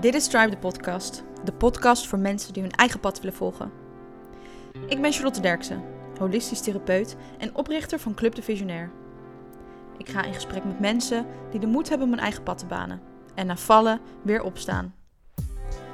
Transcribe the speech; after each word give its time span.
Dit 0.00 0.14
is 0.14 0.26
Tribe 0.26 0.50
de 0.50 0.58
podcast. 0.58 1.24
De 1.44 1.52
podcast 1.52 2.06
voor 2.06 2.18
mensen 2.18 2.52
die 2.52 2.62
hun 2.62 2.72
eigen 2.72 3.00
pad 3.00 3.20
willen 3.20 3.36
volgen. 3.36 3.70
Ik 4.86 5.00
ben 5.00 5.12
Charlotte 5.12 5.40
Derksen, 5.40 5.82
holistisch 6.18 6.60
therapeut 6.60 7.16
en 7.38 7.54
oprichter 7.54 7.98
van 7.98 8.14
Club 8.14 8.34
de 8.34 8.42
Visionair. 8.42 8.90
Ik 9.96 10.08
ga 10.08 10.24
in 10.24 10.34
gesprek 10.34 10.64
met 10.64 10.80
mensen 10.80 11.26
die 11.50 11.60
de 11.60 11.66
moed 11.66 11.88
hebben 11.88 12.06
om 12.06 12.12
hun 12.12 12.22
eigen 12.22 12.42
pad 12.42 12.58
te 12.58 12.66
banen. 12.66 13.00
En 13.34 13.46
na 13.46 13.56
vallen 13.56 14.00
weer 14.22 14.42
opstaan. 14.42 14.94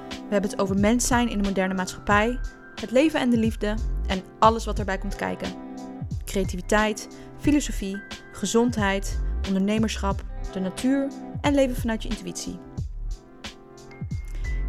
We 0.09 0.30
hebben 0.30 0.50
het 0.50 0.61
over 0.61 0.79
mens 0.79 1.07
zijn 1.07 1.29
in 1.29 1.39
de 1.39 1.48
moderne 1.48 1.75
maatschappij, 1.75 2.39
het 2.75 2.91
leven 2.91 3.21
en 3.21 3.30
de 3.30 3.39
liefde 3.39 3.75
en 4.07 4.23
alles 4.39 4.64
wat 4.64 4.79
erbij 4.79 4.98
komt 4.98 5.16
kijken. 5.16 5.52
Creativiteit, 6.25 7.09
filosofie, 7.39 8.02
gezondheid, 8.32 9.21
ondernemerschap, 9.46 10.25
de 10.52 10.61
natuur 10.61 11.08
en 11.41 11.55
leven 11.55 11.77
vanuit 11.77 12.02
je 12.02 12.08
intuïtie. 12.08 12.58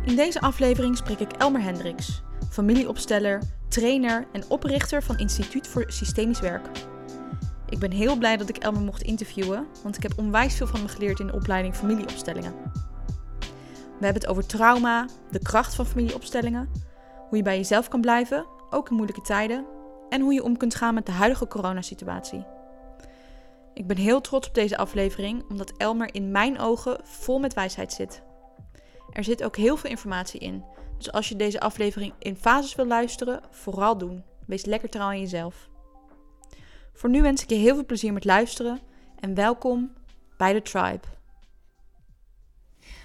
In 0.05 0.15
deze 0.15 0.41
aflevering 0.41 0.97
spreek 0.97 1.19
ik 1.19 1.31
Elmer 1.31 1.61
Hendricks, 1.61 2.21
familieopsteller, 2.49 3.41
trainer 3.67 4.27
en 4.31 4.49
oprichter 4.49 5.03
van 5.03 5.17
Instituut 5.17 5.67
voor 5.67 5.85
Systemisch 5.87 6.39
Werk. 6.39 6.67
Ik 7.69 7.79
ben 7.79 7.91
heel 7.91 8.17
blij 8.17 8.37
dat 8.37 8.49
ik 8.49 8.57
Elmer 8.57 8.81
mocht 8.81 9.01
interviewen, 9.01 9.67
want 9.83 9.95
ik 9.95 10.03
heb 10.03 10.13
onwijs 10.17 10.55
veel 10.55 10.67
van 10.67 10.79
hem 10.79 10.87
geleerd 10.87 11.19
in 11.19 11.27
de 11.27 11.33
opleiding 11.33 11.75
familieopstellingen. 11.75 12.53
We 13.99 14.05
hebben 14.05 14.21
het 14.21 14.27
over 14.27 14.45
trauma, 14.45 15.07
de 15.31 15.39
kracht 15.39 15.75
van 15.75 15.85
familieopstellingen, 15.85 16.69
hoe 17.29 17.37
je 17.37 17.43
bij 17.43 17.57
jezelf 17.57 17.87
kan 17.87 18.01
blijven, 18.01 18.45
ook 18.69 18.89
in 18.89 18.95
moeilijke 18.95 19.21
tijden, 19.21 19.65
en 20.09 20.21
hoe 20.21 20.33
je 20.33 20.43
om 20.43 20.57
kunt 20.57 20.75
gaan 20.75 20.93
met 20.93 21.05
de 21.05 21.11
huidige 21.11 21.47
coronasituatie. 21.47 22.45
Ik 23.73 23.87
ben 23.87 23.97
heel 23.97 24.21
trots 24.21 24.47
op 24.47 24.53
deze 24.53 24.77
aflevering, 24.77 25.49
omdat 25.49 25.73
Elmer 25.77 26.13
in 26.13 26.31
mijn 26.31 26.59
ogen 26.59 26.99
vol 27.03 27.39
met 27.39 27.53
wijsheid 27.53 27.93
zit. 27.93 28.23
Er 29.11 29.23
zit 29.23 29.43
ook 29.43 29.55
heel 29.55 29.77
veel 29.77 29.89
informatie 29.89 30.39
in, 30.39 30.63
dus 30.97 31.11
als 31.11 31.29
je 31.29 31.35
deze 31.35 31.59
aflevering 31.59 32.13
in 32.19 32.35
fases 32.35 32.75
wil 32.75 32.85
luisteren, 32.87 33.41
vooral 33.51 33.97
doen. 33.97 34.23
Wees 34.45 34.65
lekker 34.65 34.89
trouw 34.89 35.07
aan 35.07 35.19
jezelf. 35.19 35.69
Voor 36.93 37.09
nu 37.09 37.21
wens 37.21 37.43
ik 37.43 37.49
je 37.49 37.55
heel 37.55 37.75
veel 37.75 37.85
plezier 37.85 38.13
met 38.13 38.25
luisteren 38.25 38.79
en 39.19 39.33
welkom 39.33 39.93
bij 40.37 40.53
de 40.53 40.61
Tribe. 40.61 41.07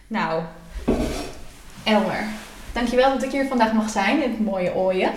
Nou, 0.06 0.42
Elmer, 1.84 2.24
dankjewel 2.72 3.12
dat 3.12 3.22
ik 3.22 3.30
hier 3.30 3.46
vandaag 3.46 3.72
mag 3.72 3.90
zijn 3.90 4.22
in 4.22 4.30
het 4.30 4.40
mooie 4.40 4.74
Ooien. 4.74 5.12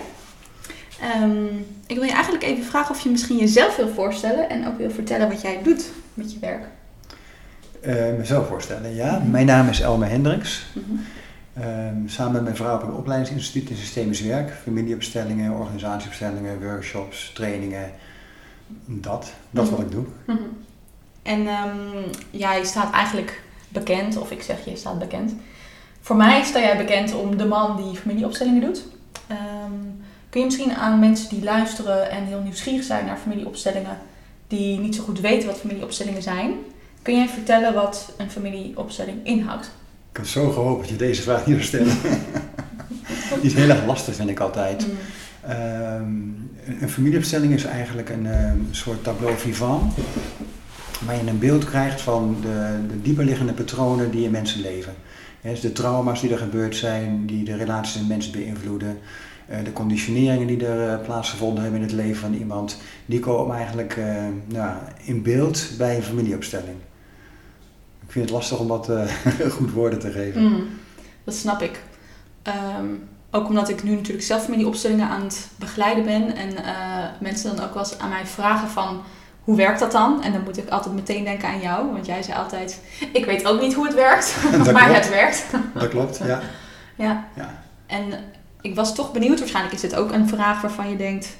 Ehm, 1.00 1.58
ik 1.86 1.96
wil 1.96 2.04
je 2.04 2.12
eigenlijk 2.12 2.44
even 2.44 2.64
vragen 2.64 2.94
of 2.94 3.00
je 3.00 3.10
misschien 3.10 3.36
jezelf 3.36 3.76
wil 3.76 3.88
voorstellen 3.88 4.48
en 4.48 4.66
ook 4.66 4.78
wil 4.78 4.90
vertellen 4.90 5.28
wat 5.28 5.40
jij 5.40 5.62
doet 5.62 5.92
met 6.14 6.32
je 6.32 6.38
werk. 6.38 6.66
Uh, 7.86 8.18
mezelf 8.18 8.48
voorstellen, 8.48 8.94
ja. 8.94 9.22
Mijn 9.30 9.46
naam 9.46 9.68
is 9.68 9.80
Elmer 9.80 10.08
Hendricks. 10.08 10.66
Um, 11.58 12.08
samen 12.08 12.32
met 12.32 12.42
mijn 12.42 12.56
vrouw 12.56 12.72
heb 12.72 12.82
ik 12.82 12.88
een 12.88 12.94
opleidingsinstituut 12.94 13.70
in 13.70 13.76
systemisch 13.76 14.20
werk. 14.20 14.50
Familieopstellingen, 14.62 15.52
organisatieopstellingen, 15.52 16.62
workshops, 16.62 17.30
trainingen. 17.34 17.90
Dat, 18.84 19.32
dat 19.50 19.64
is 19.64 19.70
wat 19.70 19.80
ik 19.80 19.90
doe. 19.90 20.04
En 21.22 21.40
um, 21.40 22.04
ja, 22.30 22.54
je 22.54 22.64
staat 22.64 22.92
eigenlijk 22.92 23.42
bekend, 23.68 24.16
of 24.16 24.30
ik 24.30 24.42
zeg 24.42 24.64
je 24.64 24.76
staat 24.76 24.98
bekend. 24.98 25.34
Voor 26.00 26.16
mij 26.16 26.42
sta 26.42 26.60
jij 26.60 26.76
bekend 26.76 27.14
om 27.14 27.36
de 27.36 27.46
man 27.46 27.76
die 27.76 28.00
familieopstellingen 28.00 28.60
doet. 28.60 28.84
Um, 29.30 30.02
kun 30.30 30.40
je 30.40 30.46
misschien 30.46 30.74
aan 30.74 30.98
mensen 30.98 31.28
die 31.28 31.44
luisteren 31.44 32.10
en 32.10 32.24
heel 32.24 32.40
nieuwsgierig 32.40 32.84
zijn 32.84 33.06
naar 33.06 33.16
familieopstellingen, 33.16 33.98
die 34.46 34.78
niet 34.78 34.94
zo 34.94 35.02
goed 35.02 35.20
weten 35.20 35.48
wat 35.48 35.58
familieopstellingen 35.58 36.22
zijn, 36.22 36.54
kun 37.04 37.16
jij 37.16 37.28
vertellen 37.28 37.74
wat 37.74 38.12
een 38.16 38.30
familieopstelling 38.30 39.26
inhoudt? 39.26 39.70
Ik 40.10 40.16
had 40.16 40.26
zo 40.26 40.50
gehoopt 40.50 40.80
dat 40.80 40.88
je 40.88 40.96
deze 40.96 41.22
vraag 41.22 41.46
niet 41.46 41.64
zou 41.64 41.66
stellen. 41.66 41.96
die 43.40 43.50
is 43.50 43.54
heel 43.54 43.68
erg 43.68 43.86
lastig, 43.86 44.14
vind 44.14 44.30
ik 44.30 44.40
altijd. 44.40 44.86
Mm. 44.86 44.92
Um, 45.50 46.50
een 46.80 46.88
familieopstelling 46.88 47.52
is 47.52 47.64
eigenlijk 47.64 48.10
een, 48.10 48.24
een 48.24 48.68
soort 48.70 49.04
tableau 49.04 49.36
vivant, 49.38 49.94
waar 51.06 51.16
je 51.16 51.30
een 51.30 51.38
beeld 51.38 51.64
krijgt 51.64 52.00
van 52.00 52.36
de, 52.40 52.76
de 52.88 53.02
dieperliggende 53.02 53.52
patronen 53.52 54.10
die 54.10 54.24
in 54.24 54.30
mensen 54.30 54.60
leven. 54.60 54.94
dus 55.42 55.60
de 55.60 55.72
trauma's 55.72 56.20
die 56.20 56.32
er 56.32 56.38
gebeurd 56.38 56.76
zijn, 56.76 57.26
die 57.26 57.44
de 57.44 57.56
relaties 57.56 58.00
in 58.00 58.06
mensen 58.06 58.32
beïnvloeden, 58.32 58.98
uh, 59.50 59.56
de 59.64 59.72
conditioneringen 59.72 60.46
die 60.46 60.66
er 60.66 60.98
uh, 60.98 61.04
plaatsgevonden 61.04 61.62
hebben 61.62 61.80
in 61.80 61.86
het 61.86 61.96
leven 61.96 62.20
van 62.20 62.34
iemand, 62.34 62.80
die 63.06 63.20
komen 63.20 63.56
eigenlijk 63.56 63.96
uh, 63.96 64.06
nou, 64.46 64.76
in 65.04 65.22
beeld 65.22 65.70
bij 65.78 65.96
een 65.96 66.02
familieopstelling. 66.02 66.76
Ik 68.14 68.20
vind 68.20 68.32
het 68.32 68.38
lastig 68.38 68.58
om 68.58 68.68
dat 68.68 68.90
goed 69.58 69.72
woorden 69.72 69.98
te 69.98 70.10
geven. 70.10 70.42
Mm, 70.42 70.68
dat 71.24 71.34
snap 71.34 71.62
ik. 71.62 71.82
Um, 72.78 73.08
ook 73.30 73.48
omdat 73.48 73.68
ik 73.68 73.82
nu 73.82 73.94
natuurlijk 73.94 74.24
zelf 74.24 74.44
familieopstellingen 74.44 75.08
aan 75.08 75.22
het 75.22 75.48
begeleiden 75.56 76.04
ben 76.04 76.36
en 76.36 76.54
mensen 77.20 77.56
dan 77.56 77.64
ook 77.64 77.74
wel 77.74 77.82
eens 77.82 77.98
aan 77.98 78.08
mij 78.08 78.26
vragen 78.26 78.68
van 78.68 79.02
hoe 79.44 79.56
werkt 79.56 79.80
dat 79.80 79.92
dan? 79.92 80.22
En 80.22 80.32
dan 80.32 80.42
moet 80.42 80.58
ik 80.58 80.68
altijd 80.68 80.94
meteen 80.94 81.24
denken 81.24 81.48
aan 81.48 81.60
jou, 81.60 81.92
want 81.92 82.06
jij 82.06 82.22
zei 82.22 82.38
altijd: 82.38 82.80
Ik 83.12 83.24
weet 83.24 83.46
ook 83.46 83.60
niet 83.60 83.74
hoe 83.74 83.86
het 83.86 83.94
werkt, 83.94 84.36
maar 84.72 84.84
klopt. 84.84 84.94
het 84.94 85.08
werkt. 85.08 85.46
Dat 85.74 85.88
klopt, 85.88 86.18
ja. 86.18 86.40
ja. 86.96 87.28
ja. 87.36 87.62
En 87.86 88.12
ik 88.60 88.74
was 88.74 88.94
toch 88.94 89.12
benieuwd, 89.12 89.38
waarschijnlijk 89.38 89.74
is 89.74 89.80
dit 89.80 89.94
ook 89.94 90.12
een 90.12 90.28
vraag 90.28 90.60
waarvan 90.60 90.90
je 90.90 90.96
denkt: 90.96 91.36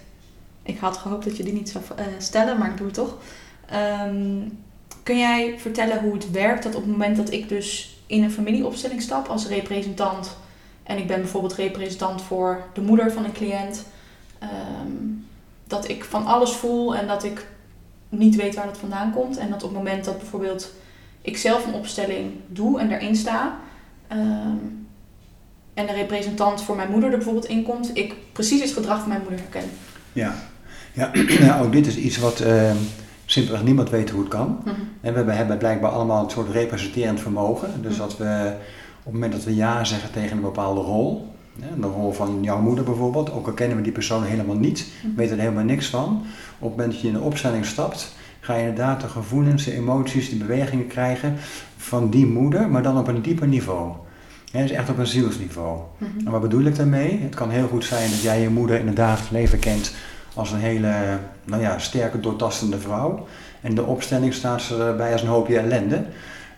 Ik 0.62 0.79
had 0.79 0.97
gehoopt 0.97 1.25
dat 1.25 1.37
je 1.37 1.43
die 1.43 1.53
niet 1.53 1.71
zou 1.71 1.85
uh, 1.99 2.05
stellen, 2.19 2.59
maar 2.59 2.71
ik 2.71 2.77
doe 2.77 2.87
het 2.87 2.95
toch. 2.95 3.17
Um, 4.06 4.65
kun 5.05 5.19
jij 5.19 5.55
vertellen 5.59 6.01
hoe 6.01 6.15
het 6.15 6.31
werkt 6.31 6.63
dat 6.63 6.75
op 6.75 6.83
het 6.83 6.91
moment 6.91 7.17
dat 7.17 7.33
ik 7.33 7.49
dus 7.49 7.99
in 8.07 8.23
een 8.23 8.31
familieopstelling 8.31 9.03
stap 9.03 9.29
als 9.29 9.47
representant, 9.47 10.37
en 10.83 10.99
ik 10.99 11.07
ben 11.07 11.21
bijvoorbeeld 11.21 11.55
representant 11.55 12.23
voor 12.23 12.63
de 12.75 12.81
moeder 12.81 13.13
van 13.13 13.25
een 13.25 13.33
cliënt, 13.33 13.87
um, 14.43 15.27
dat 15.67 15.89
ik 15.89 16.05
van 16.05 16.27
alles 16.27 16.53
voel 16.53 16.97
en 16.97 17.07
dat 17.07 17.25
ik 17.25 17.47
niet 18.09 18.37
weet 18.37 18.55
waar 18.55 18.67
dat 18.67 18.79
vandaan 18.79 19.13
komt. 19.13 19.37
En 19.37 19.51
dat 19.51 19.63
op 19.63 19.69
het 19.69 19.79
moment 19.79 20.05
dat 20.05 20.19
bijvoorbeeld 20.19 20.73
ik 21.23 21.37
zelf 21.37 21.67
een 21.67 21.75
opstelling 21.75 22.33
doe 22.47 22.81
en 22.81 22.89
daarin 22.89 23.17
sta. 23.17 23.59
Um, 24.13 24.87
en 25.75 25.87
de 25.87 25.93
representant 25.93 26.63
voor 26.63 26.77
mijn 26.77 26.91
moeder 26.91 27.11
er 27.11 27.17
bijvoorbeeld 27.17 27.49
in 27.49 27.63
komt, 27.63 27.91
ik 27.97 28.15
precies 28.33 28.61
het 28.61 28.73
gedrag 28.73 28.99
van 28.99 29.09
mijn 29.09 29.21
moeder 29.21 29.41
herken. 29.41 29.71
Ja, 30.13 30.35
ja. 30.93 31.11
ja 31.15 31.59
ook 31.63 31.73
dit 31.73 31.87
is 31.87 31.97
iets 31.97 32.17
wat 32.17 32.41
uh, 32.41 32.71
simpelweg 33.34 33.65
niemand 33.65 33.91
weet 33.91 34.11
hoe 34.11 34.21
het 34.21 34.28
kan. 34.28 34.47
Mm 34.47 34.59
-hmm. 34.65 34.89
En 35.00 35.27
we 35.27 35.33
hebben 35.33 35.59
blijkbaar 35.59 35.91
allemaal 35.91 36.25
een 36.25 36.31
soort 36.31 36.50
representerend 36.50 37.21
vermogen. 37.21 37.83
Dus 37.83 37.97
dat 37.97 38.17
we 38.17 38.53
op 38.99 39.05
het 39.05 39.12
moment 39.12 39.33
dat 39.33 39.45
we 39.45 39.55
ja 39.55 39.84
zeggen 39.84 40.12
tegen 40.12 40.37
een 40.37 40.43
bepaalde 40.43 40.81
rol, 40.81 41.34
de 41.81 41.87
rol 41.87 42.12
van 42.12 42.39
jouw 42.43 42.61
moeder 42.61 42.84
bijvoorbeeld, 42.84 43.33
ook 43.33 43.47
al 43.47 43.53
kennen 43.53 43.77
we 43.77 43.83
die 43.83 43.93
persoon 43.93 44.23
helemaal 44.23 44.56
niet, 44.56 44.87
weten 45.17 45.37
er 45.37 45.43
helemaal 45.43 45.65
niks 45.65 45.87
van. 45.87 46.23
Op 46.59 46.69
het 46.69 46.71
moment 46.71 46.93
dat 46.93 47.00
je 47.00 47.09
in 47.09 47.15
een 47.15 47.21
opstelling 47.21 47.65
stapt, 47.65 48.15
ga 48.41 48.55
je 48.55 48.61
inderdaad 48.61 49.00
de 49.00 49.09
gevoelens, 49.09 49.65
de 49.65 49.75
emoties, 49.75 50.31
de 50.31 50.37
bewegingen 50.37 50.87
krijgen 50.87 51.34
van 51.77 52.11
die 52.11 52.27
moeder, 52.27 52.69
maar 52.69 52.83
dan 52.83 52.99
op 52.99 53.09
een 53.09 53.23
dieper 53.23 53.47
niveau. 53.47 53.93
Dus 54.53 54.71
echt 54.71 54.91
op 54.91 54.99
een 54.99 55.06
zielsniveau. 55.06 55.81
Mm 55.99 56.09
-hmm. 56.09 56.27
En 56.27 56.33
wat 56.33 56.41
bedoel 56.41 56.65
ik 56.65 56.77
daarmee? 56.77 57.21
Het 57.23 57.34
kan 57.34 57.50
heel 57.50 57.69
goed 57.69 57.84
zijn 57.84 58.11
dat 58.11 58.23
jij 58.23 58.41
je 58.41 58.49
moeder 58.49 58.78
in 58.78 58.87
het 58.87 58.97
dagelijks 58.97 59.31
leven 59.31 59.59
kent 59.59 59.94
als 60.34 60.53
een 60.53 60.59
hele 60.59 61.19
nou 61.45 61.62
ja, 61.62 61.78
sterke, 61.78 62.21
doortastende 62.21 62.78
vrouw. 62.78 63.27
En 63.61 63.75
de 63.75 63.84
opstelling 63.84 64.34
staat 64.34 64.62
ze 64.62 64.77
erbij 64.77 65.12
als 65.12 65.22
een 65.22 65.28
hoopje 65.28 65.59
ellende. 65.59 66.05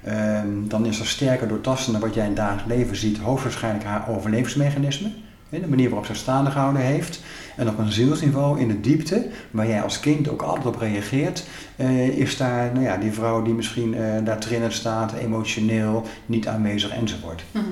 Um, 0.09 0.69
dan 0.69 0.87
is 0.87 1.01
er 1.01 1.07
sterker 1.07 1.49
doortastende 1.49 1.99
wat 1.99 2.15
jij 2.15 2.23
in 2.23 2.31
het 2.31 2.39
dagelijks 2.39 2.75
leven 2.75 2.97
ziet, 2.97 3.19
hoogstwaarschijnlijk 3.19 3.85
haar 3.85 4.09
overlevingsmechanisme. 4.09 5.11
De 5.49 5.69
manier 5.69 5.89
waarop 5.89 6.07
ze 6.07 6.15
staande 6.15 6.51
gehouden 6.51 6.83
heeft. 6.83 7.21
En 7.57 7.69
op 7.69 7.79
een 7.79 7.93
zielsniveau, 7.93 8.61
in 8.61 8.69
de 8.69 8.81
diepte, 8.81 9.27
waar 9.51 9.67
jij 9.67 9.83
als 9.83 10.01
kind 10.01 10.29
ook 10.29 10.43
altijd 10.43 10.67
op 10.67 10.77
reageert, 10.81 11.45
uh, 11.77 12.09
is 12.09 12.37
daar 12.37 12.73
nou 12.73 12.85
ja, 12.85 12.97
die 12.97 13.13
vrouw 13.13 13.43
die 13.43 13.55
misschien 13.55 13.95
uh, 13.95 14.01
daar 14.25 14.39
trillend 14.39 14.73
staat, 14.73 15.13
emotioneel, 15.13 16.03
niet 16.27 16.49
aanwezig 16.49 16.91
enzovoort. 16.91 17.45
Mm 17.53 17.63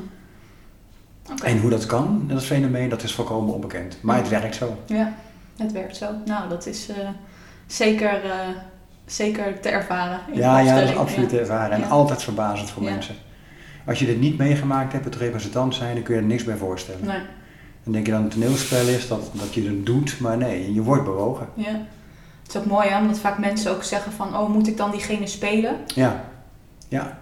okay. 1.33 1.51
En 1.51 1.61
hoe 1.61 1.71
dat 1.71 1.87
kan, 1.87 2.25
dat 2.27 2.45
fenomeen, 2.45 2.89
dat 2.89 3.03
is 3.03 3.15
volkomen 3.15 3.55
onbekend. 3.55 3.97
Maar 4.01 4.17
het 4.17 4.29
werkt 4.29 4.55
zo. 4.55 4.77
Ja, 4.87 5.15
het 5.57 5.73
werkt 5.73 5.97
zo. 5.97 6.07
Nou, 6.25 6.49
dat 6.49 6.67
is 6.67 6.91
uh, 6.91 6.97
zeker 7.67 8.21
zeker 9.07 9.61
te 9.61 9.69
ervaren. 9.69 10.21
Ja, 10.33 10.59
ja, 10.59 10.81
dat 10.81 10.89
is 10.89 10.97
absoluut 10.97 11.29
te 11.29 11.39
ervaren. 11.39 11.71
En 11.71 11.81
ja. 11.81 11.87
altijd 11.87 12.23
verbazend 12.23 12.71
voor 12.71 12.83
ja. 12.83 12.91
mensen. 12.91 13.15
Als 13.87 13.99
je 13.99 14.07
dit 14.07 14.21
niet 14.21 14.39
meegemaakt 14.39 14.93
hebt, 14.93 15.05
het 15.05 15.17
representant 15.17 15.75
zijn, 15.75 15.95
dan 15.95 16.03
kun 16.03 16.15
je 16.15 16.21
er 16.21 16.27
niks 16.27 16.45
bij 16.45 16.57
voorstellen. 16.57 17.07
Nee. 17.07 17.21
Dan 17.85 17.93
denk 17.93 18.07
je 18.07 18.13
dat 18.13 18.23
het 18.23 18.35
een 18.35 18.41
toneelspel 18.41 18.87
is, 18.87 19.09
dat, 19.09 19.31
dat 19.33 19.55
je 19.55 19.67
het 19.67 19.87
doet, 19.87 20.21
maar 20.21 20.37
nee, 20.37 20.75
je 20.75 20.83
wordt 20.83 21.05
bewogen. 21.05 21.49
Ja. 21.55 21.81
Het 22.43 22.55
is 22.55 22.57
ook 22.57 22.67
mooi, 22.67 22.89
hè, 22.89 23.01
omdat 23.01 23.19
vaak 23.19 23.39
mensen 23.39 23.71
ook 23.71 23.83
zeggen 23.83 24.13
van, 24.13 24.37
oh, 24.37 24.49
moet 24.49 24.67
ik 24.67 24.77
dan 24.77 24.91
diegene 24.91 25.27
spelen? 25.27 25.77
Ja, 25.95 26.25
ja. 26.89 27.19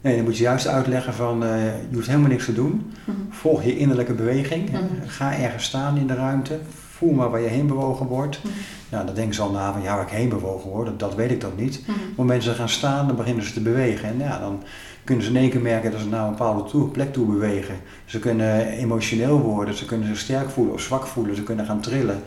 Nee, 0.00 0.16
dan 0.16 0.24
moet 0.24 0.36
je 0.36 0.42
juist 0.42 0.66
uitleggen 0.66 1.14
van, 1.14 1.42
uh, 1.42 1.64
je 1.64 1.94
hoeft 1.94 2.06
helemaal 2.06 2.28
niks 2.28 2.44
te 2.44 2.52
doen. 2.52 2.92
Mhm. 3.04 3.16
Volg 3.30 3.64
je 3.64 3.78
innerlijke 3.78 4.12
beweging. 4.12 4.70
Mm 4.70 4.76
-hmm. 4.76 4.88
Ga 5.06 5.36
ergens 5.36 5.64
staan 5.64 5.96
in 5.96 6.06
de 6.06 6.14
ruimte. 6.14 6.58
Voel 6.96 7.12
maar 7.12 7.30
waar 7.30 7.40
je 7.40 7.48
heen 7.48 7.66
bewogen 7.66 8.06
wordt. 8.06 8.40
Ja, 8.88 9.04
dan 9.04 9.14
denken 9.14 9.34
ze 9.34 9.42
al 9.42 9.50
na 9.50 9.72
van 9.72 9.82
ja, 9.82 9.94
waar 9.94 10.04
ik 10.04 10.12
heen 10.12 10.28
bewogen 10.28 10.70
word, 10.70 10.86
dat, 10.86 10.98
dat 10.98 11.14
weet 11.14 11.30
ik 11.30 11.40
toch 11.40 11.56
niet. 11.56 11.78
Op 11.78 11.94
het 11.94 12.16
moment 12.16 12.44
dat 12.44 12.52
ze 12.52 12.58
gaan 12.58 12.68
staan, 12.68 13.06
dan 13.06 13.16
beginnen 13.16 13.44
ze 13.44 13.52
te 13.52 13.60
bewegen. 13.60 14.08
En 14.08 14.18
ja, 14.18 14.38
dan 14.38 14.62
kunnen 15.04 15.24
ze 15.24 15.30
in 15.30 15.36
één 15.36 15.50
keer 15.50 15.60
merken 15.60 15.90
dat 15.90 16.00
ze 16.00 16.08
naar 16.08 16.24
een 16.24 16.30
bepaalde 16.30 16.70
toe, 16.70 16.88
plek 16.88 17.12
toe 17.12 17.26
bewegen. 17.26 17.74
Ze 18.04 18.18
kunnen 18.18 18.66
emotioneel 18.66 19.40
worden, 19.40 19.74
ze 19.74 19.84
kunnen 19.84 20.06
zich 20.06 20.18
sterk 20.18 20.50
voelen 20.50 20.74
of 20.74 20.80
zwak 20.80 21.06
voelen, 21.06 21.36
ze 21.36 21.42
kunnen 21.42 21.66
gaan 21.66 21.80
trillen. 21.80 22.22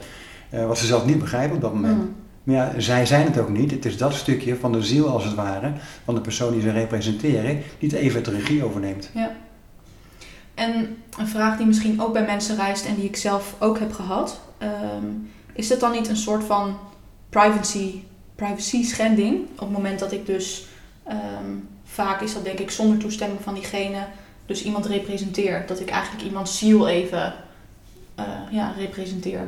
Eh, 0.49 0.67
wat 0.67 0.77
ze 0.77 0.85
zelf 0.85 1.05
niet 1.05 1.19
begrijpen 1.19 1.55
op 1.55 1.61
dat 1.61 1.73
moment. 1.73 1.97
Mhm. 1.97 2.07
Maar 2.43 2.55
ja, 2.55 2.73
zij 2.77 3.05
zijn 3.05 3.25
het 3.25 3.39
ook 3.39 3.49
niet. 3.49 3.71
Het 3.71 3.85
is 3.85 3.97
dat 3.97 4.13
stukje 4.13 4.55
van 4.55 4.71
de 4.71 4.83
ziel 4.83 5.07
als 5.07 5.23
het 5.23 5.35
ware, 5.35 5.71
van 6.03 6.15
de 6.15 6.21
persoon 6.21 6.51
die 6.51 6.61
ze 6.61 6.71
representeren, 6.71 7.61
die 7.79 7.89
het 7.89 7.99
even 7.99 8.23
de 8.23 8.31
regie 8.31 8.63
overneemt. 8.63 9.09
Ja. 9.13 9.31
En 10.53 10.97
een 11.19 11.27
vraag 11.27 11.57
die 11.57 11.65
misschien 11.65 12.01
ook 12.01 12.13
bij 12.13 12.25
mensen 12.25 12.55
reist 12.55 12.85
en 12.85 12.95
die 12.95 13.03
ik 13.03 13.15
zelf 13.15 13.55
ook 13.59 13.79
heb 13.79 13.91
gehad. 13.91 14.39
ehm, 14.57 15.05
is 15.53 15.67
dat 15.67 15.79
dan 15.79 15.91
niet 15.91 16.07
een 16.07 16.17
soort 16.17 16.43
van 16.43 16.77
privacy, 17.29 18.01
privacy 18.35 18.83
schending? 18.83 19.43
Op 19.51 19.59
het 19.59 19.69
moment 19.69 19.99
dat 19.99 20.11
ik 20.11 20.25
dus 20.25 20.65
ehm, 21.03 21.55
vaak 21.83 22.21
is 22.21 22.33
dat 22.33 22.43
denk 22.43 22.59
ik 22.59 22.71
zonder 22.71 22.97
toestemming 22.97 23.41
van 23.41 23.53
diegene 23.53 24.05
dus 24.45 24.63
iemand 24.63 24.85
representeer. 24.85 25.63
Dat 25.67 25.79
ik 25.79 25.89
eigenlijk 25.89 26.23
iemands 26.23 26.57
ziel 26.57 26.87
even 26.87 27.33
eh, 28.15 28.25
ja, 28.51 28.73
representeer. 28.77 29.47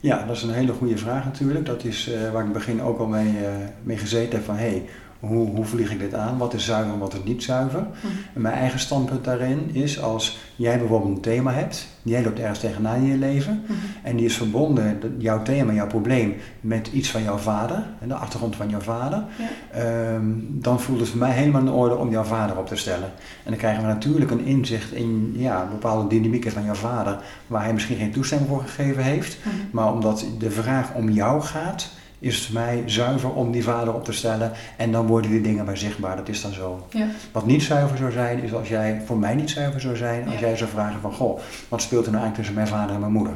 Ja, 0.00 0.24
dat 0.26 0.36
is 0.36 0.42
een 0.42 0.54
hele 0.54 0.72
goede 0.72 0.98
vraag 0.98 1.24
natuurlijk. 1.24 1.66
Dat 1.66 1.84
is 1.84 2.08
eh, 2.08 2.20
waar 2.20 2.42
ik 2.42 2.48
in 2.48 2.54
het 2.54 2.64
begin 2.64 2.82
ook 2.82 2.98
al 2.98 3.06
mee, 3.06 3.46
eh, 3.46 3.52
mee 3.82 3.96
gezeten 3.96 4.32
heb 4.32 4.44
van 4.44 4.56
hey, 4.56 4.88
hoe, 5.22 5.48
hoe 5.50 5.64
vlieg 5.64 5.90
ik 5.92 5.98
dit 5.98 6.14
aan? 6.14 6.38
Wat 6.38 6.54
is 6.54 6.64
zuiver 6.64 6.92
en 6.92 6.98
wat 6.98 7.14
is 7.14 7.20
niet 7.24 7.42
zuiver? 7.42 7.80
Mhm. 7.80 8.06
En 8.34 8.40
mijn 8.40 8.54
eigen 8.54 8.78
standpunt 8.78 9.24
daarin 9.24 9.70
is 9.74 10.00
als 10.02 10.38
jij 10.56 10.78
bijvoorbeeld 10.78 11.16
een 11.16 11.20
thema 11.22 11.52
hebt, 11.52 11.86
jij 12.02 12.22
loopt 12.24 12.38
ergens 12.38 12.58
tegenaan 12.58 12.96
in 12.96 13.06
je 13.06 13.16
leven 13.16 13.62
Mhm. 13.62 13.72
en 14.02 14.16
die 14.16 14.24
is 14.26 14.36
verbonden, 14.36 14.98
jouw 15.18 15.42
thema, 15.42 15.72
jouw 15.72 15.86
probleem, 15.86 16.34
met 16.60 16.90
iets 16.92 17.10
van 17.10 17.22
jouw 17.22 17.36
vader, 17.36 17.84
en 18.00 18.08
de 18.08 18.14
achtergrond 18.14 18.56
van 18.56 18.68
jouw 18.68 18.80
vader, 18.80 19.24
Ja. 19.38 19.78
ehm, 19.78 20.24
dan 20.48 20.80
voelt 20.80 21.00
het 21.00 21.08
voor 21.08 21.18
mij 21.18 21.30
helemaal 21.32 21.60
in 21.60 21.68
orde 21.70 21.96
om 21.96 22.10
jouw 22.10 22.22
vader 22.24 22.58
op 22.58 22.66
te 22.66 22.76
stellen. 22.76 23.10
En 23.44 23.50
dan 23.50 23.56
krijgen 23.56 23.82
we 23.82 23.88
natuurlijk 23.88 24.30
een 24.30 24.44
inzicht 24.44 24.92
in 24.92 25.32
ja, 25.36 25.68
bepaalde 25.70 26.08
dynamieken 26.08 26.52
van 26.52 26.64
jouw 26.64 26.74
vader, 26.74 27.18
waar 27.46 27.62
hij 27.62 27.72
misschien 27.72 27.96
geen 27.96 28.12
toestemming 28.12 28.50
voor 28.50 28.62
gegeven 28.62 29.02
heeft. 29.02 29.38
Mhm. 29.44 29.54
Maar 29.70 29.92
omdat 29.92 30.24
de 30.38 30.50
vraag 30.50 30.94
om 30.94 31.10
jou 31.10 31.42
gaat, 31.42 31.88
is 32.22 32.34
het 32.36 32.44
voor 32.44 32.54
mij 32.54 32.82
zuiver 32.86 33.32
om 33.32 33.50
die 33.52 33.62
vader 33.62 33.94
op 33.94 34.04
te 34.04 34.12
stellen. 34.12 34.52
En 34.76 34.92
dan 34.92 35.06
worden 35.06 35.30
die 35.30 35.40
dingen 35.40 35.64
maar 35.64 35.76
zichtbaar. 35.76 36.16
Dat 36.16 36.28
is 36.28 36.42
dan 36.42 36.52
zo. 36.52 36.86
Ja. 36.90 37.06
Wat 37.32 37.46
niet 37.46 37.62
zuiver 37.62 37.96
zou 37.96 38.12
zijn, 38.12 38.42
is 38.42 38.54
als 38.54 38.68
jij, 38.68 39.02
voor 39.06 39.16
mij 39.18 39.34
niet 39.34 39.50
zuiver 39.50 39.80
zou 39.80 39.96
zijn, 39.96 40.24
als 40.24 40.34
Ja. 40.34 40.40
jij 40.40 40.56
zou 40.56 40.70
vragen 40.70 41.00
van, 41.00 41.12
goh, 41.12 41.40
wat 41.68 41.82
speelt 41.82 42.06
er 42.06 42.12
nou 42.12 42.22
eigenlijk 42.24 42.34
tussen 42.34 42.54
mijn 42.54 42.66
vader 42.66 42.94
en 42.94 43.00
mijn 43.00 43.12
moeder? 43.12 43.32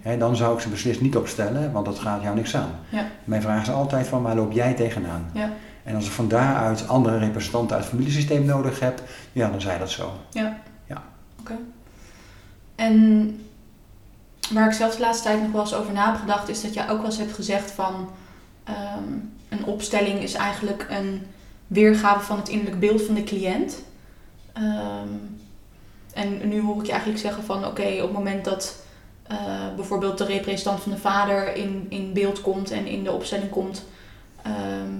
Hè, 0.00 0.18
dan 0.18 0.36
zou 0.36 0.54
ik 0.54 0.60
ze 0.60 0.68
beslist 0.68 1.00
niet 1.00 1.16
opstellen, 1.16 1.72
want 1.72 1.86
dat 1.86 1.98
gaat 1.98 2.22
jou 2.22 2.34
niks 2.34 2.56
aan. 2.56 2.70
Ja. 2.88 3.04
Mijn 3.24 3.42
vraag 3.42 3.62
is 3.62 3.70
altijd 3.70 4.06
van, 4.06 4.22
waar 4.22 4.36
loop 4.36 4.52
jij 4.52 4.72
tegenaan? 4.74 5.30
Ja. 5.32 5.50
En 5.82 5.94
als 5.94 6.06
ik 6.06 6.12
van 6.12 6.28
daaruit 6.28 6.88
andere 6.88 7.18
representanten 7.18 7.76
uit 7.76 7.84
het 7.84 7.94
familiesysteem 7.94 8.44
nodig 8.44 8.80
heb, 8.80 9.02
ja, 9.32 9.50
dan 9.50 9.60
zij 9.60 9.78
dat 9.78 9.90
zo. 9.90 10.12
Oké. 11.40 11.54
En 12.74 13.36
waar 14.52 14.66
ik 14.66 14.72
zelf 14.72 14.94
de 14.94 15.00
laatste 15.00 15.24
tijd 15.24 15.42
nog 15.42 15.52
wel 15.52 15.60
eens 15.60 15.74
over 15.74 15.92
na 15.92 16.10
heb 16.10 16.20
gedacht, 16.20 16.48
is 16.48 16.62
dat 16.62 16.74
jij 16.74 16.88
ook 16.88 16.96
wel 16.96 17.06
eens 17.06 17.18
hebt 17.18 17.32
gezegd 17.32 17.70
van 17.70 18.10
ehm, 18.64 19.12
een 19.48 19.64
opstelling 19.64 20.20
is 20.20 20.34
eigenlijk 20.34 20.86
een 20.90 21.26
weergave 21.66 22.24
van 22.24 22.36
het 22.36 22.48
innerlijk 22.48 22.80
beeld 22.80 23.02
van 23.02 23.14
de 23.14 23.24
cliënt. 23.24 23.82
Ehm, 24.52 25.08
en 26.12 26.48
nu 26.48 26.60
hoor 26.60 26.78
ik 26.78 26.86
je 26.86 26.90
eigenlijk 26.90 27.20
zeggen 27.20 27.44
van 27.44 27.66
oké, 27.66 27.92
op 27.92 28.02
het 28.02 28.12
moment 28.12 28.44
dat 28.44 28.84
eh, 29.22 29.74
bijvoorbeeld 29.76 30.18
de 30.18 30.24
representant 30.24 30.80
van 30.80 30.92
de 30.92 30.98
vader 30.98 31.56
in, 31.56 31.86
in 31.88 32.12
beeld 32.12 32.40
komt 32.40 32.70
en 32.70 32.86
in 32.86 33.04
de 33.04 33.12
opstelling 33.12 33.50
komt, 33.50 33.84
ehm, 34.42 34.90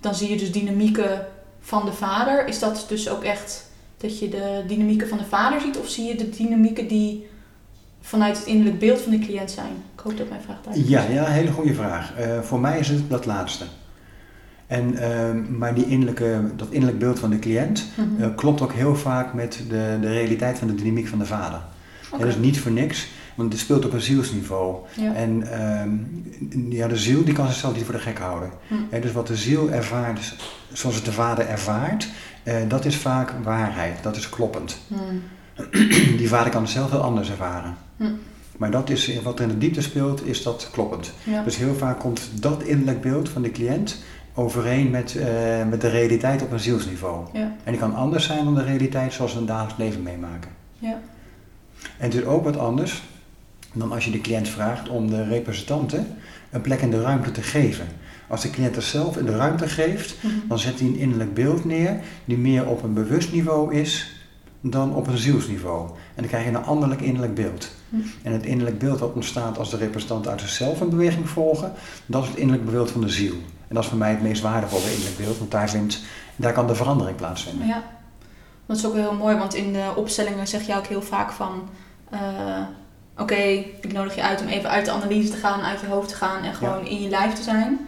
dan 0.00 0.14
zie 0.14 0.30
je 0.30 0.36
dus 0.36 0.52
dynamieken 0.52 1.26
van 1.60 1.84
de 1.84 1.92
vader. 1.92 2.46
Is 2.46 2.58
dat 2.58 2.84
dus 2.88 3.08
ook 3.08 3.24
echt 3.24 3.70
dat 3.96 4.18
je 4.18 4.28
de 4.28 4.64
dynamieken 4.66 5.08
van 5.08 5.18
de 5.18 5.24
vader 5.24 5.60
ziet? 5.60 5.78
Of 5.78 5.88
zie 5.88 6.06
je 6.06 6.14
de 6.14 6.28
dynamieken 6.30 6.88
die 6.88 7.28
vanuit 8.08 8.36
het 8.38 8.46
innerlijk 8.46 8.78
beeld 8.78 9.00
van 9.00 9.10
de 9.12 9.18
cliënt 9.18 9.50
zijn? 9.50 9.72
Ik 9.94 10.00
hoop 10.00 10.16
dat 10.18 10.28
mijn 10.28 10.40
vraag 10.40 10.56
Ja, 10.74 11.02
is. 11.02 11.12
ja, 11.14 11.24
hele 11.24 11.50
goede 11.50 11.74
vraag. 11.74 12.14
Eh, 12.16 12.40
voor 12.40 12.60
mij 12.60 12.78
is 12.78 12.88
het 12.88 13.10
dat 13.10 13.26
laatste. 13.26 13.64
En, 14.66 14.96
ehm, 14.96 15.58
maar 15.58 15.74
die 15.74 15.86
innerlijke, 15.86 16.40
dat 16.56 16.68
innerlijk 16.70 16.98
beeld 16.98 17.18
van 17.18 17.30
de 17.30 17.38
cliënt 17.38 17.84
Mhm. 17.96 18.22
eh, 18.22 18.28
klopt 18.36 18.60
ook 18.60 18.72
heel 18.72 18.96
vaak 18.96 19.34
met 19.34 19.60
de, 19.68 19.98
de 20.00 20.12
realiteit 20.12 20.58
van 20.58 20.68
de 20.68 20.74
dynamiek 20.74 21.06
van 21.08 21.18
de 21.18 21.26
vader. 21.26 21.60
Oké. 22.12 22.18
Dat 22.22 22.28
is 22.28 22.36
niet 22.36 22.60
voor 22.60 22.70
niks, 22.72 23.08
want 23.34 23.52
het 23.52 23.60
speelt 23.62 23.84
op 23.84 23.92
een 23.92 24.00
zielsniveau. 24.00 24.76
Ja. 24.96 25.14
En 25.14 25.52
ehm, 25.52 25.90
ja, 26.72 26.88
de 26.88 26.96
ziel 26.96 27.24
die 27.24 27.34
kan 27.34 27.46
zichzelf 27.46 27.74
niet 27.76 27.84
voor 27.84 27.94
de 27.94 28.00
gek 28.00 28.18
houden. 28.18 28.50
Hm. 28.68 29.00
Dus 29.00 29.12
wat 29.12 29.26
de 29.26 29.36
ziel 29.36 29.70
ervaart, 29.70 30.34
zoals 30.72 30.96
het 30.96 31.04
de 31.04 31.12
vader 31.12 31.46
ervaart, 31.46 32.08
eh, 32.42 32.54
dat 32.68 32.84
is 32.84 32.96
vaak 32.96 33.32
waarheid, 33.42 34.02
dat 34.02 34.16
is 34.16 34.28
kloppend. 34.28 34.78
Hmm. 34.88 35.22
Die 36.16 36.28
vader 36.28 36.50
kan 36.52 36.62
het 36.62 36.70
zelf 36.70 36.90
heel 36.90 37.00
anders 37.00 37.30
ervaren. 37.30 37.76
Hm. 37.96 38.04
Maar 38.56 38.70
dat 38.70 38.90
is, 38.90 39.22
wat 39.22 39.38
er 39.38 39.44
in 39.44 39.50
de 39.50 39.58
diepte 39.58 39.82
speelt, 39.82 40.26
is 40.26 40.42
dat 40.42 40.68
kloppend. 40.72 41.12
Ja. 41.24 41.42
Dus 41.42 41.56
heel 41.56 41.74
vaak 41.74 41.98
komt 41.98 42.30
dat 42.34 42.62
innerlijk 42.62 43.00
beeld 43.00 43.28
van 43.28 43.42
de 43.42 43.50
cliënt 43.50 43.98
overeen 44.34 44.90
met, 44.90 45.16
eh, 45.16 45.26
met 45.68 45.80
de 45.80 45.88
realiteit 45.88 46.42
op 46.42 46.52
een 46.52 46.60
zielsniveau. 46.60 47.26
Ja. 47.32 47.54
En 47.64 47.72
die 47.72 47.80
kan 47.80 47.94
anders 47.94 48.24
zijn 48.24 48.44
dan 48.44 48.54
de 48.54 48.62
realiteit 48.64 49.12
zoals 49.12 49.32
we 49.34 49.38
een 49.40 49.46
dagelijks 49.46 49.78
leven 49.78 50.02
meemaken. 50.02 50.50
Ja. 50.78 51.00
En 51.98 52.04
het 52.10 52.14
is 52.14 52.24
ook 52.24 52.44
wat 52.44 52.58
anders 52.58 53.02
dan 53.72 53.92
als 53.92 54.04
je 54.04 54.10
de 54.10 54.20
cliënt 54.20 54.48
vraagt 54.48 54.88
om 54.88 55.10
de 55.10 55.24
representanten 55.24 56.06
een 56.50 56.60
plek 56.60 56.80
in 56.80 56.90
de 56.90 57.00
ruimte 57.00 57.30
te 57.30 57.42
geven. 57.42 57.86
Als 58.28 58.42
de 58.42 58.50
cliënt 58.50 58.76
er 58.76 58.82
zelf 58.82 59.16
in 59.16 59.24
de 59.24 59.36
ruimte 59.36 59.68
geeft, 59.68 60.16
Mhm. 60.22 60.34
dan 60.48 60.58
zet 60.58 60.78
hij 60.78 60.88
een 60.88 60.96
innerlijk 60.98 61.34
beeld 61.34 61.64
neer 61.64 61.96
die 62.24 62.38
meer 62.38 62.66
op 62.66 62.82
een 62.82 62.94
bewust 62.94 63.32
niveau 63.32 63.74
is 63.74 64.16
dan 64.60 64.94
op 64.94 65.06
een 65.06 65.18
zielsniveau. 65.18 65.88
En 65.88 65.94
dan 66.14 66.26
krijg 66.26 66.44
je 66.44 66.50
een 66.50 66.64
anderlijk 66.64 67.00
innerlijk 67.00 67.34
beeld. 67.34 67.70
Hm. 67.88 67.96
En 68.22 68.32
het 68.32 68.46
innerlijk 68.46 68.78
beeld 68.78 68.98
dat 68.98 69.12
ontstaat 69.12 69.58
als 69.58 69.70
de 69.70 69.76
representanten 69.76 70.30
uit 70.30 70.40
zichzelf 70.40 70.80
een 70.80 70.90
beweging 70.90 71.28
volgen, 71.28 71.72
dat 72.06 72.22
is 72.22 72.28
het 72.28 72.38
innerlijk 72.38 72.70
beeld 72.70 72.90
van 72.90 73.00
de 73.00 73.08
ziel. 73.08 73.34
En 73.68 73.74
dat 73.74 73.82
is 73.82 73.88
voor 73.88 73.98
mij 73.98 74.10
het 74.10 74.22
meest 74.22 74.42
waardevolle 74.42 74.90
innerlijk 74.90 75.16
beeld, 75.16 75.38
want 75.38 75.50
daar, 75.50 75.70
vindt, 75.70 76.00
daar 76.36 76.52
kan 76.52 76.66
de 76.66 76.74
verandering 76.74 77.16
plaatsvinden. 77.16 77.66
Ja. 77.66 77.82
Dat 78.66 78.76
is 78.76 78.86
ook 78.86 78.94
heel 78.94 79.14
mooi, 79.14 79.36
want 79.36 79.54
in 79.54 79.72
de 79.72 79.92
opstellingen 79.96 80.46
zeg 80.46 80.66
je 80.66 80.76
ook 80.76 80.86
heel 80.86 81.02
vaak 81.02 81.32
van... 81.32 81.68
eh, 82.10 82.20
Oké, 83.18 83.34
ik 83.80 83.92
nodig 83.92 84.14
je 84.14 84.22
uit 84.22 84.40
om 84.40 84.46
even 84.46 84.70
uit 84.70 84.84
de 84.84 84.90
analyse 84.90 85.30
te 85.30 85.36
gaan, 85.36 85.60
uit 85.60 85.80
je 85.80 85.86
hoofd 85.86 86.08
te 86.08 86.14
gaan 86.14 86.42
en 86.42 86.54
gewoon 86.54 86.86
in 86.86 87.02
je 87.02 87.08
lijf 87.08 87.32
te 87.32 87.42
zijn. 87.42 87.86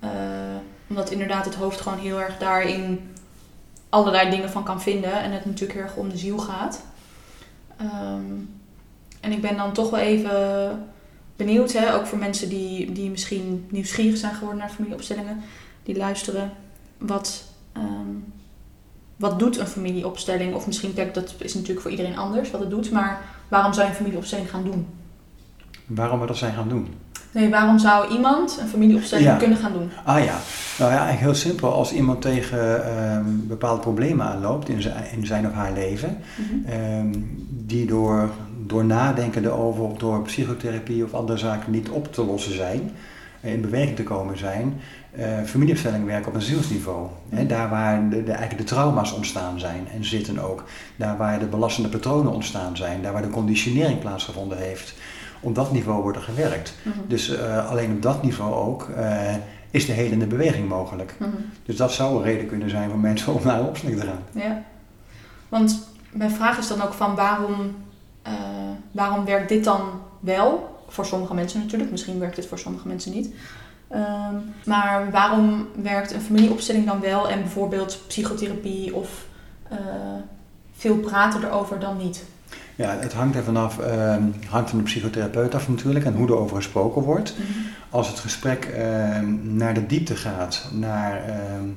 Eh, 0.00 0.10
omdat 0.88 1.10
inderdaad 1.10 1.44
het 1.44 1.54
hoofd 1.54 1.80
gewoon 1.80 1.98
heel 1.98 2.20
erg 2.20 2.38
daarin 2.38 3.00
allerlei 3.92 4.30
dingen 4.30 4.50
van 4.50 4.64
kan 4.64 4.82
vinden 4.82 5.22
en 5.22 5.32
het 5.32 5.44
natuurlijk 5.44 5.72
heel 5.72 5.82
erg 5.82 5.96
om 5.96 6.08
de 6.08 6.16
ziel 6.16 6.38
gaat. 6.38 6.82
Ehm, 7.76 8.32
en 9.20 9.32
ik 9.32 9.40
ben 9.40 9.56
dan 9.56 9.72
toch 9.72 9.90
wel 9.90 10.00
even 10.00 10.88
benieuwd, 11.36 11.72
hè, 11.72 11.94
ook 11.94 12.06
voor 12.06 12.18
mensen 12.18 12.48
die, 12.48 12.92
die 12.92 13.10
misschien 13.10 13.66
nieuwsgierig 13.70 14.18
zijn 14.18 14.34
geworden 14.34 14.58
naar 14.58 14.70
familieopstellingen, 14.70 15.40
die 15.82 15.96
luisteren, 15.96 16.52
wat, 16.98 17.44
ehm, 17.72 18.14
wat 19.16 19.38
doet 19.38 19.58
een 19.58 19.66
familieopstelling? 19.66 20.54
Of 20.54 20.66
misschien, 20.66 20.94
kijk, 20.94 21.14
dat 21.14 21.34
is 21.38 21.54
natuurlijk 21.54 21.80
voor 21.80 21.90
iedereen 21.90 22.16
anders 22.16 22.50
wat 22.50 22.60
het 22.60 22.70
doet, 22.70 22.90
maar 22.90 23.20
waarom 23.48 23.72
zou 23.72 23.84
je 23.84 23.90
een 23.90 23.98
familieopstelling 23.98 24.50
gaan 24.50 24.64
doen? 24.64 24.86
Waarom 25.86 26.20
we 26.20 26.26
dat 26.26 26.36
zijn 26.36 26.54
gaan 26.54 26.68
doen? 26.68 26.94
Nee, 27.32 27.50
waarom 27.50 27.78
zou 27.78 28.12
iemand 28.14 28.58
een 28.60 28.68
familieopstelling 28.68 29.26
Ja. 29.28 29.36
kunnen 29.36 29.58
gaan 29.58 29.72
doen? 29.72 29.90
Ah 30.04 30.24
ja, 30.24 30.36
nou 30.78 30.90
ja, 30.92 30.98
eigenlijk 30.98 31.20
heel 31.20 31.34
simpel. 31.34 31.72
Als 31.72 31.92
iemand 31.92 32.22
tegen 32.22 32.84
ehm, 32.96 33.24
bepaalde 33.26 33.80
problemen 33.80 34.26
aanloopt 34.26 34.68
in 34.68 34.82
zijn, 34.82 35.04
in 35.16 35.26
zijn 35.26 35.46
of 35.46 35.52
haar 35.52 35.72
leven, 35.72 36.18
Mhm. 36.36 36.72
ehm, 36.72 37.12
die 37.48 37.86
door, 37.86 38.30
door 38.66 38.84
nadenken 38.84 39.44
erover 39.44 39.82
of 39.84 39.96
door 39.98 40.22
psychotherapie 40.22 41.04
of 41.04 41.14
andere 41.14 41.38
zaken 41.38 41.72
niet 41.72 41.88
op 41.88 42.12
te 42.12 42.24
lossen 42.24 42.54
zijn, 42.56 42.90
eh, 43.40 43.52
in 43.52 43.60
beweging 43.60 43.96
te 43.96 44.02
komen 44.02 44.38
zijn, 44.38 44.80
eh 45.16 45.26
familieopstelling 45.44 46.04
werken 46.06 46.28
op 46.28 46.34
een 46.34 46.42
zielsniveau. 46.42 47.06
Hè, 47.28 47.46
daar 47.46 47.68
waar 47.68 48.08
de, 48.10 48.24
de, 48.24 48.32
eigenlijk 48.32 48.68
de 48.68 48.74
trauma's 48.74 49.12
ontstaan 49.12 49.58
zijn 49.60 49.86
en 49.94 50.04
zitten 50.04 50.38
ook. 50.38 50.64
Daar 50.96 51.16
waar 51.16 51.38
de 51.38 51.46
belastende 51.46 51.88
patronen 51.88 52.32
ontstaan 52.32 52.76
zijn, 52.76 53.02
daar 53.02 53.12
waar 53.12 53.22
de 53.22 53.30
conditionering 53.30 53.98
plaatsgevonden 53.98 54.58
heeft. 54.58 54.94
Op 55.42 55.54
dat 55.54 55.72
niveau 55.72 56.02
wordt 56.02 56.16
er 56.16 56.24
gewerkt. 56.24 56.74
Mhm. 56.82 56.98
Dus 57.06 57.28
eh, 57.28 57.70
alleen 57.70 57.92
op 57.92 58.02
dat 58.02 58.22
niveau 58.22 58.54
ook 58.54 58.88
eh, 58.88 59.34
is 59.70 59.86
de 59.86 59.92
helende 59.92 60.26
beweging 60.26 60.68
mogelijk. 60.68 61.14
Mhm. 61.18 61.30
Dus 61.64 61.76
dat 61.76 61.92
zou 61.92 62.16
een 62.16 62.22
reden 62.22 62.46
kunnen 62.46 62.70
zijn 62.70 62.90
voor 62.90 62.98
mensen 62.98 63.34
om 63.34 63.40
naar 63.44 63.58
een 63.58 63.66
opstelling 63.66 64.00
te 64.00 64.06
gaan. 64.06 64.22
Ja. 64.30 64.62
Want 65.48 65.88
mijn 66.10 66.30
vraag 66.30 66.58
is 66.58 66.68
dan 66.68 66.82
ook 66.82 66.92
van 66.92 67.14
waarom, 67.14 67.74
eh, 68.22 68.32
waarom 68.90 69.24
werkt 69.24 69.48
dit 69.48 69.64
dan 69.64 69.80
wel? 70.20 70.80
Voor 70.88 71.06
sommige 71.06 71.34
mensen 71.34 71.60
natuurlijk, 71.60 71.90
misschien 71.90 72.18
werkt 72.18 72.36
het 72.36 72.46
voor 72.46 72.58
sommige 72.58 72.88
mensen 72.88 73.12
niet. 73.12 73.34
Ehm, 73.88 74.34
maar 74.64 75.10
waarom 75.10 75.66
werkt 75.82 76.12
een 76.12 76.20
familieopstelling 76.20 76.86
dan 76.86 77.00
wel 77.00 77.28
en 77.28 77.40
bijvoorbeeld 77.40 77.98
psychotherapie 78.06 78.94
of 78.94 79.26
veel 80.72 80.96
praten 80.96 81.44
erover 81.44 81.80
dan 81.80 81.96
niet? 81.96 82.24
Ja, 82.76 82.96
het 83.00 83.12
hangt 83.12 83.36
er 83.36 83.44
vanaf, 83.44 83.78
uh, 83.78 84.16
hangt 84.48 84.70
van 84.70 84.78
de 84.78 84.84
psychotherapeut 84.84 85.54
af 85.54 85.68
natuurlijk 85.68 86.04
en 86.04 86.14
hoe 86.14 86.26
er 86.26 86.36
over 86.36 86.56
gesproken 86.56 87.02
wordt. 87.02 87.34
Mhm. 87.38 87.58
Als 87.90 88.08
het 88.08 88.18
gesprek 88.18 88.64
ehm, 88.64 89.56
naar 89.56 89.74
de 89.74 89.86
diepte 89.86 90.16
gaat, 90.16 90.68
naar 90.72 91.24
ehm, 91.24 91.68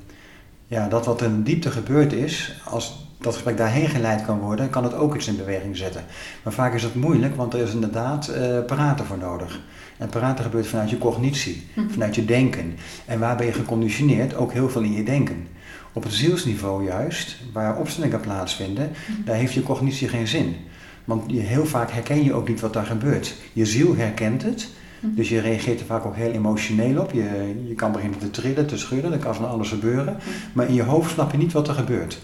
ja, 0.68 0.88
dat 0.88 1.06
wat 1.06 1.22
in 1.22 1.36
de 1.36 1.44
diepte 1.44 1.72
gebeurd 1.72 2.14
is, 2.14 2.62
als 2.70 3.06
dat 3.20 3.34
gesprek 3.34 3.58
daarheen 3.58 3.90
geleid 3.90 4.26
kan 4.26 4.40
worden, 4.40 4.70
kan 4.70 4.84
het 4.84 4.94
ook 4.94 5.16
iets 5.16 5.28
in 5.28 5.38
beweging 5.38 5.78
zetten. 5.78 6.04
Maar 6.44 6.54
vaak 6.54 6.74
is 6.74 6.84
het 6.84 6.96
moeilijk, 6.96 7.36
want 7.36 7.54
er 7.54 7.60
is 7.60 7.74
inderdaad 7.74 8.30
uh, 8.30 8.66
praten 8.66 9.06
voor 9.06 9.18
nodig. 9.18 9.60
En 9.98 10.10
praten 10.10 10.44
gebeurt 10.44 10.68
vanuit 10.68 10.90
je 10.90 10.98
cognitie, 10.98 11.68
mhm. 11.74 11.90
vanuit 11.90 12.16
je 12.16 12.26
denken. 12.26 12.76
En 13.06 13.20
waar 13.20 13.36
ben 13.36 13.46
je 13.46 13.54
geconditioneerd? 13.54 14.36
Ook 14.36 14.54
heel 14.54 14.70
veel 14.70 14.82
in 14.82 14.94
je 14.94 15.04
denken. 15.04 15.48
Op 15.94 16.04
het 16.04 16.14
zielsniveau 16.14 16.86
juist, 16.86 17.38
waar 17.54 17.78
opstellingen 17.78 18.20
plaatsvinden, 18.20 18.92
mhm. 18.92 19.26
daar 19.26 19.36
heeft 19.36 19.54
je 19.54 19.64
cognitie 19.64 20.08
geen 20.08 20.28
zin. 20.28 20.56
Want 21.06 21.32
je, 21.32 21.40
heel 21.40 21.66
vaak 21.66 21.92
herken 21.92 22.24
je 22.24 22.34
ook 22.34 22.48
niet 22.48 22.60
wat 22.60 22.74
daar 22.74 22.86
gebeurt. 22.86 23.36
Je 23.54 23.66
ziel 23.66 23.96
herkent 23.96 24.44
het, 24.44 24.70
mhm. 25.00 25.16
dus 25.16 25.30
je 25.30 25.40
reageert 25.40 25.80
er 25.80 25.86
vaak 25.86 26.06
ook 26.06 26.16
heel 26.16 26.32
emotioneel 26.32 27.02
op. 27.02 27.12
Je, 27.12 27.64
je 27.68 27.76
kan 27.76 27.92
beginnen 27.92 28.20
te 28.20 28.32
trillen, 28.32 28.68
te 28.68 28.78
schudden, 28.78 29.14
er 29.14 29.20
kan 29.20 29.36
van 29.36 29.50
alles 29.50 29.70
gebeuren. 29.70 30.14
Mhm. 30.14 30.30
Maar 30.54 30.68
in 30.68 30.74
je 30.74 30.84
hoofd 30.84 31.12
snap 31.12 31.32
je 31.32 31.38
niet 31.38 31.54
wat 31.54 31.68
er 31.68 31.74
gebeurt. 31.74 32.22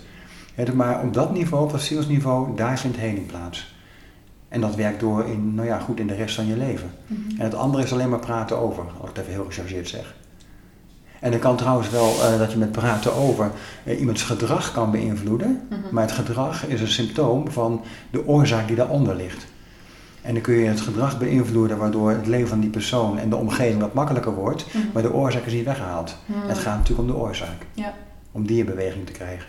maar 0.74 1.02
op 1.04 1.14
dat 1.14 1.34
niveau, 1.34 1.64
op 1.64 1.72
dat 1.72 1.82
zielsniveau, 1.82 2.56
daar 2.56 2.80
vindt 2.80 2.98
heling 2.98 3.26
plaats. 3.26 3.76
En 4.48 4.62
dat 4.62 4.76
werkt 4.76 5.00
door 5.00 5.26
in, 5.26 5.56
nou 5.56 5.68
ja, 5.68 5.80
goed 5.80 6.00
in 6.00 6.08
de 6.08 6.16
rest 6.16 6.36
van 6.36 6.46
je 6.46 6.58
leven. 6.58 6.92
En 7.38 7.44
het 7.44 7.54
andere 7.54 7.84
is 7.84 7.94
alleen 7.94 8.10
maar 8.10 8.20
praten 8.20 8.58
over, 8.58 8.84
als 8.84 9.10
ik 9.10 9.16
het 9.16 9.18
even 9.18 9.32
heel 9.32 9.46
gechargeerd 9.46 9.90
zeg. 9.90 10.16
En 11.22 11.32
dan 11.32 11.40
kan 11.40 11.56
trouwens 11.56 11.90
wel 11.90 12.14
uh, 12.14 12.38
dat 12.38 12.52
je 12.52 12.58
met 12.58 12.72
praten 12.72 13.14
over 13.14 13.52
uh, 13.86 14.00
iemands 14.00 14.24
gedrag 14.24 14.72
kan 14.72 14.92
beïnvloeden. 14.92 15.62
Mhm. 15.70 15.80
Maar 15.92 16.04
het 16.04 16.12
gedrag 16.12 16.68
is 16.68 16.82
een 16.82 16.88
symptoom 16.88 17.52
van 17.52 17.82
de 18.10 18.28
oorzaak 18.28 18.68
die 18.68 18.76
daaronder 18.76 19.16
ligt. 19.16 19.46
En 20.22 20.34
dan 20.34 20.42
kun 20.42 20.54
je 20.54 20.68
het 20.68 20.82
gedrag 20.82 21.18
beïnvloeden 21.20 21.78
waardoor 21.78 22.10
het 22.10 22.28
leven 22.28 22.48
van 22.48 22.60
die 22.60 22.70
persoon 22.70 23.18
en 23.18 23.30
de 23.30 23.36
omgeving 23.36 23.82
wat 23.82 23.94
makkelijker 23.94 24.34
wordt. 24.34 24.66
Mhm. 24.74 24.86
Maar 24.94 25.02
de 25.02 25.14
oorzaak 25.14 25.46
is 25.46 25.54
niet 25.54 25.66
weggehaald. 25.66 26.16
Mhm. 26.26 26.48
Het 26.48 26.58
gaat 26.58 26.78
natuurlijk 26.78 27.10
om 27.10 27.16
de 27.16 27.22
oorzaak. 27.22 27.66
Ja. 27.74 27.94
Om 28.32 28.48
die 28.48 28.60
in 28.60 28.66
beweging 28.66 29.06
te 29.06 29.12
krijgen. 29.12 29.46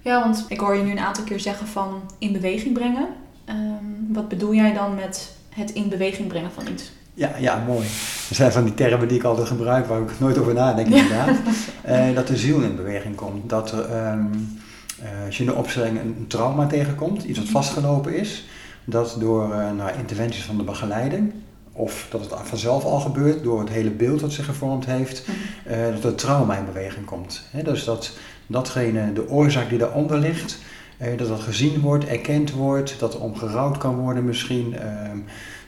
Ja, 0.00 0.20
want 0.20 0.44
ik 0.48 0.60
hoor 0.60 0.76
je 0.76 0.82
nu 0.82 0.90
een 0.90 0.98
aantal 0.98 1.24
keer 1.24 1.40
zeggen 1.40 1.66
van 1.66 2.00
in 2.18 2.32
beweging 2.32 2.74
brengen. 2.74 3.08
Um, 3.48 4.06
wat 4.12 4.28
bedoel 4.28 4.54
jij 4.54 4.74
dan 4.74 4.94
met 4.94 5.36
het 5.48 5.70
in 5.70 5.88
beweging 5.88 6.28
brengen 6.28 6.50
van 6.50 6.66
iets? 6.72 6.92
Ja, 7.18 7.30
ja, 7.38 7.64
mooi. 7.66 7.86
Er 8.28 8.34
zijn 8.34 8.52
van 8.52 8.64
die 8.64 8.74
termen 8.74 9.08
die 9.08 9.16
ik 9.16 9.24
altijd 9.24 9.48
gebruik, 9.48 9.86
waar 9.86 10.00
ik 10.00 10.18
nooit 10.18 10.38
over 10.38 10.54
nadenk 10.54 10.88
inderdaad. 10.88 11.36
uh, 11.88 12.14
dat 12.16 12.26
de 12.26 12.36
ziel 12.36 12.60
in 12.60 12.76
beweging 12.76 13.14
komt. 13.14 13.48
Dat 13.48 13.72
er, 13.72 13.84
ehm, 13.84 14.26
eh, 15.02 15.26
als 15.26 15.36
je 15.36 15.44
in 15.44 15.50
de 15.50 15.56
opstelling 15.56 16.00
een 16.00 16.24
trauma 16.28 16.66
tegenkomt, 16.66 17.24
iets 17.24 17.38
wat 17.38 17.46
mhm. 17.46 17.56
vastgelopen 17.56 18.16
is, 18.16 18.48
dat 18.84 19.16
door 19.18 19.48
uh, 19.48 19.72
nou, 19.72 19.90
interventies 19.98 20.44
van 20.44 20.56
de 20.56 20.62
begeleiding, 20.62 21.32
of 21.72 22.06
dat 22.10 22.20
het 22.20 22.34
vanzelf 22.42 22.84
al 22.84 23.00
gebeurt 23.00 23.42
door 23.42 23.60
het 23.60 23.68
hele 23.68 23.90
beeld 23.90 24.20
dat 24.20 24.32
zich 24.32 24.44
gevormd 24.44 24.86
heeft, 24.86 25.26
mhm. 25.26 25.92
dat 25.92 26.04
er 26.04 26.14
trauma 26.14 26.56
in 26.56 26.64
beweging 26.64 27.04
komt. 27.04 27.42
dus 27.64 27.84
dat 27.84 28.16
datgene, 28.46 29.12
de 29.12 29.28
oorzaak 29.28 29.68
die 29.68 29.78
daaronder 29.78 30.18
ligt, 30.18 30.58
dat 31.16 31.28
dat 31.28 31.40
gezien 31.40 31.80
wordt, 31.80 32.06
erkend 32.06 32.50
wordt, 32.50 32.98
dat 32.98 33.14
er 33.14 33.20
om 33.20 33.36
gerouwd 33.36 33.78
kan 33.78 33.96
worden 33.96 34.24
misschien. 34.24 34.76
Ehm, 34.78 35.18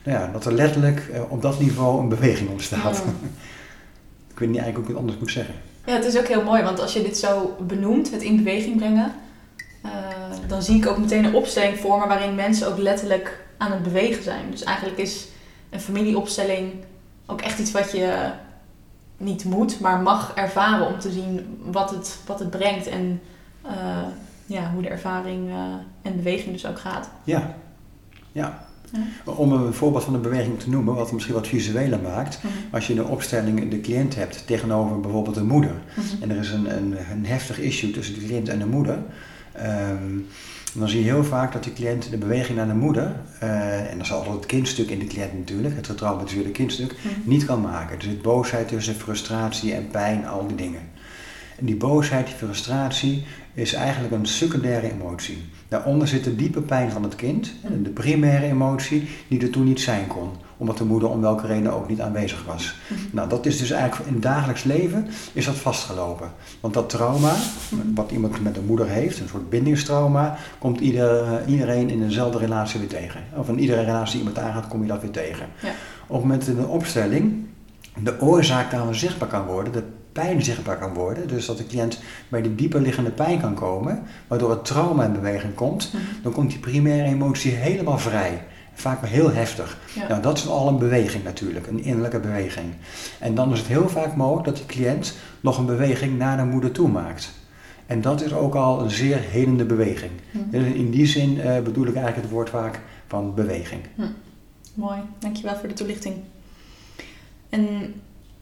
nou 0.02 0.18
ja, 0.18 0.30
dat 0.32 0.44
er 0.44 0.52
letterlijk 0.52 1.08
eh, 1.12 1.22
op 1.28 1.42
dat 1.42 1.60
niveau 1.60 2.00
een 2.00 2.08
beweging 2.08 2.50
ontstaat. 2.50 2.96
ik 4.32 4.38
weet 4.38 4.48
niet 4.48 4.58
eigenlijk 4.58 4.74
hoe 4.74 4.82
ik 4.82 4.88
het 4.88 4.96
anders 4.96 5.18
moet 5.18 5.30
zeggen. 5.30 5.54
Ja, 5.86 5.92
het 5.92 6.04
is 6.04 6.18
ook 6.18 6.26
heel 6.26 6.42
mooi, 6.42 6.62
want 6.62 6.80
als 6.80 6.92
je 6.92 7.02
dit 7.02 7.18
zo 7.18 7.56
benoemt, 7.66 8.10
het 8.10 8.22
in 8.22 8.36
beweging 8.36 8.76
brengen, 8.76 9.14
uh, 9.84 9.90
dan 10.46 10.62
zie 10.62 10.76
ik 10.76 10.86
ook 10.86 10.98
meteen 10.98 11.24
een 11.24 11.34
opstelling 11.34 11.78
voor 11.78 11.98
me 11.98 12.06
waarin 12.06 12.34
mensen 12.34 12.68
ook 12.68 12.78
letterlijk 12.78 13.44
aan 13.58 13.72
het 13.72 13.82
bewegen 13.82 14.22
zijn. 14.22 14.50
Dus 14.50 14.62
eigenlijk 14.62 14.98
is 14.98 15.28
een 15.70 15.80
familieopstelling 15.80 16.72
ook 17.26 17.40
echt 17.40 17.58
iets 17.58 17.70
wat 17.70 17.92
je 17.92 18.30
niet 19.16 19.44
moet, 19.44 19.80
maar 19.80 20.00
mag 20.00 20.34
ervaren 20.34 20.86
om 20.86 20.98
te 20.98 21.10
zien 21.10 21.58
wat 21.64 21.90
het, 21.90 22.18
wat 22.26 22.38
het 22.38 22.50
brengt 22.50 22.86
en 22.86 23.20
uh, 23.66 23.72
ja, 24.46 24.70
hoe 24.72 24.82
de 24.82 24.88
ervaring 24.88 25.48
uh, 25.48 25.54
en 26.02 26.16
beweging 26.16 26.52
dus 26.52 26.66
ook 26.66 26.78
gaat. 26.78 27.10
Ja, 27.24 27.54
ja. 28.32 28.68
Om 29.24 29.52
een 29.52 29.72
voorbeeld 29.72 30.04
van 30.04 30.14
een 30.14 30.20
beweging 30.20 30.60
te 30.60 30.70
noemen, 30.70 30.94
wat 30.94 31.12
misschien 31.12 31.34
wat 31.34 31.48
visueler 31.48 32.00
maakt. 32.00 32.40
Als 32.70 32.86
je 32.86 32.92
in 32.92 32.98
de 32.98 33.06
opstelling 33.06 33.70
de 33.70 33.80
cliënt 33.80 34.14
hebt 34.14 34.46
tegenover 34.46 35.00
bijvoorbeeld 35.00 35.36
een 35.36 35.46
moeder. 35.46 35.74
En 36.20 36.30
er 36.30 36.36
is 36.36 36.50
een, 36.50 36.76
een, 36.76 36.96
een, 37.10 37.26
heftig 37.26 37.60
issue 37.60 37.90
tussen 37.90 38.14
de 38.14 38.26
cliënt 38.26 38.48
en 38.48 38.58
de 38.58 38.66
moeder. 38.66 38.98
Ehm, 39.52 40.18
dan 40.74 40.88
zie 40.88 40.98
je 40.98 41.10
heel 41.10 41.24
vaak 41.24 41.52
dat 41.52 41.64
de 41.64 41.72
cliënt 41.72 42.10
de 42.10 42.16
beweging 42.16 42.58
naar 42.58 42.66
de 42.66 42.74
moeder, 42.74 43.16
uh, 43.42 43.90
en 43.90 43.96
dat 43.96 44.06
is 44.06 44.12
altijd 44.12 44.34
het 44.34 44.46
kindstuk 44.46 44.90
in 44.90 44.98
de 44.98 45.06
cliënt 45.06 45.38
natuurlijk, 45.38 45.76
het 45.76 45.86
getraumatiseerde 45.86 46.50
kindstuk, 46.50 46.92
mm 47.02 47.08
niet 47.24 47.44
kan 47.44 47.60
maken. 47.60 47.96
Er 47.96 48.02
zit 48.02 48.22
boosheid 48.22 48.68
tussen, 48.68 48.94
frustratie 48.94 49.74
en 49.74 49.88
pijn, 49.90 50.26
al 50.26 50.46
die 50.46 50.56
dingen. 50.56 50.80
En 51.58 51.66
die 51.66 51.76
boosheid, 51.76 52.26
die 52.26 52.34
frustratie, 52.34 53.24
is 53.54 53.72
eigenlijk 53.72 54.14
een 54.14 54.26
secundaire 54.26 54.92
emotie. 54.92 55.38
Daaronder 55.70 56.08
zit 56.08 56.24
de 56.24 56.36
diepe 56.36 56.60
pijn 56.60 56.90
van 56.90 57.02
het 57.02 57.16
kind, 57.16 57.52
de 57.82 57.90
primaire 57.90 58.46
emotie, 58.46 59.08
die 59.28 59.40
er 59.40 59.50
toen 59.50 59.64
niet 59.64 59.80
zijn 59.80 60.06
kon, 60.06 60.30
omdat 60.56 60.78
de 60.78 60.84
moeder 60.84 61.08
om 61.08 61.20
welke 61.20 61.46
reden 61.46 61.72
ook 61.72 61.88
niet 61.88 62.00
aanwezig 62.00 62.44
was. 62.46 62.74
Mhm. 62.88 63.00
Nou, 63.10 63.28
dat 63.28 63.46
is 63.46 63.58
dus 63.58 63.70
eigenlijk 63.70 64.08
in 64.08 64.14
het 64.14 64.22
dagelijks 64.22 64.64
leven 64.64 65.06
is 65.32 65.44
dat 65.44 65.54
vastgelopen. 65.54 66.32
Want 66.60 66.74
dat 66.74 66.88
trauma, 66.88 67.34
wat 67.94 68.10
iemand 68.10 68.42
met 68.42 68.56
een 68.56 68.66
moeder 68.66 68.88
heeft, 68.88 69.20
een 69.20 69.28
soort 69.28 69.50
bindingstrauma, 69.50 70.36
komt 70.58 70.80
ieder, 70.80 71.42
iedereen 71.46 71.90
in 71.90 72.00
dezelfde 72.00 72.38
relatie 72.38 72.80
weer 72.80 72.88
tegen. 72.88 73.20
Of 73.36 73.48
in 73.48 73.58
iedere 73.58 73.84
relatie 73.84 74.18
die 74.18 74.28
iemand 74.28 74.46
aangaat, 74.46 74.68
kom 74.68 74.82
je 74.82 74.88
dat 74.88 75.00
weer 75.00 75.10
tegen. 75.10 75.46
Ja. 75.62 75.68
Op 76.06 76.16
het 76.16 76.22
moment 76.22 76.48
in 76.48 76.58
een 76.58 76.66
opstelling 76.66 77.46
de 78.02 78.20
oorzaak 78.20 78.70
daarvan 78.70 78.94
zichtbaar 78.94 79.28
kan 79.28 79.46
worden, 79.46 79.72
de 79.72 79.82
pijn 80.12 80.42
zichtbaar 80.42 80.78
kan 80.78 80.94
worden. 80.94 81.28
Dus 81.28 81.46
dat 81.46 81.58
de 81.58 81.66
cliënt 81.66 81.98
bij 82.28 82.42
de 82.42 82.54
dieper 82.54 82.80
liggende 82.80 83.10
pijn 83.10 83.40
kan 83.40 83.54
komen, 83.54 84.02
waardoor 84.26 84.50
het 84.50 84.64
trauma 84.64 85.04
in 85.04 85.12
beweging 85.12 85.54
komt. 85.54 85.92
Mhm. 85.92 86.22
Dan 86.22 86.32
komt 86.32 86.50
die 86.50 86.58
primaire 86.58 87.08
emotie 87.08 87.52
helemaal 87.52 87.98
vrij. 87.98 88.44
Vaak 88.74 89.00
maar 89.00 89.10
heel 89.10 89.32
heftig. 89.32 89.78
Nou, 90.08 90.22
dat 90.22 90.38
is 90.38 90.48
al 90.48 90.68
een 90.68 90.78
beweging 90.78 91.24
natuurlijk, 91.24 91.66
een 91.66 91.82
innerlijke 91.82 92.20
beweging. 92.20 92.74
En 93.18 93.34
dan 93.34 93.52
is 93.52 93.58
het 93.58 93.68
heel 93.68 93.88
vaak 93.88 94.16
mogelijk 94.16 94.46
dat 94.46 94.56
de 94.56 94.66
cliënt 94.66 95.14
nog 95.40 95.58
een 95.58 95.66
beweging 95.66 96.18
naar 96.18 96.36
de 96.36 96.44
moeder 96.44 96.70
toe 96.70 96.88
maakt. 96.88 97.32
En 97.86 98.00
dat 98.00 98.22
is 98.22 98.32
ook 98.32 98.54
al 98.54 98.80
een 98.80 98.90
zeer 98.90 99.18
helende 99.18 99.64
beweging. 99.64 100.10
Mhm. 100.30 100.50
Dus 100.50 100.72
in 100.72 100.90
die 100.90 101.06
zin 101.06 101.40
eh, 101.40 101.60
bedoel 101.62 101.86
ik 101.86 101.94
eigenlijk 101.94 102.22
het 102.22 102.34
woord 102.34 102.50
vaak 102.50 102.80
van 103.06 103.34
beweging. 103.34 103.80
Hm. 103.94 104.02
Mooi, 104.74 104.98
dankjewel 105.18 105.56
voor 105.56 105.68
de 105.68 105.74
toelichting. 105.74 106.14
En 107.48 107.94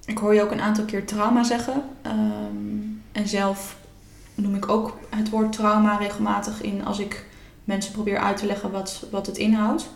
ik 0.09 0.19
hoor 0.19 0.35
je 0.35 0.43
ook 0.43 0.51
een 0.51 0.61
aantal 0.61 0.85
keer 0.85 1.07
trauma 1.07 1.45
zeggen. 1.45 1.83
Ehm, 2.03 2.17
en 3.13 3.29
zelf 3.29 3.77
noem 4.35 4.55
ik 4.55 4.69
ook 4.69 4.99
het 5.17 5.31
woord 5.31 5.53
trauma 5.53 5.97
regelmatig 5.97 6.61
in 6.61 6.85
als 6.85 6.99
ik 6.99 7.25
mensen 7.65 7.93
probeer 7.93 8.19
uit 8.19 8.37
te 8.37 8.47
leggen 8.47 8.71
wat, 8.71 9.07
wat 9.11 9.27
het 9.27 9.37
inhoudt. 9.37 9.89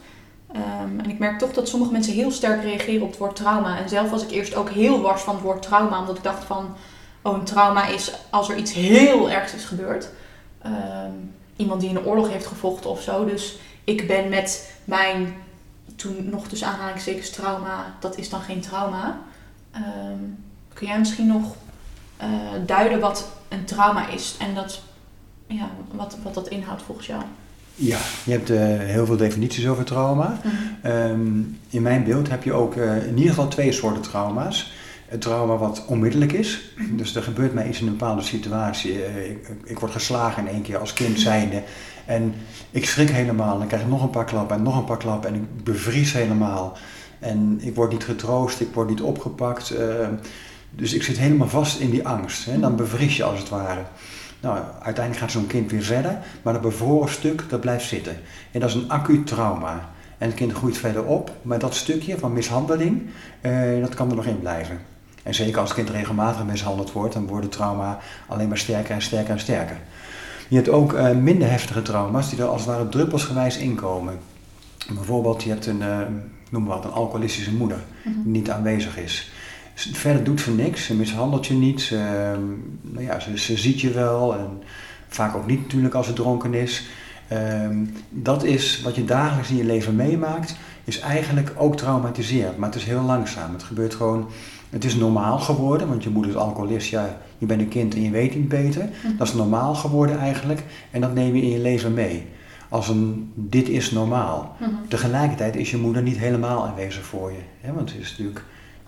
Ehm, 0.53 1.01
en 1.01 1.11
ik 1.11 1.19
merk 1.19 1.39
toch 1.39 1.53
dat 1.53 1.69
sommige 1.69 1.93
mensen 1.93 2.13
heel 2.13 2.31
sterk 2.31 2.63
reageren 2.63 3.03
op 3.03 3.09
het 3.09 3.19
woord 3.19 3.37
trauma. 3.37 3.79
En 3.79 3.89
zelf 3.89 4.11
was 4.11 4.23
ik 4.23 4.31
eerst 4.31 4.55
ook 4.55 4.71
heel 4.71 5.01
wars 5.01 5.23
van 5.23 5.35
het 5.35 5.43
woord 5.43 5.63
trauma, 5.63 6.01
omdat 6.01 6.17
ik 6.17 6.23
dacht 6.23 6.45
van, 6.45 6.75
oh 7.23 7.39
een 7.39 7.45
trauma 7.45 7.87
is 7.87 8.13
als 8.31 8.49
er 8.49 8.57
iets 8.57 8.73
heel 8.73 9.31
ergs 9.31 9.55
is 9.55 9.65
gebeurd. 9.65 10.09
Ehm, 10.63 11.13
iemand 11.57 11.81
die 11.81 11.91
in 11.91 11.97
een 11.97 12.07
oorlog 12.07 12.29
heeft 12.29 12.47
gevochten 12.47 12.91
of 12.91 13.03
zo. 13.03 13.25
Dus 13.25 13.59
ik 13.85 14.07
ben 14.07 14.29
met 14.29 14.75
mijn, 14.85 15.35
toen 15.97 16.29
nog 16.31 16.49
dus 16.49 16.65
aanhalingstekens 16.65 17.31
trauma, 17.31 17.95
dat 18.01 18.19
is 18.19 18.29
dan 18.29 18.41
geen 18.41 18.61
trauma. 18.61 19.21
Ehm, 19.73 20.19
kun 20.75 20.87
jij 20.87 20.99
misschien 20.99 21.27
nog 21.27 21.57
uh, 22.23 22.29
duiden 22.67 23.01
wat 23.01 23.29
een 23.49 23.65
trauma 23.65 24.09
is 24.09 24.37
en 24.39 24.55
dat, 24.55 24.83
ja, 25.47 25.71
wat, 25.91 26.17
wat 26.23 26.35
dat 26.35 26.49
inhoudt 26.49 26.83
volgens 26.83 27.07
jou? 27.07 27.23
Ja, 27.75 27.99
je 28.25 28.33
hebt 28.33 28.51
uh, 28.51 28.59
heel 28.79 29.07
veel 29.07 29.17
definities 29.17 29.67
over 29.67 29.85
trauma. 29.85 30.39
Mhm. 30.43 30.55
Ehm, 30.83 31.41
in 31.69 31.83
mijn 31.83 32.05
beeld 32.05 32.29
heb 32.29 32.45
je 32.45 32.53
ook 32.53 32.75
uh, 32.75 33.07
in 33.07 33.17
ieder 33.17 33.29
geval 33.29 33.49
twee 33.49 33.73
soorten 33.73 34.03
trauma's. 34.03 34.73
Het 35.07 35.21
trauma 35.21 35.57
wat 35.57 35.85
onmiddellijk 35.87 36.33
is. 36.33 36.75
Dus 36.91 37.15
er 37.15 37.23
gebeurt 37.23 37.55
mij 37.55 37.69
iets 37.69 37.81
in 37.81 37.87
een 37.87 37.97
bepaalde 37.97 38.23
situatie. 38.23 38.93
Ik, 39.31 39.49
ik, 39.65 39.79
word 39.79 39.93
geslagen 39.93 40.47
in 40.47 40.53
één 40.53 40.63
keer 40.63 40.79
als 40.79 40.93
kind 40.93 41.21
zijnde. 41.21 41.63
En 42.07 42.35
ik 42.71 42.87
schrik 42.87 43.11
helemaal. 43.11 43.59
Dan 43.59 43.67
krijg 43.67 43.83
ik 43.83 43.89
nog 43.89 44.03
een 44.03 44.11
paar 44.11 44.25
klappen 44.25 44.57
en 44.57 44.63
nog 44.63 44.77
een 44.77 44.85
paar 44.85 44.97
klappen. 44.97 45.31
En 45.31 45.35
ik 45.35 45.65
bevries 45.65 46.13
helemaal. 46.13 46.77
En 47.23 47.59
ik 47.61 47.75
word 47.75 47.93
niet 47.93 48.05
getroost, 48.05 48.61
ik 48.61 48.75
word 48.75 48.89
niet 48.89 49.01
opgepakt. 49.01 49.73
Uh, 49.73 49.79
dus 50.71 50.93
ik 50.93 51.03
zit 51.03 51.19
helemaal 51.19 51.49
vast 51.49 51.81
in 51.81 51.91
die 51.91 52.07
angst. 52.09 52.45
Hè? 52.45 52.61
Dan 52.61 52.77
bevries 52.77 53.17
je 53.17 53.25
als 53.25 53.39
het 53.39 53.49
ware. 53.49 53.81
Nou, 54.41 54.59
uiteindelijk 54.83 55.25
gaat 55.25 55.31
zo'n 55.31 55.47
kind 55.47 55.71
weer 55.71 55.83
verder, 55.83 56.19
maar 56.43 56.53
dat 56.53 56.63
bevroren 56.63 57.11
stuk 57.11 57.45
dat 57.49 57.61
blijft 57.61 57.89
zitten. 57.89 58.17
En 58.51 58.61
dat 58.61 58.69
is 58.69 58.75
een 58.75 58.91
acuut 58.91 59.27
trauma. 59.27 59.91
En 60.19 60.27
het 60.29 60.37
kind 60.37 60.53
groeit 60.53 60.79
verder 60.79 61.05
op, 61.05 61.31
maar 61.43 61.59
dat 61.59 61.75
stukje 61.75 62.19
van 62.19 62.33
mishandeling, 62.33 63.03
uh, 63.43 63.81
dat 63.81 63.95
kan 63.95 64.11
er 64.11 64.17
nog 64.17 64.27
in 64.27 64.41
blijven. 64.41 64.81
En 65.23 65.35
zeker 65.35 65.59
als 65.59 65.69
het 65.69 65.79
kind 65.79 65.91
regelmatig 65.91 66.45
mishandeld 66.45 66.93
wordt, 66.93 67.15
dan 67.15 67.27
wordt 67.27 67.45
het 67.45 67.53
trauma 67.53 67.99
alleen 68.29 68.49
maar 68.49 68.59
sterker 68.59 68.95
en 68.95 69.03
sterker 69.03 69.31
en 69.31 69.41
sterker. 69.41 69.77
Je 70.49 70.57
hebt 70.57 70.69
ook 70.69 70.93
uh, 70.93 71.11
minder 71.11 71.51
heftige 71.51 71.83
trauma's 71.83 72.31
die 72.31 72.39
er 72.39 72.47
als 72.47 72.61
het 72.61 72.71
ware 72.71 72.89
druppelsgewijs 72.89 73.57
inkomen. 73.57 74.19
Bijvoorbeeld, 74.95 75.43
je 75.43 75.51
hebt 75.51 75.67
een, 75.67 75.83
noem 76.53 76.63
maar 76.63 76.77
wat, 76.77 76.85
een 76.85 76.93
alcoholistische 76.93 77.55
moeder 77.55 77.79
die 78.05 78.33
niet 78.33 78.51
aanwezig 78.51 78.99
is. 78.99 79.31
Verder 79.75 80.25
doet 80.25 80.41
ze 80.41 80.55
niks, 80.55 80.85
ze 80.85 80.95
mishandelt 80.95 81.47
je 81.47 81.55
niet, 81.55 81.81
ze, 81.81 81.97
nou 82.83 83.05
ja, 83.05 83.21
ze, 83.21 83.39
ze 83.39 83.57
ziet 83.57 83.81
je 83.81 83.91
wel 83.91 84.35
en 84.35 84.63
vaak 85.09 85.37
ook 85.37 85.47
niet 85.47 85.63
natuurlijk 85.63 85.95
als 85.95 86.07
ze 86.07 86.13
dronken 86.13 86.55
is. 86.55 86.87
Um, 87.33 87.93
dat 88.09 88.45
is 88.45 88.81
wat 88.83 88.95
je 88.95 89.05
dagelijks 89.05 89.51
in 89.51 89.57
je 89.57 89.65
leven 89.65 89.97
meemaakt, 89.97 90.57
is 90.85 91.01
eigenlijk 91.01 91.53
ook 91.57 91.77
traumatiserend, 91.77 92.57
maar 92.57 92.69
het 92.69 92.79
is 92.79 92.85
heel 92.85 93.03
langzaam. 93.03 93.53
Het 93.53 93.63
gebeurt 93.63 93.95
gewoon, 93.95 94.29
het 94.71 94.85
is 94.85 94.95
normaal 94.95 95.39
geworden, 95.39 95.89
want 95.89 96.03
je 96.03 96.11
moeder 96.11 96.31
is 96.31 96.37
alcoholist, 96.37 96.89
ja, 96.89 97.19
je 97.39 97.47
bent 97.47 97.61
een 97.61 97.69
kind 97.69 97.95
en 97.95 98.03
je 98.03 98.11
weet 98.11 98.35
niet 98.35 98.49
beter. 98.49 98.89
Mhm. 99.05 99.17
Dat 99.17 99.27
is 99.27 99.35
normaal 99.35 99.75
geworden 99.75 100.19
eigenlijk 100.19 100.63
en 100.91 101.01
dat 101.01 101.15
neem 101.15 101.37
je 101.37 101.43
in 101.43 101.51
je 101.51 101.61
leven 101.61 101.95
mee. 101.95 102.27
Als 102.73 102.89
een, 102.89 103.33
dit 103.35 103.69
is 103.69 103.91
normaal. 103.91 104.57
Mhm. 104.61 104.71
Tegelijkertijd 104.89 105.57
is 105.57 105.71
je 105.71 105.77
moeder 105.77 106.03
niet 106.03 106.19
helemaal 106.19 106.67
aanwezig 106.67 107.05
voor 107.05 107.33
je, 107.33 107.41
hè, 107.61 107.73
want 107.73 107.91
ze 107.91 107.99
is 107.99 108.11
natuurlijk 108.11 108.45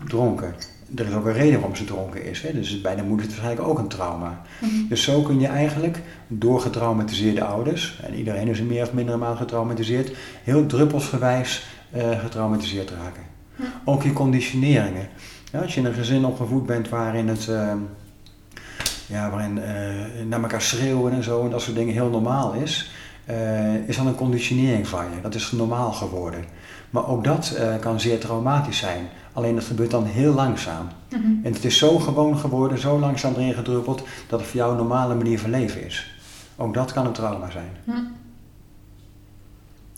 dronken 0.07 0.55
er 0.95 1.07
is 1.07 1.13
ook 1.13 1.25
een 1.25 1.33
reden 1.33 1.59
waarom 1.59 1.75
ze 1.75 1.85
dronken 1.85 2.23
is. 2.23 2.41
Hè? 2.41 2.53
Dus 2.53 2.81
bij 2.81 2.95
de 2.95 3.03
moeder 3.03 3.25
is 3.25 3.33
het 3.33 3.41
waarschijnlijk 3.41 3.69
ook 3.69 3.79
een 3.79 3.97
trauma. 3.97 4.41
Mhm. 4.59 4.87
Dus 4.89 5.03
zo 5.03 5.21
kun 5.21 5.39
je 5.39 5.47
eigenlijk 5.47 6.01
door 6.27 6.61
getraumatiseerde 6.61 7.43
ouders, 7.43 7.99
en 8.03 8.13
iedereen 8.13 8.47
is 8.47 8.59
er 8.59 8.65
meer 8.65 8.83
of 8.83 8.93
minder 8.93 9.17
mate 9.17 9.37
getraumatiseerd, 9.37 10.15
heel 10.43 10.65
druppelsgewijs 10.65 11.65
uh, 11.95 12.19
getraumatiseerd 12.19 12.89
raken. 12.89 13.23
Ook 13.85 14.03
je 14.03 14.13
conditioneringen. 14.13 15.07
Ja, 15.51 15.59
als 15.59 15.73
je 15.73 15.79
in 15.79 15.85
een 15.85 15.93
gezin 15.93 16.25
opgevoed 16.25 16.65
bent 16.65 16.89
waarin 16.89 17.27
het. 17.27 17.47
Uh, 17.49 17.73
ja, 19.07 19.29
waarin 19.29 19.57
uh, 19.57 20.25
naar 20.27 20.41
elkaar 20.41 20.61
schreeuwen 20.61 21.13
en 21.13 21.23
zo 21.23 21.43
en 21.43 21.49
dat 21.49 21.61
soort 21.61 21.75
dingen 21.75 21.93
heel 21.93 22.09
normaal 22.09 22.53
is, 22.53 22.91
uh, 23.29 23.87
is 23.87 23.97
dan 23.97 24.07
een 24.07 24.15
conditionering 24.15 24.87
van 24.87 25.05
je. 25.05 25.21
Dat 25.21 25.35
is 25.35 25.51
normaal 25.51 25.91
geworden. 25.91 26.45
Maar 26.89 27.07
ook 27.07 27.23
dat 27.23 27.59
kan 27.79 27.99
zeer 27.99 28.19
traumatisch 28.19 28.77
zijn. 28.77 29.07
Alleen 29.33 29.55
dat 29.55 29.63
gebeurt 29.63 29.91
dan 29.91 30.05
heel 30.05 30.33
langzaam. 30.33 30.87
Mhm. 31.09 31.23
En 31.43 31.53
het 31.53 31.65
is 31.65 31.77
zo 31.77 31.99
gewoon 31.99 32.37
geworden, 32.37 32.77
zo 32.77 32.99
langzaam 32.99 33.33
erin 33.33 33.53
gedruppeld, 33.53 34.03
dat 34.27 34.39
het 34.39 34.49
voor 34.49 34.59
jou 34.59 34.71
een 34.71 34.77
normale 34.77 35.15
manier 35.15 35.39
van 35.39 35.49
leven 35.49 35.85
is. 35.85 36.15
Ook 36.55 36.73
dat 36.73 36.93
kan 36.93 37.05
een 37.05 37.11
trauma 37.11 37.49
zijn. 37.49 37.77
Mhm. 37.83 37.97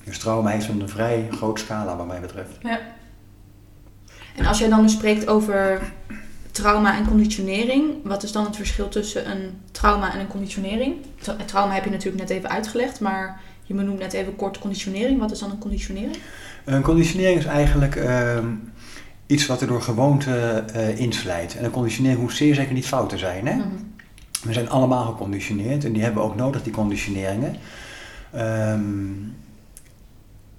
Dus 0.03 0.19
trauma 0.19 0.49
heeft 0.49 0.67
een 0.67 0.89
vrij 0.89 1.27
groot 1.31 1.59
scala 1.59 1.95
wat 1.95 2.07
mij 2.07 2.21
betreft. 2.21 2.57
Ja. 2.61 2.79
En 4.35 4.45
als 4.45 4.59
jij 4.59 4.69
dan 4.69 4.81
dus 4.81 4.91
spreekt 4.91 5.27
over 5.27 5.81
trauma 6.57 6.97
en 6.97 7.07
conditionering, 7.07 7.93
wat 8.03 8.23
is 8.23 8.31
dan 8.31 8.45
het 8.45 8.55
verschil 8.55 8.89
tussen 8.89 9.31
een 9.31 9.61
trauma 9.71 10.13
en 10.13 10.19
een 10.19 10.27
conditionering? 10.27 10.95
Trauma 11.45 11.73
heb 11.73 11.83
je 11.83 11.89
natuurlijk 11.89 12.27
net 12.27 12.29
even 12.29 12.49
uitgelegd, 12.49 12.99
maar 12.99 13.41
je 13.63 13.73
benoemt 13.73 13.99
net 13.99 14.13
even 14.13 14.35
kort 14.35 14.59
conditionering. 14.59 15.19
Wat 15.19 15.31
is 15.31 15.39
dan 15.39 15.51
een 15.51 15.57
conditionering? 15.57 16.17
Een 16.65 16.81
conditionering 16.81 17.39
is 17.39 17.45
eigenlijk 17.45 17.95
ehm, 17.95 18.45
iets 19.25 19.45
wat 19.45 19.61
er 19.61 19.67
door 19.67 19.81
gewoonte 19.81 20.63
uh, 20.75 20.99
inslijt. 20.99 21.57
En 21.57 21.63
een 21.63 21.71
conditionering 21.71 22.19
hoeft 22.19 22.37
zeer 22.37 22.55
zeker 22.55 22.73
niet 22.73 22.87
fout 22.87 23.09
te 23.09 23.17
zijn. 23.17 23.47
Hè? 23.47 23.55
Mhm. 23.55 23.67
We 24.43 24.53
zijn 24.53 24.69
allemaal 24.69 25.05
geconditioneerd 25.05 25.85
en 25.85 25.93
die 25.93 26.03
hebben 26.03 26.23
ook 26.23 26.35
nodig, 26.35 26.63
die 26.63 26.73
conditioneringen. 26.73 27.55
Um, 28.35 29.35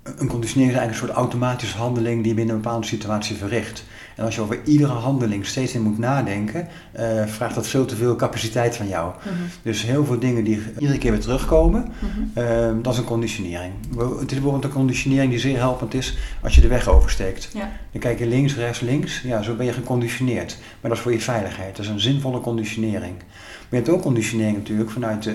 een 0.02 0.28
conditionering 0.28 0.72
is 0.72 0.78
eigenlijk 0.78 0.90
een 0.90 1.06
soort 1.06 1.18
automatische 1.18 1.76
handeling 1.76 2.18
die 2.18 2.28
je 2.28 2.34
binnen 2.34 2.54
een 2.54 2.60
bepaalde 2.60 2.86
situatie 2.86 3.36
verricht. 3.36 3.84
En 4.18 4.24
als 4.24 4.34
je 4.34 4.40
over 4.40 4.58
iedere 4.64 4.92
handeling 4.92 5.46
steeds 5.46 5.72
in 5.72 5.82
moet 5.82 5.98
nadenken, 5.98 6.68
uh, 6.98 7.26
vraagt 7.26 7.54
dat 7.54 7.66
veel 7.66 7.84
te 7.84 7.96
veel 7.96 8.16
capaciteit 8.16 8.76
van 8.76 8.88
jou. 8.88 9.12
Mhm. 9.18 9.34
Dus 9.62 9.82
heel 9.82 10.04
veel 10.04 10.18
dingen 10.18 10.44
die 10.44 10.60
iedere 10.78 10.98
keer 10.98 11.10
weer 11.10 11.20
terugkomen, 11.20 11.88
mhm. 11.98 12.44
Ehm, 12.44 12.82
dat 12.82 12.92
is 12.92 12.98
een 12.98 13.04
conditionering. 13.04 13.72
Het 13.98 14.30
is 14.30 14.32
bijvoorbeeld 14.32 14.64
een 14.64 14.70
conditionering 14.70 15.30
die 15.30 15.40
zeer 15.40 15.56
helpend 15.56 15.94
is 15.94 16.18
als 16.42 16.54
je 16.54 16.60
de 16.60 16.68
weg 16.68 16.88
oversteekt. 16.88 17.50
Ja. 17.54 17.70
Dan 17.92 18.00
kijk 18.00 18.18
je 18.18 18.26
links, 18.26 18.54
rechts, 18.54 18.80
links. 18.80 19.22
Ja, 19.22 19.42
zo 19.42 19.54
ben 19.54 19.66
je 19.66 19.72
geconditioneerd. 19.72 20.58
Maar 20.80 20.90
dat 20.90 20.92
is 20.92 21.00
voor 21.00 21.12
je 21.12 21.20
veiligheid. 21.20 21.76
Dat 21.76 21.84
is 21.84 21.90
een 21.90 22.00
zinvolle 22.00 22.40
conditionering. 22.40 23.16
Maar 23.16 23.66
je 23.68 23.76
hebt 23.76 23.88
ook 23.88 24.02
conditionering 24.02 24.56
natuurlijk 24.56 24.90
vanuit 24.90 25.26
uh, 25.26 25.34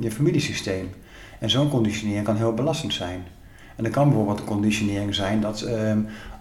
je 0.00 0.10
familiesysteem. 0.10 0.88
En 1.38 1.50
zo'n 1.50 1.68
conditionering 1.68 2.24
kan 2.24 2.36
heel 2.36 2.54
belastend 2.54 2.94
zijn. 2.94 3.24
En 3.76 3.84
dat 3.84 3.92
kan 3.92 4.08
bijvoorbeeld 4.08 4.38
een 4.38 4.44
conditionering 4.44 5.14
zijn 5.14 5.40
dat 5.40 5.62
uh, 5.62 5.92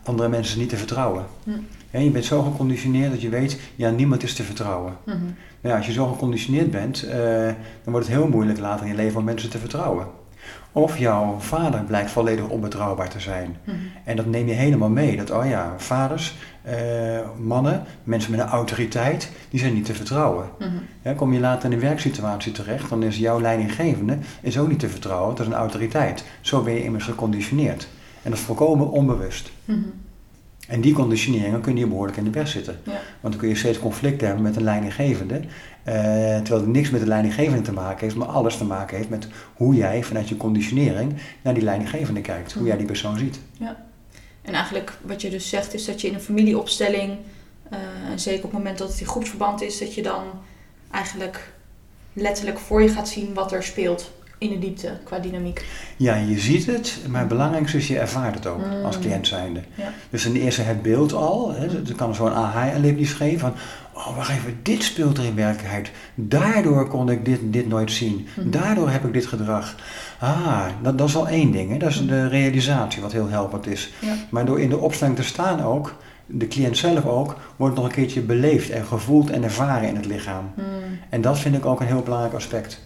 andere 0.08 0.30
mensen 0.30 0.60
niet 0.60 0.70
te 0.70 0.78
vertrouwen. 0.78 1.26
Hm. 1.44 2.00
je 2.00 2.10
bent 2.10 2.26
zo 2.26 2.42
geconditioneerd 2.42 3.12
dat 3.12 3.22
je 3.22 3.30
weet, 3.30 3.60
ja, 3.76 3.90
niemand 3.90 4.24
is 4.24 4.34
te 4.34 4.44
vertrouwen. 4.44 4.98
Nou 5.06 5.24
ja, 5.62 5.78
als 5.78 5.86
je 5.86 5.92
zo 5.92 6.08
geconditioneerd 6.08 6.72
bent, 6.72 7.06
uh, 7.06 7.14
dan 7.84 7.94
wordt 7.94 8.08
het 8.08 8.16
heel 8.16 8.28
moeilijk 8.28 8.60
later 8.60 8.86
in 8.86 8.92
je 8.92 8.98
leven 8.98 9.20
om 9.20 9.26
mensen 9.26 9.50
te 9.50 9.58
vertrouwen. 9.58 10.08
Of 10.72 10.98
jouw 10.98 11.36
vader 11.40 11.84
blijkt 11.84 12.12
volledig 12.12 12.48
onbetrouwbaar 12.48 13.10
te 13.10 13.20
zijn. 13.20 13.58
En 14.04 14.16
dat 14.16 14.26
neem 14.26 14.48
je 14.48 14.54
helemaal 14.54 14.90
mee. 14.90 15.18
Dat, 15.18 15.32
oh 15.32 15.50
ja, 15.50 15.74
vaders, 15.78 16.38
uh, 16.68 16.74
mannen, 17.38 17.84
mensen 18.04 18.32
met 18.32 18.40
een 18.40 18.48
autoriteit, 18.48 19.32
die 19.50 19.60
zijn 19.60 19.74
niet 19.74 19.86
te 19.86 19.94
vertrouwen. 19.94 20.50
Kom 21.16 21.34
je 21.34 21.40
later 21.40 21.66
in 21.66 21.72
een 21.72 21.84
werksituatie 21.84 22.52
terecht, 22.52 22.90
dan 22.90 23.04
is 23.04 23.18
jouw 23.18 23.42
leidinggevende 23.42 24.18
is 24.42 24.58
ook 24.58 24.68
niet 24.68 24.80
te 24.80 24.90
vertrouwen. 24.90 25.36
Dat 25.36 25.46
is 25.46 25.52
een 25.52 25.60
autoriteit. 25.60 26.26
Zo 26.42 26.62
ben 26.62 26.74
je 26.74 26.84
immers 26.84 27.06
geconditioneerd. 27.06 27.88
En 28.26 28.32
dat 28.32 28.40
is 28.40 28.46
volkomen 28.46 28.92
onbewust. 28.92 29.52
Mhm. 29.66 29.80
En 30.68 30.82
die 30.82 30.94
conditioneringen 30.94 31.62
kunnen 31.62 31.84
je 31.84 31.90
behoorlijk 31.90 32.18
in 32.18 32.24
de 32.24 32.30
weg 32.30 32.48
zitten. 32.48 32.80
Want 33.22 33.34
dan 33.34 33.38
kun 33.38 33.48
je 33.48 33.56
steeds 33.56 33.80
conflicten 33.80 34.28
hebben 34.28 34.44
met 34.44 34.56
een 34.56 34.64
leidinggevende. 34.64 35.36
Uh, 35.36 35.44
terwijl 36.36 36.62
het 36.62 36.68
niks 36.68 36.90
met 36.90 37.02
de 37.02 37.08
leidinggevende 37.08 37.62
te 37.62 37.72
maken 37.72 38.00
heeft, 38.00 38.16
maar 38.16 38.28
alles 38.28 38.58
te 38.58 38.64
maken 38.64 38.98
heeft 38.98 39.10
met 39.10 39.28
hoe 39.54 39.76
jij 39.76 40.04
vanuit 40.04 40.30
je 40.30 40.38
conditionering 40.38 41.14
naar 41.42 41.54
die 41.54 41.64
leidinggevende 41.64 42.22
kijkt. 42.22 42.54
Hoe 42.54 42.68
jij 42.68 42.78
die 42.78 42.86
persoon 42.86 43.18
ziet. 43.18 43.40
Ja. 43.58 43.86
En 44.42 44.54
eigenlijk 44.54 44.98
wat 45.02 45.22
je 45.22 45.30
dus 45.30 45.50
zegt 45.50 45.74
is 45.74 45.86
dat 45.86 46.02
je 46.02 46.08
in 46.08 46.14
een 46.14 46.22
familieopstelling, 46.22 47.18
uh, 47.74 47.80
en 48.12 48.20
zeker 48.20 48.44
op 48.44 48.52
het 48.52 48.60
moment 48.60 48.78
dat 48.78 48.90
het 48.90 49.00
in 49.00 49.08
groepsverband 49.08 49.62
is, 49.62 49.80
dat 49.80 49.94
je 49.94 50.02
dan 50.02 50.24
eigenlijk 50.92 51.54
letterlijk 52.14 52.60
voor 52.60 52.82
je 52.82 52.90
gaat 52.90 53.10
zien 53.10 53.34
wat 53.34 53.52
er 53.52 53.64
speelt 53.64 54.12
in 54.38 54.50
de 54.50 54.60
diepte 54.60 54.98
qua 55.04 55.20
dynamiek. 55.20 55.66
Ja, 55.98 56.16
je 56.16 56.40
ziet 56.40 56.66
het, 56.66 57.00
maar 57.10 57.20
het 57.20 57.30
belangrijkste 57.30 57.78
is 57.78 57.88
je 57.88 58.00
ervaart 58.00 58.36
het 58.36 58.48
ook 58.48 58.66
mm. 58.66 58.86
als 58.86 59.00
cliënt 59.00 59.28
zijnde. 59.28 59.62
Ja. 59.76 59.94
Dus 60.10 60.22
ten 60.22 60.36
eerste 60.36 60.62
het 60.62 60.82
beeld 60.82 61.14
al, 61.14 61.54
hè, 61.54 61.66
er 61.66 61.96
kan 61.96 62.16
zo'n 62.16 62.34
aha-erlebnis 62.34 63.14
geven 63.14 63.40
van, 63.40 63.54
oh 63.94 64.16
wacht 64.16 64.30
even, 64.30 64.60
dit 64.62 64.84
speelt 64.84 65.18
er 65.18 65.26
in 65.26 65.36
werkelijkheid. 65.36 65.92
Daardoor 66.16 66.88
kon 66.88 67.10
ik 67.10 67.26
dit, 67.26 67.40
dit 67.44 67.68
nooit 67.68 67.92
zien. 67.92 68.28
Mm. 68.36 68.52
Daardoor 68.52 68.90
heb 68.90 69.06
ik 69.06 69.14
dit 69.14 69.26
gedrag. 69.26 69.76
Ah, 70.20 70.66
dat, 70.82 70.98
dat 70.98 71.08
is 71.08 71.16
al 71.16 71.28
één 71.28 71.52
ding, 71.52 71.72
hè. 71.72 71.78
dat 71.78 71.90
is 71.90 72.02
mm. 72.02 72.08
de 72.08 72.28
realisatie 72.28 73.02
wat 73.02 73.12
heel 73.12 73.30
helpend 73.30 73.68
is. 73.68 73.94
Ja. 74.00 74.14
Maar 74.30 74.46
door 74.46 74.60
in 74.60 74.70
de 74.70 74.78
opstelling 74.78 75.16
te 75.16 75.24
staan 75.24 75.64
ook, 75.64 75.96
de 76.26 76.48
cliënt 76.48 76.78
zelf 76.78 77.06
ook, 77.06 77.36
wordt 77.56 77.76
nog 77.76 77.86
een 77.86 77.92
keertje 77.92 78.22
beleefd 78.22 78.70
en 78.70 78.86
gevoeld 78.86 79.30
en 79.30 79.44
ervaren 79.44 79.88
in 79.88 79.96
het 79.96 80.06
lichaam. 80.06 80.52
En 81.10 81.22
dat 81.22 81.40
vind 81.40 81.56
ik 81.56 81.66
ook 81.66 81.80
een 81.80 81.88
heel 81.88 82.02
belangrijk 82.02 82.34
aspect. 82.34 82.80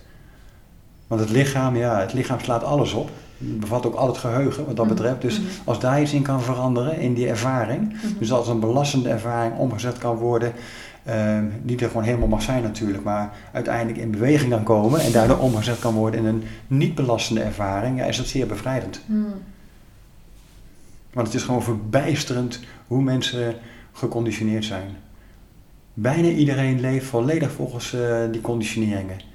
Want 1.09 1.21
het 1.21 1.29
lichaam, 1.29 1.75
ja, 1.75 1.99
het 1.99 2.13
lichaam 2.13 2.39
slaat 2.39 2.63
alles 2.63 2.93
op. 2.93 3.09
Het 3.37 3.59
bevat 3.59 3.85
ook 3.85 3.95
al 3.95 4.07
het 4.07 4.17
geheugen 4.17 4.65
wat 4.65 4.75
dat 4.75 4.85
mhm. 4.85 4.95
betreft. 4.95 5.21
Dus 5.21 5.39
mhm. 5.39 5.49
als 5.65 5.79
daar 5.79 6.01
iets 6.01 6.13
in 6.13 6.21
kan 6.21 6.41
veranderen, 6.41 6.99
in 6.99 7.13
die 7.13 7.27
ervaring, 7.27 7.93
mhm. 7.93 8.19
dus 8.19 8.31
als 8.31 8.47
een 8.47 8.59
belastende 8.59 9.09
ervaring 9.09 9.57
omgezet 9.57 9.97
kan 9.97 10.15
worden, 10.15 10.53
uh, 11.07 11.37
die 11.63 11.79
er 11.79 11.87
gewoon 11.87 12.03
helemaal 12.03 12.27
mag 12.27 12.41
zijn 12.41 12.63
natuurlijk, 12.63 13.03
maar 13.03 13.33
uiteindelijk 13.51 13.97
in 13.97 14.11
beweging 14.11 14.51
kan 14.51 14.63
komen 14.63 14.99
en 14.99 15.11
daardoor 15.11 15.37
omgezet 15.37 15.79
kan 15.79 15.93
worden 15.93 16.19
in 16.19 16.25
een 16.25 16.43
niet 16.67 16.95
belastende 16.95 17.41
ervaring, 17.41 17.97
ja, 17.97 18.05
is 18.05 18.17
dat 18.17 18.25
zeer 18.25 18.47
bevrijdend. 18.47 19.01
Want 21.13 21.27
het 21.27 21.35
is 21.35 21.43
gewoon 21.43 21.63
verbijsterend 21.63 22.59
hoe 22.87 23.01
mensen 23.01 23.55
geconditioneerd 23.91 24.65
zijn. 24.65 24.95
Bijna 25.93 26.27
iedereen 26.27 26.79
leeft 26.79 27.05
volledig 27.05 27.51
volgens 27.51 27.93
uh, 27.93 28.17
die 28.31 28.41
conditioneringen. 28.41 29.28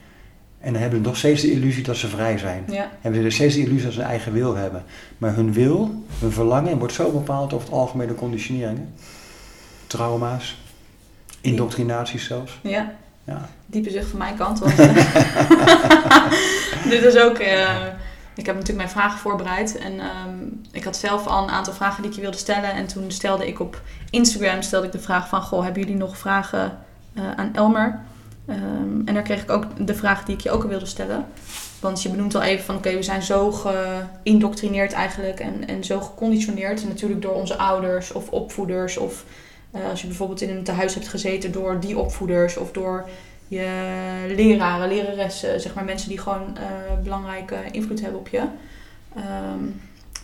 En 0.65 0.73
dan 0.73 0.83
hebben 0.83 1.01
ze 1.01 1.07
nog 1.07 1.17
steeds 1.17 1.41
de 1.41 1.51
illusie 1.51 1.83
dat 1.83 1.97
ze 1.97 2.09
vrij 2.09 2.39
zijn. 2.39 2.65
Ja. 2.69 2.91
Hebben 3.01 3.23
ze 3.23 3.31
steeds 3.31 3.55
de 3.55 3.61
illusie 3.61 3.85
dat 3.85 3.93
ze 3.93 4.01
een 4.01 4.07
eigen 4.07 4.33
wil 4.33 4.55
hebben. 4.55 4.85
Maar 5.19 5.35
hun 5.35 5.53
wil, 5.53 6.05
hun 6.19 6.33
verlangen, 6.33 6.79
wordt 6.79 6.95
zo 6.95 7.11
bepaald 7.11 7.53
over 7.53 7.67
het 7.67 7.77
algemeen 7.77 8.07
door 8.07 8.17
conditioneringen. 8.17 8.95
Trauma's, 9.87 10.59
indoctrinaties 11.41 12.27
zelfs. 12.27 12.59
Ja. 12.63 12.93
ja. 13.25 13.49
Diepe 13.67 13.91
zucht 13.91 14.09
van 14.09 14.19
mijn 14.19 14.37
kant. 14.37 14.59
Want, 14.59 14.77
dit 16.93 17.03
is 17.03 17.17
ook... 17.17 17.39
Uh, 17.39 17.87
ik 18.35 18.47
heb 18.47 18.55
natuurlijk 18.55 18.77
mijn 18.77 18.89
vragen 18.89 19.19
voorbereid. 19.19 19.79
En 19.79 19.93
um, 19.93 20.63
ik 20.73 20.85
had 20.85 20.97
zelf 20.97 21.27
al 21.27 21.43
een 21.43 21.51
aantal 21.51 21.73
vragen 21.73 22.03
die 22.03 22.11
ik 22.11 22.17
je 22.17 22.23
wilde 22.23 22.37
stellen. 22.37 22.73
En 22.73 22.87
toen 22.87 23.11
stelde 23.11 23.47
ik 23.47 23.61
op 23.61 23.81
Instagram 24.11 24.63
stelde 24.63 24.87
ik 24.87 24.93
de 24.93 25.01
vraag 25.01 25.29
van... 25.29 25.43
Goh, 25.43 25.65
hebben 25.65 25.83
jullie 25.83 25.99
nog 25.99 26.19
vragen 26.19 26.79
uh, 27.15 27.23
aan 27.37 27.51
Elmer? 27.55 28.01
Um, 28.49 29.03
en 29.05 29.15
daar 29.15 29.23
kreeg 29.23 29.43
ik 29.43 29.51
ook 29.51 29.87
de 29.87 29.95
vraag 29.95 30.25
die 30.25 30.35
ik 30.35 30.41
je 30.41 30.51
ook 30.51 30.63
wilde 30.63 30.87
stellen. 30.87 31.27
Want 31.81 32.03
je 32.03 32.09
benoemt 32.09 32.35
al 32.35 32.43
even 32.43 32.65
van 32.65 32.77
oké, 32.77 32.95
we 32.95 33.03
zijn 33.03 33.23
zo 33.23 33.53
geïndoctrineerd 33.53 34.93
eigenlijk 34.93 35.41
en, 35.41 35.69
en 35.69 35.85
zo 35.85 36.01
geconditioneerd. 36.01 36.89
Natuurlijk 36.89 37.23
door 37.23 37.35
onze 37.35 37.57
ouders 37.57 38.13
of 38.13 38.29
opvoeders. 38.29 38.97
Of 38.97 39.25
uh, 39.75 39.91
als 39.91 40.01
je 40.01 40.07
bijvoorbeeld 40.07 40.41
in 40.41 40.57
een 40.57 40.65
tehuis 40.65 40.95
hebt 40.95 41.09
gezeten 41.09 41.53
door 41.53 41.81
die 41.81 41.99
opvoeders 41.99 42.57
of 42.57 42.73
door 42.73 43.09
je 43.49 44.35
leraren, 44.37 44.89
leraressen, 44.89 45.61
zeg 45.61 45.75
maar 45.75 45.85
mensen 45.85 46.09
die 46.09 46.19
gewoon 46.19 46.57
uh, 46.59 47.03
belangrijke 47.03 47.57
invloed 47.71 48.01
hebben 48.01 48.21
op 48.21 48.29
je. 48.29 48.43
Ehm, 49.15 49.65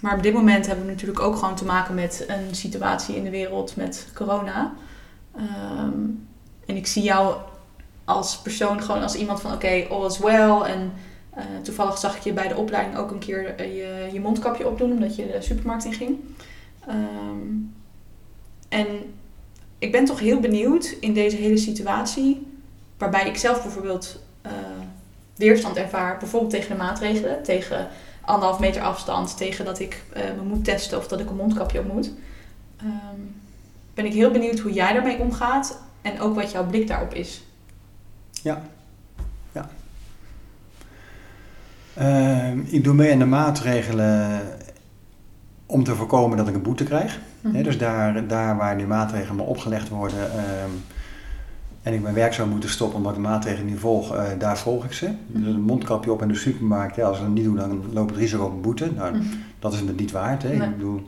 maar 0.01 0.17
op 0.17 0.23
dit 0.23 0.33
moment 0.33 0.67
hebben 0.67 0.85
we 0.85 0.91
natuurlijk 0.91 1.21
ook 1.21 1.37
gewoon 1.37 1.55
te 1.55 1.65
maken 1.65 1.95
met 1.95 2.25
een 2.29 2.55
situatie 2.55 3.17
in 3.17 3.25
de 3.25 3.31
wereld 3.31 3.77
met 3.77 4.09
corona. 4.15 4.73
Ehm, 5.37 5.99
en 6.67 6.77
ik 6.77 6.87
zie 6.87 7.03
jou 7.03 7.35
als 8.11 8.39
persoon 8.39 8.83
gewoon 8.83 9.03
als 9.03 9.15
iemand 9.15 9.41
van 9.41 9.53
oké, 9.53 9.87
all 9.91 10.07
is 10.07 10.19
well. 10.19 10.61
En 10.61 10.93
uh, 11.37 11.45
toevallig 11.63 11.99
zag 11.99 12.17
ik 12.17 12.23
je 12.23 12.33
bij 12.33 12.49
de 12.49 12.57
opleiding 12.57 12.97
ook 12.97 13.11
een 13.11 13.19
keer 13.19 13.61
uh, 13.61 13.77
je, 13.77 14.13
je 14.13 14.21
mondkapje 14.21 14.69
opdoen 14.69 14.93
omdat 14.93 15.17
je 15.17 15.27
de 15.27 15.43
supermarkt 15.43 15.85
in 15.85 15.93
ging. 15.93 16.19
Um, 16.89 17.75
en 18.69 18.87
ik 19.79 19.93
ben 19.93 20.05
toch 20.05 20.21
heel 20.21 20.41
benieuwd 20.41 20.97
in 21.01 21.13
deze 21.13 21.37
hele 21.37 21.57
situatie, 21.57 22.47
waarbij 22.99 23.27
ik 23.27 23.37
zelf 23.37 23.63
bijvoorbeeld 23.63 24.23
uh, 24.47 24.53
weerstand 25.37 25.77
ervaar, 25.77 26.19
bijvoorbeeld 26.19 26.53
tegen 26.53 26.71
de 26.71 26.83
maatregelen, 26.83 27.43
tegen 27.43 27.89
anderhalf 28.21 28.61
meter 28.61 28.83
afstand, 28.83 29.37
tegen 29.37 29.65
dat 29.65 29.81
ik 29.81 30.03
me 30.15 30.43
moet 30.43 30.65
testen 30.65 30.99
of 30.99 31.09
dat 31.09 31.21
ik 31.21 31.31
een 31.31 31.37
mondkapje 31.37 31.79
op 31.79 31.93
moet. 31.93 32.13
Um, 32.83 33.35
ben 33.95 34.07
ik 34.07 34.13
heel 34.13 34.31
benieuwd 34.31 34.59
hoe 34.59 34.73
jij 34.73 34.93
daarmee 34.93 35.19
omgaat 35.19 35.81
en 36.03 36.21
ook 36.21 36.35
wat 36.35 36.51
jouw 36.51 36.67
blik 36.67 36.87
daarop 36.87 37.15
is. 37.15 37.43
Ja, 38.43 38.63
ja. 39.53 39.69
Uh, 41.99 42.73
ik 42.73 42.85
doe 42.85 42.95
mee 42.95 43.13
aan 43.13 43.19
de 43.19 43.25
maatregelen 43.25 44.41
om 45.67 45.85
te 45.85 45.95
voorkomen 45.95 46.37
dat 46.37 46.49
ik 46.49 46.55
een 46.55 46.63
boete 46.63 46.85
krijg. 46.85 47.19
Mm 47.41 47.63
dus 47.63 47.79
daar, 47.79 48.27
daar 48.27 48.57
waar 48.57 48.77
die 48.77 48.87
maatregelen 48.87 49.37
me 49.37 49.43
opgelegd 49.43 49.89
worden 49.89 50.19
uh, 50.19 50.43
en 51.83 51.95
ik 51.95 52.03
mijn 52.03 52.15
werk 52.15 52.33
zou 52.33 52.49
moeten 52.49 52.71
stoppen 52.71 52.97
omdat 52.97 53.17
ik 53.17 53.23
de 53.23 53.29
maatregelen 53.29 53.67
niet 53.67 53.79
volg, 53.79 54.15
uh, 54.15 54.23
daar 54.39 54.59
volg 54.59 54.85
ik 54.85 54.93
ze. 54.93 55.07
Mm 55.07 55.45
Dus 55.45 55.55
een 55.55 55.61
mondkapje 55.61 56.13
op 56.13 56.23
in 56.23 56.29
de 56.29 56.35
supermarkt, 56.35 56.97
ja, 56.97 57.07
als 57.07 57.17
ik 57.17 57.25
dat 57.25 57.33
niet 57.33 57.45
doe, 57.45 57.57
dan 57.57 57.83
loop 57.93 58.05
ik 58.05 58.11
het 58.11 58.19
risico 58.19 58.45
op 58.45 58.53
een 58.53 58.61
boete. 58.61 58.91
Nou, 58.97 59.17
mhm. 59.17 59.25
dat 59.59 59.73
is 59.73 59.81
het 59.81 59.99
niet 59.99 60.11
waard. 60.11 60.43
Hè. 60.43 60.49
Nee. 60.49 60.69
Ik 60.69 60.77
bedoel, 60.77 61.05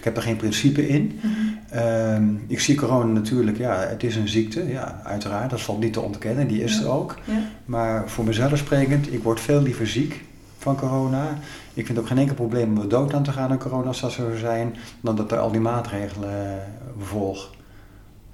ik 0.00 0.06
heb 0.06 0.16
er 0.16 0.22
geen 0.22 0.36
principe 0.36 0.88
in. 0.88 1.20
Mhm. 1.20 1.30
Ehm, 1.68 2.24
ik 2.46 2.60
zie 2.60 2.76
corona 2.76 3.12
natuurlijk, 3.12 3.58
ja, 3.58 3.76
het 3.78 4.02
is 4.02 4.16
een 4.16 4.28
ziekte, 4.28 4.68
ja, 4.68 5.00
uiteraard. 5.04 5.50
Dat 5.50 5.60
valt 5.60 5.80
niet 5.80 5.92
te 5.92 6.00
ontkennen, 6.00 6.48
die 6.48 6.62
is 6.62 6.80
er 6.80 6.88
ook. 6.88 7.16
Ja. 7.24 7.38
Maar 7.64 8.08
voor 8.08 8.24
mezelf 8.24 8.58
sprekend, 8.58 9.12
ik 9.12 9.22
word 9.22 9.40
veel 9.40 9.62
liever 9.62 9.86
ziek 9.86 10.24
van 10.58 10.76
corona. 10.76 11.38
Ik 11.74 11.86
vind 11.86 11.98
ook 11.98 12.06
geen 12.06 12.18
enkel 12.18 12.34
probleem 12.34 12.70
om 12.70 12.82
er 12.82 12.88
dood 12.88 13.14
aan 13.14 13.22
te 13.22 13.32
gaan 13.32 13.50
aan 13.50 13.58
corona 13.58 13.86
als 13.86 14.00
dat 14.00 14.12
zo 14.12 14.36
zijn, 14.36 14.76
dan 15.00 15.16
dat 15.16 15.32
er 15.32 15.38
al 15.38 15.50
die 15.50 15.60
maatregelen 15.60 16.30
uh, 16.30 17.04
volg. 17.04 17.50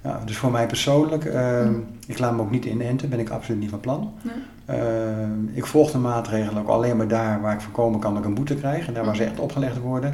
Ja, 0.03 0.21
dus 0.25 0.37
voor 0.37 0.51
mij 0.51 0.65
persoonlijk, 0.65 1.25
ehm, 1.25 1.71
mhm. 1.71 1.79
ik 2.07 2.19
laat 2.19 2.35
me 2.35 2.41
ook 2.41 2.51
niet 2.51 2.65
inenten, 2.65 3.09
ben 3.09 3.19
ik 3.19 3.29
absoluut 3.29 3.59
niet 3.61 3.69
van 3.69 3.79
plan. 3.79 4.13
Nee. 4.21 4.35
Ehm, 4.79 5.47
ik 5.53 5.65
volg 5.65 5.91
de 5.91 5.97
maatregelen 5.97 6.61
ook 6.61 6.67
alleen 6.67 6.97
maar 6.97 7.07
daar 7.07 7.41
waar 7.41 7.53
ik 7.53 7.61
voorkomen 7.61 7.99
kan 7.99 8.13
dat 8.13 8.21
ik 8.21 8.27
een 8.27 8.35
boete 8.35 8.55
krijg 8.55 8.87
en 8.87 8.93
daar 8.93 9.05
waar 9.05 9.15
ze 9.15 9.21
mhm. 9.21 9.31
echt 9.31 9.39
opgelegd 9.39 9.77
worden. 9.77 10.13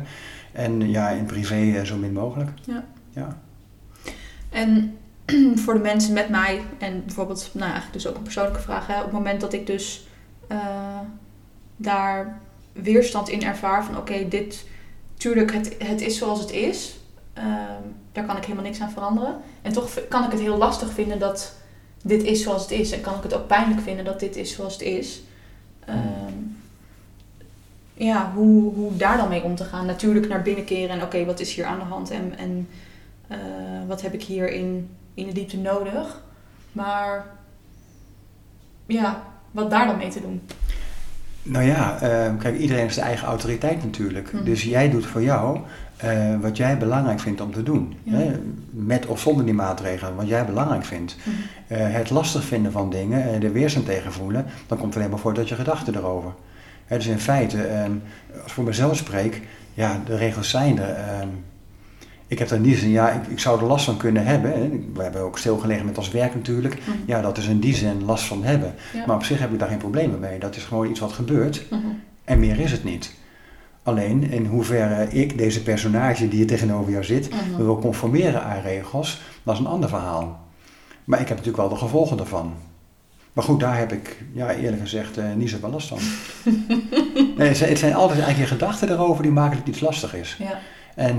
En 0.53 0.89
ja, 0.89 1.09
in 1.09 1.25
privé 1.25 1.77
eh, 1.77 1.83
zo 1.83 1.97
min 1.97 2.13
mogelijk. 2.13 2.49
Ja. 2.65 2.85
ja. 3.09 3.37
En 4.49 4.97
voor 5.63 5.73
de 5.73 5.79
mensen 5.79 6.13
met 6.13 6.29
mij, 6.29 6.61
en 6.77 7.05
bijvoorbeeld, 7.05 7.49
nou 7.53 7.71
eigenlijk 7.71 7.93
dus 7.93 8.07
ook 8.07 8.15
een 8.15 8.23
persoonlijke 8.23 8.61
vraag, 8.61 8.87
hè, 8.87 8.97
op 8.97 9.03
het 9.03 9.13
moment 9.13 9.41
dat 9.41 9.53
ik 9.53 9.67
dus 9.67 10.07
uh, 10.51 10.99
daar 11.75 12.39
weerstand 12.71 13.29
in 13.29 13.43
ervaar 13.43 13.85
van 13.85 13.97
oké, 13.97 14.27
dit, 14.27 14.67
tuurlijk, 15.17 15.53
het, 15.53 15.75
het 15.77 16.01
is 16.01 16.17
zoals 16.17 16.39
het 16.39 16.51
is, 16.51 16.97
uh, 17.37 17.43
daar 18.11 18.25
kan 18.25 18.37
ik 18.37 18.43
helemaal 18.43 18.63
niks 18.63 18.81
aan 18.81 18.91
veranderen. 18.91 19.37
En 19.61 19.73
toch 19.73 20.07
kan 20.09 20.23
ik 20.23 20.31
het 20.31 20.39
heel 20.39 20.57
lastig 20.57 20.93
vinden 20.93 21.19
dat 21.19 21.55
dit 22.03 22.23
is 22.23 22.43
zoals 22.43 22.61
het 22.61 22.71
is. 22.71 22.91
En 22.91 23.01
kan 23.01 23.15
ik 23.15 23.23
het 23.23 23.33
ook 23.33 23.47
pijnlijk 23.47 23.81
vinden 23.81 24.05
dat 24.05 24.19
dit 24.19 24.35
is 24.35 24.53
zoals 24.53 24.73
het 24.73 24.81
is. 24.81 25.21
Uh, 25.89 25.95
ja, 27.93 28.31
hoe, 28.35 28.73
hoe 28.73 28.97
daar 28.97 29.17
dan 29.17 29.29
mee 29.29 29.43
om 29.43 29.55
te 29.55 29.63
gaan. 29.63 29.85
Natuurlijk 29.85 30.27
naar 30.27 30.41
binnen 30.41 30.65
keren 30.65 30.95
en 30.95 31.03
oké, 31.03 31.25
wat 31.25 31.39
is 31.39 31.53
hier 31.53 31.65
aan 31.65 31.79
de 31.79 31.85
hand 31.85 32.11
en, 32.11 32.37
en 32.37 32.67
uh, 33.31 33.37
wat 33.87 34.01
heb 34.01 34.13
ik 34.13 34.23
hier 34.23 34.51
in, 34.51 34.89
in 35.13 35.25
de 35.25 35.33
diepte 35.33 35.57
nodig. 35.57 36.21
Maar 36.71 37.25
ja, 38.85 39.23
wat 39.51 39.69
daar 39.69 39.87
dan 39.87 39.97
mee 39.97 40.09
te 40.09 40.21
doen. 40.21 40.41
Nou 41.43 41.65
ja, 41.65 41.93
uh, 41.93 42.39
kijk, 42.39 42.57
iedereen 42.57 42.81
heeft 42.81 42.93
zijn 42.93 43.05
eigen 43.05 43.27
autoriteit 43.27 43.83
natuurlijk. 43.83 44.33
Mhm. 44.33 44.43
Dus 44.43 44.63
jij 44.63 44.89
doet 44.89 45.05
voor 45.05 45.21
jou 45.21 45.59
uh, 46.03 46.39
wat 46.41 46.57
jij 46.57 46.77
belangrijk 46.77 47.19
vindt 47.19 47.41
om 47.41 47.51
te 47.51 47.63
doen. 47.63 47.95
Hè? 48.09 48.31
Met 48.69 49.05
of 49.05 49.19
zonder 49.19 49.45
die 49.45 49.53
maatregelen, 49.53 50.15
wat 50.15 50.27
jij 50.27 50.45
belangrijk 50.45 50.85
vindt. 50.85 51.17
Mm 51.23 51.33
het 51.73 52.09
lastig 52.09 52.43
vinden 52.43 52.71
van 52.71 52.89
dingen, 52.89 53.39
de 53.39 53.51
weerstand 53.51 53.85
tegen 53.85 54.11
voelen, 54.11 54.45
dan 54.67 54.77
komt 54.77 54.95
alleen 54.95 55.09
maar 55.09 55.19
voor 55.19 55.33
dat 55.33 55.49
je 55.49 55.55
gedachten 55.55 55.95
erover 55.95 56.33
dus 56.87 57.07
in 57.07 57.19
feite, 57.19 57.61
ehm, 57.61 57.91
als 58.33 58.45
ik 58.45 58.49
voor 58.49 58.63
mezelf 58.63 58.97
spreek, 58.97 59.41
ja, 59.73 60.01
de 60.05 60.15
regels 60.15 60.49
zijn 60.49 60.79
er. 60.79 60.95
Ehm, 60.95 61.27
ik 62.27 62.39
heb 62.39 62.49
er 62.49 62.59
niet 62.59 62.77
zin, 62.77 62.89
ja, 62.89 63.09
ik, 63.09 63.27
ik, 63.27 63.39
zou 63.39 63.59
er 63.59 63.65
last 63.65 63.85
van 63.85 63.97
kunnen 63.97 64.25
hebben. 64.25 64.51
Hè. 64.51 64.69
We 64.93 65.03
hebben 65.03 65.21
ook 65.21 65.37
stilgelegen 65.37 65.85
met 65.85 65.97
ons 65.97 66.11
werk 66.11 66.35
natuurlijk. 66.35 66.79
Mhm. 66.79 66.97
Ja, 67.05 67.21
dat 67.21 67.37
is 67.37 67.47
in 67.47 67.59
die 67.59 67.75
zin 67.75 68.03
last 68.05 68.25
van 68.25 68.43
hebben. 68.43 68.73
Maar 69.07 69.15
op 69.15 69.23
zich 69.23 69.39
heb 69.39 69.51
ik 69.51 69.59
daar 69.59 69.67
geen 69.67 69.77
problemen 69.77 70.19
mee. 70.19 70.39
Dat 70.39 70.55
is 70.55 70.63
gewoon 70.63 70.89
iets 70.89 70.99
wat 70.99 71.13
gebeurt. 71.13 71.65
Mhm. 71.69 71.81
En 72.23 72.39
meer 72.39 72.59
is 72.59 72.71
het 72.71 72.83
niet. 72.83 73.13
Alleen 73.83 74.31
in 74.31 74.45
hoeverre 74.45 75.09
ik, 75.09 75.37
deze 75.37 75.63
personage 75.63 76.27
die 76.27 76.37
hier 76.37 76.47
tegenover 76.47 76.91
jou 76.91 77.03
zit, 77.03 77.29
mm 77.29 77.57
wil 77.57 77.79
conformeren 77.79 78.43
aan 78.43 78.61
regels, 78.61 79.21
dat 79.43 79.53
is 79.53 79.59
een 79.59 79.67
ander 79.67 79.89
verhaal. 79.89 80.39
Maar 81.03 81.19
ik 81.19 81.27
heb 81.27 81.37
natuurlijk 81.37 81.67
wel 81.67 81.77
de 81.77 81.83
gevolgen 81.83 82.17
daarvan. 82.17 82.53
Maar 83.33 83.43
goed, 83.43 83.59
daar 83.59 83.77
heb 83.77 83.91
ik 83.91 84.17
ja, 84.33 84.51
eerlijk 84.51 84.81
gezegd 84.81 85.17
uh, 85.17 85.23
niet 85.35 85.49
zoveel 85.49 85.69
last 85.69 85.87
van. 85.87 85.99
nee, 87.37 87.47
het, 87.47 87.79
zijn, 87.79 87.93
altijd 87.93 88.19
eigenlijk 88.19 88.49
je 88.49 88.57
gedachten 88.57 88.89
erover 88.89 89.23
die 89.23 89.31
maken 89.31 89.57
dat 89.57 89.59
het 89.59 89.75
iets 89.75 89.83
lastig 89.83 90.15
is. 90.15 90.37
Ja. 90.39 90.59
En 90.95 91.15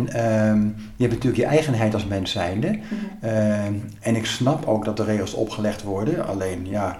um, 0.48 0.74
je 0.96 1.03
hebt 1.03 1.14
natuurlijk 1.14 1.42
je 1.42 1.44
eigenheid 1.44 1.94
als 1.94 2.05
mens 2.05 2.31
zijnde. 2.31 2.68
Mm 2.68 2.83
en 4.00 4.16
ik 4.16 4.27
snap 4.27 4.66
ook 4.66 4.85
dat 4.85 4.96
de 4.96 5.05
regels 5.05 5.35
opgelegd 5.35 5.83
worden. 5.83 6.27
Alleen 6.27 6.66
ja, 6.66 6.96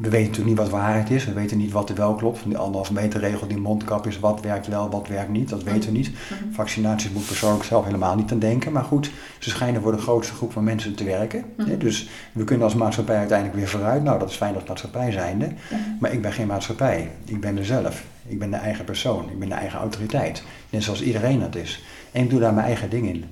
we 0.00 0.10
weten 0.10 0.28
natuurlijk 0.28 0.46
niet 0.46 0.70
wat 0.70 0.80
waarheid 0.80 1.10
is. 1.10 1.24
We 1.24 1.32
weten 1.32 1.58
niet 1.58 1.72
wat 1.72 1.88
er 1.88 1.94
wel 1.94 2.14
klopt. 2.14 2.44
Die 2.44 2.56
anderhalf 2.56 2.90
meter 2.90 3.20
regel, 3.20 3.46
die 3.46 3.56
mondkapjes, 3.56 4.18
wat 4.18 4.40
werkt 4.40 4.66
wel, 4.66 4.90
wat 4.90 5.08
werkt 5.08 5.30
niet. 5.30 5.48
Dat 5.48 5.62
weten 5.62 5.92
we 5.92 5.96
niet. 5.96 6.10
Mhm. 6.10 6.52
Vaccinaties 6.52 7.10
moet 7.10 7.26
persoonlijk 7.26 7.64
zelf 7.64 7.84
helemaal 7.84 8.16
niet 8.16 8.32
aan 8.32 8.38
denken. 8.38 8.72
Maar 8.72 8.84
goed, 8.84 9.10
ze 9.38 9.50
schijnen 9.50 9.82
voor 9.82 9.92
de 9.92 9.98
grootste 9.98 10.34
groep 10.34 10.52
van 10.52 10.64
mensen 10.64 10.94
te 10.94 11.04
werken. 11.04 11.44
Mhm. 11.56 11.78
Dus 11.78 12.08
we 12.32 12.44
kunnen 12.44 12.64
als 12.64 12.74
maatschappij 12.74 13.16
uiteindelijk 13.16 13.58
weer 13.58 13.68
vooruit. 13.68 14.02
Nou, 14.02 14.18
dat 14.18 14.30
is 14.30 14.36
fijn 14.36 14.54
als 14.54 14.64
maatschappij 14.64 15.12
zijnde. 15.12 15.46
Mhm. 15.46 15.80
Maar 16.00 16.12
ik 16.12 16.22
ben 16.22 16.32
geen 16.32 16.46
maatschappij. 16.46 17.10
Ik 17.24 17.40
ben 17.40 17.58
er 17.58 17.64
zelf. 17.64 18.04
Ik 18.26 18.38
ben 18.38 18.50
de 18.50 18.56
eigen 18.56 18.84
persoon. 18.84 19.30
Ik 19.30 19.38
ben 19.38 19.48
de 19.48 19.54
eigen 19.54 19.78
autoriteit. 19.78 20.42
Net 20.70 20.82
zoals 20.82 21.02
iedereen 21.02 21.40
dat 21.40 21.54
is. 21.54 21.84
En 22.12 22.22
ik 22.22 22.30
doe 22.30 22.40
daar 22.40 22.54
mijn 22.54 22.66
eigen 22.66 22.90
ding 22.90 23.08
in. 23.08 23.24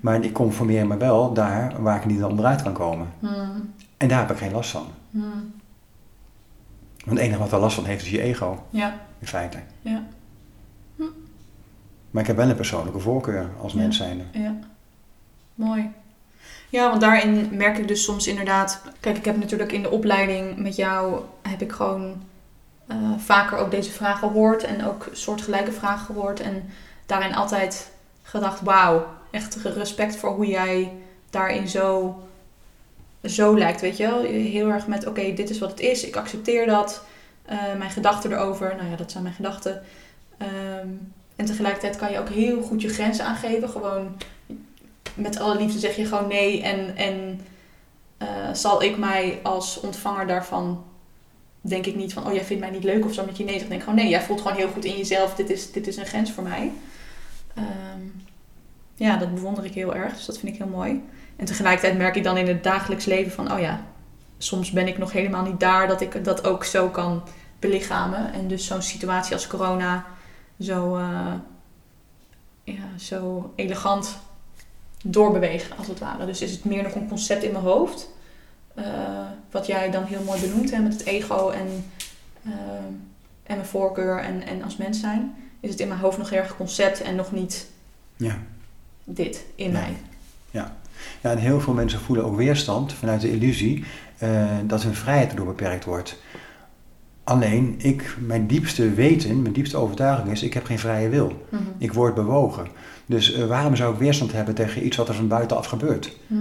Maar 0.00 0.24
ik 0.24 0.32
conformeer 0.32 0.86
me 0.86 0.96
wel 0.96 1.32
daar 1.32 1.74
waar 1.78 1.96
ik 1.96 2.06
niet 2.06 2.22
onderuit 2.22 2.62
kan 2.62 2.72
komen. 2.72 3.06
En 3.96 4.08
daar 4.08 4.18
heb 4.18 4.30
ik 4.30 4.36
geen 4.36 4.52
last 4.52 4.70
van. 4.70 4.86
Want 7.04 7.18
het 7.18 7.26
enige 7.26 7.38
wat 7.38 7.52
er 7.52 7.58
last 7.58 7.74
van 7.74 7.84
heeft 7.84 8.04
is 8.04 8.10
je 8.10 8.20
ego. 8.20 8.66
Ja. 8.70 9.00
In 9.18 9.26
feite. 9.26 9.58
Ja. 9.80 10.02
Hm. 10.96 11.02
Maar 12.10 12.22
ik 12.22 12.28
heb 12.28 12.36
wel 12.36 12.48
een 12.48 12.56
persoonlijke 12.56 12.98
voorkeur 12.98 13.50
als 13.60 13.72
mens 13.72 13.96
zijnde. 13.96 14.24
Ja. 14.32 14.54
Mooi. 15.54 15.90
Ja, 16.68 16.88
want 16.88 17.00
daarin 17.00 17.48
merk 17.52 17.78
ik 17.78 17.88
dus 17.88 18.04
soms 18.04 18.26
inderdaad... 18.26 18.82
Kijk, 19.00 19.16
ik 19.16 19.24
heb 19.24 19.36
natuurlijk 19.36 19.72
in 19.72 19.82
de 19.82 19.90
opleiding 19.90 20.56
met 20.56 20.76
jou... 20.76 21.20
heb 21.42 21.62
ik 21.62 21.72
gewoon 21.72 22.22
uh, 22.86 22.96
vaker 23.18 23.58
ook 23.58 23.70
deze 23.70 23.90
vragen 23.90 24.28
gehoord. 24.28 24.64
En 24.64 24.84
ook 24.86 25.08
soortgelijke 25.12 25.72
vragen 25.72 26.06
gehoord. 26.06 26.40
En 26.40 26.70
daarin 27.06 27.34
altijd 27.34 27.90
gedacht... 28.22 28.60
Wauw, 28.60 29.06
echt 29.30 29.54
respect 29.54 30.16
voor 30.16 30.30
hoe 30.30 30.46
jij 30.46 30.92
daarin 31.30 31.68
zo 31.68 32.16
zo 33.24 33.58
lijkt, 33.58 33.80
weet 33.80 33.96
je 33.96 34.06
wel. 34.06 34.22
Heel 34.22 34.68
erg 34.68 34.86
met, 34.86 35.06
oké, 35.06 35.32
dit 35.32 35.50
is 35.50 35.58
wat 35.58 35.70
het 35.70 35.80
is, 35.80 36.06
ik 36.06 36.16
accepteer 36.16 36.66
dat. 36.66 37.04
Uh, 37.50 37.74
mijn 37.78 37.90
gedachten 37.90 38.32
erover, 38.32 38.74
nou 38.76 38.90
ja, 38.90 38.96
dat 38.96 39.10
zijn 39.10 39.22
mijn 39.22 39.34
gedachten. 39.34 39.82
Um, 40.82 41.12
en 41.36 41.44
tegelijkertijd 41.44 41.96
kan 41.96 42.12
je 42.12 42.18
ook 42.18 42.28
heel 42.28 42.62
goed 42.62 42.82
je 42.82 42.88
grenzen 42.88 43.24
aangeven. 43.24 43.68
Gewoon 43.68 44.16
met 45.14 45.38
alle 45.38 45.56
liefde 45.56 45.78
zeg 45.78 45.96
je 45.96 46.04
gewoon 46.04 46.28
nee. 46.28 46.62
En, 46.62 46.96
en 46.96 47.40
uh, 48.22 48.28
zal 48.52 48.82
ik 48.82 48.98
mij 48.98 49.40
als 49.42 49.80
ontvanger 49.80 50.26
daarvan, 50.26 50.84
denk 51.60 51.86
ik 51.86 51.96
niet 51.96 52.12
van, 52.12 52.26
oh 52.26 52.32
jij 52.32 52.44
vindt 52.44 52.62
mij 52.62 52.70
niet 52.70 52.84
leuk 52.84 53.04
of 53.04 53.14
zo 53.14 53.24
met 53.24 53.36
je 53.36 53.44
nee 53.44 53.56
zegt. 53.56 53.70
Denk 53.70 53.82
gewoon 53.82 53.98
nee, 53.98 54.08
jij 54.08 54.22
voelt 54.22 54.40
gewoon 54.40 54.56
heel 54.56 54.68
goed 54.68 54.84
in 54.84 54.96
jezelf, 54.96 55.34
dit 55.34 55.50
is, 55.50 55.72
dit 55.72 55.86
is 55.86 55.96
een 55.96 56.06
grens 56.06 56.32
voor 56.32 56.42
mij. 56.42 56.72
Um, 57.58 58.24
ja, 58.94 59.16
dat 59.16 59.34
bewonder 59.34 59.64
ik 59.64 59.74
heel 59.74 59.94
erg, 59.94 60.14
dus 60.14 60.24
dat 60.24 60.38
vind 60.38 60.52
ik 60.52 60.58
heel 60.58 60.70
mooi. 60.70 61.02
En 61.42 61.48
tegelijkertijd 61.48 61.98
merk 61.98 62.16
ik 62.16 62.24
dan 62.24 62.36
in 62.36 62.46
het 62.46 62.62
dagelijks 62.64 63.04
leven 63.04 63.32
van, 63.32 63.52
oh 63.52 63.60
ja, 63.60 63.84
soms 64.38 64.70
ben 64.70 64.86
ik 64.88 64.98
nog 64.98 65.12
helemaal 65.12 65.44
niet 65.44 65.60
daar 65.60 65.88
dat 65.88 66.00
ik 66.00 66.24
dat 66.24 66.44
ook 66.46 66.64
zo 66.64 66.88
kan 66.88 67.22
belichamen. 67.58 68.32
En 68.32 68.48
dus 68.48 68.66
zo'n 68.66 68.82
situatie 68.82 69.32
als 69.32 69.46
corona 69.46 70.04
zo, 70.60 70.96
uh, 70.96 71.32
ja, 72.64 72.98
zo 72.98 73.52
elegant 73.56 74.18
doorbewegen, 75.04 75.76
als 75.76 75.86
het 75.86 75.98
ware. 75.98 76.26
Dus 76.26 76.40
is 76.40 76.52
het 76.52 76.64
meer 76.64 76.82
nog 76.82 76.94
een 76.94 77.08
concept 77.08 77.42
in 77.42 77.52
mijn 77.52 77.64
hoofd. 77.64 78.08
eh, 78.74 78.84
wat 79.50 79.66
jij 79.66 79.90
dan 79.90 80.04
heel 80.04 80.22
mooi 80.22 80.40
benoemt 80.40 80.70
hè, 80.70 80.78
met 80.78 80.92
het 80.92 81.04
ego 81.04 81.48
en, 81.50 81.90
eh, 82.42 82.52
en 83.42 83.56
mijn 83.56 83.66
voorkeur 83.66 84.18
en, 84.18 84.46
en 84.46 84.62
als 84.62 84.76
mens 84.76 85.00
zijn, 85.00 85.34
is 85.60 85.70
het 85.70 85.80
in 85.80 85.88
mijn 85.88 86.00
hoofd 86.00 86.18
nog 86.18 86.30
heel 86.30 86.38
erg 86.38 86.56
concept 86.56 87.00
en 87.00 87.14
nog 87.14 87.32
niet 87.32 87.66
Ja. 88.16 88.38
dit 89.04 89.44
in 89.54 89.72
mij. 89.72 89.96
Ja, 91.20 91.30
en 91.30 91.38
heel 91.38 91.60
veel 91.60 91.72
mensen 91.72 92.00
voelen 92.00 92.24
ook 92.24 92.36
weerstand 92.36 92.92
vanuit 92.92 93.20
de 93.20 93.30
illusie 93.30 93.84
eh, 94.18 94.46
dat 94.64 94.82
hun 94.82 94.94
vrijheid 94.94 95.30
erdoor 95.30 95.46
beperkt 95.46 95.84
wordt. 95.84 96.20
Alleen, 97.24 97.74
ik, 97.78 98.16
mijn 98.20 98.46
diepste 98.46 98.90
weten, 98.90 99.42
mijn 99.42 99.54
diepste 99.54 99.76
overtuiging 99.76 100.30
is, 100.30 100.42
ik 100.42 100.54
heb 100.54 100.64
geen 100.64 100.78
vrije 100.78 101.08
wil. 101.08 101.46
Mhm. 101.48 101.62
Ik 101.78 101.92
word 101.92 102.14
bewogen. 102.14 102.66
Dus 103.06 103.32
eh, 103.32 103.44
waarom 103.44 103.76
zou 103.76 103.92
ik 103.92 103.98
weerstand 103.98 104.32
hebben 104.32 104.54
tegen 104.54 104.86
iets 104.86 104.96
wat 104.96 105.08
er 105.08 105.14
van 105.14 105.28
buitenaf 105.28 105.66
gebeurt? 105.66 106.16
Mhm. 106.26 106.40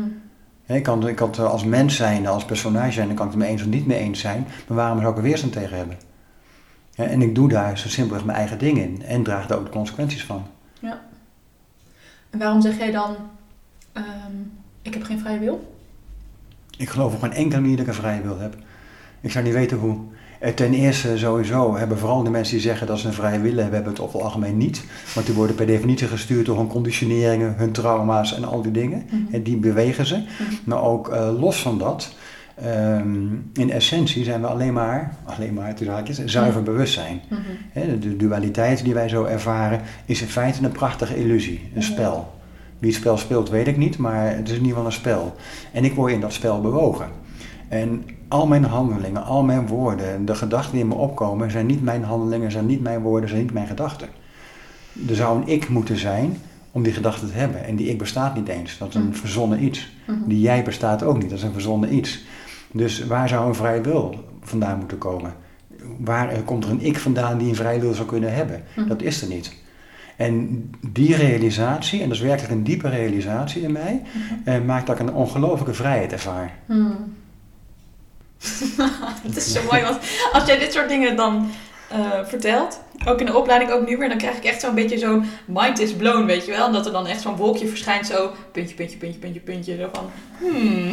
Ik 0.65 0.83
kan, 0.83 1.07
ik 1.07 1.15
kan 1.15 1.29
het 1.29 1.39
als 1.39 1.63
mens 1.63 1.95
zijn, 1.95 2.27
als 2.27 2.45
personage 2.45 2.91
zijn, 2.91 3.07
dan 3.07 3.15
kan 3.15 3.25
ik 3.25 3.31
het 3.31 3.41
me 3.41 3.47
eens 3.47 3.61
of 3.61 3.67
niet 3.67 3.87
mee 3.87 3.97
eens 3.97 4.19
zijn. 4.19 4.47
Maar 4.67 4.77
waarom 4.77 4.99
zou 4.99 5.11
ik 5.11 5.17
er 5.17 5.23
weerstand 5.23 5.53
tegen 5.53 5.77
hebben? 5.77 5.97
En 6.95 7.21
ik 7.21 7.35
doe 7.35 7.49
daar 7.49 7.77
zo 7.77 7.87
simpelweg 7.87 8.25
mijn 8.25 8.37
eigen 8.37 8.57
dingen 8.57 8.83
in 8.83 9.03
en 9.03 9.23
draag 9.23 9.47
daar 9.47 9.57
ook 9.57 9.65
de 9.65 9.71
consequenties 9.71 10.25
van. 10.25 10.45
En 12.29 12.39
waarom 12.39 12.61
zeg 12.61 12.77
jij 12.77 12.91
dan, 12.91 13.15
ehm, 13.93 14.05
ik 14.81 14.93
heb 14.93 15.03
geen 15.03 15.19
vrije 15.19 15.39
wil? 15.39 15.73
Ik 16.77 16.89
geloof 16.89 17.13
op 17.13 17.21
geen 17.21 17.33
enkele 17.33 17.61
manier 17.61 17.77
dat 17.77 17.85
ik 17.85 17.91
een 17.91 17.99
vrije 17.99 18.21
wil 18.21 18.39
heb. 18.39 18.55
Ik 19.21 19.31
zou 19.31 19.43
niet 19.45 19.53
weten 19.53 19.77
hoe. 19.77 19.97
Eh, 20.39 20.53
Ten 20.53 20.73
eerste 20.73 21.17
sowieso 21.17 21.75
hebben 21.77 21.97
vooral 21.97 22.23
de 22.23 22.29
mensen 22.29 22.53
die 22.53 22.63
zeggen 22.63 22.87
dat 22.87 22.99
ze 22.99 23.07
een 23.07 23.13
vrije 23.13 23.39
wil 23.39 23.55
hebben, 23.55 23.73
hebben 23.73 23.91
het 23.91 24.01
over 24.01 24.15
het 24.15 24.23
algemeen 24.23 24.57
niet. 24.57 24.83
Want 25.13 25.25
die 25.25 25.35
worden 25.35 25.55
per 25.55 25.65
definitie 25.65 26.07
gestuurd 26.07 26.45
door 26.45 26.57
hun 26.57 26.67
conditioneringen, 26.67 27.53
hun 27.57 27.71
trauma's 27.71 28.35
en 28.35 28.43
al 28.43 28.61
die 28.61 28.71
dingen. 28.71 29.03
Mhm. 29.05 29.33
En 29.35 29.43
die 29.43 29.57
bewegen 29.57 30.05
ze. 30.05 30.15
Mhm. 30.17 30.25
Maar 30.65 30.81
ook 30.83 31.09
eh, 31.09 31.39
los 31.39 31.61
van 31.61 31.77
dat, 31.77 32.13
ehm, 32.55 33.25
in 33.53 33.71
essentie 33.71 34.23
zijn 34.23 34.41
we 34.41 34.47
alleen 34.47 34.73
maar, 34.73 35.15
alleen 35.23 35.53
maar 35.53 35.73
haakjes, 35.87 36.25
zuiver 36.25 36.63
bewustzijn. 36.63 37.21
Mhm. 37.29 37.99
De 37.99 38.15
dualiteit 38.17 38.83
die 38.83 38.93
wij 38.93 39.09
zo 39.09 39.23
ervaren 39.23 39.81
is 40.05 40.21
in 40.21 40.27
feite 40.27 40.63
een 40.63 40.71
prachtige 40.71 41.15
illusie, 41.17 41.59
een 41.63 41.69
Mhm. 41.81 41.91
spel. 41.91 42.39
Wie 42.81 42.89
het 42.89 42.99
spel 42.99 43.17
speelt 43.17 43.49
weet 43.49 43.67
ik 43.67 43.77
niet, 43.77 43.97
maar 43.97 44.35
het 44.35 44.49
is 44.49 44.57
in 44.57 44.65
ieder 44.65 44.67
geval 44.67 44.85
een 44.85 44.91
spel. 44.91 45.35
En 45.71 45.83
ik 45.83 45.93
word 45.93 46.13
in 46.13 46.19
dat 46.19 46.33
spel 46.33 46.61
bewogen. 46.61 47.07
En 47.67 48.03
al 48.27 48.47
mijn 48.47 48.63
handelingen, 48.63 49.23
al 49.23 49.43
mijn 49.43 49.67
woorden, 49.67 50.25
de 50.25 50.35
gedachten 50.35 50.71
die 50.71 50.81
in 50.81 50.87
me 50.87 50.93
opkomen, 50.93 51.51
zijn 51.51 51.65
niet 51.65 51.83
mijn 51.83 52.03
handelingen, 52.03 52.51
zijn 52.51 52.65
niet 52.65 52.81
mijn 52.81 53.01
woorden, 53.01 53.29
zijn 53.29 53.41
niet 53.41 53.53
mijn 53.53 53.67
gedachten. 53.67 54.07
Er 55.07 55.15
zou 55.15 55.41
een 55.41 55.47
ik 55.47 55.69
moeten 55.69 55.97
zijn 55.97 56.37
om 56.71 56.83
die 56.83 56.93
gedachten 56.93 57.27
te 57.27 57.37
hebben. 57.37 57.65
En 57.65 57.75
die 57.75 57.89
ik 57.89 57.97
bestaat 57.97 58.35
niet 58.35 58.47
eens. 58.47 58.77
Dat 58.77 58.89
is 58.89 58.95
een 58.95 59.01
Mhm. 59.01 59.13
verzonnen 59.13 59.63
iets. 59.63 59.91
Mhm. 60.07 60.17
Die 60.25 60.39
jij 60.39 60.63
bestaat 60.63 61.03
ook 61.03 61.17
niet, 61.17 61.29
dat 61.29 61.37
is 61.37 61.43
een 61.43 61.53
verzonnen 61.53 61.95
iets. 61.95 62.23
Dus 62.71 63.05
waar 63.05 63.29
zou 63.29 63.47
een 63.47 63.55
vrije 63.55 63.81
wil 63.81 64.15
vandaan 64.41 64.77
moeten 64.77 64.97
komen? 64.97 65.33
Waar 65.97 66.29
eh, 66.29 66.37
komt 66.45 66.63
er 66.63 66.69
een 66.69 66.85
ik 66.85 66.99
vandaan 66.99 67.37
die 67.37 67.49
een 67.49 67.55
vrije 67.55 67.79
wil 67.79 67.93
zou 67.93 68.07
kunnen 68.07 68.33
hebben? 68.33 68.63
Mhm. 68.75 68.87
Dat 68.87 69.01
is 69.01 69.21
er 69.21 69.27
niet. 69.27 69.59
En 70.25 70.69
die 70.87 71.15
realisatie, 71.15 72.01
en 72.01 72.07
dat 72.07 72.17
is 72.17 72.23
werkelijk 72.23 72.53
een 72.53 72.63
diepe 72.63 72.89
realisatie 72.89 73.61
in 73.61 73.71
mij, 73.71 74.01
Mhm. 74.13 74.33
eh, 74.49 74.61
maakt 74.65 74.87
dat 74.87 74.99
ik 74.99 75.07
een 75.07 75.13
ongelofelijke 75.13 75.73
vrijheid 75.73 76.11
ervaar. 76.11 76.53
Hmm. 76.65 77.13
Het 79.27 79.35
is 79.35 79.51
zo 79.53 79.59
mooi, 79.71 79.83
want 79.83 79.97
als 80.33 80.45
jij 80.45 80.57
dit 80.59 80.73
soort 80.73 80.89
dingen 80.89 81.15
dan 81.15 81.49
eh, 81.89 81.99
vertelt, 82.25 82.81
ook 83.05 83.19
in 83.19 83.25
de 83.25 83.37
opleiding, 83.37 83.71
ook 83.71 83.87
nu 83.87 83.97
weer, 83.97 84.09
dan 84.09 84.17
krijg 84.17 84.37
ik 84.37 84.43
echt 84.43 84.61
zo'n 84.61 84.75
beetje 84.75 84.97
zo'n 84.97 85.25
mind 85.47 85.79
is 85.79 85.93
blown, 85.93 86.25
weet 86.25 86.45
je 86.45 86.51
wel? 86.51 86.65
En 86.67 86.71
dat 86.73 86.85
er 86.85 86.91
dan 86.91 87.07
echt 87.07 87.21
zo'n 87.21 87.35
wolkje 87.35 87.67
verschijnt, 87.67 88.05
zo 88.07 88.31
puntje, 88.51 88.75
puntje, 88.75 88.97
puntje, 88.97 89.19
puntje, 89.19 89.39
puntje, 89.39 89.77
zo 89.77 89.89
van, 89.93 90.09
hmm, 90.39 90.91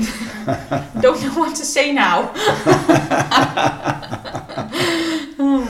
don't 1.03 1.19
know 1.19 1.33
what 1.37 1.55
to 1.55 1.64
say 1.64 1.93
now. 1.93 2.25
Hmm. 5.37 5.64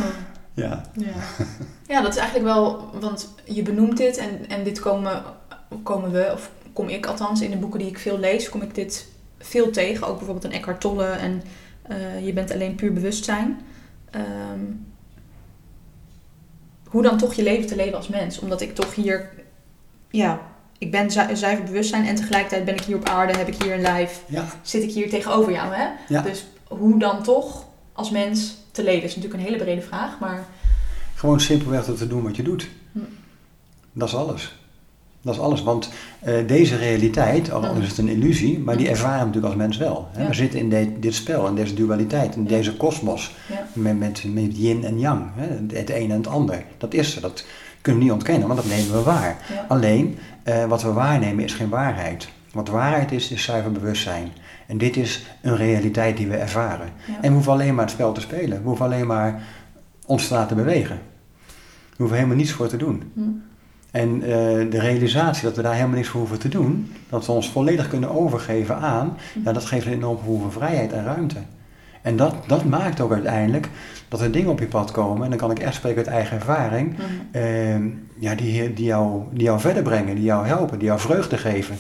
Ja. 0.54 0.82
Ja. 0.94 1.12
Ja, 1.88 2.00
dat 2.02 2.12
is 2.14 2.16
eigenlijk 2.20 2.48
wel, 2.54 2.90
want 3.00 3.34
je 3.44 3.62
benoemt 3.62 3.96
dit 3.96 4.16
en, 4.16 4.48
en 4.48 4.64
dit 4.64 4.80
komen, 4.80 5.22
komen 5.82 6.10
we, 6.10 6.30
of 6.32 6.50
kom 6.72 6.88
ik 6.88 7.06
althans 7.06 7.40
in 7.40 7.50
de 7.50 7.56
boeken 7.56 7.78
die 7.78 7.88
ik 7.88 7.98
veel 7.98 8.18
lees, 8.18 8.48
kom 8.48 8.62
ik 8.62 8.74
dit 8.74 9.06
veel 9.38 9.70
tegen. 9.70 10.06
Ook 10.06 10.16
bijvoorbeeld 10.16 10.44
een 10.44 10.58
Eckhart 10.58 10.80
Tolle 10.80 11.06
en 11.06 11.42
eh, 11.82 12.26
Je 12.26 12.32
bent 12.32 12.52
alleen 12.52 12.74
puur 12.74 12.92
bewustzijn. 12.92 13.60
Ehm, 14.10 14.60
hoe 16.88 17.02
dan 17.02 17.18
toch 17.18 17.34
je 17.34 17.42
leven 17.42 17.66
te 17.66 17.76
leven 17.76 17.96
als 17.96 18.08
mens? 18.08 18.38
Omdat 18.38 18.60
ik 18.60 18.74
toch 18.74 18.94
hier, 18.94 19.30
ja, 20.10 20.40
ik 20.78 20.90
ben 20.90 21.10
zu- 21.10 21.36
zuiver 21.36 21.64
bewustzijn 21.64 22.06
en 22.06 22.14
tegelijkertijd 22.14 22.64
ben 22.64 22.74
ik 22.74 22.80
hier 22.80 22.96
op 22.96 23.08
aarde, 23.08 23.36
heb 23.38 23.48
ik 23.48 23.62
hier 23.62 23.74
een 23.74 23.80
lijf, 23.80 24.22
Ja. 24.26 24.44
zit 24.62 24.82
ik 24.82 24.90
hier 24.90 25.10
tegenover 25.10 25.52
jou, 25.52 25.74
hè? 25.74 25.88
Ja. 26.08 26.22
Dus 26.22 26.46
hoe 26.68 26.98
dan 26.98 27.22
toch 27.22 27.64
als 27.92 28.10
mens 28.10 28.56
te 28.70 28.82
leven 28.82 29.02
is 29.08 29.16
natuurlijk 29.16 29.42
een 29.42 29.48
hele 29.48 29.62
brede 29.64 29.82
vraag, 29.82 30.18
maar 30.20 30.46
Gewoon 31.18 31.40
simpelweg 31.40 31.84
te 31.84 32.06
doen 32.06 32.22
wat 32.22 32.36
je 32.36 32.42
doet. 32.42 32.68
Hm. 32.92 32.98
Dat 33.92 34.08
is 34.08 34.14
alles. 34.14 34.56
Dat 35.22 35.34
is 35.34 35.40
alles, 35.40 35.62
want 35.62 35.90
eh, 36.20 36.34
deze 36.46 36.76
realiteit, 36.76 37.50
al 37.52 37.60
Mm. 37.74 37.80
is 37.80 37.88
het 37.88 37.98
een 37.98 38.08
illusie, 38.08 38.58
maar 38.58 38.76
die 38.76 38.86
Mm. 38.86 38.92
ervaren 38.92 39.18
we 39.18 39.24
natuurlijk 39.26 39.46
als 39.54 39.62
mens 39.62 39.76
wel. 39.76 40.08
Hè? 40.12 40.22
Ja. 40.22 40.28
We 40.28 40.34
zitten 40.34 40.58
in 40.58 40.68
de- 40.70 40.98
dit 40.98 41.14
spel, 41.14 41.46
in 41.46 41.54
deze 41.54 41.74
dualiteit, 41.74 42.34
in 42.36 42.42
Ja. 42.42 42.48
deze 42.48 42.76
kosmos, 42.76 43.34
ja. 43.48 43.66
met, 43.72 43.98
met, 43.98 44.24
met 44.32 44.56
yin 44.56 44.84
en 44.84 44.98
yang, 44.98 45.24
hè? 45.34 45.76
het 45.78 45.90
een 45.90 46.10
en 46.10 46.16
het 46.16 46.26
ander. 46.26 46.64
Dat 46.78 46.94
is 46.94 47.14
er, 47.16 47.20
dat 47.22 47.44
kunnen 47.80 48.00
we 48.00 48.06
niet 48.06 48.16
ontkennen, 48.16 48.48
want 48.48 48.60
dat 48.60 48.68
nemen 48.70 48.92
we 48.92 49.02
waar. 49.02 49.36
Alleen, 49.68 50.18
eh, 50.42 50.64
wat 50.64 50.82
we 50.82 50.92
waarnemen 50.92 51.44
is 51.44 51.54
geen 51.54 51.68
waarheid. 51.68 52.28
Wat 52.52 52.68
waarheid 52.68 53.12
is, 53.12 53.30
is 53.30 53.42
zuiver 53.44 53.72
bewustzijn. 53.72 54.28
En 54.66 54.78
dit 54.78 54.96
is 54.96 55.26
een 55.42 55.56
realiteit 55.56 56.16
die 56.16 56.26
we 56.26 56.36
ervaren. 56.36 56.88
En 57.20 57.28
we 57.28 57.34
hoeven 57.34 57.52
alleen 57.52 57.74
maar 57.74 57.84
het 57.84 57.92
spel 57.94 58.12
te 58.12 58.20
spelen. 58.20 58.62
We 58.62 58.68
hoeven 58.68 58.84
alleen 58.86 59.06
maar 59.06 59.42
ons 60.06 60.28
te 60.28 60.34
laten 60.34 60.56
bewegen. 60.56 60.98
We 61.98 62.04
hoeven 62.04 62.16
helemaal 62.16 62.36
niets 62.36 62.52
voor 62.52 62.68
te 62.68 62.76
doen. 62.76 63.02
Hm. 63.14 63.20
En 63.90 64.22
eh, 64.22 64.28
de 64.70 64.78
realisatie 64.80 65.42
dat 65.44 65.56
we 65.56 65.62
daar 65.62 65.74
helemaal 65.74 65.96
niks 65.96 66.08
voor 66.08 66.20
hoeven 66.20 66.38
te 66.38 66.48
doen, 66.48 66.92
dat 67.08 67.26
we 67.26 67.32
ons 67.32 67.50
volledig 67.50 67.88
kunnen 67.88 68.10
overgeven 68.10 68.76
aan, 68.76 69.16
Hm. 69.32 69.38
ja, 69.44 69.52
dat 69.52 69.64
geeft 69.64 69.86
een 69.86 69.92
enorm 69.92 70.18
gevoel 70.18 70.40
van 70.40 70.52
vrijheid 70.52 70.92
en 70.92 71.04
ruimte. 71.04 71.36
En 72.02 72.16
dat, 72.16 72.34
dat 72.46 72.64
maakt 72.64 73.00
ook 73.00 73.12
uiteindelijk 73.12 73.68
dat 74.08 74.20
er 74.20 74.30
dingen 74.32 74.50
op 74.50 74.58
je 74.58 74.66
pad 74.66 74.90
komen, 74.90 75.24
en 75.24 75.28
dan 75.30 75.38
kan 75.38 75.50
ik 75.50 75.58
echt 75.58 75.74
spreken 75.74 75.98
uit 75.98 76.06
eigen 76.06 76.36
ervaring, 76.36 76.94
Hm. 76.96 77.02
eh, 77.36 77.74
ja, 78.18 78.34
die, 78.34 78.72
die, 78.74 78.84
jou, 78.84 79.22
die 79.32 79.42
jou 79.42 79.60
verder 79.60 79.82
brengen, 79.82 80.14
die 80.14 80.24
jou 80.24 80.46
helpen, 80.46 80.78
die 80.78 80.86
jou 80.88 81.00
vreugde 81.00 81.36
geven. 81.38 81.76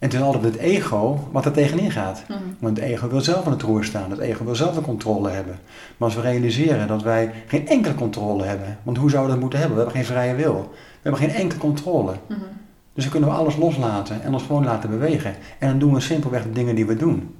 En 0.00 0.08
het 0.08 0.14
is 0.14 0.20
altijd 0.24 0.44
het 0.44 0.56
ego 0.56 1.28
wat 1.32 1.44
er 1.44 1.52
tegenin 1.52 1.90
gaat. 1.90 2.22
Hm. 2.26 2.32
Want 2.58 2.76
het 2.76 2.86
ego 2.86 3.08
wil 3.08 3.20
zelf 3.20 3.46
aan 3.46 3.52
het 3.52 3.62
roer 3.62 3.84
staan, 3.84 4.10
het 4.10 4.18
ego 4.18 4.44
wil 4.44 4.54
zelf 4.54 4.74
de 4.74 4.80
controle 4.80 5.28
hebben. 5.28 5.58
Maar 5.96 6.08
als 6.08 6.14
we 6.14 6.20
realiseren 6.22 6.88
dat 6.88 7.02
wij 7.02 7.30
geen 7.46 7.68
enkele 7.68 7.94
controle 7.94 8.44
hebben, 8.44 8.78
want 8.82 8.96
hoe 8.96 9.10
zouden 9.10 9.26
we 9.34 9.40
dat 9.40 9.40
moeten 9.42 9.58
hebben? 9.58 9.76
We 9.78 9.82
hebben 9.84 10.02
geen 10.04 10.12
vrije 10.14 10.34
wil. 10.34 10.70
We 10.72 11.08
hebben 11.08 11.20
geen 11.20 11.30
enkele 11.40 11.60
controle. 11.60 12.12
Hm. 12.26 12.34
Dus 12.94 13.02
dan 13.04 13.12
kunnen 13.12 13.28
we 13.30 13.34
alles 13.34 13.56
loslaten 13.56 14.22
en 14.22 14.32
ons 14.32 14.42
gewoon 14.42 14.64
laten 14.64 14.90
bewegen. 14.90 15.34
En 15.58 15.68
dan 15.68 15.78
doen 15.78 15.94
we 15.94 16.00
simpelweg 16.00 16.42
de 16.42 16.52
dingen 16.52 16.74
die 16.74 16.86
we 16.86 16.96
doen. 16.96 17.34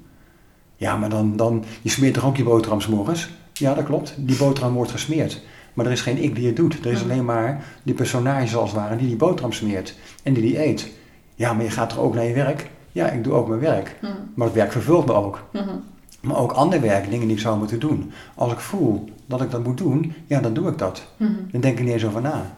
Ja, 0.76 0.96
maar 0.96 1.08
dan, 1.10 1.36
dan 1.36 1.64
je 1.82 1.90
smeert 1.90 2.14
toch 2.14 2.24
ook 2.26 2.36
je 2.36 2.44
boterham 2.44 2.80
's 2.80 2.86
morgens? 2.86 3.30
Ja, 3.52 3.74
dat 3.74 3.84
klopt. 3.84 4.14
Die 4.18 4.36
boterham 4.36 4.72
wordt 4.74 4.90
gesmeerd. 4.90 5.42
Maar 5.74 5.86
er 5.86 5.92
is 5.92 6.00
geen 6.00 6.22
ik 6.22 6.34
die 6.34 6.46
het 6.46 6.56
doet. 6.56 6.84
Er 6.84 6.90
is 6.92 7.02
Mhm. 7.02 7.10
alleen 7.10 7.24
maar 7.24 7.64
die 7.82 7.94
personage 7.94 8.56
als 8.56 8.70
het 8.70 8.80
ware 8.80 8.96
die 8.96 9.06
die 9.06 9.16
boterham 9.16 9.52
smeert. 9.52 9.94
En 10.22 10.32
die 10.32 10.42
die 10.42 10.64
eet. 10.66 10.90
Ja, 11.40 11.52
maar 11.52 11.64
je 11.64 11.70
gaat 11.70 11.88
toch 11.88 11.98
ook 11.98 12.14
naar 12.14 12.24
je 12.24 12.34
werk? 12.34 12.70
Ja, 12.92 13.08
ik 13.08 13.24
doe 13.24 13.32
ook 13.32 13.48
mijn 13.48 13.60
werk. 13.60 13.96
Hm. 14.00 14.06
Maar 14.34 14.46
het 14.46 14.56
werk 14.56 14.72
vervult 14.72 15.06
me 15.06 15.12
ook. 15.12 15.44
Hm. 15.52 15.58
Maar 16.20 16.36
ook 16.36 16.52
ander 16.52 16.80
werk, 16.80 17.10
dingen 17.10 17.26
die 17.26 17.36
ik 17.36 17.42
zou 17.42 17.58
moeten 17.58 17.80
doen. 17.80 18.12
Als 18.34 18.52
ik 18.52 18.58
voel 18.58 19.08
dat 19.26 19.42
ik 19.42 19.50
dat 19.50 19.64
moet 19.64 19.78
doen, 19.78 20.12
ja, 20.26 20.40
dan 20.40 20.54
doe 20.54 20.68
ik 20.68 20.78
dat. 20.78 21.02
Hm. 21.16 21.24
Dan 21.50 21.60
denk 21.60 21.78
ik 21.78 21.84
niet 21.84 21.92
eens 21.92 22.04
over 22.04 22.20
na. 22.20 22.54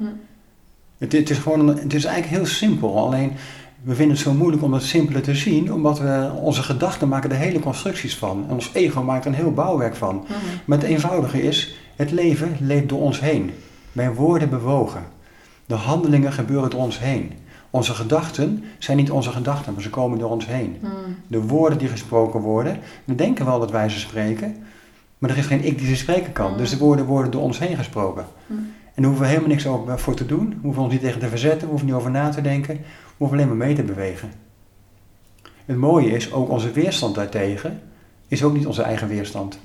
Het, 0.98 1.12
het 1.12 1.30
is 1.30 1.38
gewoon, 1.38 1.66
het 1.68 1.94
is 1.94 2.04
eigenlijk 2.04 2.36
heel 2.36 2.46
simpel. 2.46 2.98
Alleen, 2.98 3.32
we 3.82 3.94
vinden 3.94 4.16
het 4.16 4.24
zo 4.24 4.32
moeilijk 4.32 4.62
om 4.62 4.72
het 4.72 4.82
simpele 4.82 5.20
te 5.20 5.34
zien, 5.34 5.72
omdat 5.72 5.98
we 5.98 6.30
onze 6.40 6.62
gedachten 6.62 7.08
maken 7.08 7.30
er 7.30 7.36
hele 7.36 7.60
constructies 7.60 8.16
van. 8.16 8.44
En 8.48 8.54
ons 8.54 8.70
ego 8.72 9.02
maakt 9.02 9.24
er 9.24 9.30
een 9.30 9.36
heel 9.36 9.52
bouwwerk 9.52 9.96
van. 9.96 10.26
Maar 10.64 10.78
het 10.78 10.86
eenvoudige 10.86 11.42
is, 11.42 11.74
het 11.96 12.10
leven 12.10 12.56
leeft 12.60 12.88
door 12.88 13.00
ons 13.00 13.20
heen. 13.20 13.50
Wij 13.92 14.14
worden 14.14 14.50
bewogen. 14.50 15.02
De 15.66 15.74
handelingen 15.74 16.32
gebeuren 16.32 16.70
door 16.70 16.80
ons 16.80 16.98
heen. 16.98 17.32
Onze 17.72 17.94
gedachten 17.94 18.64
zijn 18.78 18.96
niet 18.96 19.10
onze 19.10 19.30
gedachten, 19.30 19.72
maar 19.72 19.82
ze 19.82 19.90
komen 19.90 20.18
door 20.18 20.30
ons 20.30 20.46
heen. 20.46 20.76
Hm. 20.80 20.86
De 21.26 21.40
woorden 21.40 21.78
die 21.78 21.88
gesproken 21.88 22.40
worden, 22.40 22.78
we 23.04 23.14
denken 23.14 23.44
wel 23.44 23.58
dat 23.60 23.70
wij 23.70 23.88
ze 23.88 23.98
spreken, 23.98 24.56
maar 25.18 25.30
er 25.30 25.38
is 25.38 25.46
geen 25.46 25.64
ik 25.64 25.78
die 25.78 25.86
ze 25.86 25.96
spreken 25.96 26.32
kan. 26.32 26.50
Mm. 26.50 26.56
Dus 26.56 26.70
de 26.70 26.78
woorden 26.78 27.04
worden 27.04 27.30
door 27.30 27.42
ons 27.42 27.58
heen 27.58 27.76
gesproken. 27.76 28.24
Mm. 28.46 28.56
En 28.56 28.92
daar 28.94 29.04
hoeven 29.04 29.22
we 29.22 29.28
helemaal 29.28 29.48
niks 29.48 29.66
over 29.66 29.98
voor 29.98 30.14
te 30.14 30.26
doen, 30.26 30.48
we 30.48 30.56
hoeven 30.62 30.82
ons 30.82 30.92
niet 30.92 31.00
tegen 31.00 31.20
te 31.20 31.28
verzetten, 31.28 31.60
we 31.60 31.66
hoeven 31.66 31.86
niet 31.86 31.96
over 31.96 32.10
na 32.10 32.28
te 32.28 32.40
denken, 32.40 32.74
we 32.74 32.82
hoeven 33.16 33.36
alleen 33.36 33.48
maar 33.48 33.66
mee 33.66 33.74
te 33.74 33.82
bewegen. 33.82 34.30
Het 35.64 35.76
mooie 35.76 36.10
is, 36.10 36.32
ook 36.32 36.50
onze 36.50 36.70
weerstand 36.70 37.14
daartegen 37.14 37.80
is 38.28 38.42
ook 38.44 38.54
niet 38.54 38.66
onze 38.66 38.82
eigen 38.82 39.08
weerstand. 39.08 39.58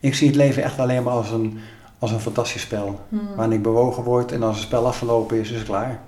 Ik 0.00 0.14
zie 0.14 0.26
het 0.26 0.36
leven 0.36 0.62
echt 0.62 0.78
alleen 0.78 1.02
maar 1.02 1.12
als 1.12 1.30
een, 1.30 1.58
als 1.98 2.10
een 2.10 2.20
fantastisch 2.20 2.62
spel. 2.62 3.00
Hm. 3.08 3.16
Waarin 3.36 3.52
ik 3.56 3.62
bewogen 3.62 4.02
word 4.02 4.32
en 4.32 4.42
als 4.42 4.56
het 4.56 4.64
spel 4.66 4.86
afgelopen 4.86 5.40
is, 5.40 5.50
is 5.50 5.56
het 5.58 5.66
klaar. 5.66 6.00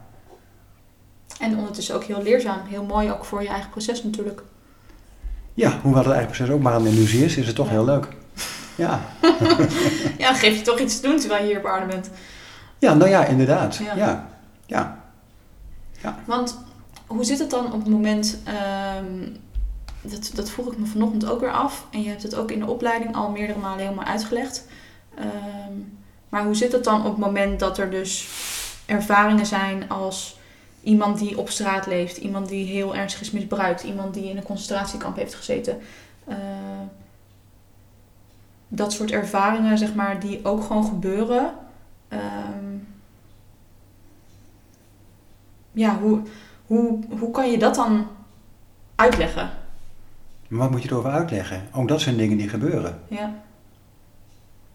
En 1.41 1.57
ondertussen 1.59 1.95
ook 1.95 2.05
heel 2.05 2.23
leerzaam. 2.23 2.61
Heel 2.67 2.85
mooi 2.85 3.11
ook 3.11 3.25
voor 3.25 3.43
je 3.43 3.49
eigen 3.49 3.71
proces 3.71 4.03
natuurlijk. 4.05 4.43
Ja, 5.55 5.79
hoewel 5.83 6.03
het 6.03 6.13
eigen 6.13 6.27
proces 6.31 6.51
ook 6.51 6.61
maar 6.63 6.75
een 6.75 6.87
illusie 6.87 7.25
is, 7.25 7.37
is 7.37 7.47
het 7.47 7.57
toch 7.57 7.67
Ja. 7.67 7.73
heel 7.73 7.85
leuk. 7.85 8.09
Ja. 8.75 9.01
ja, 10.25 10.35
geef 10.35 10.57
je 10.57 10.63
toch 10.63 10.79
iets 10.79 11.01
te 11.01 11.09
doen 11.09 11.19
terwijl 11.19 11.43
je 11.43 11.49
hier 11.49 11.59
op 11.59 11.67
aarde 11.67 11.87
bent. 11.87 12.11
ja, 12.79 12.95
nou 12.95 13.11
ja, 13.11 13.25
inderdaad. 13.25 13.77
Ja. 13.77 14.27
Ja. 14.67 14.99
ja. 16.03 16.19
Want 16.27 16.59
hoe 17.07 17.25
zit 17.25 17.39
het 17.39 17.51
dan 17.51 17.67
op 17.73 17.81
het 17.81 17.89
moment, 17.89 18.39
ehm, 18.45 19.31
dat, 20.01 20.31
dat 20.35 20.51
vroeg 20.51 20.73
ik 20.73 20.79
me 20.79 20.87
vanochtend 20.87 21.27
ook 21.31 21.41
weer 21.41 21.53
af, 21.53 21.87
en 21.91 22.03
je 22.03 22.09
hebt 22.09 22.23
het 22.23 22.35
ook 22.35 22.51
in 22.51 22.59
de 22.59 22.67
opleiding 22.67 23.15
al 23.15 23.31
meerdere 23.31 23.59
malen 23.59 23.79
helemaal 23.85 24.05
uitgelegd. 24.05 24.67
Ehm, 25.15 25.73
maar 26.29 26.45
hoe 26.45 26.55
zit 26.55 26.73
het 26.73 26.85
dan 26.85 26.99
op 27.05 27.11
het 27.11 27.17
moment 27.17 27.61
dat 27.61 27.79
er 27.79 27.91
dus 27.91 28.29
ervaringen 28.87 29.47
zijn 29.47 29.89
als 29.89 30.39
iemand 30.83 31.19
die 31.19 31.39
op 31.39 31.51
straat 31.51 31.87
leeft, 31.87 32.17
iemand 32.17 32.49
die 32.49 32.67
heel 32.67 32.97
ernstig 32.97 33.21
is 33.21 33.31
misbruikt, 33.31 33.83
iemand 33.83 34.15
die 34.15 34.31
in 34.31 34.37
een 34.37 34.43
concentratiekamp 34.43 35.17
heeft 35.17 35.35
gezeten? 35.35 35.79
Eh, 36.25 36.37
dat 38.69 38.93
soort 38.93 39.11
ervaringen, 39.11 39.79
zeg 39.79 39.95
maar, 39.95 40.21
die 40.21 40.45
ook 40.45 40.65
gewoon 40.65 40.85
gebeuren. 40.85 41.55
Ehm, 42.09 42.77
ja, 45.73 45.99
hoe, 45.99 46.21
hoe, 46.67 46.99
hoe 47.19 47.31
kan 47.31 47.51
je 47.51 47.59
dat 47.59 47.75
dan 47.75 48.07
uitleggen? 48.95 49.51
Maar 50.49 50.59
wat 50.59 50.71
moet 50.71 50.83
je 50.83 50.91
erover 50.91 51.11
uitleggen? 51.11 51.69
Ook 51.73 51.89
dat 51.89 52.01
zijn 52.01 52.17
dingen 52.17 52.37
die 52.37 52.49
gebeuren. 52.49 53.01
Ja, 53.09 53.35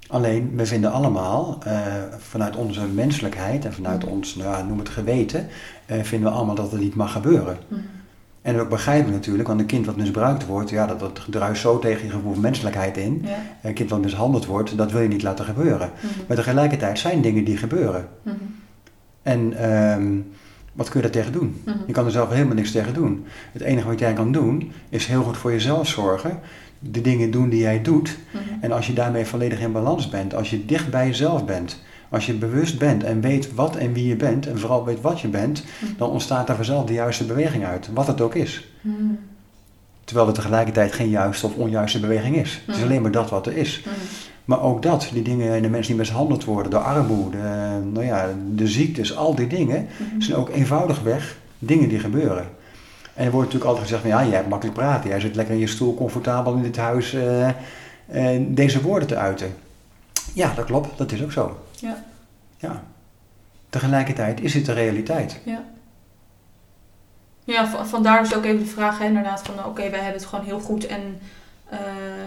Alleen, 0.07 0.51
we 0.55 0.65
vinden 0.65 0.91
allemaal, 0.91 1.57
eh, 1.63 1.81
vanuit 2.17 2.55
onze 2.55 2.85
menselijkheid 2.87 3.65
en 3.65 3.73
vanuit 3.73 4.03
Mhm. 4.03 4.11
ons, 4.13 4.35
nou 4.35 4.67
noem 4.67 4.79
het 4.79 4.89
geweten, 4.89 5.47
eh, 5.85 6.01
vinden 6.01 6.29
we 6.29 6.35
allemaal 6.35 6.55
dat 6.55 6.71
het 6.71 6.81
niet 6.81 6.95
mag 6.95 7.11
gebeuren. 7.11 7.57
Mhm. 7.67 7.79
En 8.41 8.59
ook 8.59 8.69
begrijpen 8.69 9.05
we 9.07 9.11
natuurlijk, 9.15 9.47
want 9.47 9.59
een 9.59 9.65
kind 9.65 9.85
wat 9.85 9.95
misbruikt 9.95 10.45
wordt, 10.45 10.69
ja, 10.69 10.85
dat, 10.87 10.99
dat 10.99 11.21
druist 11.29 11.61
zo 11.61 11.79
tegen 11.79 12.05
je 12.05 12.11
gevoel 12.11 12.33
van 12.33 12.41
menselijkheid 12.41 12.97
in. 12.97 13.21
ja. 13.25 13.35
Een 13.61 13.73
kind 13.73 13.89
wat 13.89 14.01
mishandeld 14.01 14.45
wordt, 14.45 14.77
dat 14.77 14.91
wil 14.91 15.01
je 15.01 15.07
niet 15.07 15.23
laten 15.23 15.45
gebeuren. 15.45 15.91
Mhm. 15.95 16.07
Maar 16.27 16.37
tegelijkertijd 16.37 16.99
zijn 16.99 17.21
dingen 17.21 17.43
die 17.43 17.57
gebeuren. 17.57 18.07
En 19.21 19.53
ehm, 19.57 20.11
wat 20.73 20.89
kun 20.89 21.01
je 21.01 21.05
daar 21.11 21.15
tegen 21.21 21.31
doen? 21.31 21.63
Je 21.87 21.93
kan 21.93 22.05
er 22.05 22.11
zelf 22.11 22.29
helemaal 22.29 22.55
niks 22.55 22.71
tegen 22.71 22.93
doen. 22.93 23.25
Het 23.51 23.61
enige 23.61 23.87
wat 23.87 23.99
jij 23.99 24.13
kan 24.13 24.31
doen, 24.31 24.71
is 24.89 25.05
heel 25.05 25.23
goed 25.23 25.37
voor 25.37 25.51
jezelf 25.51 25.87
zorgen. 25.87 26.39
De 26.91 27.01
dingen 27.01 27.31
doen 27.31 27.49
die 27.49 27.59
jij 27.59 27.81
doet. 27.81 28.17
Mhm. 28.31 28.43
En 28.61 28.71
als 28.71 28.87
je 28.87 28.93
daarmee 28.93 29.25
volledig 29.25 29.59
in 29.59 29.71
balans 29.71 30.09
bent, 30.09 30.35
als 30.35 30.49
je 30.49 30.65
dicht 30.65 30.89
bij 30.89 31.07
jezelf 31.07 31.45
bent, 31.45 31.81
als 32.09 32.25
je 32.25 32.33
bewust 32.33 32.79
bent 32.79 33.03
en 33.03 33.21
weet 33.21 33.53
wat 33.53 33.75
en 33.75 33.93
wie 33.93 34.07
je 34.07 34.15
bent, 34.15 34.47
en 34.47 34.59
vooral 34.59 34.85
weet 34.85 35.01
wat 35.01 35.19
je 35.21 35.27
bent, 35.27 35.63
Mhm. 35.63 35.91
dan 35.97 36.09
ontstaat 36.09 36.49
er 36.49 36.55
vanzelf 36.55 36.85
de 36.85 36.93
juiste 36.93 37.25
beweging 37.25 37.65
uit, 37.65 37.89
wat 37.93 38.07
het 38.07 38.21
ook 38.21 38.35
is. 38.35 38.67
Mhm. 38.81 38.95
Terwijl 40.03 40.27
er 40.27 40.33
tegelijkertijd 40.33 40.91
geen 40.93 41.09
juiste 41.09 41.45
of 41.45 41.55
onjuiste 41.55 41.99
beweging 41.99 42.35
is. 42.35 42.61
Het 42.65 42.75
is 42.75 42.83
alleen 42.83 43.01
maar 43.01 43.11
dat 43.11 43.29
wat 43.29 43.45
er 43.47 43.57
is. 43.57 43.83
Maar 44.45 44.61
ook 44.61 44.81
dat, 44.81 45.09
die 45.13 45.21
dingen, 45.21 45.61
de 45.61 45.69
mensen 45.69 45.91
die 45.91 46.01
mishandeld 46.01 46.43
worden, 46.45 46.71
de 46.71 46.77
armoede, 46.77 47.37
eh, 47.37 47.43
nou 47.93 48.05
ja, 48.05 48.29
de 48.55 48.67
ziektes, 48.67 49.15
al 49.15 49.35
die 49.35 49.47
dingen, 49.47 49.87
zijn 50.19 50.37
ook 50.37 50.49
eenvoudigweg 50.49 51.37
dingen 51.59 51.89
die 51.89 51.99
gebeuren. 51.99 52.45
En 53.13 53.25
er 53.25 53.31
wordt 53.31 53.53
natuurlijk 53.53 53.65
altijd 53.65 53.83
gezegd, 53.83 54.01
van, 54.01 54.11
ja, 54.11 54.27
jij 54.27 54.35
hebt 54.35 54.49
makkelijk 54.49 54.77
praten, 54.77 55.09
jij 55.09 55.19
zit 55.19 55.35
lekker 55.35 55.53
in 55.53 55.59
je 55.59 55.67
stoel, 55.67 55.95
comfortabel 55.95 56.53
in 56.53 56.61
dit 56.61 56.77
huis, 56.77 57.13
eh, 57.13 57.49
deze 58.39 58.81
woorden 58.81 59.07
te 59.07 59.15
uiten. 59.15 59.55
Ja, 60.33 60.53
dat 60.53 60.65
klopt, 60.65 60.97
dat 60.97 61.11
is 61.11 61.23
ook 61.23 61.31
zo. 61.31 61.59
Ja. 61.71 62.03
Ja. 62.57 62.83
Tegelijkertijd 63.69 64.41
is 64.41 64.53
het 64.53 64.65
de 64.65 64.73
realiteit. 64.73 65.39
Ja. 65.43 65.63
Ja, 67.43 67.85
vandaar 67.85 68.23
dus 68.23 68.35
ook 68.35 68.45
even 68.45 68.59
de 68.59 68.65
vraag, 68.65 68.99
hè, 68.99 69.05
inderdaad, 69.05 69.41
van 69.41 69.65
oké, 69.65 69.89
wij 69.89 69.99
hebben 69.99 70.21
het 70.21 70.25
gewoon 70.25 70.45
heel 70.45 70.59
goed 70.59 70.85
en 70.85 71.19
eh, 71.69 71.79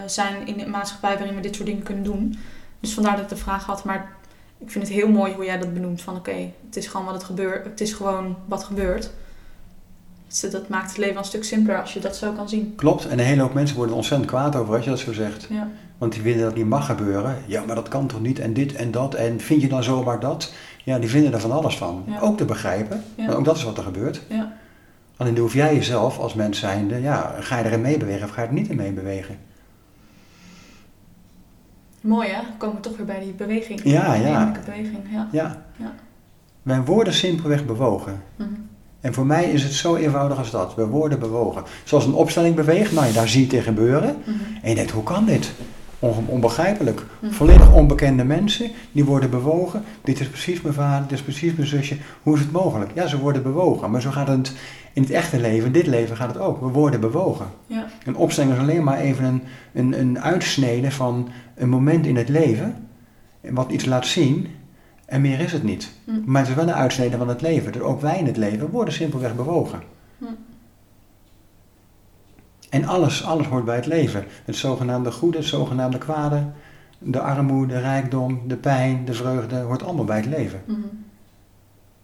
zijn 0.06 0.46
in 0.46 0.60
een 0.60 0.70
maatschappij 0.70 1.16
waarin 1.16 1.34
we 1.34 1.40
dit 1.40 1.54
soort 1.54 1.66
dingen 1.66 1.82
kunnen 1.82 2.04
doen. 2.04 2.38
Dus 2.80 2.94
vandaar 2.94 3.12
dat 3.12 3.22
ik 3.22 3.28
de 3.28 3.36
vraag 3.36 3.64
had, 3.64 3.84
maar 3.84 4.12
ik 4.58 4.70
vind 4.70 4.88
het 4.88 4.96
heel 4.96 5.08
mooi 5.08 5.32
hoe 5.34 5.44
jij 5.44 5.58
dat 5.58 5.74
benoemt, 5.74 6.02
van 6.02 6.16
oké, 6.16 6.50
het 6.66 6.76
is 6.76 6.86
gewoon 6.86 7.06
wat 7.06 7.14
het 7.14 7.24
gebeurt, 7.24 7.64
het 7.64 7.80
is 7.80 7.92
gewoon 7.92 8.36
wat 8.44 8.64
gebeurt. 8.64 9.10
Dus 10.28 10.40
dat 10.50 10.68
maakt 10.68 10.88
het 10.88 10.96
leven 10.98 11.16
een 11.16 11.24
stuk 11.24 11.44
simpeler 11.44 11.80
als 11.80 11.92
je 11.92 12.00
dat 12.00 12.16
zo 12.16 12.32
kan 12.32 12.48
zien. 12.48 12.74
Klopt, 12.76 13.06
en 13.06 13.18
een 13.18 13.24
hele 13.24 13.40
hoop 13.40 13.54
mensen 13.54 13.76
worden 13.76 13.92
er 13.94 14.00
ontzettend 14.00 14.30
kwaad 14.30 14.56
over 14.56 14.74
als 14.74 14.84
je 14.84 14.90
dat 14.90 14.98
zo 14.98 15.12
zegt. 15.12 15.46
Ja. 15.50 15.68
Want 15.98 16.12
die 16.12 16.22
vinden 16.22 16.42
dat 16.42 16.54
niet 16.54 16.66
mag 16.66 16.86
gebeuren. 16.86 17.36
Ja, 17.46 17.64
maar 17.66 17.74
dat 17.74 17.88
kan 17.88 18.06
toch 18.06 18.20
niet 18.20 18.38
en 18.38 18.52
dit 18.52 18.74
en 18.74 18.90
dat 18.90 19.14
en 19.14 19.40
vind 19.40 19.60
je 19.62 19.68
dan 19.68 19.82
zomaar 19.82 20.20
dat? 20.20 20.52
Ja, 20.84 20.98
die 20.98 21.10
vinden 21.10 21.32
er 21.32 21.40
van 21.40 21.52
alles 21.52 21.76
van. 21.76 22.04
Ja. 22.06 22.20
Ook 22.20 22.36
te 22.36 22.44
begrijpen, 22.44 23.02
Ja. 23.14 23.26
maar 23.26 23.36
ook 23.36 23.44
dat 23.44 23.56
is 23.56 23.64
wat 23.64 23.76
er 23.76 23.82
gebeurt. 23.84 24.22
Ja. 24.28 24.52
Alleen 25.16 25.34
dan 25.34 25.42
hoef 25.42 25.54
jij 25.54 25.74
jezelf 25.74 26.18
als 26.18 26.34
mens 26.34 26.58
zijnde, 26.58 27.00
ja, 27.00 27.34
ga 27.40 27.58
je 27.58 27.64
erin 27.64 27.80
meebewegen 27.80 28.24
of 28.24 28.30
ga 28.30 28.42
je 28.42 28.48
er 28.48 28.52
niet 28.54 28.68
in 28.68 28.76
meebewegen? 28.76 29.38
Mooi 32.00 32.28
hè, 32.28 32.42
dan 32.42 32.56
komen 32.56 32.76
we 32.76 32.82
toch 32.82 32.96
weer 32.96 33.06
bij 33.06 33.20
die 33.20 33.32
beweging. 33.32 33.80
Ja, 33.84 34.14
ja. 34.14 34.52
beweging, 34.64 35.02
ja. 35.10 35.28
Ja. 35.32 35.64
Wij 36.62 36.84
worden 36.84 37.12
simpelweg 37.12 37.66
bewogen. 37.66 38.22
Mhm. 38.36 38.48
En 39.00 39.14
voor 39.14 39.26
mij 39.26 39.44
is 39.44 39.62
het 39.62 39.72
zo 39.72 39.96
eenvoudig 39.96 40.38
als 40.38 40.50
dat. 40.50 40.74
We 40.74 40.86
worden 40.86 41.18
bewogen. 41.18 41.62
Zoals 41.84 42.06
een 42.06 42.14
opstelling 42.14 42.54
beweegt, 42.54 42.92
nou 42.92 43.12
daar 43.12 43.28
zie 43.28 43.40
je 43.40 43.46
het 43.46 43.54
in 43.54 43.62
gebeuren. 43.62 44.16
Mhm. 44.24 44.30
En 44.62 44.68
je 44.68 44.74
denkt, 44.74 44.90
hoe 44.90 45.02
kan 45.02 45.24
dit? 45.24 45.52
On- 45.98 46.26
onbegrijpelijk. 46.26 47.02
Mhm. 47.20 47.32
Volledig 47.32 47.72
onbekende 47.72 48.24
mensen, 48.24 48.70
die 48.92 49.04
worden 49.04 49.30
bewogen. 49.30 49.84
Dit 50.02 50.20
is 50.20 50.28
precies 50.28 50.60
mijn 50.60 50.74
vader, 50.74 51.08
dit 51.08 51.18
is 51.18 51.24
precies 51.24 51.54
mijn 51.54 51.68
zusje. 51.68 51.96
Hoe 52.22 52.34
is 52.34 52.40
het 52.40 52.52
mogelijk? 52.52 52.90
Ja, 52.94 53.06
ze 53.06 53.18
worden 53.18 53.42
bewogen. 53.42 53.90
Maar 53.90 54.00
zo 54.00 54.10
gaat 54.10 54.28
het 54.28 54.52
in 54.92 55.02
het 55.02 55.10
echte 55.10 55.40
leven, 55.40 55.66
in 55.66 55.72
dit 55.72 55.86
leven 55.86 56.16
gaat 56.16 56.28
het 56.28 56.38
ook. 56.38 56.60
We 56.60 56.66
worden 56.66 57.00
bewogen. 57.00 57.46
Ja. 57.66 57.86
Een 58.04 58.16
opstelling 58.16 58.52
is 58.52 58.58
alleen 58.58 58.84
maar 58.84 58.98
even 58.98 59.24
een, 59.24 59.42
een, 59.74 60.00
een 60.00 60.20
uitsnede 60.20 60.90
van 60.90 61.28
een 61.54 61.68
moment 61.68 62.06
in 62.06 62.16
het 62.16 62.28
leven. 62.28 62.88
Wat 63.40 63.70
iets 63.70 63.84
laat 63.84 64.06
zien. 64.06 64.46
En 65.06 65.20
meer 65.20 65.40
is 65.40 65.52
het 65.52 65.62
niet. 65.62 65.90
Maar 66.24 66.40
het 66.40 66.50
is 66.50 66.56
wel 66.56 66.68
een 66.68 66.74
uitsnede 66.74 67.16
van 67.16 67.28
het 67.28 67.40
leven. 67.40 67.72
Dus 67.72 67.82
ook 67.82 68.00
wij 68.00 68.18
in 68.18 68.26
het 68.26 68.36
leven 68.36 68.70
worden 68.70 68.94
simpelweg 68.94 69.34
bewogen. 69.34 69.82
Mhm. 70.18 70.32
En 72.70 72.84
alles, 72.84 73.24
alles 73.24 73.46
hoort 73.46 73.64
bij 73.64 73.76
het 73.76 73.86
leven. 73.86 74.24
Het 74.44 74.56
zogenaamde 74.56 75.12
goede, 75.12 75.38
het 75.38 75.46
zogenaamde 75.46 75.98
kwade, 75.98 76.44
de 76.98 77.20
armoede, 77.20 77.74
de 77.74 77.80
rijkdom, 77.80 78.42
de 78.48 78.56
pijn, 78.56 79.04
de 79.04 79.14
vreugde, 79.14 79.56
hoort 79.56 79.82
allemaal 79.82 80.04
bij 80.04 80.16
het 80.16 80.26
leven. 80.26 80.62
Mhm. 80.64 80.80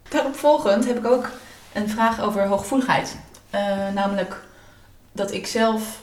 Daarop 0.09 0.35
volgend 0.35 0.87
heb 0.87 0.99
ik 0.99 1.07
ook 1.07 1.31
een 1.73 1.89
vraag 1.89 2.21
over 2.21 2.47
hooggevoeligheid. 2.47 3.19
Eh, 3.51 3.61
namelijk 3.95 4.45
dat 5.13 5.33
ik 5.33 5.47
zelf, 5.47 6.03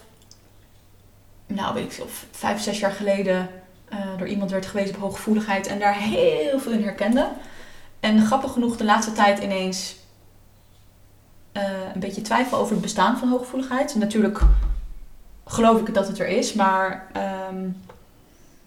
nou 1.48 1.74
weet 1.74 1.84
ik 1.84 1.92
veel, 1.92 2.08
vijf, 2.32 2.62
zes 2.62 2.80
jaar 2.80 2.92
geleden 2.92 3.50
eh, 3.89 3.97
door 4.17 4.28
iemand 4.28 4.52
werd 4.52 4.65
gewezen 4.65 4.95
op 4.95 5.02
hooggevoeligheid 5.02 5.67
en 5.67 5.80
daar 5.80 5.95
heel 5.95 6.60
veel 6.60 6.71
in 6.71 6.84
herkende. 6.84 7.28
En 7.99 8.25
grappig 8.25 8.52
genoeg 8.52 8.78
de 8.78 8.84
laatste 8.84 9.12
tijd 9.12 9.39
ineens 9.39 9.95
eh, 11.52 11.63
een 11.93 11.99
beetje 11.99 12.21
twijfel 12.21 12.58
over 12.58 12.71
het 12.71 12.82
bestaan 12.82 13.17
van 13.17 13.30
hooggevoeligheid. 13.30 13.95
Natuurlijk 13.95 14.41
geloof 15.45 15.80
ik 15.80 15.93
dat 15.93 16.08
het 16.08 16.19
er 16.19 16.28
is, 16.28 16.54
maar 16.54 17.08
ehm, 17.13 17.69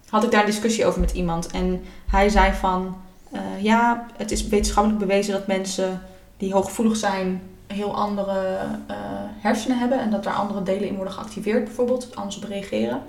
had 0.09 0.25
ik 0.25 0.31
daar 0.31 0.41
een 0.41 0.47
discussie 0.47 0.87
over 0.87 1.01
met 1.01 1.13
iemand. 1.13 1.47
En 1.47 1.85
hij 2.11 2.29
zei 2.29 2.53
van, 2.53 2.97
eh, 3.31 3.41
ja, 3.59 4.07
het 4.17 4.31
is 4.31 4.49
wetenschappelijk 4.49 5.01
bewezen 5.01 5.33
dat 5.33 5.47
mensen 5.47 6.03
die 6.37 6.53
hooggevoelig 6.53 6.97
zijn 6.97 7.43
heel 7.67 7.97
andere 7.97 8.59
hersenen 9.39 9.79
hebben 9.79 10.01
en 10.01 10.11
dat 10.11 10.25
daar 10.25 10.35
andere 10.35 10.63
delen 10.63 10.89
in 10.89 10.97
worden 10.97 11.15
geactiveerd 11.15 11.65
bijvoorbeeld, 11.65 12.17
anders 12.17 12.37
op 12.37 12.45
reageren. 12.45 13.03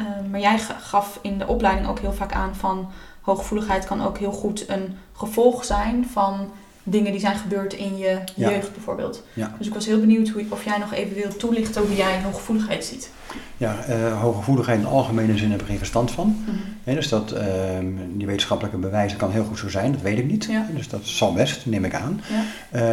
Eh, 0.00 0.30
maar 0.30 0.40
jij 0.40 0.58
ga- 0.58 0.78
gaf 0.80 1.18
in 1.22 1.38
de 1.38 1.46
opleiding 1.46 1.88
ook 1.88 1.98
heel 1.98 2.12
vaak 2.12 2.32
aan 2.32 2.54
van 2.54 2.88
hooggevoeligheid 3.20 3.84
kan 3.84 4.02
ook 4.02 4.18
heel 4.18 4.32
goed 4.32 4.68
een 4.68 4.96
gevolg 5.12 5.64
zijn 5.64 6.06
van 6.12 6.50
dingen 6.82 7.10
die 7.12 7.20
zijn 7.20 7.36
gebeurd 7.36 7.72
in 7.74 7.98
je 7.98 8.18
Ja. 8.36 8.50
jeugd 8.50 8.72
bijvoorbeeld. 8.72 9.24
Ja. 9.34 9.54
Dus 9.58 9.66
ik 9.66 9.74
was 9.74 9.86
heel 9.86 10.00
benieuwd 10.00 10.28
hoe, 10.28 10.44
of 10.48 10.64
jij 10.64 10.78
nog 10.78 10.92
even 10.92 11.14
wilt 11.16 11.38
toelichten 11.38 11.82
hoe 11.86 11.96
jij 11.96 12.20
hooggevoeligheid 12.22 12.84
ziet. 12.84 13.10
Ja, 13.56 13.76
eh 13.84 14.20
hooggevoeligheid 14.20 14.78
in 14.80 14.86
algemene 14.86 15.36
zin 15.38 15.50
heb 15.50 15.60
ik 15.60 15.66
geen 15.66 15.78
verstand 15.78 16.10
van. 16.10 16.36
Hè, 16.84 16.94
dus 16.94 17.08
dat, 17.08 17.32
ehm, 17.32 17.86
die 18.12 18.26
wetenschappelijke 18.26 18.78
bewijzen 18.78 19.18
kan 19.18 19.30
heel 19.30 19.44
goed 19.44 19.58
zo 19.58 19.68
zijn, 19.68 19.92
dat 19.92 20.00
weet 20.00 20.18
ik 20.18 20.26
niet. 20.30 20.44
Ja. 20.44 20.66
Dus 20.76 20.88
dat 20.88 21.00
zal 21.04 21.32
best, 21.32 21.66
neem 21.66 21.84
ik 21.84 21.94
aan. 21.94 22.20
Ehm, 22.70 22.84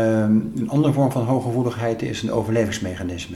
een 0.56 0.68
andere 0.70 0.94
vorm 0.94 1.12
van 1.12 1.26
hooggevoeligheid 1.26 2.02
is 2.02 2.22
een 2.24 2.32
overlevingsmechanisme. 2.32 3.36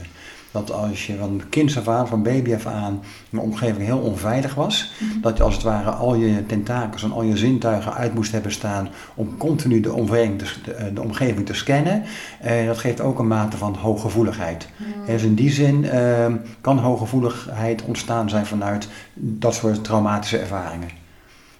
Dat 0.52 0.72
als 0.72 1.08
je 1.08 1.18
van 1.18 1.42
kinds 1.50 1.78
af 1.78 1.88
aan, 1.88 2.08
van 2.08 2.24
baby 2.24 2.54
af 2.54 2.66
aan, 2.66 3.02
een 3.32 3.40
omgeving 3.40 3.86
heel 3.86 3.98
onveilig 4.00 4.56
was, 4.56 4.94
Mhm. 5.00 5.22
dat 5.22 5.38
je 5.38 5.44
als 5.44 5.54
het 5.54 5.64
ware 5.64 5.90
al 5.92 6.16
je 6.16 6.46
tentakels 6.46 7.04
en 7.04 7.12
al 7.12 7.24
je 7.24 7.38
zintuigen 7.38 7.94
uit 7.94 8.14
moest 8.14 8.32
hebben 8.32 8.52
staan 8.52 8.90
om 9.16 9.38
continu 9.38 9.80
de 9.80 9.94
omgeving 9.94 10.40
te, 10.40 10.46
de, 10.64 10.94
de 10.94 11.02
omgeving 11.02 11.46
te 11.46 11.54
scannen. 11.54 12.04
Eh, 12.42 12.66
dat 12.66 12.78
geeft 12.78 13.02
ook 13.02 13.20
een 13.20 13.28
mate 13.28 13.58
van 13.58 13.76
hooggevoeligheid. 13.76 14.68
Mhm. 14.78 15.12
Dus 15.12 15.24
in 15.24 15.36
die 15.36 15.52
zin 15.52 15.86
ehm, 15.86 16.36
kan 16.62 16.78
hooggevoeligheid 16.78 17.84
ontstaan 17.86 18.30
zijn 18.30 18.46
vanuit 18.46 18.88
dat 19.14 19.54
soort 19.54 19.84
traumatische 19.84 20.38
ervaringen. 20.38 20.90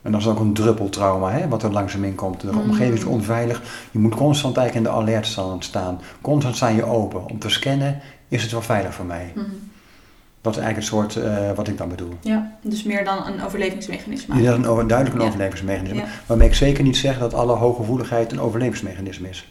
En 0.02 0.12
dat 0.12 0.22
is 0.22 0.28
ook 0.28 0.40
een 0.40 0.54
druppeltrauma, 0.54 1.32
hè, 1.32 1.48
wat 1.48 1.64
er 1.64 1.72
langzaam 1.72 2.04
in 2.04 2.16
komt. 2.16 2.42
De 2.42 2.52
Mm. 2.52 2.60
omgeving 2.60 2.94
is 2.98 3.04
onveilig. 3.04 3.62
Je 3.92 4.00
moet 4.00 4.16
constant 4.16 4.58
eigenlijk 4.58 4.88
in 4.88 4.94
de 4.94 5.00
alertstand 5.02 5.64
staan. 5.64 6.00
Constant 6.22 6.56
sta 6.56 6.68
je 6.68 6.84
open. 6.86 7.30
Om 7.30 7.40
te 7.40 7.50
scannen, 7.50 8.00
is 8.32 8.42
het 8.42 8.52
wel 8.52 8.62
veilig 8.62 8.94
voor 8.94 9.06
mij? 9.06 9.32
Mhm. 9.36 9.46
Dat 10.42 10.56
is 10.58 10.62
eigenlijk 10.62 10.92
het 10.92 11.00
soort 11.14 11.26
eh, 11.26 11.52
wat 11.56 11.68
ik 11.68 11.78
dan 11.78 11.90
bedoel. 11.90 12.14
Ja, 12.22 12.52
dus 12.62 12.84
meer 12.84 13.04
dan 13.06 13.26
een 13.28 13.44
overlevingsmechanisme. 13.44 14.36
Je 14.36 14.44
dat 14.44 14.56
een 14.56 14.66
over, 14.68 14.88
duidelijk 14.88 15.18
een 15.18 15.22
Ja. 15.24 15.28
overlevingsmechanisme. 15.28 15.98
Ja. 16.02 16.06
Waarmee 16.26 16.48
ik 16.48 16.54
zeker 16.56 16.84
niet 16.84 16.98
zeg 16.98 17.20
dat 17.20 17.34
alle 17.34 17.56
hooggevoeligheid 17.56 18.32
een 18.32 18.40
overlevingsmechanisme 18.40 19.30
is. 19.30 19.48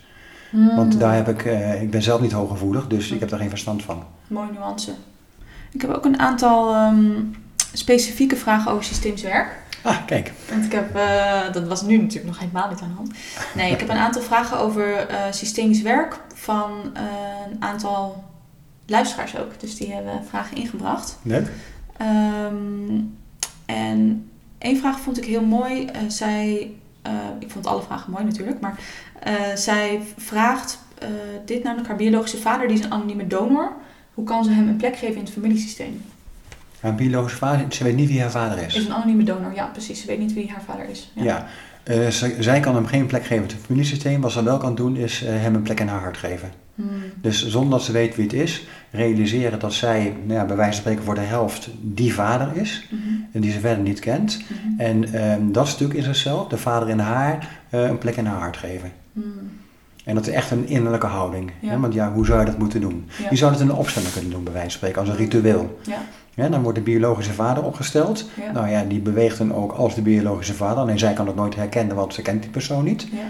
Want 0.50 0.92
Mm. 0.94 0.98
daar 0.98 1.14
heb 1.14 1.28
ik, 1.28 1.44
eh, 1.44 1.82
ik 1.82 1.90
ben 1.90 2.02
zelf 2.02 2.20
niet 2.20 2.32
hooggevoelig, 2.32 2.86
dus 2.86 3.10
ik 3.10 3.20
heb 3.20 3.28
daar 3.28 3.38
geen 3.38 3.48
verstand 3.48 3.82
van. 3.82 4.04
Mooie 4.26 4.52
nuance. 4.52 4.90
Ik 5.72 5.80
heb 5.80 5.90
ook 5.90 6.04
een 6.04 6.18
aantal 6.18 6.74
ehm, 6.74 7.10
specifieke 7.72 8.36
vragen 8.36 8.70
over 8.72 8.84
systemisch 8.84 9.22
werk. 9.22 9.58
Ah, 9.82 9.96
kijk. 10.06 10.32
Want 10.50 10.64
ik 10.64 10.72
heb, 10.72 10.94
eh, 10.96 11.52
dat 11.52 11.66
was 11.68 11.82
nu 11.82 11.96
natuurlijk 11.96 12.26
nog 12.26 12.38
helemaal 12.38 12.68
niet 12.68 12.80
aan 12.80 12.88
de 12.88 12.94
hand. 12.94 13.10
Nee, 13.54 13.72
ik 13.72 13.80
heb 13.80 13.88
een 13.88 13.96
aantal 13.96 14.22
vragen 14.22 14.58
over 14.58 15.06
systemisch 15.30 15.82
werk 15.82 16.16
van 16.34 16.70
een 17.52 17.56
aantal 17.62 18.24
luisteraars 18.90 19.38
ook. 19.38 19.60
Dus 19.60 19.76
die 19.76 19.92
hebben 19.92 20.24
vragen 20.24 20.56
ingebracht. 20.56 21.18
Leuk. 21.22 21.48
Ehm, 21.96 23.00
en 23.66 24.30
één 24.58 24.76
vraag 24.76 25.00
vond 25.00 25.18
ik 25.18 25.24
heel 25.24 25.44
mooi. 25.44 25.84
Eh, 25.84 26.00
zij, 26.08 26.70
eh, 27.02 27.12
ik 27.38 27.50
vond 27.50 27.66
alle 27.66 27.82
vragen 27.82 28.10
mooi 28.10 28.24
natuurlijk, 28.24 28.60
maar 28.60 28.78
eh, 29.22 29.34
zij 29.54 30.00
vraagt 30.16 30.78
dit 31.44 31.62
namelijk 31.62 31.88
haar 31.88 31.96
biologische 31.96 32.36
vader, 32.36 32.68
die 32.68 32.78
is 32.78 32.84
een 32.84 32.92
anonieme 32.92 33.26
donor. 33.26 33.72
Hoe 34.14 34.24
kan 34.24 34.44
ze 34.44 34.50
hem 34.50 34.68
een 34.68 34.76
plek 34.76 34.96
geven 34.96 35.16
in 35.16 35.22
het 35.24 35.32
familiesysteem? 35.32 36.02
Haar 36.80 36.94
biologische 36.94 37.38
vader, 37.38 37.72
ze 37.72 37.84
weet 37.84 37.96
niet 37.96 38.08
wie 38.08 38.20
haar 38.20 38.30
vader 38.30 38.58
is. 38.58 38.74
Is 38.74 38.84
een 38.84 38.92
anonieme 38.92 39.22
donor, 39.22 39.54
ja 39.54 39.66
precies. 39.66 40.00
Ze 40.00 40.06
weet 40.06 40.18
niet 40.18 40.32
wie 40.32 40.50
haar 40.50 40.62
vader 40.66 40.88
is. 40.88 41.12
Ja. 41.14 41.46
Zij 42.38 42.60
kan 42.60 42.74
hem 42.74 42.86
geen 42.86 43.06
plek 43.06 43.22
geven 43.22 43.36
in 43.36 43.42
het 43.42 43.64
familiesysteem. 43.64 44.20
Wat 44.20 44.32
ze 44.32 44.42
wel 44.42 44.58
kan 44.58 44.74
doen, 44.74 44.96
is 44.96 45.20
hem 45.20 45.54
een 45.54 45.62
plek 45.62 45.80
in 45.80 45.88
haar 45.88 46.00
hart 46.00 46.16
geven. 46.16 46.52
Hmm. 46.80 47.02
Dus 47.20 47.48
zonder 47.48 47.70
dat 47.70 47.82
ze 47.82 47.92
weet 47.92 48.16
wie 48.16 48.24
het 48.24 48.34
is, 48.34 48.66
realiseren 48.90 49.58
dat 49.58 49.72
zij, 49.72 50.14
nou 50.24 50.38
ja, 50.38 50.44
bij 50.44 50.56
wijze 50.56 50.72
van 50.72 50.80
spreken 50.80 51.04
voor 51.04 51.14
de 51.14 51.20
helft, 51.20 51.68
die 51.80 52.14
vader 52.14 52.56
is. 52.56 52.86
Mhm. 52.90 53.02
En 53.32 53.40
die 53.40 53.52
ze 53.52 53.60
verder 53.60 53.84
niet 53.84 53.98
kent. 53.98 54.38
Mhm. 54.38 54.80
En 54.80 55.12
ehm, 55.12 55.52
dat 55.52 55.68
stuk 55.68 55.92
in 55.92 56.02
zichzelf, 56.02 56.48
de 56.48 56.58
vader 56.58 56.88
in 56.88 56.98
haar, 56.98 57.48
eh, 57.70 57.82
een 57.82 57.98
plek 57.98 58.16
in 58.16 58.26
haar 58.26 58.40
hart 58.40 58.56
geven. 58.56 58.92
Hmm. 59.12 59.50
En 60.04 60.14
dat 60.14 60.26
is 60.26 60.34
echt 60.34 60.50
een 60.50 60.68
innerlijke 60.68 61.06
houding. 61.06 61.52
Ja. 61.60 61.68
Hè? 61.68 61.78
Want 61.78 61.94
ja, 61.94 62.12
hoe 62.12 62.26
zou 62.26 62.40
je 62.40 62.46
dat 62.46 62.58
moeten 62.58 62.80
doen? 62.80 63.08
Ja. 63.18 63.26
Je 63.30 63.36
zou 63.36 63.52
het 63.52 63.60
in 63.60 63.68
een 63.68 63.74
opstelling 63.74 64.12
kunnen 64.12 64.30
doen, 64.30 64.44
bij 64.44 64.52
wijze 64.52 64.68
van 64.68 64.78
spreken, 64.78 65.00
als 65.00 65.08
een 65.08 65.16
ritueel. 65.16 65.80
Ja. 66.34 66.48
Dan 66.48 66.62
wordt 66.62 66.78
de 66.78 66.84
biologische 66.84 67.32
vader 67.32 67.64
opgesteld. 67.64 68.30
Ja. 68.36 68.52
Nou 68.52 68.68
ja, 68.68 68.84
die 68.84 69.00
beweegt 69.00 69.38
dan 69.38 69.54
ook 69.54 69.72
als 69.72 69.94
de 69.94 70.02
biologische 70.02 70.54
vader. 70.54 70.78
Alleen 70.78 70.98
zij 70.98 71.12
kan 71.12 71.26
het 71.26 71.36
nooit 71.36 71.54
herkennen, 71.54 71.96
want 71.96 72.14
ze 72.14 72.22
kent 72.22 72.42
die 72.42 72.50
persoon 72.50 72.84
niet. 72.84 73.06
Ja. 73.12 73.28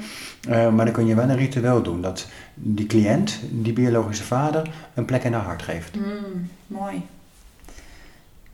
Eh, 0.51 0.73
maar 0.73 0.85
dan 0.85 0.95
kun 0.95 1.07
je 1.07 1.15
wel 1.15 1.29
een 1.29 1.37
ritueel 1.37 1.83
doen. 1.83 2.01
Dat 2.01 2.27
die 2.55 2.87
cliënt, 2.87 3.41
die 3.51 3.73
biologische 3.73 4.25
vader, 4.25 4.71
een 4.95 5.05
plek 5.05 5.25
in 5.25 5.33
haar 5.33 5.43
hart 5.43 5.63
geeft. 5.63 5.95
Hmm, 5.95 6.51
mooi. 6.67 7.03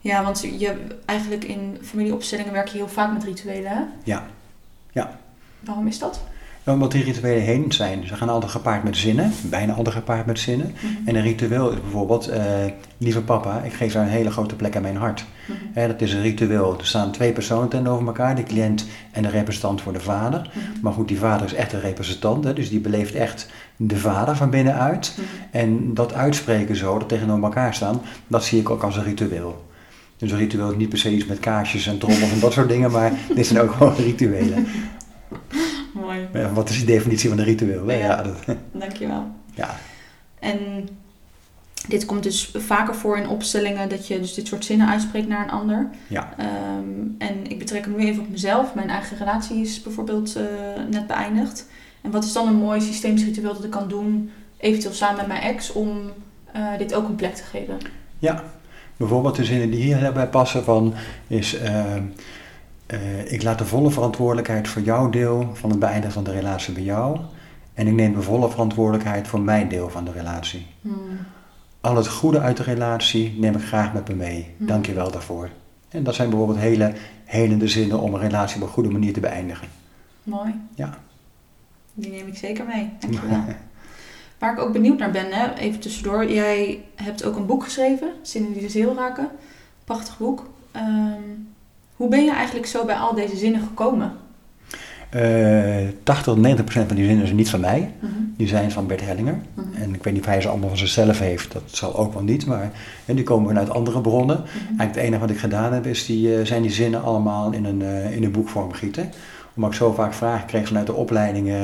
Ja, 0.00 0.24
want 0.24 0.40
je, 0.58 0.76
eigenlijk 1.04 1.44
in 1.44 1.78
familieopstellingen 1.82 2.52
werk 2.52 2.68
je 2.68 2.76
heel 2.76 2.88
vaak 2.88 3.12
met 3.12 3.24
rituelen, 3.24 3.70
hè? 3.70 3.82
Ja. 4.04 4.26
Ja. 4.92 5.18
Waarom 5.60 5.86
is 5.86 5.98
dat? 5.98 6.20
Omdat 6.66 6.92
die 6.92 7.04
rituelen 7.04 7.42
heen 7.42 7.72
zijn. 7.72 8.06
Ze 8.06 8.16
gaan 8.16 8.28
altijd 8.28 8.52
gepaard 8.52 8.84
met 8.84 8.96
zinnen. 8.96 9.32
Bijna 9.42 9.72
altijd 9.72 9.94
gepaard 9.94 10.26
met 10.26 10.38
zinnen. 10.38 10.74
Mhm. 10.74 11.08
En 11.08 11.14
een 11.14 11.22
ritueel 11.22 11.70
is 11.70 11.80
bijvoorbeeld, 11.80 12.28
eh, 12.28 12.44
lieve 12.98 13.20
papa, 13.20 13.62
ik 13.62 13.72
geef 13.72 13.92
jou 13.92 14.04
een 14.04 14.10
hele 14.10 14.30
grote 14.30 14.54
plek 14.54 14.74
in 14.74 14.82
mijn 14.82 14.96
hart. 14.96 15.24
Mhm. 15.46 15.88
Dat 15.88 16.00
is 16.00 16.12
een 16.12 16.22
ritueel. 16.22 16.78
Er 16.78 16.86
staan 16.86 17.12
twee 17.12 17.32
personen 17.32 17.68
tegenover 17.68 18.06
elkaar, 18.06 18.34
de 18.36 18.42
cliënt 18.42 18.86
en 19.10 19.22
de 19.22 19.28
representant 19.28 19.80
voor 19.80 19.92
de 19.92 20.00
vader. 20.00 20.40
Mhm. 20.40 20.80
Maar 20.82 20.92
goed, 20.92 21.08
die 21.08 21.18
vader 21.18 21.46
is 21.46 21.54
echt 21.54 21.72
een 21.72 21.80
representant, 21.80 22.44
hè, 22.44 22.52
dus 22.52 22.68
die 22.68 22.80
beleeft 22.80 23.14
echt 23.14 23.48
de 23.76 23.96
vader 23.96 24.36
van 24.36 24.50
binnenuit. 24.50 25.18
En 25.50 25.94
dat 25.94 26.12
uitspreken 26.12 26.76
zo, 26.76 26.98
dat 26.98 27.08
tegenover 27.08 27.44
elkaar 27.44 27.74
staan, 27.74 28.00
dat 28.26 28.44
zie 28.44 28.60
ik 28.60 28.70
ook 28.70 28.82
als 28.82 28.96
een 28.96 29.04
ritueel. 29.04 29.64
Dus 30.16 30.30
een 30.30 30.38
ritueel 30.38 30.70
is 30.70 30.76
niet 30.76 30.88
per 30.88 30.98
se 30.98 31.10
iets 31.10 31.26
met 31.26 31.40
kaarsjes 31.40 31.86
en 31.86 31.98
trommels 31.98 32.32
en 32.32 32.40
dat 32.40 32.52
soort 32.52 32.68
dingen, 32.68 32.90
maar 32.90 33.12
dit 33.34 33.46
zijn 33.46 33.60
ook 33.60 33.72
gewoon 33.76 33.94
rituelen. 33.94 34.66
Mooi, 36.00 36.28
Ja, 36.32 36.52
Wat 36.52 36.68
is 36.68 36.78
de 36.80 36.86
definitie 36.86 37.28
van 37.28 37.38
een 37.38 37.44
ritueel? 37.44 37.90
Ja. 37.90 37.96
Ja, 37.96 38.22
dat, 38.22 38.36
dankjewel. 38.72 39.26
ja. 39.54 39.76
En 40.38 40.88
dit 41.88 42.04
komt 42.04 42.22
dus 42.22 42.50
vaker 42.54 42.94
voor 42.94 43.16
in 43.18 43.28
opstellingen 43.28 43.88
dat 43.88 44.06
je 44.06 44.20
dus 44.20 44.34
dit 44.34 44.46
soort 44.46 44.64
zinnen 44.64 44.88
uitspreekt 44.88 45.28
naar 45.28 45.44
een 45.44 45.50
ander. 45.50 45.88
Ja. 46.06 46.34
Ehm, 46.36 46.48
en 47.18 47.50
ik 47.50 47.58
betrek 47.58 47.84
hem 47.84 47.96
nu 47.96 48.06
even 48.06 48.22
op 48.22 48.30
mezelf. 48.30 48.74
Mijn 48.74 48.88
eigen 48.88 49.16
relatie 49.16 49.60
is 49.60 49.82
bijvoorbeeld 49.82 50.36
eh, 50.36 50.44
net 50.90 51.06
beëindigd. 51.06 51.66
En 52.00 52.10
wat 52.10 52.24
is 52.24 52.32
dan 52.32 52.48
een 52.48 52.54
mooi 52.54 52.80
systemisch 52.80 53.24
ritueel 53.24 53.54
dat 53.54 53.64
ik 53.64 53.70
kan 53.70 53.88
doen, 53.88 54.30
eventueel 54.56 54.94
samen 54.94 55.16
met 55.16 55.26
mijn 55.26 55.42
ex, 55.42 55.72
om 55.72 55.98
eh, 56.52 56.78
dit 56.78 56.94
ook 56.94 57.08
een 57.08 57.16
plek 57.16 57.34
te 57.34 57.42
geven? 57.42 57.78
Ja, 58.18 58.44
bijvoorbeeld 58.96 59.36
de 59.36 59.44
zinnen 59.44 59.70
die 59.70 59.94
hierbij 59.94 60.28
passen 60.28 60.64
van 60.64 60.94
is 61.26 61.58
ehm, 61.58 62.02
eh, 62.86 63.32
ik 63.32 63.42
laat 63.42 63.58
de 63.58 63.64
volle 63.64 63.90
verantwoordelijkheid 63.90 64.68
voor 64.68 64.82
jouw 64.82 65.10
deel 65.10 65.50
van 65.52 65.70
het 65.70 65.78
beëindigen 65.78 66.12
van 66.12 66.24
de 66.24 66.30
relatie 66.30 66.74
bij 66.74 66.82
jou 66.82 67.18
en 67.74 67.86
ik 67.86 67.92
neem 67.92 68.14
de 68.14 68.22
volle 68.22 68.50
verantwoordelijkheid 68.50 69.28
voor 69.28 69.40
mijn 69.40 69.68
deel 69.68 69.90
van 69.90 70.04
de 70.04 70.12
relatie. 70.12 70.66
Hmm. 70.80 71.18
Al 71.80 71.96
het 71.96 72.08
goede 72.08 72.40
uit 72.40 72.56
de 72.56 72.62
relatie 72.62 73.34
neem 73.38 73.54
ik 73.54 73.62
graag 73.62 73.92
met 73.92 74.08
me 74.08 74.14
mee. 74.14 74.54
Hmm. 74.56 74.66
Dank 74.66 74.86
je 74.86 74.94
wel 74.94 75.10
daarvoor. 75.10 75.48
En 75.88 76.02
dat 76.02 76.14
zijn 76.14 76.28
bijvoorbeeld 76.28 76.58
hele 76.58 76.92
helende 77.24 77.68
zinnen 77.68 78.00
om 78.00 78.14
een 78.14 78.20
relatie 78.20 78.56
op 78.56 78.62
een 78.62 78.72
goede 78.72 78.90
manier 78.90 79.12
te 79.12 79.20
beëindigen. 79.20 79.68
Mooi. 80.22 80.54
Ja. 80.74 80.98
Die 81.94 82.10
neem 82.10 82.26
ik 82.26 82.36
zeker 82.36 82.64
mee. 82.64 82.92
Dankjewel. 83.00 83.44
Waar 84.38 84.52
ik 84.52 84.60
ook 84.60 84.72
benieuwd 84.72 84.98
naar 84.98 85.10
ben, 85.10 85.32
hè, 85.32 85.54
even 85.54 85.80
tussendoor. 85.80 86.30
Jij 86.30 86.84
hebt 86.94 87.24
ook 87.24 87.36
een 87.36 87.46
boek 87.46 87.64
geschreven, 87.64 88.12
Zinnen 88.22 88.52
die 88.52 88.62
de 88.62 88.68
ziel 88.68 88.94
raken. 88.94 89.28
Prachtig 89.84 90.18
boek. 90.18 90.50
Ehm, 90.72 91.22
hoe 91.96 92.08
ben 92.08 92.24
je 92.24 92.32
eigenlijk 92.32 92.66
zo 92.66 92.84
bij 92.84 92.94
al 92.96 93.14
deze 93.14 93.36
zinnen 93.36 93.60
gekomen? 93.60 94.12
Eh 95.10 95.88
80 96.02 96.24
tot 96.24 96.36
90 96.36 96.64
procent 96.64 96.86
van 96.86 96.96
die 96.96 97.06
zinnen 97.06 97.24
zijn 97.24 97.36
niet 97.38 97.50
van 97.50 97.60
mij. 97.60 97.92
Mhm. 98.00 98.12
Die 98.36 98.48
zijn 98.48 98.70
van 98.72 98.86
Bert 98.86 99.00
Hellinger. 99.00 99.38
Mhm. 99.54 99.82
En 99.82 99.94
ik 99.94 100.02
weet 100.04 100.12
niet 100.12 100.22
of 100.22 100.28
hij 100.28 100.40
ze 100.40 100.48
allemaal 100.48 100.68
van 100.68 100.78
zichzelf 100.78 101.18
heeft. 101.18 101.52
Dat 101.52 101.62
zal 101.66 101.96
ook 101.96 102.12
wel 102.12 102.22
niet. 102.22 102.46
Maar 102.46 102.70
hè, 103.04 103.14
die 103.14 103.24
komen 103.24 103.46
vanuit 103.48 103.70
andere 103.70 104.00
bronnen. 104.00 104.36
Mhm. 104.36 104.56
Eigenlijk 104.66 104.94
het 104.94 105.04
enige 105.04 105.20
wat 105.20 105.30
ik 105.30 105.38
gedaan 105.38 105.72
heb, 105.72 105.86
is 105.86 106.06
die, 106.06 106.36
eh, 106.38 106.44
zijn 106.46 106.62
die 106.62 106.70
zinnen 106.70 107.02
allemaal 107.02 107.52
in 107.52 107.64
een, 107.64 107.82
eh, 107.82 108.16
in 108.16 108.24
een 108.24 108.30
boekvorm 108.32 108.72
gieten. 108.72 109.10
Omdat 109.56 109.70
ik 109.70 109.76
zo 109.76 109.92
vaak 109.92 110.12
vragen 110.14 110.46
kreeg 110.46 110.66
vanuit 110.66 110.86
de 110.86 110.94
opleiding. 110.94 111.48
eh, 111.48 111.54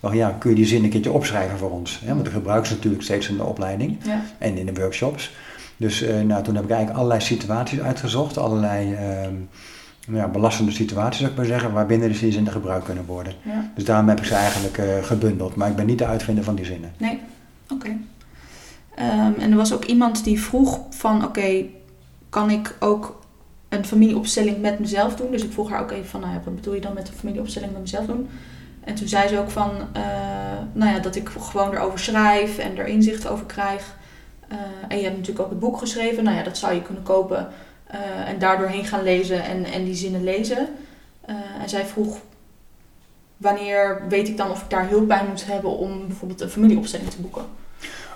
van, 0.00 0.16
ja, 0.16 0.36
kun 0.38 0.50
je 0.50 0.56
die 0.56 0.66
zin 0.66 0.84
een 0.84 0.90
keertje 0.90 1.12
opschrijven 1.12 1.58
voor 1.58 1.70
ons? 1.70 2.00
Hè? 2.04 2.14
Want 2.14 2.26
ik 2.26 2.32
gebruik 2.32 2.66
ze 2.66 2.74
natuurlijk 2.74 3.02
steeds 3.02 3.28
in 3.28 3.36
de 3.36 3.44
opleiding 3.44 3.96
Ja. 4.04 4.22
en 4.38 4.56
in 4.58 4.66
de 4.66 4.74
workshops. 4.80 5.32
Dus 5.76 6.04
nou, 6.26 6.42
toen 6.42 6.54
heb 6.54 6.64
ik 6.64 6.70
eigenlijk 6.70 6.98
allerlei 6.98 7.20
situaties 7.20 7.80
uitgezocht. 7.80 8.38
Allerlei 8.38 8.94
ehm, 8.94 9.32
ja, 10.12 10.28
belastende 10.28 10.72
situaties, 10.72 11.18
zou 11.18 11.30
ik 11.30 11.36
maar 11.36 11.46
zeggen. 11.46 11.72
Waarbinnen 11.72 12.08
dus 12.08 12.18
die 12.18 12.32
zinnen 12.32 12.52
gebruikt 12.52 12.84
kunnen 12.84 13.04
worden. 13.04 13.32
ja. 13.42 13.70
Dus 13.74 13.84
daarom 13.84 14.08
heb 14.08 14.18
ik 14.18 14.24
ze 14.24 14.34
eigenlijk 14.34 14.78
eh, 14.78 15.04
gebundeld. 15.04 15.54
Maar 15.54 15.68
ik 15.68 15.76
ben 15.76 15.86
niet 15.86 15.98
de 15.98 16.06
uitvinder 16.06 16.44
van 16.44 16.54
die 16.54 16.64
zinnen. 16.64 16.92
Nee, 16.96 17.20
oké. 17.72 17.96
Ehm, 18.94 19.32
en 19.38 19.50
er 19.50 19.56
was 19.56 19.72
ook 19.72 19.84
iemand 19.84 20.24
die 20.24 20.40
vroeg 20.40 20.80
van, 20.90 21.24
oké, 21.24 21.64
kan 22.28 22.50
ik 22.50 22.76
ook 22.80 23.20
een 23.68 23.84
familieopstelling 23.84 24.60
met 24.60 24.78
mezelf 24.78 25.16
doen? 25.16 25.30
Dus 25.30 25.44
ik 25.44 25.52
vroeg 25.52 25.70
haar 25.70 25.82
ook 25.82 25.90
even 25.90 26.08
van, 26.08 26.20
nou 26.20 26.32
ja, 26.32 26.40
wat 26.44 26.54
bedoel 26.54 26.74
je 26.74 26.80
dan 26.80 26.94
met 26.94 27.08
een 27.08 27.14
familieopstelling 27.14 27.72
met 27.72 27.80
mezelf 27.80 28.06
doen? 28.06 28.28
En 28.84 28.94
toen 28.94 29.08
zei 29.08 29.28
ze 29.28 29.38
ook 29.38 29.50
van, 29.50 29.70
eh, 29.92 30.02
nou 30.72 30.92
ja, 30.92 30.98
dat 30.98 31.16
ik 31.16 31.28
gewoon 31.28 31.72
erover 31.72 31.98
schrijf 31.98 32.58
en 32.58 32.78
er 32.78 32.86
inzicht 32.86 33.28
over 33.28 33.46
krijg. 33.46 33.96
Eh, 34.48 34.56
en 34.88 34.96
je 34.96 35.02
hebt 35.04 35.16
natuurlijk 35.16 35.44
ook 35.44 35.50
het 35.50 35.60
boek 35.60 35.78
geschreven. 35.78 36.24
Nou 36.24 36.36
ja, 36.36 36.42
dat 36.42 36.58
zou 36.58 36.74
je 36.74 36.82
kunnen 36.82 37.02
kopen 37.02 37.48
eh, 37.88 38.28
en 38.28 38.38
daardoor 38.38 38.68
heen 38.68 38.84
gaan 38.84 39.02
lezen 39.02 39.44
en, 39.44 39.64
en 39.64 39.84
die 39.84 39.94
zinnen 39.94 40.24
lezen. 40.24 40.68
Eh, 41.20 41.34
en 41.62 41.68
zij 41.68 41.86
vroeg, 41.86 42.18
wanneer 43.36 44.02
weet 44.08 44.28
ik 44.28 44.36
dan 44.36 44.50
of 44.50 44.62
ik 44.62 44.70
daar 44.70 44.88
hulp 44.88 45.08
bij 45.08 45.24
moet 45.28 45.46
hebben 45.46 45.70
om 45.70 46.06
bijvoorbeeld 46.06 46.40
een 46.40 46.50
familieopstelling 46.50 47.10
te 47.10 47.20
boeken? 47.20 47.42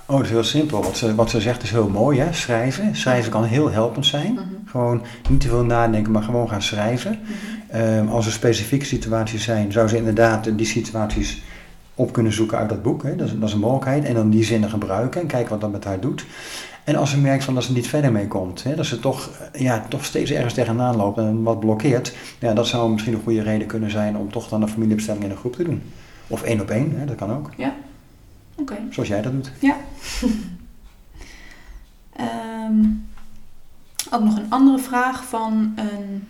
Oh, 0.06 0.16
dat 0.16 0.26
is 0.26 0.30
heel 0.30 0.44
simpel. 0.44 0.82
Wat 0.82 0.96
ze, 0.96 1.14
wat 1.14 1.30
ze 1.30 1.40
zegt 1.40 1.62
is 1.62 1.70
heel 1.70 1.88
mooi, 1.88 2.20
hè? 2.20 2.32
Schrijven. 2.32 2.96
Schrijven 2.96 3.30
kan 3.30 3.44
heel 3.44 3.70
helpend 3.70 4.06
zijn. 4.06 4.32
Mhm. 4.32 4.42
Gewoon 4.66 5.02
niet 5.30 5.40
te 5.40 5.48
veel 5.48 5.64
nadenken, 5.64 6.12
maar 6.12 6.22
gewoon 6.22 6.48
gaan 6.48 6.62
schrijven. 6.62 7.20
Mhm. 7.22 7.80
Ehm, 7.80 8.08
als 8.08 8.26
er 8.26 8.32
specifieke 8.32 8.84
situaties 8.84 9.44
zijn, 9.44 9.72
zou 9.72 9.88
ze 9.88 9.96
inderdaad 9.96 10.58
die 10.58 10.66
situaties 10.66 11.42
op 11.94 12.12
kunnen 12.12 12.32
zoeken 12.32 12.58
uit 12.58 12.68
dat 12.68 12.82
boek. 12.82 13.02
Hè? 13.02 13.16
Dat, 13.16 13.26
is, 13.26 13.38
dat 13.38 13.48
is 13.48 13.54
een 13.54 13.60
mogelijkheid. 13.60 14.04
En 14.04 14.14
dan 14.14 14.30
die 14.30 14.44
zinnen 14.44 14.70
gebruiken 14.70 15.20
en 15.20 15.26
kijken 15.26 15.50
wat 15.50 15.60
dat 15.60 15.72
met 15.72 15.84
haar 15.84 16.00
doet. 16.00 16.24
En 16.84 16.96
als 16.96 17.10
ze 17.10 17.18
merkt 17.18 17.44
van 17.44 17.54
dat 17.54 17.64
ze 17.64 17.72
niet 17.72 17.86
verder 17.86 18.12
mee 18.12 18.28
komt, 18.28 18.62
hè? 18.62 18.74
dat 18.74 18.86
ze 18.86 19.00
toch, 19.00 19.30
eh, 19.52 19.60
ja, 19.60 19.86
toch 19.88 20.04
steeds 20.04 20.30
ergens 20.30 20.54
tegenaan 20.54 20.96
loopt 20.96 21.18
en 21.18 21.42
wat 21.42 21.60
blokkeert. 21.60 22.14
Ja, 22.38 22.54
dat 22.54 22.66
zou 22.66 22.92
misschien 22.92 23.14
een 23.14 23.22
goede 23.22 23.42
reden 23.42 23.66
kunnen 23.66 23.90
zijn 23.90 24.16
om 24.16 24.32
toch 24.32 24.48
dan 24.48 24.62
een 24.62 24.68
familiebestelling 24.68 25.24
in 25.24 25.30
een 25.30 25.36
groep 25.36 25.56
te 25.56 25.64
doen. 25.64 25.82
Of 26.26 26.42
één 26.42 26.60
op 26.60 26.70
één, 26.70 26.98
hè? 26.98 27.04
dat 27.04 27.16
kan 27.16 27.32
ook. 27.32 27.50
Oké. 28.56 28.76
Zoals 28.90 29.08
jij 29.08 29.22
dat 29.22 29.32
doet. 29.32 29.52
Ehm, 32.12 32.84
ook 34.10 34.22
nog 34.22 34.36
een 34.36 34.50
andere 34.50 34.78
vraag 34.78 35.24
van 35.24 35.72
een 35.76 36.26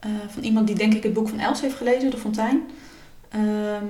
eh, 0.00 0.10
van 0.28 0.42
iemand 0.42 0.66
die 0.66 0.76
denk 0.76 0.94
ik 0.94 1.02
het 1.02 1.12
boek 1.12 1.28
van 1.28 1.38
Els 1.38 1.60
heeft 1.60 1.76
gelezen, 1.76 2.10
De 2.10 2.16
Fontein. 2.16 2.62
Ehm, 3.28 3.84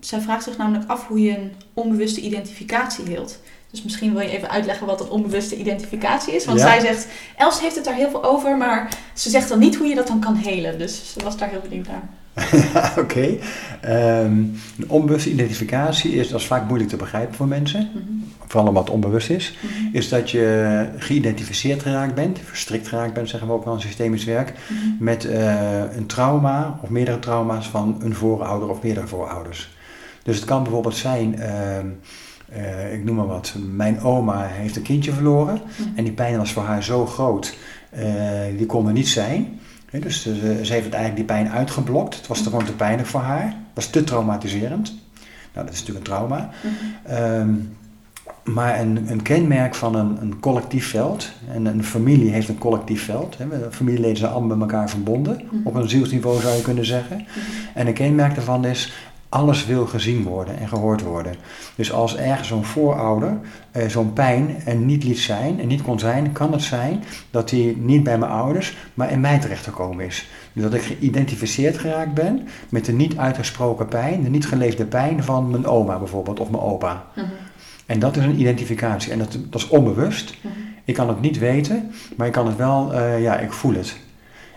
zij 0.00 0.20
vraagt 0.20 0.44
zich 0.44 0.56
namelijk 0.56 0.90
af 0.90 1.06
hoe 1.06 1.20
je 1.20 1.38
een 1.38 1.52
onbewuste 1.74 2.20
identificatie 2.20 3.04
hield. 3.04 3.40
Dus 3.70 3.82
misschien 3.82 4.12
wil 4.12 4.22
je 4.22 4.30
even 4.36 4.50
uitleggen 4.50 4.86
wat 4.86 5.00
een 5.00 5.08
onbewuste 5.10 5.56
identificatie 5.56 6.34
is. 6.34 6.44
Want 6.44 6.58
Ja. 6.58 6.66
zij 6.66 6.80
zegt, 6.80 7.06
Els 7.36 7.60
heeft 7.60 7.74
het 7.74 7.84
daar 7.84 7.94
heel 7.94 8.10
veel 8.10 8.24
over, 8.24 8.56
maar 8.56 8.88
ze 9.14 9.30
zegt 9.30 9.48
dan 9.48 9.58
niet 9.58 9.76
hoe 9.76 9.86
je 9.86 9.94
dat 9.94 10.06
dan 10.06 10.20
kan 10.20 10.34
helen. 10.34 10.78
Dus 10.78 11.12
ze 11.12 11.24
was 11.24 11.36
daar 11.36 11.48
heel 11.48 11.60
benieuwd 11.68 11.86
naar. 11.88 12.02
Oké. 13.04 13.36
Ehm, 13.80 14.32
een 14.78 14.84
onbewuste 14.86 15.30
identificatie 15.30 16.12
is, 16.12 16.28
dat 16.28 16.40
is 16.40 16.46
vaak 16.46 16.66
moeilijk 16.66 16.90
te 16.90 16.96
begrijpen 16.96 17.34
voor 17.34 17.46
mensen. 17.48 17.90
Mhm. 17.94 18.02
Vooral 18.46 18.68
omdat 18.68 18.84
het 18.84 18.92
onbewust 18.92 19.30
is. 19.30 19.54
Mhm. 19.60 19.96
Is 19.96 20.08
dat 20.08 20.30
je 20.30 20.86
geïdentificeerd 20.98 21.82
geraakt 21.82 22.14
bent, 22.14 22.38
verstrikt 22.44 22.88
geraakt 22.88 23.12
bent, 23.12 23.28
zeggen 23.28 23.48
we 23.48 23.54
ook 23.54 23.64
wel 23.64 23.74
in 23.74 23.80
systemisch 23.80 24.24
werk. 24.24 24.52
Mhm. 24.68 25.04
met 25.04 25.24
eh, 25.24 25.96
een 25.96 26.06
trauma 26.06 26.78
of 26.82 26.88
meerdere 26.88 27.18
trauma's 27.18 27.68
van 27.68 28.00
een 28.02 28.14
voorouder 28.14 28.68
of 28.68 28.82
meerdere 28.82 29.06
voorouders. 29.06 29.70
Dus 30.22 30.36
het 30.36 30.44
kan 30.44 30.62
bijvoorbeeld 30.62 30.96
zijn, 30.96 31.40
ehm, 31.40 31.86
eh, 32.52 32.92
ik 32.94 33.04
noem 33.04 33.16
maar 33.16 33.26
wat, 33.26 33.54
mijn 33.74 34.00
oma 34.00 34.42
heeft 34.46 34.76
een 34.76 34.82
kindje 34.82 35.12
verloren 35.12 35.60
Mhm. 35.78 35.88
en 35.94 36.04
die 36.04 36.12
pijn 36.12 36.36
was 36.36 36.52
voor 36.52 36.62
haar 36.62 36.82
zo 36.82 37.06
groot, 37.06 37.56
eh, 37.90 38.04
die 38.56 38.66
kon 38.66 38.86
er 38.86 38.92
niet 38.92 39.08
zijn. 39.08 39.58
Dus 40.00 40.22
ze, 40.22 40.34
ze 40.62 40.72
heeft 40.72 40.88
eigenlijk 40.94 41.16
die 41.16 41.24
pijn 41.24 41.48
uitgeblokt. 41.50 42.16
Het 42.16 42.26
was 42.26 42.42
te 42.42 42.48
gewoon 42.50 42.64
te 42.64 42.72
pijnlijk 42.74 43.08
voor 43.08 43.20
haar. 43.20 43.44
Het 43.44 43.54
was 43.74 43.86
te 43.86 44.04
traumatiserend. 44.04 44.94
Nou, 45.54 45.66
dat 45.66 45.74
is 45.74 45.80
natuurlijk 45.80 46.06
een 46.06 46.12
trauma. 46.12 46.50
Mhm. 46.62 47.12
Ehm, 47.14 47.50
maar 48.44 48.80
een, 48.80 49.10
een 49.10 49.22
kenmerk 49.22 49.74
van 49.74 49.94
een, 49.94 50.16
een 50.20 50.40
collectief 50.40 50.86
veld, 50.90 51.30
en 51.52 51.66
een 51.66 51.84
familie 51.84 52.30
heeft 52.30 52.48
een 52.48 52.58
collectief 52.58 53.04
veld, 53.04 53.38
hè, 53.38 53.46
familieleden 53.70 54.16
zijn 54.16 54.30
allemaal 54.32 54.56
met 54.56 54.70
elkaar 54.70 54.90
verbonden, 54.90 55.40
Mhm. 55.50 55.66
op 55.66 55.74
een 55.74 55.88
zielsniveau 55.88 56.40
zou 56.40 56.56
je 56.56 56.62
kunnen 56.62 56.86
zeggen. 56.86 57.16
Mhm. 57.16 57.28
En 57.74 57.86
een 57.86 57.92
kenmerk 57.94 58.34
daarvan 58.34 58.64
is, 58.64 58.92
alles 59.30 59.66
wil 59.66 59.86
gezien 59.86 60.22
worden 60.22 60.58
en 60.58 60.68
gehoord 60.68 61.02
worden. 61.02 61.34
Dus 61.74 61.92
als 61.92 62.16
ergens 62.16 62.48
zo'n 62.48 62.64
voorouder 62.64 63.38
eh, 63.70 63.88
zo'n 63.88 64.12
pijn 64.12 64.56
er 64.64 64.74
niet 64.74 65.04
liet 65.04 65.18
zijn 65.18 65.60
en 65.60 65.66
niet 65.66 65.82
kon 65.82 65.98
zijn, 65.98 66.32
kan 66.32 66.52
het 66.52 66.62
zijn 66.62 67.04
dat 67.30 67.50
hij 67.50 67.74
niet 67.78 68.02
bij 68.02 68.18
mijn 68.18 68.32
ouders, 68.32 68.76
maar 68.94 69.10
in 69.10 69.20
mij 69.20 69.38
terechtgekomen 69.38 70.06
is. 70.06 70.28
Dus 70.52 70.62
dat 70.62 70.74
ik 70.74 70.82
geïdentificeerd 70.82 71.78
geraakt 71.78 72.14
ben 72.14 72.48
met 72.68 72.84
de 72.84 72.92
niet 72.92 73.16
uitgesproken 73.16 73.88
pijn, 73.88 74.22
de 74.22 74.30
niet 74.30 74.46
geleefde 74.46 74.84
pijn 74.84 75.24
van 75.24 75.50
mijn 75.50 75.66
oma 75.66 75.98
bijvoorbeeld 75.98 76.40
of 76.40 76.50
mijn 76.50 76.62
opa. 76.62 77.04
Mhm. 77.14 77.26
En 77.86 77.98
dat 77.98 78.16
is 78.16 78.24
een 78.24 78.40
identificatie. 78.40 79.12
En 79.12 79.18
dat, 79.18 79.38
dat 79.50 79.60
is 79.60 79.68
onbewust. 79.68 80.34
Mhm. 80.40 80.54
Ik 80.84 80.94
kan 80.94 81.08
het 81.08 81.20
niet 81.20 81.38
weten, 81.38 81.90
maar 82.16 82.26
ik 82.26 82.32
kan 82.32 82.46
het 82.46 82.56
wel, 82.56 82.94
eh, 82.94 83.22
ja, 83.22 83.38
ik 83.38 83.52
voel 83.52 83.74
het. 83.74 83.96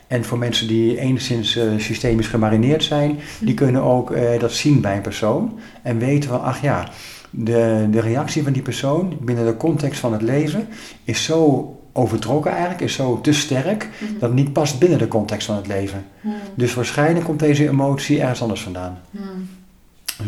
En 0.07 0.23
voor 0.25 0.37
mensen 0.37 0.67
die 0.67 0.99
enigszins 0.99 1.55
eh, 1.55 1.63
systemisch 1.77 2.27
gemarineerd 2.27 2.83
zijn, 2.83 3.19
die 3.39 3.53
kunnen 3.53 3.81
ook 3.81 4.11
eh, 4.11 4.39
dat 4.39 4.51
zien 4.51 4.81
bij 4.81 4.95
een 4.95 5.01
persoon. 5.01 5.59
En 5.81 5.97
weten 5.97 6.29
van, 6.29 6.41
ach 6.41 6.61
ja, 6.61 6.87
de, 7.29 7.87
de 7.91 7.99
reactie 7.99 8.43
van 8.43 8.53
die 8.53 8.61
persoon 8.61 9.17
binnen 9.21 9.45
de 9.45 9.57
context 9.57 9.99
van 9.99 10.13
het 10.13 10.21
leven 10.21 10.67
is 11.03 11.23
zo 11.23 11.67
overtrokken 11.93 12.51
eigenlijk, 12.51 12.81
is 12.81 12.93
zo 12.93 13.21
te 13.21 13.33
sterk, 13.33 13.89
Mhm. 13.99 14.11
dat 14.13 14.21
het 14.21 14.33
niet 14.33 14.53
past 14.53 14.79
binnen 14.79 14.97
de 14.97 15.07
context 15.07 15.45
van 15.45 15.55
het 15.55 15.67
leven. 15.67 16.05
Mhm. 16.21 16.33
Dus 16.55 16.73
waarschijnlijk 16.73 17.25
komt 17.25 17.39
deze 17.39 17.67
emotie 17.67 18.21
ergens 18.21 18.41
anders 18.41 18.61
vandaan. 18.61 18.99
Mhm. 19.11 19.23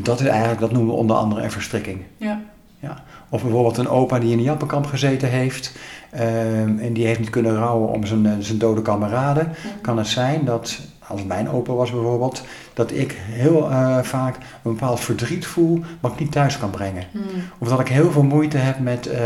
Dat 0.04 0.20
is 0.20 0.28
eigenlijk, 0.28 0.60
dat 0.60 0.72
noemen 0.72 0.94
we 0.94 1.00
onder 1.00 1.16
andere 1.16 1.42
een 1.44 1.52
verstrikking. 1.52 2.00
Ja. 2.18 2.42
Of 3.30 3.42
bijvoorbeeld 3.42 3.78
een 3.78 3.88
opa 3.90 4.20
die 4.20 4.32
in 4.32 4.38
een 4.38 4.44
jappenkamp 4.44 4.86
gezeten 4.86 5.30
heeft 5.30 5.72
ehm, 6.10 6.78
en 6.80 6.94
die 6.94 7.06
heeft 7.06 7.20
niet 7.20 7.30
kunnen 7.30 7.56
rouwen 7.56 7.90
om 7.90 8.06
zijn, 8.06 8.26
eh, 8.26 8.32
zijn 8.40 8.58
dode 8.58 8.82
kameraden. 8.82 9.52
Kan 9.82 9.98
het 9.98 10.08
zijn 10.08 10.46
dat, 10.46 10.80
als 11.08 11.20
het 11.20 11.28
mijn 11.28 11.50
opa 11.50 11.74
was 11.74 11.92
bijvoorbeeld, 11.92 12.44
dat 12.74 12.92
ik 12.92 13.18
heel 13.20 13.70
eh, 13.72 14.00
vaak 14.02 14.36
een 14.36 14.74
bepaald 14.74 15.00
verdriet 15.00 15.46
voel 15.46 15.82
wat 16.00 16.12
ik 16.12 16.20
niet 16.20 16.32
thuis 16.32 16.58
kan 16.58 16.70
brengen. 16.70 17.04
Mhm. 17.12 17.24
Of 17.58 17.68
dat 17.68 17.80
ik 17.80 17.88
heel 17.88 18.12
veel 18.12 18.24
moeite 18.24 18.58
heb 18.58 18.80
met, 18.80 19.08
eh, 19.08 19.22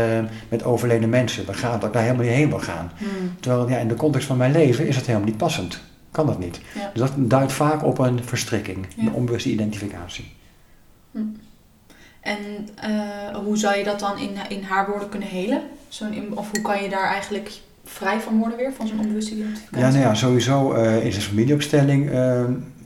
met 0.48 0.64
overleden 0.64 1.08
mensen, 1.08 1.46
dat, 1.46 1.56
ik 1.56 1.92
daar 1.92 2.02
helemaal 2.02 2.24
niet 2.24 2.34
heen 2.34 2.48
wil 2.48 2.58
gaan. 2.58 2.90
Mhm. 2.98 3.10
Terwijl 3.40 3.68
ja, 3.68 3.78
in 3.78 3.88
de 3.88 3.94
context 3.94 4.26
van 4.26 4.36
mijn 4.36 4.52
leven 4.52 4.86
is 4.86 4.94
dat 4.94 5.06
helemaal 5.06 5.28
niet 5.28 5.36
passend. 5.36 5.80
Kan 6.10 6.26
dat 6.26 6.38
niet. 6.38 6.60
Ja. 6.74 6.90
Dus 6.92 7.00
dat 7.02 7.12
duidt 7.16 7.52
vaak 7.52 7.84
op 7.84 7.98
een 7.98 8.24
verstrikking, 8.24 8.86
Ja. 8.96 9.02
een 9.02 9.12
onbewuste 9.12 9.50
identificatie. 9.50 10.32
En 12.20 12.38
eh, 12.74 13.36
hoe 13.44 13.56
zou 13.56 13.76
je 13.76 13.84
dat 13.84 14.00
dan 14.00 14.18
in, 14.18 14.30
in 14.48 14.62
haar 14.62 14.86
woorden 14.90 15.08
kunnen 15.08 15.28
helen? 15.28 15.60
Zo'n 15.88 16.14
of 16.38 16.50
hoe 16.50 16.60
kan 16.62 16.82
je 16.82 16.88
daar 16.88 17.08
eigenlijk 17.10 17.50
vrij 17.84 18.20
van 18.20 18.38
worden 18.38 18.58
weer, 18.58 18.72
van 18.72 18.86
zo'n 18.86 19.00
onbewuste 19.00 19.34
identificatie? 19.34 19.78
Ja, 19.84 19.88
nou 19.90 20.00
ja, 20.02 20.14
sowieso 20.14 20.72
eh, 20.72 21.04
is 21.04 21.16
een 21.16 21.22
familieopstelling, 21.22 22.10
eh, 22.10 22.40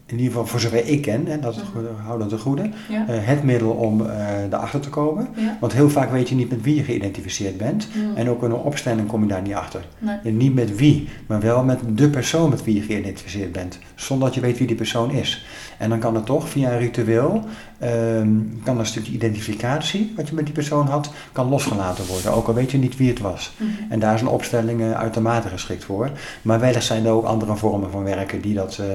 in 0.07 0.17
ieder 0.21 0.27
geval 0.27 0.47
voor 0.47 0.61
zover 0.61 0.87
ik 0.89 1.03
ken, 1.03 1.27
hè, 1.27 1.39
dat 1.41 1.53
is 1.53 1.61
het 1.61 1.67
goede- 1.73 1.89
hou 2.05 2.19
dat 2.19 2.31
de 2.31 2.39
goede, 2.39 2.71
Ja. 2.89 3.07
eh, 3.09 3.15
het 3.27 3.43
middel 3.43 3.71
om 3.71 4.03
erachter 4.51 4.81
te 4.81 4.89
komen. 4.89 5.29
ja. 5.37 5.57
Want 5.61 5.73
heel 5.73 5.91
vaak 5.91 6.11
weet 6.11 6.29
je 6.29 6.35
niet 6.35 6.51
met 6.51 6.63
wie 6.63 6.75
je 6.75 6.83
geïdentificeerd 6.83 7.57
bent. 7.57 7.89
Mhm. 7.95 8.17
En 8.17 8.29
ook 8.31 8.43
in 8.43 8.51
een 8.51 8.57
opstelling 8.57 9.07
kom 9.07 9.23
je 9.23 9.29
daar 9.29 9.43
niet 9.43 9.55
achter. 9.55 9.85
Nee. 9.99 10.17
En 10.25 10.37
niet 10.37 10.55
met 10.55 10.77
wie, 10.77 11.09
maar 11.27 11.41
wel 11.41 11.65
met 11.65 11.79
de 11.89 12.09
persoon 12.11 12.51
met 12.51 12.65
wie 12.65 12.75
je 12.75 12.83
geïdentificeerd 12.83 13.53
bent. 13.53 13.79
Zonder 13.95 14.27
dat 14.27 14.35
je 14.35 14.41
weet 14.41 14.59
wie 14.59 14.67
die 14.67 14.77
persoon 14.77 15.11
is. 15.11 15.47
En 15.85 15.91
dan 15.91 15.99
kan 15.99 16.15
het 16.15 16.27
toch 16.27 16.49
via 16.49 16.73
een 16.73 16.79
ritueel, 16.79 17.45
ehm, 17.79 18.29
kan 18.63 18.79
een 18.79 18.87
stukje 18.87 19.13
identificatie 19.13 20.13
wat 20.17 20.29
je 20.29 20.35
met 20.35 20.45
die 20.45 20.55
persoon 20.55 20.87
had, 20.87 21.11
kan 21.33 21.49
losgelaten 21.49 22.07
worden. 22.07 22.33
Ook 22.33 22.49
al 22.49 22.55
weet 22.55 22.71
je 22.71 22.79
niet 22.79 22.97
wie 22.97 23.09
het 23.09 23.19
was. 23.19 23.53
Mhm. 23.57 23.71
En 23.89 23.99
daar 23.99 24.15
is 24.15 24.21
een 24.21 24.27
opstelling 24.27 24.81
eh, 24.81 24.93
uitermate 24.93 25.49
geschikt 25.49 25.85
voor. 25.85 26.11
Maar 26.43 26.61
wellicht 26.61 26.85
zijn 26.85 27.05
er 27.07 27.13
ook 27.13 27.25
andere 27.25 27.57
vormen 27.57 27.91
van 27.91 28.05
werken 28.05 28.41
die 28.41 28.55
dat, 28.55 28.79
eh, 28.79 28.87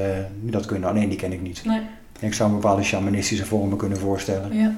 die 0.42 0.52
dat 0.52 0.66
kunnen. 0.66 0.90
Alleen 0.90 1.10
die 1.10 1.18
ken 1.18 1.34
ik 1.34 1.42
niet. 1.42 1.66
Nee. 1.66 1.82
Ik 2.20 2.34
zou 2.34 2.52
bepaalde 2.52 2.84
shamanistische 2.84 3.46
vormen 3.46 3.78
kunnen 3.78 3.98
voorstellen. 3.98 4.58
Ja. 4.58 4.74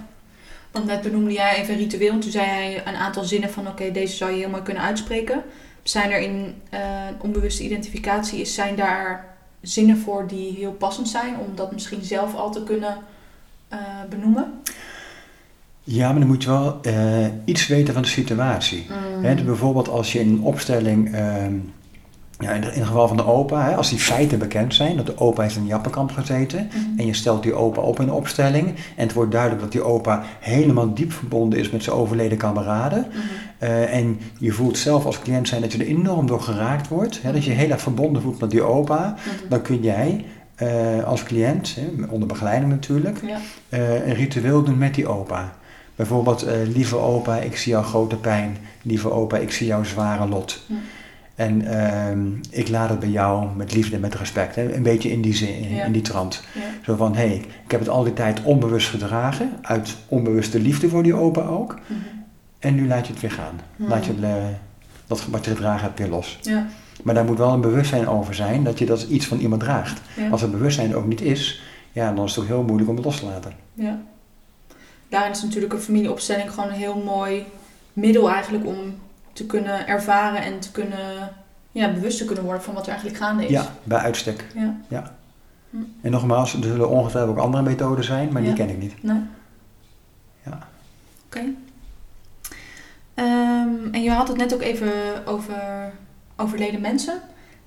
Want 0.71 0.85
net 0.85 1.01
benoemde 1.01 1.31
jij 1.31 1.55
even 1.55 1.75
ritueel. 1.75 2.19
Toen 2.19 2.31
zei 2.31 2.45
hij 2.45 2.81
een 2.85 2.95
aantal 2.95 3.23
zinnen 3.23 3.49
van 3.49 3.67
oké, 3.67 3.91
deze 3.91 4.15
zou 4.15 4.31
je 4.31 4.37
heel 4.37 4.49
mooi 4.49 4.63
kunnen 4.63 4.83
uitspreken. 4.83 5.43
Zijn 5.83 6.11
er 6.11 6.19
in 6.19 6.55
eh, 6.69 6.79
onbewuste 7.21 7.63
identificatie, 7.63 8.39
is, 8.39 8.53
zijn 8.53 8.75
daar 8.75 9.30
zinnen 9.61 9.97
voor 9.97 10.27
die 10.27 10.53
heel 10.53 10.71
passend 10.71 11.09
zijn 11.09 11.37
om 11.37 11.55
dat 11.55 11.71
misschien 11.71 12.03
zelf 12.03 12.35
al 12.35 12.51
te 12.51 12.63
kunnen 12.63 12.97
eh, 13.67 13.79
benoemen? 14.09 14.61
Ja, 15.83 16.09
maar 16.09 16.19
dan 16.19 16.27
moet 16.27 16.43
je 16.43 16.49
wel 16.49 16.79
eh, 16.81 17.27
iets 17.45 17.67
weten 17.67 17.93
van 17.93 18.01
de 18.01 18.07
situatie. 18.07 18.87
Mm. 18.89 19.21
Dus 19.21 19.43
bijvoorbeeld 19.43 19.89
als 19.89 20.11
je 20.11 20.19
in 20.19 20.29
een 20.29 20.41
opstelling, 20.41 21.13
ehm, 21.13 21.53
ja, 22.41 22.51
in, 22.51 22.61
in 22.63 22.67
het 22.79 22.87
geval 22.87 23.07
van 23.07 23.17
de 23.17 23.25
opa, 23.25 23.63
hè, 23.69 23.75
als 23.75 23.89
die 23.89 23.99
feiten 23.99 24.39
bekend 24.39 24.73
zijn, 24.73 24.95
dat 24.97 25.05
de 25.05 25.17
opa 25.19 25.41
heeft 25.41 25.55
in 25.55 25.61
een 25.61 25.67
jappenkamp 25.67 26.11
gezeten 26.11 26.69
Mhm. 26.73 26.99
en 26.99 27.05
je 27.05 27.13
stelt 27.13 27.43
die 27.43 27.53
opa 27.53 27.81
op 27.81 27.99
in 27.99 28.07
een 28.07 28.13
opstelling 28.13 28.67
en 28.67 28.75
het 29.03 29.13
wordt 29.13 29.31
duidelijk 29.31 29.61
dat 29.61 29.71
die 29.71 29.83
opa 29.83 30.23
helemaal 30.39 30.93
diep 30.93 31.11
verbonden 31.13 31.59
is 31.59 31.69
met 31.69 31.83
zijn 31.83 31.95
overleden 31.95 32.37
kameraden 32.37 33.05
Mhm. 33.09 33.17
eh, 33.57 33.93
en 33.95 34.19
je 34.39 34.51
voelt 34.51 34.77
zelf 34.77 35.05
als 35.05 35.19
cliënt 35.19 35.47
zijn 35.47 35.61
dat 35.61 35.71
je 35.71 35.77
er 35.77 35.87
enorm 35.87 36.27
door 36.27 36.41
geraakt 36.41 36.87
wordt, 36.87 37.21
hè, 37.21 37.31
dat 37.31 37.43
je 37.43 37.51
heel 37.51 37.69
erg 37.69 37.81
verbonden 37.81 38.21
voelt 38.21 38.39
met 38.39 38.51
die 38.51 38.61
opa, 38.63 39.15
Mhm. 39.17 39.49
dan 39.49 39.61
kun 39.61 39.81
jij 39.81 40.25
eh, 40.55 41.03
als 41.03 41.23
cliënt, 41.23 41.75
hè, 41.75 42.05
onder 42.09 42.27
begeleiding 42.27 42.71
natuurlijk, 42.71 43.19
Ja. 43.25 43.37
eh, 43.69 44.07
een 44.07 44.13
ritueel 44.13 44.63
doen 44.63 44.77
met 44.77 44.93
die 44.95 45.07
opa. 45.07 45.53
Bijvoorbeeld, 45.95 46.45
lieve 46.73 46.95
opa, 46.97 47.37
ik 47.37 47.57
zie 47.57 47.71
jouw 47.71 47.81
grote 47.83 48.15
pijn. 48.15 48.57
Lieve 48.81 49.11
opa, 49.11 49.37
ik 49.37 49.51
zie 49.51 49.67
jouw 49.67 49.83
zware 49.83 50.27
lot. 50.27 50.63
Ja. 50.67 50.75
En 51.41 51.61
ehm, 51.67 52.27
ik 52.49 52.69
laat 52.69 52.89
het 52.89 52.99
bij 52.99 53.09
jou 53.09 53.47
met 53.55 53.73
liefde 53.73 53.95
en 53.95 54.01
met 54.01 54.15
respect. 54.15 54.55
Hè? 54.55 54.73
Een 54.73 54.83
beetje 54.83 55.11
in 55.11 55.21
die 55.21 55.33
zin, 55.33 55.61
in, 55.61 55.75
Ja. 55.75 55.85
in 55.85 55.91
die 55.91 56.01
trant. 56.01 56.43
Ja. 56.53 56.61
Zo 56.85 56.95
van, 56.95 57.15
hé, 57.15 57.27
hey, 57.27 57.45
ik 57.65 57.71
heb 57.71 57.79
het 57.79 57.89
al 57.89 58.03
die 58.03 58.13
tijd 58.13 58.43
onbewust 58.43 58.89
gedragen. 58.89 59.51
Uit 59.61 59.95
onbewuste 60.07 60.59
liefde 60.59 60.89
voor 60.89 61.03
die 61.03 61.13
opa 61.13 61.41
ook. 61.41 61.79
Mhm. 61.87 61.99
En 62.59 62.75
nu 62.75 62.87
laat 62.87 63.07
je 63.07 63.13
het 63.13 63.21
weer 63.21 63.31
gaan. 63.31 63.59
Hmm. 63.75 63.87
Laat 63.87 64.05
je 64.05 64.11
het, 64.11 64.23
eh, 64.23 64.33
dat 65.07 65.25
wat 65.25 65.45
je 65.45 65.51
gedragen 65.51 65.83
hebt 65.83 65.99
weer 65.99 66.07
los. 66.07 66.39
Ja. 66.41 66.67
Maar 67.03 67.13
daar 67.13 67.25
moet 67.25 67.37
wel 67.37 67.53
een 67.53 67.61
bewustzijn 67.61 68.07
over 68.07 68.35
zijn 68.35 68.63
dat 68.63 68.79
je 68.79 68.85
dat 68.85 69.01
iets 69.01 69.25
van 69.25 69.39
iemand 69.39 69.61
draagt. 69.61 70.01
Als 70.31 70.41
het 70.41 70.51
bewustzijn 70.51 70.95
ook 70.95 71.05
niet 71.05 71.21
is, 71.21 71.63
ja, 71.91 72.13
dan 72.13 72.25
is 72.25 72.31
het 72.35 72.43
ook 72.43 72.49
heel 72.49 72.63
moeilijk 72.63 72.89
om 72.89 72.95
het 72.95 73.05
los 73.05 73.19
te 73.19 73.25
laten. 73.25 73.53
Ja. 73.73 74.01
Daarin 75.09 75.31
is 75.31 75.43
natuurlijk 75.43 75.73
een 75.73 75.79
familieopstelling 75.79 76.53
gewoon 76.53 76.69
een 76.69 76.75
heel 76.75 77.01
mooi 77.05 77.45
middel 77.93 78.29
eigenlijk 78.29 78.65
om 78.65 78.77
te 79.33 79.45
kunnen 79.45 79.87
ervaren 79.87 80.41
en 80.41 80.59
te 80.59 80.71
kunnen, 80.71 81.31
ja, 81.71 81.91
bewust 81.91 82.17
te 82.17 82.25
kunnen 82.25 82.43
worden 82.43 82.63
van 82.63 82.73
wat 82.73 82.83
er 82.83 82.89
eigenlijk 82.89 83.19
gaande 83.23 83.43
is. 83.43 83.49
Ja, 83.49 83.65
bij 83.83 83.99
uitstek. 83.99 84.45
Ja. 84.87 85.11
En 86.01 86.11
nogmaals, 86.11 86.53
er 86.53 86.63
zullen 86.63 86.89
ongetwijfeld 86.89 87.37
ook 87.37 87.43
andere 87.43 87.63
methoden 87.63 88.03
zijn, 88.03 88.31
maar 88.31 88.41
Ja. 88.41 88.47
die 88.47 88.57
ken 88.57 88.69
ik 88.69 88.77
niet. 88.77 89.03
Nee? 89.03 89.21
Ja. 90.45 90.67
Oké. 91.25 91.41
Ehm, 93.13 93.93
en 93.93 94.01
je 94.03 94.11
had 94.11 94.27
het 94.27 94.37
net 94.37 94.53
ook 94.53 94.61
even 94.61 94.91
over 95.25 95.91
overleden 96.35 96.81
mensen. 96.81 97.21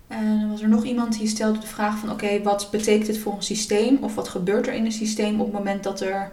En 0.06 0.40
dan 0.40 0.50
was 0.50 0.62
er 0.62 0.68
nog 0.68 0.84
iemand 0.84 1.18
die 1.18 1.28
stelde 1.28 1.58
de 1.58 1.66
vraag 1.66 1.98
van... 1.98 2.10
Oké, 2.10 2.42
wat 2.42 2.68
betekent 2.70 3.06
dit 3.06 3.18
voor 3.18 3.32
een 3.34 3.42
systeem? 3.42 3.98
Of 4.00 4.14
wat 4.14 4.28
gebeurt 4.28 4.66
er 4.66 4.72
in 4.74 4.84
een 4.84 4.92
systeem 4.92 5.40
op 5.40 5.46
het 5.46 5.54
moment 5.54 5.82
dat 5.82 6.00
er 6.00 6.30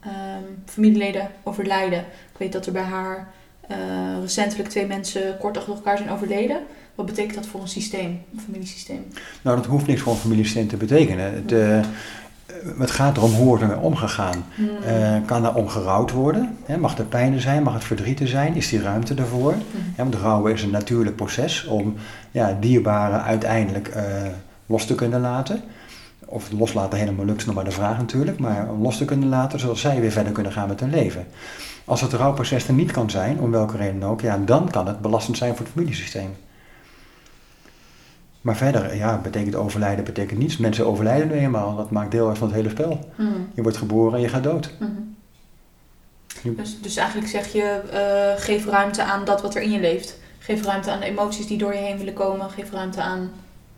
ehm, 0.00 0.42
familieleden 0.66 1.30
overlijden? 1.42 1.98
Ik 2.00 2.38
weet 2.38 2.52
dat 2.52 2.66
er 2.66 2.72
bij 2.72 2.82
haar 2.82 3.32
eh, 3.68 3.76
recentelijk 4.20 4.68
twee 4.68 4.86
mensen 4.86 5.38
kort 5.38 5.56
achter 5.56 5.74
elkaar 5.74 5.96
zijn 5.96 6.10
overleden. 6.10 6.60
Wat 6.94 7.06
betekent 7.06 7.34
dat 7.34 7.46
voor 7.46 7.60
een 7.60 7.68
systeem, 7.68 8.20
een 8.32 8.40
familiesysteem? 8.40 9.04
Nou, 9.42 9.56
dat 9.56 9.66
hoeft 9.66 9.86
niks 9.86 10.00
voor 10.00 10.12
een 10.12 10.18
familiesysteem 10.18 10.68
te 10.68 10.76
betekenen. 10.76 11.34
Het, 11.34 11.52
eh, 11.52 11.80
het 12.78 12.90
gaat 12.90 13.16
erom 13.16 13.32
hoe 13.32 13.46
wordt 13.46 13.62
er 13.62 13.68
mee 13.68 13.78
omgegaan. 13.78 14.44
Hmm. 14.54 14.68
Eh, 14.86 15.16
kan 15.26 15.44
er 15.44 15.54
om 15.54 15.68
gerouwd 15.68 16.10
worden? 16.10 16.56
Hè? 16.64 16.76
Mag 16.76 16.98
er 16.98 17.04
pijn 17.04 17.40
zijn? 17.40 17.62
Mag 17.62 17.74
het 17.74 17.84
verdriet 17.84 18.20
er 18.20 18.28
zijn? 18.28 18.54
Is 18.54 18.68
die 18.68 18.82
ruimte 18.82 19.14
ervoor? 19.14 19.54
Ja, 19.96 20.02
want 20.02 20.14
rouwen 20.14 20.52
is 20.52 20.62
een 20.62 20.70
natuurlijk 20.70 21.16
proces 21.16 21.64
om 21.64 21.94
ja, 22.30 22.56
dierbaren 22.60 23.22
uiteindelijk 23.22 23.88
eh, 23.88 24.04
los 24.66 24.86
te 24.86 24.94
kunnen 24.94 25.20
laten. 25.20 25.62
Of 26.24 26.52
loslaten 26.52 26.98
helemaal 26.98 27.24
lukt 27.24 27.40
is 27.40 27.46
nog 27.46 27.54
maar 27.54 27.64
de 27.64 27.70
vraag 27.70 27.98
natuurlijk, 27.98 28.38
maar 28.38 28.70
om 28.70 28.82
los 28.82 28.96
te 28.96 29.04
kunnen 29.04 29.28
laten 29.28 29.60
zodat 29.60 29.78
zij 29.78 30.00
weer 30.00 30.10
verder 30.10 30.32
kunnen 30.32 30.52
gaan 30.52 30.68
met 30.68 30.80
hun 30.80 30.90
leven. 30.90 31.26
Als 31.84 32.00
het 32.00 32.12
rouwproces 32.12 32.66
er 32.68 32.74
niet 32.74 32.90
kan 32.92 33.10
zijn, 33.10 33.40
om 33.40 33.50
welke 33.50 33.76
reden 33.76 34.02
ook, 34.02 34.20
ja, 34.20 34.38
dan 34.44 34.70
kan 34.70 34.86
het 34.86 35.00
belastend 35.00 35.36
zijn 35.36 35.56
voor 35.56 35.64
het 35.64 35.74
familiesysteem. 35.74 36.36
Maar 38.40 38.56
verder, 38.56 38.94
ja, 38.96 39.18
betekent 39.18 39.54
overlijden 39.54 40.04
betekent 40.04 40.38
niets. 40.38 40.56
Mensen 40.56 40.86
overlijden 40.86 41.28
nu 41.28 41.34
eenmaal, 41.34 41.76
dat 41.76 41.90
maakt 41.90 42.10
deel 42.10 42.28
uit 42.28 42.38
van 42.38 42.46
het 42.46 42.56
hele 42.56 42.68
spel. 42.70 43.10
Hmm. 43.16 43.48
Je 43.54 43.62
wordt 43.62 43.76
geboren 43.76 44.14
en 44.14 44.20
je 44.20 44.28
gaat 44.28 44.42
dood. 44.42 44.74
Je- 46.42 46.54
Dus, 46.54 46.80
dus 46.80 46.96
eigenlijk 46.96 47.28
zeg 47.28 47.52
je, 47.52 47.62
eh, 47.62 48.42
geef 48.44 48.66
ruimte 48.66 49.02
aan 49.02 49.24
dat 49.24 49.42
wat 49.42 49.54
er 49.54 49.62
in 49.62 49.70
je 49.70 49.80
leeft. 49.80 50.18
Geef 50.38 50.64
ruimte 50.64 50.90
aan 50.90 51.00
de 51.00 51.06
emoties 51.06 51.46
die 51.46 51.58
door 51.58 51.72
je 51.74 51.78
heen 51.80 51.98
willen 51.98 52.12
komen. 52.14 52.50
Geef 52.50 52.70
ruimte 52.72 53.02
aan... 53.02 53.30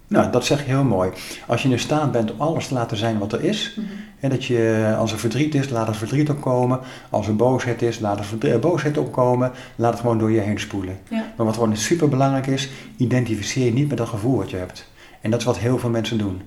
Nou, 0.09 0.31
dat 0.31 0.45
zeg 0.45 0.59
je 0.59 0.65
heel 0.71 0.85
mooi. 0.85 1.11
Als 1.47 1.63
je 1.63 1.69
in 1.69 1.79
staat 1.79 2.13
bent 2.13 2.33
om 2.33 2.41
alles 2.41 2.69
te 2.69 2.75
laten 2.75 2.97
zijn 2.97 3.19
wat 3.19 3.33
er 3.33 3.45
is, 3.45 3.75
Mhm. 3.77 3.87
hè, 4.19 4.29
dat 4.29 4.45
je, 4.45 4.95
als 4.99 5.13
er 5.13 5.19
verdriet 5.19 5.55
is, 5.55 5.69
laat 5.69 5.87
het 5.87 5.97
verdriet 5.97 6.31
opkomen. 6.31 6.81
Als 7.11 7.27
er 7.27 7.37
boosheid 7.37 7.83
is, 7.83 7.99
laat 7.99 8.19
er 8.41 8.53
eh, 8.53 8.59
boosheid 8.61 8.99
opkomen. 8.99 9.51
Laat 9.77 9.91
het 9.93 10.01
gewoon 10.01 10.19
door 10.19 10.31
je 10.31 10.41
heen 10.41 10.61
spoelen. 10.61 10.99
Ja. 11.11 11.25
Maar 11.37 11.47
wat 11.47 11.55
gewoon 11.55 11.77
super 11.77 12.09
belangrijk 12.09 12.47
is, 12.47 12.69
identificeer 12.97 13.65
je 13.65 13.73
niet 13.73 13.89
met 13.89 13.99
dat 13.99 14.09
gevoel 14.09 14.37
wat 14.37 14.51
je 14.51 14.57
hebt. 14.57 14.91
En 15.21 15.31
dat 15.31 15.41
is 15.41 15.47
wat 15.47 15.59
heel 15.59 15.79
veel 15.79 15.91
mensen 15.91 16.19
doen. 16.19 16.41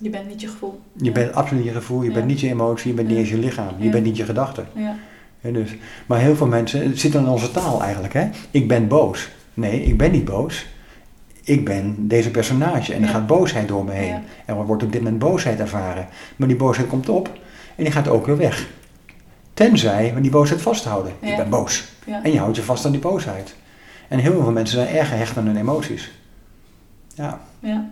Je 0.00 0.10
bent 0.10 0.28
niet 0.28 0.40
je 0.40 0.48
gevoel. 0.48 0.80
Je 0.92 1.04
Ja. 1.04 1.12
bent 1.12 1.34
absoluut 1.34 1.64
je 1.64 1.70
gevoel, 1.72 2.02
je 2.02 2.08
Ja. 2.08 2.14
bent 2.14 2.26
niet 2.26 2.40
je 2.40 2.48
emotie, 2.48 2.88
je 2.90 2.94
bent 2.96 3.08
niet 3.08 3.16
eens 3.18 3.28
je 3.30 3.38
lichaam, 3.38 3.74
je 3.78 3.88
bent 3.90 4.04
niet 4.04 4.16
je 4.16 4.24
gedachten. 4.24 4.66
Dus. 5.40 5.70
Maar 6.06 6.18
heel 6.18 6.36
veel 6.36 6.46
mensen, 6.46 6.82
het 6.88 7.00
zit 7.00 7.14
in 7.14 7.28
onze 7.28 7.50
taal 7.50 7.82
eigenlijk. 7.82 8.12
Hè? 8.14 8.28
Ik 8.50 8.68
ben 8.68 8.88
boos. 8.88 9.28
Nee, 9.54 9.82
ik 9.82 9.98
ben 9.98 10.10
niet 10.12 10.24
boos. 10.24 10.66
Ik 11.44 11.64
ben 11.64 12.08
deze 12.08 12.30
personage 12.30 12.94
en 12.94 13.02
er 13.02 13.08
gaat 13.08 13.26
boosheid 13.26 13.68
door 13.68 13.84
me 13.84 13.92
heen. 13.92 14.14
En 14.44 14.56
er 14.56 14.66
wordt 14.66 14.82
op 14.82 14.92
dit 14.92 15.02
moment 15.02 15.18
boosheid 15.18 15.60
ervaren. 15.60 16.08
Maar 16.36 16.48
die 16.48 16.56
boosheid 16.56 16.88
komt 16.88 17.08
op 17.08 17.28
en 17.76 17.84
die 17.84 17.92
gaat 17.92 18.08
ook 18.08 18.26
weer 18.26 18.36
weg. 18.36 18.66
Tenzij 19.54 20.14
we 20.14 20.20
die 20.20 20.30
boosheid 20.30 20.62
vasthouden. 20.62 21.12
Ik 21.20 21.36
ben 21.36 21.48
boos. 21.48 21.84
En 22.22 22.32
je 22.32 22.38
houdt 22.38 22.56
je 22.56 22.62
vast 22.62 22.84
aan 22.84 22.92
die 22.92 23.00
boosheid. 23.00 23.54
En 24.08 24.18
heel 24.18 24.42
veel 24.42 24.52
mensen 24.52 24.78
zijn 24.78 24.96
erg 24.96 25.08
gehecht 25.08 25.36
aan 25.36 25.46
hun 25.46 25.56
emoties. 25.56 26.10
Ja, 27.14 27.40
Ja, 27.58 27.90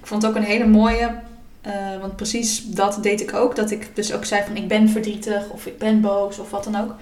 ik 0.00 0.06
vond 0.06 0.22
het 0.22 0.30
ook 0.30 0.36
een 0.36 0.44
hele 0.46 0.66
mooie, 0.66 1.14
eh, 1.60 1.72
want 2.00 2.16
precies 2.16 2.64
dat 2.64 2.98
deed 3.02 3.20
ik 3.20 3.34
ook. 3.34 3.56
Dat 3.56 3.70
ik 3.70 3.90
dus 3.94 4.12
ook 4.12 4.24
zei 4.24 4.42
van 4.46 4.56
ik 4.56 4.68
ben 4.68 4.88
verdrietig 4.88 5.48
of 5.48 5.66
ik 5.66 5.78
ben 5.78 6.00
boos 6.00 6.38
of 6.38 6.50
wat 6.50 6.64
dan 6.64 6.76
ook. 6.76 6.94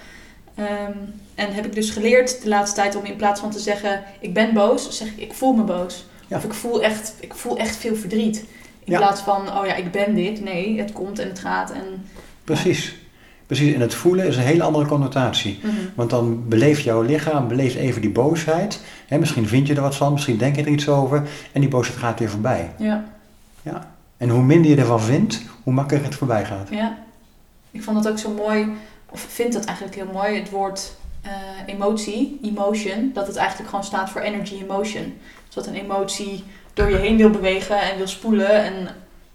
Ehm, 0.55 0.99
en 1.35 1.53
heb 1.55 1.67
ik 1.67 1.75
dus 1.75 1.91
geleerd 1.91 2.43
de 2.43 2.49
laatste 2.49 2.77
tijd 2.81 2.97
om 2.97 3.05
in 3.05 3.17
plaats 3.17 3.41
van 3.41 3.51
te 3.51 3.59
zeggen 3.59 4.03
ik 4.21 4.35
ben 4.35 4.55
boos, 4.55 4.97
zeg 4.97 5.09
ik 5.09 5.17
ik 5.17 5.33
voel 5.33 5.53
me 5.53 5.63
boos. 5.63 6.07
Ja. 6.29 6.37
Of 6.37 6.45
ik 6.45 6.53
voel, 6.55 6.83
echt, 6.83 7.15
ik 7.21 7.35
voel 7.35 7.59
echt 7.59 7.77
veel 7.77 7.97
verdriet. 7.97 8.37
In 8.85 8.93
Ja. 8.93 8.99
plaats 8.99 9.21
van 9.21 9.49
oh 9.59 9.67
ja 9.67 9.75
ik 9.75 9.91
ben 9.91 10.15
dit. 10.15 10.45
Nee, 10.45 10.79
het 10.79 10.93
komt 10.93 11.19
en 11.19 11.29
het 11.29 11.39
gaat. 11.39 11.71
En, 11.73 11.83
precies. 12.45 12.95
Precies. 13.47 13.75
En 13.75 13.81
het 13.81 13.95
voelen 13.95 14.27
is 14.27 14.37
een 14.37 14.43
hele 14.43 14.63
andere 14.63 14.87
connotatie. 14.87 15.59
Mhm. 15.63 15.75
Want 15.95 16.11
dan 16.11 16.49
beleeft 16.49 16.83
jouw 16.83 17.03
lichaam, 17.03 17.49
beleeft 17.49 17.75
even 17.77 18.01
die 18.01 18.11
boosheid. 18.11 18.81
Hè, 19.07 19.19
misschien 19.19 19.49
vind 19.49 19.67
je 19.67 19.75
er 19.75 19.81
wat 19.81 19.97
van, 19.97 20.13
misschien 20.13 20.37
denk 20.39 20.57
je 20.57 20.63
er 20.63 20.69
iets 20.69 20.89
over. 20.89 21.23
En 21.53 21.61
die 21.61 21.71
boosheid 21.71 21.99
gaat 21.99 22.19
weer 22.19 22.31
voorbij. 22.31 22.71
Ja, 22.79 23.05
En 24.17 24.29
hoe 24.29 24.43
minder 24.43 24.71
je 24.71 24.77
ervan 24.77 25.01
vindt, 25.01 25.41
hoe 25.63 25.73
makkelijker 25.73 26.09
het 26.11 26.19
voorbij 26.19 26.45
gaat. 26.45 26.69
ja. 26.71 26.99
Ik 27.71 27.83
vond 27.83 28.03
dat 28.03 28.13
ook 28.13 28.19
zo 28.19 28.31
mooi, 28.31 28.67
of 29.11 29.21
vind 29.21 29.53
dat 29.53 29.65
eigenlijk 29.65 29.97
heel 29.97 30.11
mooi, 30.13 30.39
het 30.39 30.51
woord 30.51 30.93
eh, 31.23 31.31
emotie, 31.67 32.39
emotion, 32.43 33.11
dat 33.15 33.27
het 33.27 33.37
eigenlijk 33.37 33.69
gewoon 33.69 33.85
staat 33.85 34.11
voor 34.11 34.21
energy 34.21 34.55
emotion. 34.63 35.19
Dus 35.47 35.55
dat 35.55 35.67
een 35.67 35.75
emotie 35.75 36.45
door 36.75 36.91
je 36.91 36.97
heen 36.97 37.17
wil 37.17 37.31
bewegen 37.31 37.81
en 37.81 37.97
wil 37.97 38.07
spoelen. 38.09 38.51
En 38.65 38.89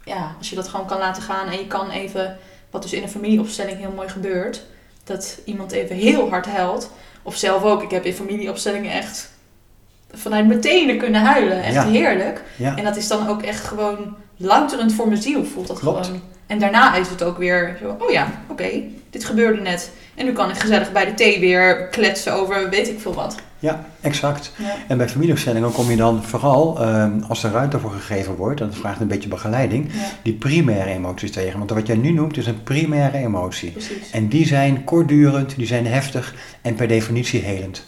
ja, 0.04 0.34
als 0.38 0.50
je 0.50 0.56
dat 0.56 0.68
gewoon 0.68 0.86
kan 0.86 0.98
laten 0.98 1.22
gaan 1.22 1.48
en 1.48 1.58
je 1.58 1.66
kan 1.66 1.90
even, 1.90 2.38
wat 2.70 2.82
dus 2.82 2.92
in 2.92 3.02
een 3.02 3.08
familieopstelling 3.08 3.78
heel 3.78 3.92
mooi 3.96 4.08
gebeurt, 4.08 4.62
dat 5.04 5.38
iemand 5.44 5.72
even 5.72 5.96
heel 5.96 6.28
hard 6.28 6.46
huilt. 6.46 6.90
Of 7.22 7.36
zelf 7.36 7.62
ook, 7.62 7.82
ik 7.82 7.90
heb 7.90 8.04
in 8.04 8.12
familieopstellingen 8.14 8.92
echt 8.92 9.30
vanuit 10.12 10.46
mijn 10.46 10.60
tenen 10.60 10.98
kunnen 10.98 11.20
huilen. 11.20 11.62
Echt 11.62 11.74
Ja. 11.74 11.84
heerlijk. 11.86 12.42
Ja, 12.56 12.76
En 12.76 12.84
dat 12.84 12.96
is 12.96 13.08
dan 13.08 13.28
ook 13.28 13.42
echt 13.42 13.64
gewoon 13.64 14.16
louterend 14.36 14.92
voor 14.92 15.08
mijn 15.08 15.22
ziel, 15.22 15.44
voelt 15.44 15.66
dat 15.66 15.78
Klopt. 15.78 16.06
gewoon. 16.06 16.22
En 16.48 16.58
daarna 16.58 16.94
is 16.94 17.08
het 17.08 17.22
ook 17.22 17.38
weer 17.38 17.76
zo, 17.82 17.96
oh 17.98 18.10
ja, 18.10 18.26
oké, 18.48 18.68
dit 19.10 19.24
gebeurde 19.24 19.60
net. 19.60 19.90
En 20.14 20.24
nu 20.24 20.32
kan 20.32 20.50
ik 20.50 20.58
gezellig 20.58 20.92
bij 20.92 21.04
de 21.04 21.14
thee 21.14 21.40
weer 21.40 21.88
kletsen 21.88 22.32
over 22.32 22.70
weet 22.70 22.88
ik 22.88 23.00
veel 23.00 23.14
wat. 23.14 23.36
ja, 23.58 23.84
exact. 24.00 24.52
Ja. 24.56 24.74
En 24.88 24.96
bij 24.96 25.08
familieopstellingen 25.08 25.72
kom 25.72 25.90
je 25.90 25.96
dan 25.96 26.24
vooral, 26.24 26.80
ehm, 26.80 27.20
als 27.28 27.44
er 27.44 27.50
ruimte 27.50 27.78
voor 27.78 27.90
gegeven 27.90 28.34
wordt, 28.36 28.60
en 28.60 28.66
dat 28.66 28.76
vraagt 28.76 29.00
een 29.00 29.08
beetje 29.08 29.28
begeleiding, 29.28 29.92
ja, 29.92 30.00
die 30.22 30.34
primaire 30.34 30.90
emoties 30.90 31.32
tegen. 31.32 31.58
Want 31.58 31.70
wat 31.70 31.86
jij 31.86 31.96
nu 31.96 32.10
noemt 32.10 32.36
is 32.36 32.46
een 32.46 32.62
primaire 32.62 33.18
emotie. 33.18 33.70
precies. 33.70 34.10
En 34.10 34.28
die 34.28 34.46
zijn 34.46 34.84
kortdurend, 34.84 35.56
die 35.56 35.66
zijn 35.66 35.86
heftig 35.86 36.34
en 36.62 36.74
per 36.74 36.88
definitie 36.88 37.40
helend. 37.40 37.84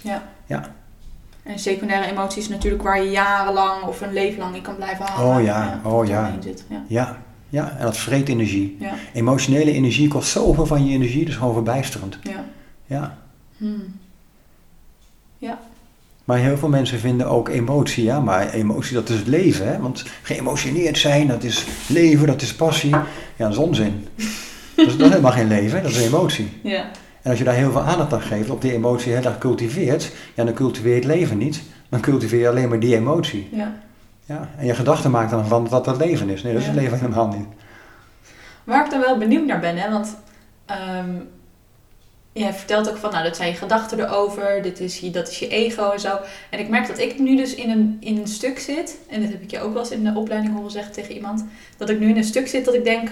En 1.42 1.58
secundaire 1.58 2.11
emoties 2.11 2.48
natuurlijk 2.48 2.82
waar 2.82 3.02
je 3.02 3.11
jarenlang 3.11 3.82
of 3.82 4.00
een 4.00 4.12
leven 4.12 4.38
lang 4.38 4.54
in 4.54 4.62
kan 4.62 4.76
blijven 4.76 5.04
hangen. 5.04 5.36
Oh 5.36 5.44
ja, 5.44 5.80
oh 5.84 6.06
ja. 6.06 6.32
Zit. 6.40 6.64
Ja. 6.68 6.82
Ja, 6.86 7.16
ja, 7.51 7.76
en 7.78 7.84
dat 7.84 7.96
vreet 7.96 8.28
energie. 8.28 8.76
Ja. 8.80 8.94
Emotionele 9.12 9.72
energie 9.72 10.09
kost 10.09 10.30
zoveel 10.30 10.66
van 10.66 10.86
je 10.86 10.92
energie, 10.94 11.24
dus 11.24 11.36
gewoon 11.36 11.55
verbijsterend. 11.55 12.18
Ja. 12.22 12.44
Ja. 12.86 13.18
Hmm. 13.57 13.98
Maar 16.30 16.38
heel 16.38 16.57
veel 16.59 16.68
mensen 16.68 16.98
vinden 16.98 17.26
ook 17.26 17.48
emotie, 17.48 18.05
ja, 18.05 18.20
maar 18.20 18.51
emotie 18.51 18.94
dat 18.94 19.09
is 19.09 19.16
het 19.16 19.26
leven, 19.26 19.68
hè? 19.68 19.78
Want 19.78 20.05
geëmotioneerd 20.22 20.98
zijn, 20.98 21.26
dat 21.26 21.42
is 21.42 21.66
leven, 21.86 22.26
dat 22.26 22.42
is 22.42 22.55
passie. 22.55 22.90
Ja, 22.90 23.07
dat 23.36 23.51
is 23.51 23.57
onzin. 23.57 24.07
Dat 24.76 24.86
is, 24.86 24.96
dat 24.96 25.07
is 25.07 25.09
helemaal 25.09 25.32
geen 25.32 25.48
leven, 25.48 25.82
dat 25.82 25.90
is 25.90 26.01
emotie. 26.01 26.48
ja. 26.62 26.90
En 27.22 27.30
als 27.30 27.38
je 27.38 27.44
daar 27.44 27.55
heel 27.55 27.72
veel 27.72 27.80
aandacht 27.80 28.12
aan 28.12 28.20
geeft, 28.20 28.51
op 28.51 28.62
die 28.62 28.72
emotie 28.72 29.12
heel 29.12 29.22
erg 29.22 29.38
cultiveert, 29.38 30.12
ja, 30.34 30.44
dan 30.44 30.55
cultiveer 30.55 30.90
je 30.90 30.96
het 30.96 31.05
leven 31.05 31.38
niet. 31.38 31.62
Dan 31.88 32.01
cultiveer 32.01 32.40
je 32.40 32.48
alleen 32.48 32.68
maar 32.68 32.80
die 32.80 32.96
emotie. 32.96 33.48
ja. 33.53 33.80
Ja, 34.30 34.48
en 34.58 34.66
je 34.66 34.74
gedachten 34.74 35.10
maakt 35.10 35.30
dan 35.30 35.46
van 35.46 35.68
wat 35.68 35.84
dat 35.84 35.96
leven 35.96 36.28
is. 36.28 36.42
Nee, 36.42 36.52
dat 36.52 36.62
is 36.62 36.68
het 36.68 36.76
leven 36.76 36.98
helemaal 36.98 37.28
niet. 37.28 37.46
Waar 38.64 38.84
ik 38.84 38.90
dan 38.90 39.00
wel 39.00 39.18
benieuwd 39.18 39.46
naar 39.46 39.60
ben, 39.60 39.76
hè, 39.76 39.90
want 39.90 40.16
ehm 40.66 41.14
jij 42.32 42.52
vertelt 42.52 42.90
ook 42.90 42.96
van, 42.96 43.10
nou, 43.10 43.24
dat 43.24 43.36
zijn 43.36 43.48
je 43.48 43.56
gedachten 43.56 44.00
erover, 44.00 44.62
dit 44.62 44.80
is 44.80 44.98
je, 44.98 45.10
dat 45.10 45.28
is 45.28 45.38
je 45.38 45.48
ego 45.48 45.90
en 45.90 46.00
zo. 46.00 46.18
En 46.50 46.58
ik 46.58 46.68
merk 46.68 46.86
dat 46.86 46.98
ik 46.98 47.18
nu 47.18 47.36
dus 47.36 47.54
in 47.54 47.70
een, 47.70 47.96
in 48.00 48.16
een 48.16 48.28
stuk 48.28 48.58
zit, 48.58 48.98
en 49.08 49.20
dat 49.20 49.30
heb 49.30 49.42
ik 49.42 49.50
je 49.50 49.60
ook 49.60 49.72
wel 49.72 49.82
eens 49.82 49.90
in 49.90 50.04
de 50.04 50.14
opleiding 50.14 50.54
horen 50.54 50.70
zeggen 50.70 50.92
tegen 50.92 51.14
iemand, 51.14 51.44
dat 51.76 51.88
ik 51.88 51.98
nu 51.98 52.08
in 52.08 52.16
een 52.16 52.24
stuk 52.24 52.48
zit 52.48 52.64
dat 52.64 52.74
ik 52.74 52.84
denk, 52.84 53.10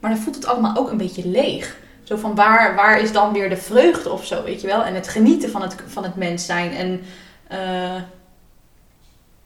maar 0.00 0.10
dan 0.10 0.20
voelt 0.20 0.36
het 0.36 0.46
allemaal 0.46 0.76
ook 0.76 0.90
een 0.90 0.96
beetje 0.96 1.28
leeg. 1.28 1.76
Zo 2.02 2.16
van, 2.16 2.34
waar, 2.34 2.74
waar 2.74 3.00
is 3.00 3.12
dan 3.12 3.32
weer 3.32 3.48
de 3.48 3.56
vreugde 3.56 4.10
of 4.10 4.24
zo, 4.24 4.42
weet 4.42 4.60
je 4.60 4.66
wel? 4.66 4.84
En 4.84 4.94
het 4.94 5.08
genieten 5.08 5.50
van 5.50 5.62
het, 5.62 5.76
van 5.86 6.02
het 6.02 6.16
mens 6.16 6.46
zijn 6.46 6.72
en 6.72 7.00
eh, 7.48 8.02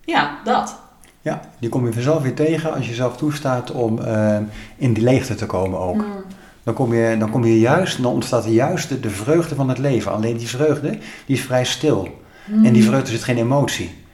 ja, 0.06 0.38
dat. 0.44 0.78
Ja, 1.22 1.40
die 1.58 1.68
kom 1.68 1.86
je 1.86 1.92
vanzelf 1.92 2.22
weer 2.22 2.34
tegen 2.34 2.74
als 2.74 2.88
je 2.88 2.94
zelf 2.94 3.16
toestaat 3.16 3.70
om 3.70 3.98
eh, 3.98 4.38
in 4.76 4.92
die 4.92 5.04
leegte 5.04 5.34
te 5.34 5.46
komen 5.46 5.78
ook. 5.78 5.96
Mm, 5.96 6.24
Dan 6.62 6.74
kom 6.74 6.94
je, 6.94 7.16
dan 7.18 7.30
kom 7.30 7.44
je 7.44 7.60
juist, 7.60 8.02
dan 8.02 8.12
ontstaat 8.12 8.44
juist 8.44 8.88
de, 8.88 9.00
de 9.00 9.10
vreugde 9.10 9.54
van 9.54 9.68
het 9.68 9.78
leven. 9.78 10.12
Alleen 10.12 10.36
die 10.36 10.48
vreugde, 10.48 10.90
die 11.26 11.36
is 11.36 11.42
vrij 11.42 11.64
stil. 11.64 12.08
En 12.46 12.72
die 12.72 12.82
mm, 12.82 12.88
vreugde 12.88 13.10
zit 13.10 13.24
geen 13.24 13.38
emotie. 13.38 14.04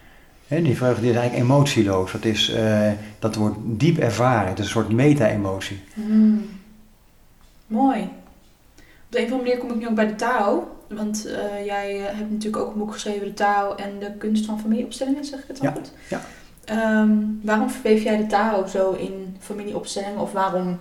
Hè, 0.48 0.62
die 0.62 0.76
vreugde 0.76 1.08
is 1.08 1.16
eigenlijk 1.16 1.50
emotieloos. 1.50 2.12
Dat, 2.12 2.24
is, 2.24 2.50
eh, 2.50 2.90
dat 3.18 3.34
wordt 3.34 3.56
diep 3.60 3.98
ervaren. 3.98 4.48
Het 4.48 4.58
is 4.58 4.64
een 4.64 4.70
soort 4.70 4.92
meta-emotie. 4.92 5.80
Hmm. 5.94 6.48
Mooi. 7.66 8.00
Op 8.00 9.08
de 9.08 9.18
een 9.18 9.24
of 9.24 9.30
andere 9.30 9.48
manier 9.48 9.58
kom 9.58 9.70
ik 9.70 9.76
nu 9.76 9.88
ook 9.88 9.94
bij 9.94 10.06
de 10.06 10.14
Tao. 10.14 10.76
Want 10.96 11.26
eh, 11.26 11.66
jij 11.66 11.96
hebt 12.12 12.30
natuurlijk 12.30 12.62
ook 12.62 12.72
een 12.72 12.78
boek 12.78 12.92
geschreven, 12.92 13.26
de 13.26 13.34
Tao 13.34 13.74
en 13.74 13.90
de 14.00 14.10
kunst 14.18 14.44
van 14.46 14.60
familieopstellingen, 14.60 15.24
zeg 15.24 15.38
ik 15.38 15.44
het 15.48 15.58
wel 15.58 15.70
Ja, 15.70 15.76
goed? 15.76 15.92
ja. 16.08 16.20
Ehm, 16.64 17.10
waarom 17.42 17.70
verweef 17.70 18.02
jij 18.02 18.16
de 18.16 18.26
Tao 18.26 18.66
zo 18.66 18.92
in 18.92 19.36
familieopstellingen? 19.40 20.20
Of 20.20 20.32
waarom 20.32 20.78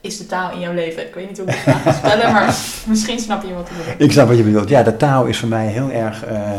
is 0.00 0.18
de 0.18 0.26
Tao 0.26 0.52
in 0.52 0.60
jouw 0.60 0.72
leven? 0.72 1.06
Ik 1.06 1.14
weet 1.14 1.28
niet 1.28 1.38
hoe 1.38 1.46
ik 1.48 1.54
het 1.64 1.74
ga 1.76 1.92
spellen, 1.92 2.32
maar 2.36 2.56
misschien 2.86 3.18
snap 3.18 3.42
je 3.42 3.54
wat 3.54 3.68
ik 3.70 3.76
bedoel. 3.76 4.06
Ik 4.06 4.12
snap 4.12 4.28
wat 4.28 4.36
je 4.36 4.42
bedoelt. 4.42 4.68
Ja, 4.68 4.82
de 4.82 4.96
taal 4.96 5.24
is 5.24 5.38
voor 5.38 5.48
mij 5.48 5.66
heel 5.66 5.90
erg... 5.90 6.24
eh, 6.24 6.50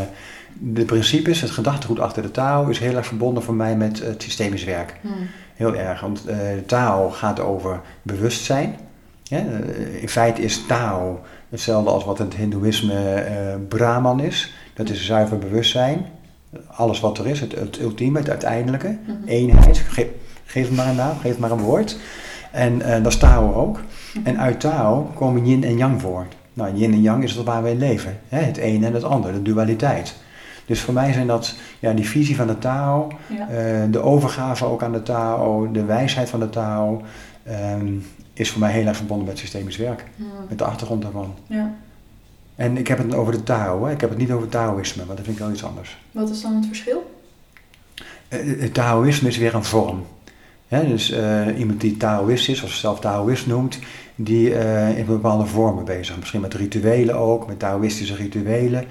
de 0.52 0.84
principes, 0.84 1.40
het 1.40 1.50
gedachtegoed 1.50 2.00
achter 2.00 2.22
de 2.22 2.30
taal 2.30 2.68
is 2.68 2.78
heel 2.78 2.96
erg 2.96 3.06
verbonden 3.06 3.42
voor 3.42 3.54
mij 3.54 3.76
met 3.76 3.98
het 4.02 4.22
systemisch 4.22 4.64
werk. 4.64 4.94
Hmm. 5.00 5.28
Heel 5.54 5.74
erg, 5.76 6.00
want 6.00 6.26
eh, 6.26 6.36
de 6.36 6.64
taal 6.66 7.10
gaat 7.10 7.40
over 7.40 7.80
bewustzijn. 8.02 8.76
Ja, 9.22 9.38
in 10.00 10.08
feite 10.08 10.42
is 10.42 10.66
taal 10.66 11.20
Hetzelfde 11.54 11.90
als 11.90 12.04
wat 12.04 12.18
in 12.18 12.24
het 12.24 12.34
Hindoeïsme 12.34 13.14
eh, 13.14 13.54
Brahman 13.68 14.20
is. 14.20 14.54
Dat 14.74 14.88
is 14.90 15.06
zuiver 15.06 15.38
bewustzijn. 15.38 16.06
Alles 16.66 17.00
wat 17.00 17.18
er 17.18 17.26
is, 17.26 17.40
het, 17.40 17.54
het 17.54 17.80
ultieme, 17.80 18.18
het 18.18 18.28
uiteindelijke. 18.30 18.98
Mhm. 19.06 19.16
Eenheid. 19.28 19.78
Ge- 19.78 20.10
geef 20.44 20.66
het 20.66 20.76
maar 20.76 20.86
een 20.86 20.96
naam, 20.96 21.16
geef 21.20 21.30
het 21.30 21.38
maar 21.38 21.50
een 21.50 21.60
woord. 21.60 21.96
En 22.52 22.82
eh, 22.82 23.02
dat 23.02 23.12
is 23.12 23.18
Tao 23.18 23.52
ook. 23.54 23.78
Mhm. 24.14 24.26
En 24.26 24.38
uit 24.38 24.60
Tao 24.60 25.10
komen 25.14 25.46
yin 25.46 25.64
en 25.64 25.76
yang 25.76 26.00
voor. 26.00 26.26
Nou, 26.52 26.74
yin 26.74 26.92
en 26.92 27.00
yang 27.00 27.22
is 27.22 27.32
het 27.34 27.44
waar 27.46 27.62
we 27.62 27.70
in 27.70 27.78
leven. 27.78 28.18
Hè? 28.28 28.38
Het 28.40 28.56
ene 28.56 28.86
en 28.86 28.94
het 28.94 29.04
andere, 29.04 29.32
de 29.32 29.42
dualiteit. 29.42 30.14
Dus 30.66 30.80
voor 30.80 30.94
mij 30.94 31.12
zijn 31.12 31.26
dat 31.26 31.54
ja, 31.78 31.92
die 31.92 32.08
visie 32.08 32.36
van 32.36 32.46
de 32.46 32.58
Tao, 32.58 33.08
Ja. 33.38 33.48
eh, 33.48 33.82
de 33.90 34.00
overgave 34.02 34.64
ook 34.64 34.82
aan 34.82 34.92
de 34.92 35.02
Tao, 35.02 35.70
de 35.72 35.84
wijsheid 35.84 36.30
van 36.30 36.40
de 36.40 36.50
Tao, 36.50 37.02
ehm, 37.42 37.86
is 38.34 38.50
voor 38.50 38.60
mij 38.60 38.72
heel 38.72 38.86
erg 38.86 38.96
verbonden 38.96 39.26
met 39.26 39.38
systemisch 39.38 39.76
werk. 39.76 40.04
Met 40.48 40.58
de 40.58 40.64
achtergrond 40.64 41.02
daarvan. 41.02 41.34
ja. 41.46 41.74
En 42.54 42.76
ik 42.76 42.88
heb 42.88 42.98
het 42.98 43.14
over 43.14 43.32
de 43.32 43.42
Tao, 43.42 43.84
hè? 43.84 43.92
ik 43.92 44.00
heb 44.00 44.10
het 44.10 44.18
niet 44.18 44.30
over 44.30 44.48
Taoïsme, 44.48 45.04
want 45.04 45.16
dat 45.16 45.26
vind 45.26 45.38
ik 45.38 45.42
wel 45.44 45.52
iets 45.52 45.64
anders. 45.64 45.98
Wat 46.12 46.30
is 46.30 46.42
dan 46.42 46.54
het 46.54 46.66
verschil? 46.66 47.20
Eh, 48.28 48.38
Het 48.60 48.74
Taoïsme 48.74 49.28
is 49.28 49.36
weer 49.38 49.54
een 49.54 49.64
vorm. 49.64 50.06
Hè, 50.68 50.86
dus 50.88 51.10
eh, 51.10 51.58
iemand 51.58 51.80
die 51.80 51.96
Taoïst 51.96 52.48
is, 52.48 52.62
of 52.62 52.68
zichzelf 52.68 53.00
Taoïst 53.00 53.46
noemt, 53.46 53.78
die 54.14 54.54
eh, 54.54 54.98
in 54.98 55.06
bepaalde 55.06 55.46
vormen 55.46 55.84
bezig. 55.84 56.18
Misschien 56.18 56.40
met 56.40 56.54
rituelen 56.54 57.14
ook, 57.16 57.46
met 57.46 57.58
Taoïstische 57.58 58.14
rituelen. 58.14 58.84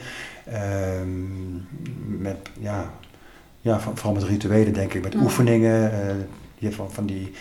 Ehm, 0.45 1.53
met, 2.21 2.37
ja, 2.59 2.91
ja, 3.61 3.79
voor- 3.79 3.91
vooral 3.97 4.13
met 4.13 4.23
rituelen 4.23 4.73
denk 4.73 4.93
ik, 4.93 5.03
met 5.03 5.13
Ja. 5.13 5.19
oefeningen. 5.21 5.91
eh, 6.09 6.15
je 6.57 6.71
van, 6.71 6.91
van 6.91 7.05
die 7.05 7.31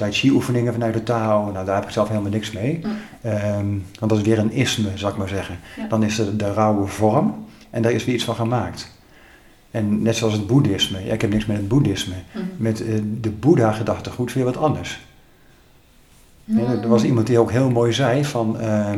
Tai 0.00 0.12
Chi 0.12 0.30
oefeningen 0.30 0.72
vanuit 0.72 0.94
de 0.94 1.02
Tao. 1.02 1.52
Nou, 1.52 1.66
daar 1.66 1.74
heb 1.74 1.84
ik 1.84 1.90
zelf 1.90 2.08
helemaal 2.08 2.30
niks 2.30 2.50
mee. 2.50 2.80
Mm. 2.82 2.90
Ehm, 3.22 3.66
want 3.98 4.10
dat 4.10 4.16
is 4.18 4.22
weer 4.22 4.38
een 4.38 4.52
isme, 4.52 4.88
zou 4.94 5.12
ik 5.12 5.18
maar 5.18 5.28
zeggen. 5.28 5.58
Ja. 5.76 5.86
Dan 5.88 6.02
is 6.02 6.18
er 6.18 6.36
de 6.36 6.52
rauwe 6.52 6.86
vorm 6.86 7.44
en 7.70 7.82
daar 7.82 7.92
is 7.92 8.04
weer 8.04 8.14
iets 8.14 8.24
van 8.24 8.34
gemaakt. 8.34 8.90
En 9.70 10.02
net 10.02 10.16
zoals 10.16 10.32
het 10.34 10.46
boeddhisme. 10.46 11.04
Ja, 11.04 11.12
ik 11.12 11.20
heb 11.20 11.30
niks 11.30 11.46
met 11.46 11.56
het 11.56 11.68
boeddhisme. 11.68 12.14
Mhm. 12.32 12.44
Met 12.56 12.86
eh, 12.86 12.94
de 13.20 13.30
Boeddha-gedachtegoed 13.30 14.32
weer 14.32 14.44
wat 14.44 14.56
anders. 14.56 15.00
Ja, 16.44 16.60
Mhm. 16.60 16.82
er 16.82 16.88
was 16.88 17.04
iemand 17.04 17.26
die 17.26 17.38
ook 17.38 17.50
heel 17.50 17.70
mooi 17.70 17.92
zei 17.92 18.24
van 18.24 18.60
eh, 18.60 18.90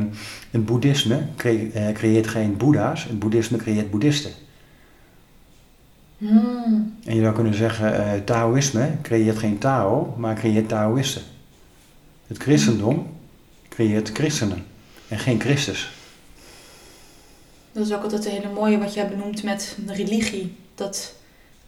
het 0.51 0.67
boeddhisme 0.67 1.19
eh, 1.37 1.93
creëert 1.93 2.27
geen 2.27 2.57
boeddha's, 2.57 3.05
het 3.05 3.19
boeddhisme 3.19 3.57
creëert 3.59 3.91
boeddhisten. 3.91 4.31
Mhm. 6.23 6.73
En 7.05 7.15
je 7.15 7.21
zou 7.21 7.35
kunnen 7.35 7.55
zeggen, 7.55 7.95
eh 8.05 8.21
Taoïsme 8.25 8.91
creëert 9.03 9.39
geen 9.39 9.59
Tao, 9.59 10.15
maar 10.19 10.35
creëert 10.35 10.69
Taoïsten. 10.69 11.23
Het 12.27 12.39
christendom 12.39 13.07
creëert 13.69 14.11
christenen 14.13 14.65
en 15.09 15.19
geen 15.19 15.41
Christus. 15.41 15.91
Dat 17.73 17.87
is 17.87 17.93
ook 17.93 18.03
altijd 18.03 18.25
een 18.25 18.31
hele 18.33 18.53
mooie 18.55 18.79
wat 18.79 18.95
jij 18.95 19.09
benoemt 19.09 19.43
met 19.43 19.77
de 19.87 19.93
religie. 19.95 20.55
Dat, 20.75 21.15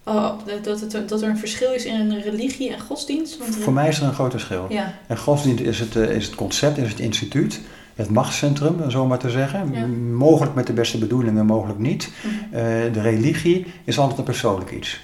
oh, 0.04 0.32
dat, 0.62 0.80
het- 0.80 1.08
dat 1.08 1.22
er 1.22 1.28
een 1.28 1.38
verschil 1.38 1.72
is 1.72 1.84
in 1.84 2.00
een 2.00 2.20
religie 2.22 2.72
en 2.74 2.80
godsdienst. 2.80 3.38
Want 3.38 3.56
Voor 3.56 3.72
mij 3.72 3.88
is 3.88 3.98
er 3.98 4.04
een 4.06 4.14
groot 4.14 4.30
verschil. 4.30 4.66
Ja, 4.68 4.94
En 5.06 5.18
godsdienst 5.18 5.62
is 5.62 5.78
het, 5.80 5.96
eh, 5.96 6.16
is 6.16 6.26
het 6.26 6.34
concept, 6.34 6.78
is 6.78 6.88
het 6.90 7.00
instituut, 7.00 7.60
het 7.94 8.10
machtscentrum, 8.10 8.80
om 8.80 8.90
zo 8.90 9.06
maar 9.06 9.18
te 9.18 9.30
zeggen. 9.30 9.72
Ja. 9.72 9.86
Mogelijk 10.16 10.54
met 10.54 10.66
de 10.66 10.72
beste 10.72 10.98
bedoelingen, 10.98 11.46
mogelijk 11.46 11.78
niet. 11.78 12.10
Mhm. 12.22 12.54
Eh, 12.54 12.62
de 12.92 13.00
religie 13.00 13.66
is 13.84 13.98
altijd 13.98 14.18
een 14.18 14.24
persoonlijk 14.24 14.70
iets. 14.70 15.00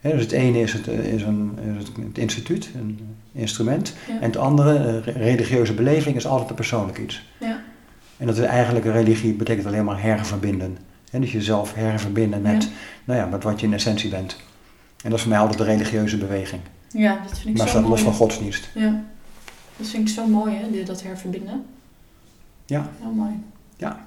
Dus 0.00 0.20
het 0.22 0.32
ene 0.32 0.60
is 0.60 0.72
het, 0.72 0.88
eh, 0.88 1.12
is 1.12 1.22
een, 1.22 1.58
is 1.78 1.86
het, 2.04 2.18
instituut, 2.18 2.68
een 2.74 3.00
instrument. 3.32 3.94
Ja. 4.08 4.14
En 4.14 4.22
het 4.22 4.36
andere, 4.36 4.76
eh, 4.76 5.04
re- 5.04 5.10
religieuze 5.18 5.74
beleving, 5.74 6.16
is 6.16 6.26
altijd 6.26 6.50
een 6.50 6.56
persoonlijk 6.56 6.98
iets. 6.98 7.22
Ja. 7.40 7.60
En 8.16 8.26
dat 8.26 8.36
is 8.38 8.44
eigenlijk 8.44 8.84
een 8.84 8.92
religie 8.92 9.32
betekent 9.34 9.66
alleen 9.66 9.84
maar 9.84 10.02
herverbinden. 10.02 10.78
Hè, 11.10 11.20
dus 11.20 11.32
jezelf 11.32 11.74
herverbinden 11.74 12.42
met, 12.42 12.68
nou 13.04 13.20
ja, 13.20 13.26
met 13.26 13.42
wat 13.42 13.60
je 13.60 13.66
in 13.66 13.72
essentie 13.72 14.10
bent. 14.10 14.36
En 15.02 15.10
dat 15.10 15.12
is 15.14 15.20
voor 15.20 15.30
mij 15.30 15.40
altijd 15.40 15.58
de 15.58 15.64
religieuze 15.64 16.16
beweging. 16.16 16.60
ja, 16.90 17.18
dat 17.28 17.38
vind 17.38 17.48
ik 17.48 17.56
maar 17.56 17.66
zo 17.66 17.72
staat 17.72 17.82
mooi. 17.82 17.94
los 17.94 18.02
van 18.02 18.12
godsdienst. 18.12 18.68
Ja, 18.74 19.04
dat 19.76 19.86
vind 19.86 20.08
ik 20.08 20.14
zo 20.14 20.26
mooi, 20.26 20.54
hè, 20.54 20.82
dat 20.84 21.02
herverbinden. 21.02 21.64
Ja. 22.66 22.90
Heel 23.00 23.12
mooi. 23.12 23.42
Ja. 23.76 24.06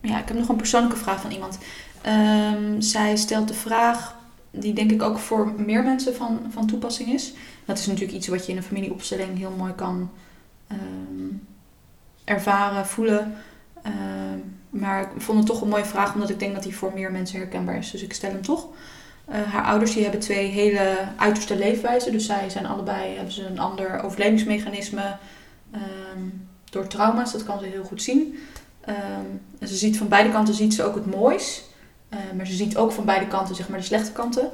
Ja, 0.00 0.20
ik 0.20 0.28
heb 0.28 0.36
nog 0.36 0.48
een 0.48 0.56
persoonlijke 0.56 0.96
vraag 0.96 1.20
van 1.20 1.30
iemand. 1.30 1.58
Ehm, 2.02 2.80
zij 2.80 3.16
stelt 3.16 3.48
de 3.48 3.54
vraag, 3.54 4.16
die 4.50 4.72
denk 4.72 4.90
ik 4.90 5.02
ook 5.02 5.18
voor 5.18 5.52
meer 5.56 5.82
mensen 5.82 6.14
van, 6.14 6.40
van 6.50 6.66
toepassing 6.66 7.08
is. 7.08 7.32
Dat 7.64 7.78
is 7.78 7.86
natuurlijk 7.86 8.16
iets 8.16 8.28
wat 8.28 8.46
je 8.46 8.52
in 8.52 8.58
een 8.58 8.64
familieopstelling 8.64 9.38
heel 9.38 9.54
mooi 9.56 9.72
kan 9.72 10.10
ehm, 10.66 11.34
ervaren, 12.24 12.86
voelen. 12.86 13.34
Ehm, 13.82 14.38
maar 14.70 15.00
ik 15.00 15.08
vond 15.16 15.38
het 15.38 15.46
toch 15.46 15.60
een 15.60 15.68
mooie 15.68 15.84
vraag, 15.84 16.14
omdat 16.14 16.30
ik 16.30 16.38
denk 16.38 16.54
dat 16.54 16.62
die 16.62 16.76
voor 16.76 16.92
meer 16.94 17.12
mensen 17.12 17.38
herkenbaar 17.38 17.76
is. 17.76 17.90
Dus 17.90 18.02
ik 18.02 18.12
stel 18.12 18.30
hem 18.30 18.42
toch. 18.42 18.68
Eh, 19.24 19.42
haar 19.42 19.64
ouders 19.64 19.92
die 19.94 20.02
hebben 20.02 20.20
twee 20.20 20.46
hele 20.46 20.98
uiterste 21.16 21.58
leefwijzen. 21.58 22.12
Dus 22.12 22.26
zij 22.26 22.50
zijn 22.50 22.66
allebei, 22.66 23.14
hebben 23.14 23.32
ze 23.32 23.46
een 23.46 23.58
ander 23.58 24.02
overlevingsmechanisme 24.02 25.16
door 26.72 26.86
trauma's. 26.86 27.32
Dat 27.32 27.44
kan 27.44 27.58
ze 27.58 27.64
heel 27.64 27.84
goed 27.84 28.02
zien. 28.02 28.38
Ehm, 28.80 29.26
en 29.58 29.68
ze 29.68 29.76
ziet 29.76 29.98
van 29.98 30.08
beide 30.08 30.30
kanten 30.30 30.54
ziet 30.54 30.74
ze 30.74 30.84
ook 30.84 30.94
het 30.94 31.06
moois. 31.06 31.62
Eh, 32.08 32.18
maar 32.36 32.46
ze 32.46 32.54
ziet 32.54 32.76
ook 32.76 32.92
van 32.92 33.04
beide 33.04 33.26
kanten 33.26 33.54
zeg 33.54 33.68
maar 33.68 33.78
de 33.78 33.84
slechte 33.84 34.12
kanten. 34.12 34.50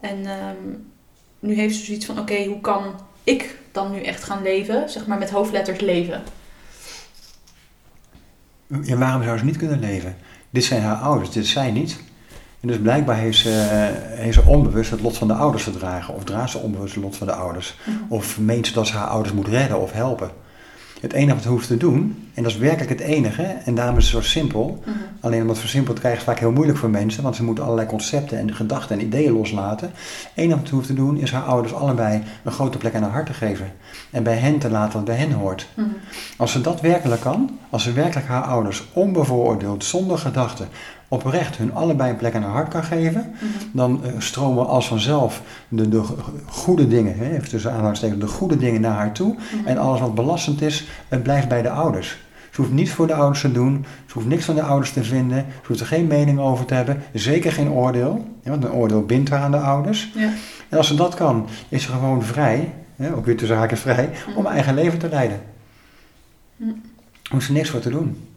En 0.00 0.26
ehm, 0.26 0.56
nu 1.38 1.54
heeft 1.54 1.76
ze 1.76 1.84
zoiets 1.84 2.06
van 2.06 2.18
oké, 2.18 2.44
hoe 2.44 2.60
kan 2.60 2.94
ik 3.24 3.58
dan 3.72 3.92
nu 3.92 4.02
echt 4.02 4.24
gaan 4.24 4.42
leven? 4.42 4.90
Zeg 4.90 5.06
maar 5.06 5.18
met 5.18 5.30
hoofdletters 5.30 5.80
leven. 5.80 6.22
Ja, 8.82 8.96
waarom 8.96 9.22
zou 9.22 9.38
ze 9.38 9.44
niet 9.44 9.56
kunnen 9.56 9.80
leven? 9.80 10.16
Dit 10.50 10.64
zijn 10.64 10.82
haar 10.82 10.96
ouders, 10.96 11.30
dit 11.30 11.44
is 11.44 11.50
zij 11.50 11.70
niet. 11.70 11.98
En 12.60 12.68
dus 12.68 12.78
blijkbaar 12.78 13.16
heeft 13.16 13.38
ze, 13.38 13.50
eh, 13.50 14.18
heeft 14.18 14.34
ze 14.34 14.42
onbewust 14.46 14.90
het 14.90 15.00
lot 15.00 15.16
van 15.16 15.28
de 15.28 15.34
ouders 15.34 15.64
te 15.64 15.70
dragen. 15.70 16.14
Of 16.14 16.24
draagt 16.24 16.50
ze 16.50 16.58
onbewust 16.58 16.94
het 16.94 17.04
lot 17.04 17.16
van 17.16 17.26
de 17.26 17.32
ouders. 17.32 17.78
Of 18.08 18.38
meent 18.38 18.66
ze 18.66 18.72
dat 18.72 18.86
ze 18.86 18.96
haar 18.96 19.08
ouders 19.08 19.34
moet 19.34 19.48
redden 19.48 19.80
of 19.80 19.92
helpen. 19.92 20.30
Het 21.00 21.12
enige 21.12 21.34
wat 21.34 21.42
ze 21.42 21.48
hoeft 21.48 21.66
te 21.66 21.76
doen, 21.76 22.28
en 22.34 22.42
dat 22.42 22.52
is 22.52 22.58
werkelijk 22.58 22.90
het 22.90 23.00
enige, 23.00 23.42
en 23.42 23.74
daarom 23.74 23.96
is 23.96 24.02
het 24.02 24.12
zo 24.12 24.20
simpel. 24.20 24.82
Mhm. 24.84 24.96
Alleen 25.20 25.42
om 25.42 25.48
het 25.48 25.58
versimpeld 25.58 25.94
te 25.94 26.00
krijgen 26.00 26.20
is 26.20 26.26
vaak 26.26 26.38
heel 26.38 26.52
moeilijk 26.52 26.78
voor 26.78 26.90
mensen, 26.90 27.22
want 27.22 27.36
ze 27.36 27.44
moeten 27.44 27.64
allerlei 27.64 27.88
concepten 27.88 28.38
en 28.38 28.54
gedachten 28.54 28.98
en 28.98 29.04
ideeën 29.04 29.32
loslaten. 29.32 29.90
Het 29.94 30.30
enige 30.34 30.58
wat 30.58 30.68
ze 30.68 30.74
hoeft 30.74 30.86
te 30.86 30.94
doen 30.94 31.16
is 31.16 31.32
haar 31.32 31.42
ouders 31.42 31.74
allebei 31.74 32.22
een 32.44 32.52
grote 32.52 32.78
plek 32.78 32.94
aan 32.94 33.02
haar 33.02 33.10
hart 33.10 33.26
te 33.26 33.32
geven. 33.32 33.72
En 34.10 34.22
bij 34.22 34.36
hen 34.36 34.58
te 34.58 34.70
laten 34.70 34.92
wat 34.92 35.04
bij 35.04 35.16
hen 35.16 35.32
hoort. 35.32 35.68
Mhm. 35.74 35.88
Als 36.36 36.52
ze 36.52 36.60
dat 36.60 36.80
werkelijk 36.80 37.20
kan, 37.20 37.58
als 37.70 37.82
ze 37.82 37.92
werkelijk 37.92 38.28
haar 38.28 38.44
ouders 38.44 38.88
onbevooroordeeld, 38.92 39.84
zonder 39.84 40.18
gedachten, 40.18 40.68
oprecht 41.12 41.56
hun 41.56 41.74
allebei 41.74 42.14
plek 42.14 42.34
aan 42.34 42.42
haar 42.42 42.52
hart 42.52 42.68
kan 42.68 42.84
geven, 42.84 43.30
Mhm. 43.34 43.46
dan 43.72 44.04
eh, 44.04 44.12
stromen 44.18 44.66
als 44.66 44.88
vanzelf 44.88 45.42
de, 45.68 45.88
de 45.88 46.02
goede 46.46 46.88
dingen, 46.88 47.16
hè, 47.18 47.30
even 47.36 47.48
tussen 47.48 47.72
aanhalingstekens, 47.72 48.20
de 48.20 48.26
goede 48.26 48.56
dingen 48.56 48.80
naar 48.80 48.94
haar 48.96 49.12
toe. 49.12 49.34
Mhm. 49.34 49.66
En 49.66 49.78
alles 49.78 50.00
wat 50.00 50.14
belastend 50.14 50.62
is, 50.62 50.86
het 51.08 51.22
blijft 51.22 51.48
bij 51.48 51.62
de 51.62 51.70
ouders. 51.70 52.18
Ze 52.50 52.60
hoeft 52.60 52.72
niets 52.72 52.90
voor 52.90 53.06
de 53.06 53.14
ouders 53.14 53.40
te 53.40 53.52
doen, 53.52 53.84
ze 54.06 54.12
hoeft 54.14 54.26
niks 54.26 54.44
van 54.44 54.54
de 54.54 54.62
ouders 54.62 54.92
te 54.92 55.04
vinden, 55.04 55.38
ze 55.60 55.66
hoeft 55.66 55.80
er 55.80 55.86
geen 55.86 56.06
mening 56.06 56.38
over 56.38 56.64
te 56.64 56.74
hebben, 56.74 57.02
zeker 57.12 57.52
geen 57.52 57.70
oordeel, 57.70 58.24
hè, 58.42 58.50
want 58.50 58.64
een 58.64 58.72
oordeel 58.72 59.02
bindt 59.06 59.30
haar 59.30 59.40
aan 59.42 59.50
de 59.50 59.56
ouders. 59.58 60.12
Ja. 60.14 60.30
En 60.68 60.78
als 60.78 60.86
ze 60.86 60.94
dat 60.94 61.14
kan, 61.14 61.46
is 61.68 61.82
ze 61.82 61.90
gewoon 61.90 62.22
vrij, 62.22 62.72
hè, 62.96 63.14
ook 63.14 63.24
weer 63.26 63.36
tussen 63.36 63.56
haakjes 63.56 63.80
vrij, 63.80 64.10
om 64.36 64.44
haar 64.44 64.54
eigen 64.54 64.74
leven 64.74 64.98
te 64.98 65.08
leiden. 65.08 65.40
Mhm. 66.56 66.70
Hoeft 67.30 67.46
ze 67.46 67.52
niks 67.52 67.70
voor 67.70 67.80
te 67.80 67.90
doen. 67.90 68.28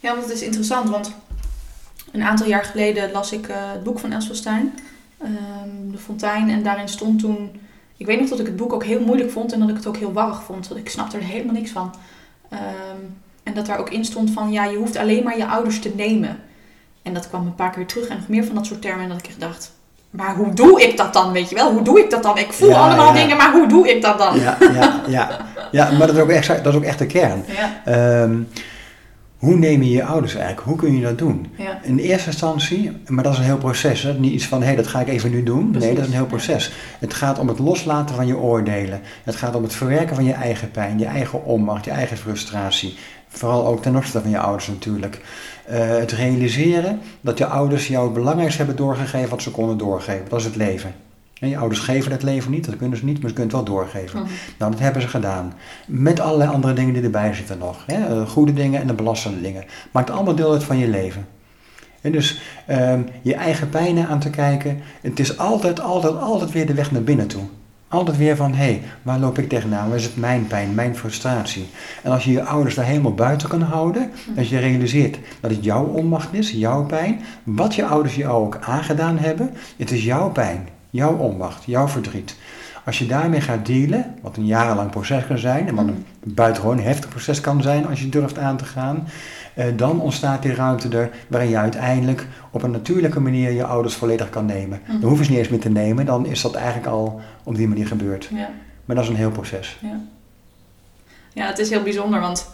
Ja, 0.00 0.10
want 0.12 0.22
het 0.24 0.32
is 0.34 0.42
interessant, 0.42 0.88
want 0.90 1.12
een 2.12 2.22
aantal 2.22 2.46
jaar 2.46 2.64
geleden 2.64 3.10
las 3.12 3.32
ik 3.32 3.48
eh, 3.48 3.56
het 3.72 3.82
boek 3.82 3.98
van 3.98 4.12
Els 4.12 4.26
van 4.26 4.34
Stein, 4.36 4.74
ehm, 5.18 5.90
De 5.90 5.98
Fontein, 5.98 6.50
en 6.50 6.62
daarin 6.62 6.88
stond 6.88 7.18
toen, 7.20 7.60
ik 7.96 8.06
weet 8.06 8.20
nog 8.20 8.28
dat 8.28 8.40
ik 8.40 8.46
het 8.46 8.56
boek 8.56 8.72
ook 8.72 8.84
heel 8.84 9.00
moeilijk 9.00 9.30
vond 9.30 9.52
en 9.52 9.60
dat 9.60 9.68
ik 9.68 9.76
het 9.76 9.86
ook 9.86 9.96
heel 9.96 10.12
warrig 10.12 10.42
vond, 10.42 10.68
want 10.68 10.80
ik 10.80 10.90
snapte 10.90 11.16
er 11.16 11.22
helemaal 11.22 11.54
niks 11.54 11.70
van. 11.70 11.94
Ehm, 12.50 12.60
en 13.42 13.54
dat 13.54 13.66
daar 13.66 13.78
ook 13.78 13.90
in 13.90 14.04
stond 14.04 14.30
van, 14.30 14.52
ja, 14.52 14.64
je 14.64 14.76
hoeft 14.76 14.96
alleen 14.96 15.24
maar 15.24 15.38
je 15.38 15.46
ouders 15.46 15.80
te 15.80 15.92
nemen. 15.96 16.38
En 17.02 17.14
dat 17.14 17.28
kwam 17.28 17.46
een 17.46 17.54
paar 17.54 17.70
keer 17.70 17.86
terug 17.86 18.08
en 18.08 18.16
nog 18.16 18.28
meer 18.28 18.44
van 18.44 18.54
dat 18.54 18.66
soort 18.66 18.82
termen 18.82 19.02
en 19.02 19.08
dat 19.08 19.18
ik 19.18 19.26
echt 19.26 19.40
dacht, 19.40 19.72
maar 20.10 20.34
hoe 20.34 20.54
doe 20.54 20.82
ik 20.82 20.96
dat 20.96 21.12
dan, 21.12 21.32
weet 21.32 21.48
je 21.48 21.54
wel? 21.54 21.72
Hoe 21.72 21.82
doe 21.82 22.00
ik 22.00 22.10
dat 22.10 22.22
dan? 22.22 22.38
Ik 22.38 22.52
voel 22.52 22.68
Ja, 22.68 22.86
allemaal 22.86 23.14
ja. 23.14 23.20
dingen, 23.20 23.36
maar 23.36 23.52
hoe 23.52 23.66
doe 23.68 23.90
ik 23.90 24.02
dat 24.02 24.18
dan? 24.18 24.40
Ja, 24.40 24.56
ja, 24.60 25.00
ja. 25.08 25.46
ja 25.70 25.90
maar 25.90 26.06
dat 26.06 26.16
is, 26.16 26.22
ook 26.22 26.28
echt, 26.28 26.46
dat 26.48 26.66
is 26.66 26.74
ook 26.74 26.84
echt 26.84 26.98
de 26.98 27.06
kern. 27.06 27.44
Ja, 27.58 27.80
Ehm, 27.84 28.38
hoe 29.40 29.56
neem 29.56 29.82
je 29.82 29.90
je 29.90 30.04
ouders 30.04 30.34
eigenlijk? 30.34 30.66
Hoe 30.66 30.76
kun 30.76 30.96
je 30.96 31.02
dat 31.02 31.18
doen? 31.18 31.46
ja, 31.56 31.80
In 31.82 31.98
eerste 31.98 32.26
instantie, 32.26 32.92
maar 33.06 33.24
dat 33.24 33.32
is 33.32 33.38
een 33.38 33.44
heel 33.44 33.58
proces. 33.58 34.02
Hè? 34.02 34.14
Niet 34.14 34.32
iets 34.32 34.46
van, 34.46 34.60
hé, 34.60 34.66
hey, 34.66 34.76
dat 34.76 34.86
ga 34.86 35.00
ik 35.00 35.08
even 35.08 35.30
nu 35.30 35.42
doen. 35.42 35.70
Precies, 35.70 35.86
Nee, 35.86 35.94
dat 35.94 36.02
is 36.04 36.08
een 36.08 36.14
heel 36.16 36.22
ja. 36.22 36.28
proces. 36.28 36.72
Het 36.98 37.14
gaat 37.14 37.38
om 37.38 37.48
het 37.48 37.58
loslaten 37.58 38.14
van 38.14 38.26
je 38.26 38.36
oordelen. 38.36 39.00
Het 39.24 39.36
gaat 39.36 39.54
om 39.54 39.62
het 39.62 39.74
verwerken 39.74 40.14
van 40.14 40.24
je 40.24 40.32
eigen 40.32 40.70
pijn, 40.70 40.98
je 40.98 41.04
eigen 41.04 41.44
onmacht, 41.44 41.84
je 41.84 41.90
eigen 41.90 42.16
frustratie. 42.16 42.94
Vooral 43.28 43.66
ook 43.66 43.82
ten 43.82 43.96
opzichte 43.96 44.20
van 44.20 44.30
je 44.30 44.38
ouders 44.38 44.66
natuurlijk. 44.66 45.20
Eh, 45.66 45.88
het 45.88 46.12
realiseren 46.12 47.00
dat 47.20 47.38
je 47.38 47.46
ouders 47.46 47.88
jou 47.88 48.04
het 48.04 48.14
belangrijkste 48.14 48.58
hebben 48.58 48.76
doorgegeven 48.76 49.30
wat 49.30 49.42
ze 49.42 49.50
konden 49.50 49.78
doorgeven. 49.78 50.24
Dat 50.28 50.38
is 50.38 50.44
het 50.44 50.56
leven. 50.56 50.94
En 51.40 51.48
je 51.48 51.58
ouders 51.58 51.80
geven 51.80 52.12
het 52.12 52.22
leven 52.22 52.50
niet, 52.50 52.64
dat 52.64 52.76
kunnen 52.76 52.98
ze 52.98 53.04
niet, 53.04 53.20
maar 53.20 53.28
ze 53.28 53.34
kunnen 53.34 53.56
het 53.56 53.66
wel 53.66 53.76
doorgeven. 53.76 54.20
Mhm. 54.20 54.30
Nou, 54.58 54.70
dat 54.70 54.80
hebben 54.80 55.02
ze 55.02 55.08
gedaan. 55.08 55.52
Met 55.86 56.20
allerlei 56.20 56.50
andere 56.50 56.72
dingen 56.72 56.94
die 56.94 57.02
erbij 57.02 57.34
zitten 57.34 57.58
nog. 57.58 57.86
Hè? 57.86 58.06
Eh, 58.06 58.28
Goede 58.28 58.52
dingen 58.52 58.80
en 58.80 58.86
de 58.86 58.94
belastende 58.94 59.40
dingen. 59.40 59.64
Maakt 59.90 60.10
allemaal 60.10 60.34
deel 60.34 60.52
uit 60.52 60.64
van 60.64 60.78
je 60.78 60.88
leven. 60.88 61.26
En 62.00 62.12
dus 62.12 62.42
ehm, 62.66 63.00
je 63.22 63.34
eigen 63.34 63.68
pijnen 63.68 64.06
aan 64.08 64.18
te 64.18 64.30
kijken. 64.30 64.80
Het 65.00 65.20
is 65.20 65.38
altijd, 65.38 65.80
altijd, 65.80 66.16
altijd 66.16 66.52
weer 66.52 66.66
de 66.66 66.74
weg 66.74 66.90
naar 66.90 67.02
binnen 67.02 67.26
toe. 67.26 67.42
Altijd 67.88 68.16
weer 68.16 68.36
van, 68.36 68.54
hé, 68.54 68.64
hey, 68.64 68.82
waar 69.02 69.18
loop 69.18 69.38
ik 69.38 69.48
tegenaan? 69.48 69.88
Waar 69.88 69.98
is 69.98 70.04
het 70.04 70.16
mijn 70.16 70.46
pijn, 70.46 70.74
mijn 70.74 70.96
frustratie? 70.96 71.66
En 72.02 72.12
als 72.12 72.24
je 72.24 72.32
je 72.32 72.42
ouders 72.44 72.74
daar 72.74 72.84
helemaal 72.84 73.14
buiten 73.14 73.48
kan 73.48 73.62
houden, 73.62 74.10
als 74.36 74.48
je 74.48 74.58
realiseert 74.58 75.18
dat 75.40 75.50
het 75.50 75.64
jouw 75.64 75.84
onmacht 75.84 76.32
is, 76.32 76.50
jouw 76.50 76.84
pijn, 76.84 77.20
wat 77.42 77.74
je 77.74 77.84
ouders 77.84 78.14
je 78.14 78.26
ook 78.26 78.58
aangedaan 78.60 79.18
hebben, 79.18 79.50
het 79.76 79.90
is 79.90 80.04
jouw 80.04 80.30
pijn, 80.30 80.68
jouw 80.90 81.16
onmacht, 81.16 81.64
jouw 81.64 81.88
verdriet. 81.88 82.36
Als 82.84 82.98
je 82.98 83.06
daarmee 83.06 83.40
gaat 83.40 83.66
dealen, 83.66 84.14
wat 84.22 84.36
een 84.36 84.46
jarenlang 84.46 84.90
proces 84.90 85.26
kan 85.26 85.38
zijn, 85.38 85.68
en 85.68 85.74
wat 85.74 85.86
een 85.86 86.04
buitengewoon 86.22 86.78
heftig 86.78 87.08
proces 87.08 87.40
kan 87.40 87.62
zijn 87.62 87.86
als 87.86 88.00
je 88.00 88.08
durft 88.08 88.38
aan 88.38 88.56
te 88.56 88.64
gaan, 88.64 89.08
eh, 89.54 89.66
dan 89.76 90.00
ontstaat 90.00 90.42
die 90.42 90.54
ruimte 90.54 90.88
er 90.88 91.10
waarin 91.28 91.50
je 91.50 91.56
uiteindelijk 91.56 92.26
op 92.50 92.62
een 92.62 92.70
natuurlijke 92.70 93.20
manier 93.20 93.50
je 93.50 93.64
ouders 93.64 93.94
volledig 93.94 94.30
kan 94.30 94.46
nemen. 94.46 94.80
Mhm. 94.82 95.00
Dan 95.00 95.08
hoeven 95.08 95.24
ze 95.24 95.30
niet 95.30 95.40
eens 95.40 95.48
meer 95.48 95.60
te 95.60 95.68
nemen, 95.68 96.06
dan 96.06 96.26
is 96.26 96.40
dat 96.40 96.54
eigenlijk 96.54 96.86
al 96.86 97.20
op 97.44 97.56
die 97.56 97.68
manier 97.68 97.86
gebeurd. 97.86 98.28
Ja. 98.32 98.50
Maar 98.84 98.96
dat 98.96 99.04
is 99.04 99.10
een 99.10 99.16
heel 99.16 99.30
proces. 99.30 99.78
Ja. 99.80 100.00
ja, 101.32 101.46
het 101.46 101.58
is 101.58 101.70
heel 101.70 101.82
bijzonder, 101.82 102.20
want 102.20 102.50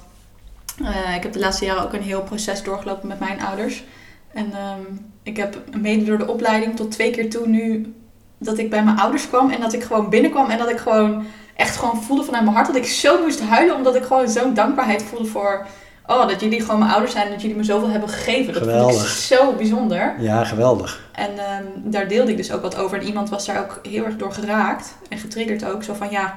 eh, 0.84 1.14
ik 1.14 1.22
heb 1.22 1.32
de 1.32 1.38
laatste 1.38 1.64
jaren 1.64 1.82
ook 1.82 1.92
een 1.92 2.02
heel 2.02 2.22
proces 2.22 2.62
doorgelopen 2.62 3.08
met 3.08 3.20
mijn 3.20 3.40
ouders. 3.40 3.84
En 4.32 4.52
ehm, 4.52 4.80
ik 5.22 5.36
heb 5.36 5.62
mede 5.80 6.04
door 6.04 6.18
de 6.18 6.28
opleiding 6.28 6.76
tot 6.76 6.90
twee 6.90 7.10
keer 7.10 7.30
toe 7.30 7.46
nu 7.48 7.94
dat 8.38 8.58
ik 8.58 8.70
bij 8.70 8.84
mijn 8.84 8.98
ouders 8.98 9.28
kwam 9.28 9.50
en 9.50 9.60
dat 9.60 9.72
ik 9.72 9.82
gewoon 9.82 10.08
binnenkwam 10.08 10.50
en 10.50 10.58
dat 10.58 10.70
ik 10.70 10.78
gewoon 10.78 11.24
echt 11.56 11.76
gewoon 11.76 12.02
voelde 12.02 12.24
vanuit 12.24 12.44
mijn 12.44 12.56
hart 12.56 12.66
dat 12.66 12.76
ik 12.76 12.86
zo 12.86 13.22
moest 13.22 13.40
huilen 13.40 13.76
omdat 13.76 13.94
ik 13.94 14.02
gewoon 14.02 14.28
zo'n 14.28 14.54
dankbaarheid 14.54 15.02
voelde 15.02 15.26
voor 15.26 15.66
oh, 16.06 16.28
dat 16.28 16.40
jullie 16.40 16.60
gewoon 16.60 16.78
mijn 16.78 16.90
ouders 16.90 17.12
zijn 17.12 17.24
en 17.24 17.32
dat 17.32 17.40
jullie 17.40 17.56
me 17.56 17.64
zoveel 17.64 17.88
hebben 17.90 18.08
gegeven. 18.08 18.52
Dat 18.52 18.62
vond 18.62 18.74
ik 18.74 18.80
Geweldig. 18.80 19.08
zo 19.08 19.52
bijzonder. 19.52 20.14
Ja, 20.18 20.44
geweldig. 20.44 21.08
En 21.12 21.38
ehm, 21.38 21.64
daar 21.74 22.08
deelde 22.08 22.30
ik 22.30 22.36
dus 22.36 22.52
ook 22.52 22.62
wat 22.62 22.76
over. 22.76 22.98
En 22.98 23.06
iemand 23.06 23.28
was 23.28 23.46
daar 23.46 23.58
ook 23.58 23.78
heel 23.82 24.04
erg 24.04 24.16
door 24.16 24.32
geraakt. 24.32 24.94
En 25.08 25.18
getriggerd 25.18 25.64
ook. 25.64 25.82
Zo 25.82 25.94
van, 25.94 26.10
ja, 26.10 26.34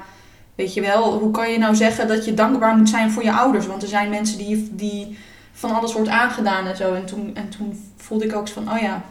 weet 0.55 0.73
je 0.73 0.81
wel, 0.81 1.19
hoe 1.19 1.31
kan 1.31 1.51
je 1.51 1.57
nou 1.57 1.75
zeggen 1.75 2.07
dat 2.07 2.25
je 2.25 2.33
dankbaar 2.33 2.75
moet 2.75 2.89
zijn 2.89 3.11
voor 3.11 3.23
je 3.23 3.33
ouders? 3.33 3.67
Want 3.67 3.81
er 3.81 3.87
zijn 3.87 4.09
mensen 4.09 4.37
die, 4.37 4.69
die 4.71 5.17
van 5.51 5.75
alles 5.75 5.93
wordt 5.93 6.09
aangedaan 6.09 6.65
en 6.65 6.75
zo. 6.75 6.93
En 6.93 7.05
toen, 7.05 7.31
en 7.33 7.49
toen 7.49 7.93
voelde 7.97 8.25
ik 8.25 8.35
ook 8.35 8.47
zo 8.47 8.53
van, 8.53 8.73
oh 8.73 8.81
ja, 8.81 9.01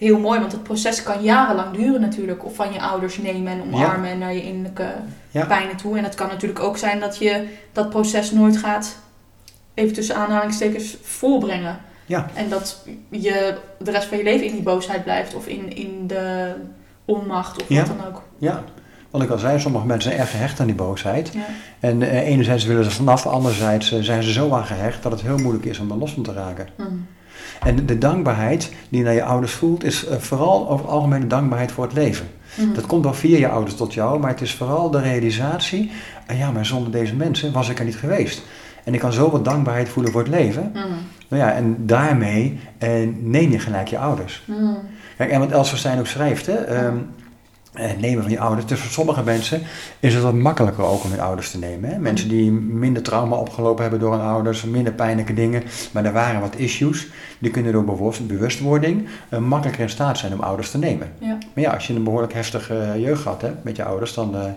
heel 0.00 0.18
mooi. 0.18 0.40
Want 0.40 0.52
het 0.52 0.62
proces 0.62 1.02
kan 1.02 1.22
jarenlang 1.22 1.76
duren 1.76 2.00
natuurlijk. 2.00 2.44
Of 2.44 2.54
van 2.54 2.72
je 2.72 2.80
ouders 2.80 3.18
nemen 3.18 3.52
en 3.52 3.62
omarmen 3.62 4.10
en 4.10 4.18
naar 4.18 4.34
je 4.34 4.42
innerlijke 4.42 4.92
Ja. 5.30 5.46
pijnen 5.46 5.76
toe. 5.76 5.98
En 5.98 6.04
het 6.04 6.14
kan 6.14 6.28
natuurlijk 6.28 6.60
ook 6.60 6.76
zijn 6.76 7.00
dat 7.00 7.16
je 7.18 7.46
dat 7.72 7.90
proces 7.90 8.30
nooit 8.30 8.56
gaat, 8.56 8.96
even 9.74 9.94
tussen 9.94 10.16
aanhalingstekens, 10.16 10.96
volbrengen. 11.02 11.78
Ja. 12.06 12.26
En 12.34 12.48
dat 12.48 12.84
je 13.10 13.54
de 13.78 13.90
rest 13.90 14.06
van 14.08 14.18
je 14.18 14.24
leven 14.24 14.46
in 14.46 14.52
die 14.52 14.62
boosheid 14.62 15.04
blijft 15.04 15.34
of 15.34 15.46
in, 15.46 15.76
in 15.76 16.06
de 16.06 16.52
onmacht 17.04 17.62
of 17.62 17.68
Ja. 17.68 17.86
wat 17.86 17.96
dan 17.98 18.06
ook. 18.06 18.22
Ja. 18.38 18.64
Wat 19.10 19.22
ik 19.22 19.30
al 19.30 19.38
zei, 19.38 19.60
sommige 19.60 19.86
mensen 19.86 20.10
zijn 20.10 20.22
erg 20.22 20.30
gehecht 20.30 20.60
aan 20.60 20.66
die 20.66 20.74
boosheid. 20.74 21.30
Ja. 21.32 21.40
En 21.80 22.02
eh, 22.02 22.28
enerzijds 22.28 22.64
willen 22.64 22.84
ze 22.84 22.90
vanaf, 22.90 23.26
anderzijds 23.26 23.92
eh, 23.92 24.00
zijn 24.02 24.22
ze 24.22 24.32
zo 24.32 24.52
aan 24.52 24.64
gehecht 24.64 25.02
dat 25.02 25.12
het 25.12 25.20
heel 25.20 25.38
moeilijk 25.38 25.64
is 25.64 25.78
om 25.78 25.90
er 25.90 25.96
los 25.96 26.12
van 26.12 26.22
te 26.22 26.32
raken. 26.32 26.68
Mhm. 26.76 26.88
En 27.62 27.86
de 27.86 27.98
dankbaarheid 27.98 28.72
die 28.88 28.98
je 28.98 29.04
naar 29.04 29.14
je 29.14 29.24
ouders 29.24 29.52
voelt, 29.52 29.84
is 29.84 30.06
eh, 30.06 30.16
vooral 30.16 30.68
over 30.68 30.84
het 30.84 30.94
algemeen 30.94 31.20
de 31.20 31.26
dankbaarheid 31.26 31.72
voor 31.72 31.84
het 31.84 31.92
leven. 31.92 32.28
Mhm. 32.54 32.72
Dat 32.72 32.86
komt 32.86 33.04
wel 33.04 33.14
via 33.14 33.38
je 33.38 33.48
ouders 33.48 33.76
tot 33.76 33.94
jou, 33.94 34.20
maar 34.20 34.30
het 34.30 34.40
is 34.40 34.54
vooral 34.54 34.90
de 34.90 35.00
realisatie, 35.00 35.90
ah 36.26 36.38
ja, 36.38 36.50
maar 36.50 36.66
zonder 36.66 36.92
deze 36.92 37.14
mensen 37.14 37.52
was 37.52 37.68
ik 37.68 37.78
er 37.78 37.84
niet 37.84 37.96
geweest. 37.96 38.42
En 38.84 38.94
ik 38.94 39.00
kan 39.00 39.12
zo 39.12 39.30
wat 39.30 39.44
dankbaarheid 39.44 39.88
voelen 39.88 40.12
voor 40.12 40.20
het 40.20 40.30
leven. 40.30 40.72
Nou 41.28 41.42
ja, 41.42 41.52
en 41.52 41.76
daarmee 41.78 42.58
eh, 42.78 42.90
neem 43.20 43.50
je 43.50 43.58
gelijk 43.58 43.88
je 43.88 43.98
ouders. 43.98 44.42
Mhm. 44.46 44.74
Kijk, 45.16 45.30
en 45.30 45.40
wat 45.40 45.50
Els 45.50 45.68
Verstijn 45.68 45.98
ook 45.98 46.06
schrijft, 46.06 46.46
hè, 46.46 46.54
ehm, 46.54 46.96
eh, 47.72 47.90
nemen 47.98 48.22
van 48.22 48.32
je 48.32 48.40
ouders. 48.40 48.66
Dus 48.66 48.80
voor 48.80 48.90
sommige 48.90 49.22
mensen 49.22 49.62
is 50.00 50.14
het 50.14 50.22
wat 50.22 50.34
makkelijker 50.34 50.84
ook 50.84 51.04
om 51.04 51.10
hun 51.10 51.20
ouders 51.20 51.50
te 51.50 51.58
nemen. 51.58 51.90
Hè? 51.90 51.98
Mensen 51.98 52.28
die 52.28 52.50
minder 52.52 53.02
trauma 53.02 53.36
opgelopen 53.36 53.82
hebben 53.82 54.00
door 54.00 54.12
hun 54.12 54.20
ouders, 54.20 54.64
minder 54.64 54.92
pijnlijke 54.92 55.34
dingen, 55.34 55.62
maar 55.92 56.04
er 56.04 56.12
waren 56.12 56.40
wat 56.40 56.56
issues, 56.56 57.06
die 57.38 57.50
kunnen 57.50 57.72
door 57.72 57.84
bewust, 57.84 58.26
bewustwording 58.26 59.08
eh, 59.28 59.38
makkelijker 59.38 59.82
in 59.82 59.90
staat 59.90 60.18
zijn 60.18 60.32
om 60.32 60.40
ouders 60.40 60.70
te 60.70 60.78
nemen. 60.78 61.12
Ja. 61.18 61.38
Maar 61.54 61.64
ja, 61.64 61.72
als 61.72 61.86
je 61.86 61.94
een 61.94 62.04
behoorlijk 62.04 62.32
heftige 62.32 62.78
eh, 62.78 63.00
jeugd 63.00 63.22
gehad 63.22 63.42
hebt 63.42 63.64
met 63.64 63.76
je 63.76 63.84
ouders, 63.84 64.14
dan 64.14 64.56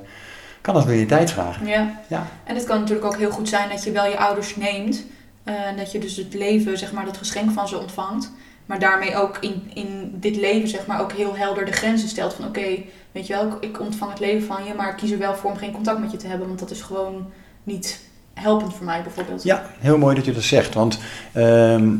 kan 0.61 0.74
dat 0.74 0.86
weer 0.86 0.99
je 0.99 1.05
tijd 1.05 1.32
vragen. 1.32 1.68
Ja. 1.68 2.01
Ja. 2.07 2.28
En 2.43 2.55
het 2.55 2.64
kan 2.64 2.80
natuurlijk 2.80 3.05
ook 3.05 3.18
heel 3.18 3.32
goed 3.32 3.49
zijn 3.49 3.70
dat 3.70 3.84
je 3.84 3.91
wel 3.91 4.05
je 4.05 4.18
ouders 4.18 4.55
neemt. 4.55 5.03
En 5.43 5.78
dat 5.78 5.91
je 5.91 5.99
dus 5.99 6.16
het 6.16 6.34
leven, 6.34 6.78
zeg 6.78 6.91
maar, 6.91 7.05
dat 7.05 7.18
geschenk 7.18 7.51
van 7.51 7.68
ze 7.68 7.78
ontvangt. 7.78 8.32
Maar 8.66 8.80
daarmee 8.80 9.16
ook 9.16 9.38
in, 9.39 9.72
in 9.74 10.11
dit 10.14 10.36
leven, 10.36 10.68
zeg 10.68 10.86
maar, 10.86 11.01
ook 11.01 11.11
heel 11.11 11.36
helder 11.36 11.66
de 11.66 11.72
grenzen 11.72 12.09
stelt. 12.09 12.34
Van 12.34 12.45
oké, 12.45 12.84
weet 13.11 13.28
je 13.28 13.34
wel, 13.34 13.47
ik, 13.47 13.53
ik 13.59 13.80
ontvang 13.80 14.11
het 14.11 14.20
leven 14.20 14.47
van 14.47 14.66
je, 14.66 14.74
maar 14.74 14.89
ik 14.89 14.95
kies 14.95 15.11
er 15.11 15.18
wel 15.18 15.36
voor 15.36 15.51
om 15.51 15.57
geen 15.57 15.72
contact 15.72 15.99
met 15.99 16.11
je 16.11 16.18
te 16.18 16.28
hebben. 16.28 16.47
Want 16.47 16.59
dat 16.59 16.72
is 16.72 16.82
gewoon 16.82 17.26
niet 17.64 17.99
helpend 18.34 18.74
voor 18.74 18.86
mij, 18.86 19.01
bijvoorbeeld. 19.01 19.43
Ja, 19.43 19.66
heel 19.80 19.97
mooi 19.97 20.16
dat 20.16 20.26
je 20.26 20.34
dat 20.34 20.43
zegt. 20.43 20.74
Want 20.74 20.99
ehm, 21.32 21.95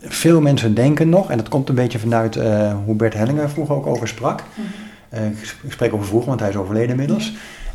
veel 0.00 0.40
mensen 0.40 0.74
denken 0.74 1.08
nog, 1.08 1.30
en 1.30 1.36
dat 1.36 1.48
komt 1.48 1.68
een 1.68 1.74
beetje 1.74 1.98
vanuit 1.98 2.36
eh, 2.36 2.74
hoe 2.84 2.94
Bert 2.94 3.14
Hellinger 3.14 3.50
vroeger 3.50 3.74
ook 3.74 3.86
over 3.86 4.08
sprak. 4.08 4.42
Mhm. 4.54 4.66
Eh, 5.08 5.26
ik 5.62 5.72
spreek 5.72 5.92
over 5.92 6.06
vroeger, 6.06 6.28
want 6.28 6.40
hij 6.40 6.48
is 6.48 6.56
overleden 6.56 6.90
inmiddels. 6.90 7.34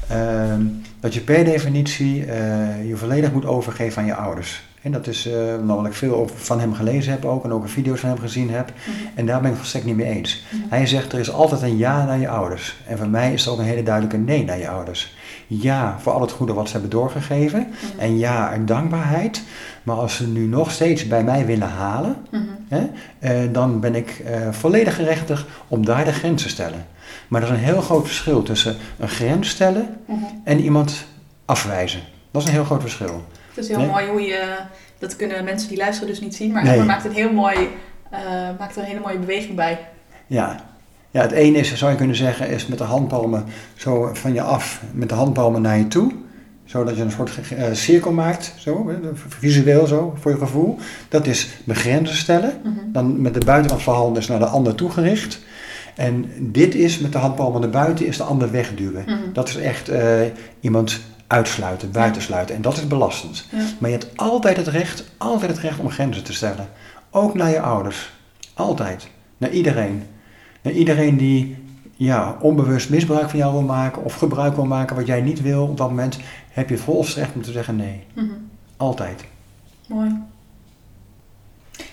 Ehm, 0.09 0.61
dat 0.99 1.13
je 1.13 1.21
per 1.21 1.43
definitie 1.43 2.25
eh, 2.25 2.87
je 2.87 2.95
volledig 2.95 3.31
moet 3.31 3.45
overgeven 3.45 4.01
aan 4.01 4.07
je 4.07 4.15
ouders. 4.15 4.63
En 4.83 4.91
dat 4.91 5.07
is 5.07 5.27
eh 5.27 5.33
omdat 5.59 5.85
ik 5.85 5.93
veel 5.93 6.29
van 6.35 6.59
hem 6.59 6.73
gelezen 6.73 7.11
heb 7.11 7.25
ook 7.25 7.43
en 7.43 7.51
ook 7.51 7.69
video's 7.69 7.99
van 7.99 8.09
hem 8.09 8.19
gezien 8.19 8.49
heb. 8.49 8.73
Mhm. 8.75 8.97
En 9.15 9.25
daar 9.25 9.35
ben 9.35 9.45
ik 9.45 9.49
het 9.49 9.57
volstrekt 9.57 9.85
niet 9.85 9.95
mee 9.95 10.15
eens. 10.15 10.43
Mhm. 10.49 10.61
Hij 10.69 10.87
zegt 10.87 11.13
er 11.13 11.19
is 11.19 11.31
altijd 11.31 11.61
een 11.61 11.77
ja 11.77 12.05
naar 12.05 12.19
je 12.19 12.29
ouders. 12.29 12.77
En 12.87 12.97
voor 12.97 13.07
mij 13.07 13.33
is 13.33 13.45
er 13.45 13.51
ook 13.51 13.57
een 13.57 13.65
hele 13.65 13.83
duidelijke 13.83 14.17
nee 14.17 14.45
naar 14.45 14.57
je 14.57 14.69
ouders. 14.69 15.15
Ja 15.47 15.97
voor 15.99 16.13
al 16.13 16.21
het 16.21 16.31
goede 16.31 16.53
wat 16.53 16.65
ze 16.65 16.71
hebben 16.71 16.89
doorgegeven. 16.89 17.59
Mhm. 17.59 17.99
En 17.99 18.17
ja, 18.17 18.53
een 18.53 18.65
dankbaarheid. 18.65 19.43
Maar 19.83 19.95
als 19.95 20.15
ze 20.15 20.27
nu 20.27 20.45
nog 20.45 20.71
steeds 20.71 21.07
bij 21.07 21.23
mij 21.23 21.45
willen 21.45 21.69
halen, 21.69 22.15
hè, 22.67 22.89
eh, 23.19 23.53
dan 23.53 23.79
ben 23.79 23.95
ik 23.95 24.21
eh, 24.25 24.51
volledig 24.51 24.95
gerechtigd 24.95 25.45
om 25.67 25.85
daar 25.85 26.05
de 26.05 26.13
grens 26.13 26.43
te 26.43 26.49
stellen. 26.49 26.85
Maar 27.27 27.41
er 27.41 27.47
is 27.47 27.53
een 27.53 27.63
heel 27.63 27.81
groot 27.81 28.05
verschil 28.05 28.43
tussen 28.43 28.75
een 28.99 29.09
grens 29.09 29.49
stellen 29.49 29.97
en 30.43 30.59
iemand 30.59 31.05
afwijzen. 31.45 31.99
Dat 32.31 32.41
is 32.41 32.47
een 32.47 32.53
heel 32.53 32.63
groot 32.63 32.81
verschil. 32.81 33.23
Het 33.55 33.63
is 33.63 33.67
heel 33.69 33.77
Nee. 33.77 33.87
mooi 33.87 34.07
hoe 34.07 34.21
je, 34.21 34.57
dat 34.99 35.15
kunnen 35.15 35.43
mensen 35.43 35.69
die 35.69 35.77
luisteren 35.77 36.09
dus 36.09 36.21
niet 36.21 36.35
zien, 36.35 36.51
maar 36.51 36.63
Nee. 36.63 36.83
Maakt 36.83 37.05
een 37.05 37.11
heel 37.11 37.31
mooi, 37.33 37.55
eh, 38.09 38.19
maakt 38.59 38.75
er 38.75 38.81
een 38.81 38.87
hele 38.87 38.99
mooie 38.99 39.17
beweging 39.19 39.55
bij. 39.55 39.79
Ja. 40.27 40.63
ja, 41.11 41.21
het 41.21 41.31
ene 41.31 41.57
is, 41.57 41.75
zou 41.75 41.91
je 41.91 41.97
kunnen 41.97 42.15
zeggen, 42.15 42.49
is 42.49 42.67
met 42.67 42.77
de 42.77 42.83
handpalmen 42.83 43.45
zo 43.75 44.09
van 44.13 44.33
je 44.33 44.41
af, 44.41 44.81
met 44.91 45.09
de 45.09 45.15
handpalmen 45.15 45.61
naar 45.61 45.77
je 45.77 45.87
toe. 45.87 46.11
Zodat 46.65 46.95
je 46.95 47.01
een 47.01 47.11
soort 47.11 47.31
eh, 47.57 47.63
cirkel 47.71 48.11
maakt, 48.11 48.53
zo, 48.57 48.91
visueel 49.27 49.85
zo, 49.87 50.13
voor 50.19 50.31
je 50.31 50.37
gevoel. 50.37 50.77
Dat 51.09 51.27
is 51.27 51.47
de 51.63 51.75
grenzen 51.75 52.15
stellen. 52.15 52.53
Mhm. 52.63 52.73
Dan 52.91 53.21
met 53.21 53.33
de 53.33 53.45
buitenkant 53.45 53.81
van 53.83 53.93
de 53.93 53.99
hand 53.99 54.17
is 54.17 54.27
naar 54.27 54.39
de 54.39 54.45
ander 54.45 54.75
toegericht. 54.75 55.39
En 55.95 56.25
dit 56.39 56.75
is 56.75 56.99
met 56.99 57.11
de 57.11 57.17
handpalmen 57.17 57.61
naar 57.61 57.69
buiten, 57.69 58.05
is 58.05 58.17
de 58.17 58.23
ander 58.23 58.51
wegduwen. 58.51 59.03
Mhm. 59.05 59.17
Dat 59.33 59.47
is 59.47 59.55
echt 59.55 59.89
eh, 59.89 60.21
iemand 60.59 60.99
uitsluiten, 61.27 61.91
buitensluiten. 61.91 62.55
En 62.55 62.61
dat 62.61 62.77
is 62.77 62.87
belastend. 62.87 63.45
Maar 63.79 63.89
je 63.89 63.97
hebt 63.97 64.17
altijd 64.17 64.57
het 64.57 64.67
recht, 64.67 65.03
altijd 65.17 65.51
het 65.51 65.59
recht 65.59 65.79
om 65.79 65.89
grenzen 65.89 66.23
te 66.23 66.33
stellen. 66.33 66.69
Ook 67.09 67.33
naar 67.33 67.49
je 67.49 67.61
ouders. 67.61 68.11
Altijd. 68.53 69.07
Naar 69.37 69.49
iedereen. 69.49 70.03
Naar 70.61 70.73
iedereen 70.73 71.17
die 71.17 71.57
ja, 71.95 72.37
onbewust 72.39 72.89
misbruik 72.89 73.29
van 73.29 73.39
jou 73.39 73.51
wil 73.51 73.61
maken 73.61 74.03
of 74.03 74.15
gebruik 74.15 74.55
wil 74.55 74.65
maken 74.65 74.95
wat 74.95 75.07
jij 75.07 75.21
niet 75.21 75.41
wil. 75.41 75.63
Op 75.63 75.77
dat 75.77 75.89
moment 75.89 76.17
heb 76.49 76.69
je 76.69 76.77
volste 76.77 77.19
recht 77.19 77.35
om 77.35 77.41
te 77.41 77.51
zeggen 77.51 77.75
nee. 77.75 78.03
Mhm. 78.13 78.31
Altijd. 78.77 79.23
Mooi. 79.87 80.21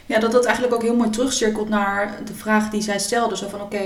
Ja, 0.07 0.18
dat 0.18 0.33
dat 0.33 0.45
eigenlijk 0.45 0.74
ook 0.74 0.83
heel 0.83 0.97
mooi 0.97 1.11
terugcirkelt 1.11 1.68
naar 1.68 2.18
de 2.24 2.35
vraag 2.35 2.70
die 2.70 2.81
zij 2.81 2.99
stelde. 2.99 3.37
Zo 3.37 3.49
van, 3.49 3.61
oké, 3.61 3.83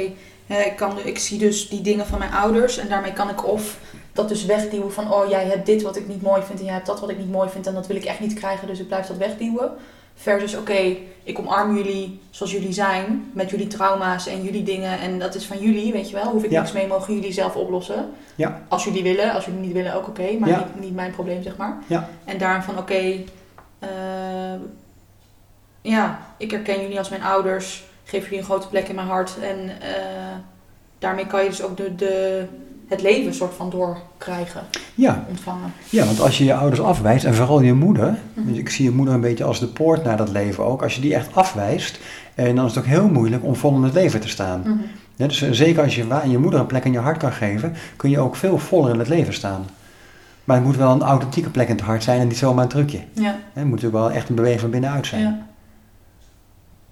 ik, 0.46 0.72
kan, 0.76 0.98
ik 1.04 1.18
zie 1.18 1.38
dus 1.38 1.68
die 1.68 1.80
dingen 1.80 2.06
van 2.06 2.18
mijn 2.18 2.32
ouders 2.32 2.78
en 2.78 2.88
daarmee 2.88 3.12
kan 3.12 3.30
ik 3.30 3.46
of 3.46 3.78
dat 4.14 4.28
dus 4.28 4.44
wegduwen 4.44 4.92
van, 4.92 5.12
oh 5.12 5.28
jij 5.28 5.44
hebt 5.44 5.66
dit 5.66 5.82
wat 5.82 5.96
ik 5.96 6.08
niet 6.08 6.22
mooi 6.22 6.42
vind 6.42 6.58
en 6.58 6.64
jij 6.64 6.74
hebt 6.74 6.86
dat 6.86 7.00
wat 7.00 7.10
ik 7.10 7.18
niet 7.18 7.30
mooi 7.30 7.48
vind 7.48 7.66
en 7.66 7.74
dat 7.74 7.86
wil 7.86 7.96
ik 7.96 8.04
echt 8.04 8.20
niet 8.20 8.34
krijgen, 8.34 8.66
dus 8.66 8.78
ik 8.80 8.86
blijf 8.86 9.06
dat 9.06 9.16
wegduwen. 9.16 9.70
Versus, 10.16 10.56
oké, 10.56 10.96
ik 11.22 11.38
omarm 11.38 11.76
jullie 11.76 12.20
zoals 12.30 12.52
jullie 12.52 12.72
zijn, 12.72 13.30
met 13.32 13.50
jullie 13.50 13.66
trauma's 13.66 14.26
en 14.26 14.42
jullie 14.42 14.62
dingen 14.62 14.98
en 14.98 15.18
dat 15.18 15.34
is 15.34 15.46
van 15.46 15.58
jullie, 15.58 15.92
weet 15.92 16.08
je 16.10 16.14
wel. 16.14 16.30
Hoef 16.30 16.44
ik 16.44 16.50
Ja. 16.50 16.60
niks 16.60 16.72
mee, 16.72 16.86
mogen 16.86 17.14
jullie 17.14 17.32
zelf 17.32 17.56
oplossen. 17.56 18.10
Ja. 18.34 18.62
Als 18.68 18.84
jullie 18.84 19.02
willen, 19.02 19.32
als 19.32 19.44
jullie 19.44 19.60
niet 19.60 19.72
willen 19.72 19.94
ook 19.94 20.08
oké, 20.08 20.32
maar 20.38 20.48
Ja. 20.48 20.58
niet, 20.58 20.80
niet 20.84 20.94
mijn 20.94 21.10
probleem, 21.12 21.42
zeg 21.42 21.56
maar. 21.56 21.76
Ja. 21.86 22.08
En 22.24 22.38
daarom 22.38 22.62
van, 22.62 22.78
oké, 22.78 23.14
eh, 23.78 23.88
ja, 25.80 26.18
ik 26.36 26.50
herken 26.50 26.80
jullie 26.80 26.98
als 26.98 27.08
mijn 27.08 27.22
ouders, 27.22 27.84
geef 28.04 28.22
jullie 28.24 28.38
een 28.38 28.44
grote 28.44 28.68
plek 28.68 28.88
in 28.88 28.94
mijn 28.94 29.06
hart 29.06 29.32
en 29.42 29.68
eh, 29.80 30.36
daarmee 30.98 31.26
kan 31.26 31.42
je 31.42 31.48
dus 31.48 31.62
ook 31.62 31.76
de, 31.76 31.94
de, 31.94 32.44
het 32.94 33.02
leven 33.02 33.34
soort 33.34 33.54
van 33.54 33.70
doorkrijgen, 33.70 34.60
Ja, 34.94 35.24
ontvangen. 35.28 35.72
ja, 35.88 36.04
want 36.04 36.20
als 36.20 36.38
je 36.38 36.44
je 36.44 36.54
ouders 36.54 36.80
afwijst, 36.80 37.24
en 37.24 37.34
vooral 37.34 37.60
je 37.60 37.72
moeder, 37.74 38.18
dus 38.34 38.58
ik 38.58 38.70
zie 38.70 38.84
je 38.84 38.90
moeder 38.90 39.14
een 39.14 39.20
beetje 39.20 39.44
als 39.44 39.60
de 39.60 39.66
poort 39.66 40.04
naar 40.04 40.16
dat 40.16 40.28
leven 40.30 40.64
ook, 40.64 40.82
als 40.82 40.94
je 40.94 41.00
die 41.00 41.14
echt 41.14 41.28
afwijst, 41.34 41.98
en 42.34 42.54
dan 42.56 42.64
is 42.66 42.74
het 42.74 42.84
ook 42.84 42.90
heel 42.90 43.08
moeilijk 43.08 43.44
om 43.44 43.56
vol 43.56 43.74
in 43.76 43.82
het 43.82 43.94
leven 43.94 44.20
te 44.20 44.28
staan. 44.28 44.60
Mhm. 44.60 44.70
Ja, 45.16 45.26
dus 45.26 45.42
eh, 45.42 45.50
zeker 45.52 45.82
als 45.82 45.94
je 45.94 46.06
wa- 46.06 46.22
je 46.24 46.38
moeder 46.38 46.60
een 46.60 46.66
plek 46.66 46.84
in 46.84 46.92
je 46.92 46.98
hart 46.98 47.16
kan 47.18 47.32
geven, 47.32 47.74
kun 47.96 48.10
je 48.10 48.18
ook 48.18 48.36
veel 48.36 48.58
voller 48.58 48.92
in 48.92 48.98
het 48.98 49.08
leven 49.08 49.34
staan. 49.34 49.64
Maar 50.44 50.56
het 50.56 50.64
moet 50.64 50.76
wel 50.76 50.90
een 50.92 51.02
authentieke 51.02 51.50
plek 51.50 51.68
in 51.68 51.74
het 51.76 51.84
hart 51.84 52.02
zijn 52.02 52.20
en 52.20 52.28
niet 52.28 52.36
zomaar 52.36 52.62
een 52.64 52.70
trucje. 52.70 52.98
Ja, 53.12 53.36
Het 53.52 53.64
moet 53.64 53.74
natuurlijk 53.74 54.02
wel 54.04 54.10
echt 54.10 54.28
een 54.28 54.34
beweging 54.34 54.60
van 54.60 54.70
binnenuit 54.70 55.06
zijn. 55.06 55.22
ja, 55.22 55.46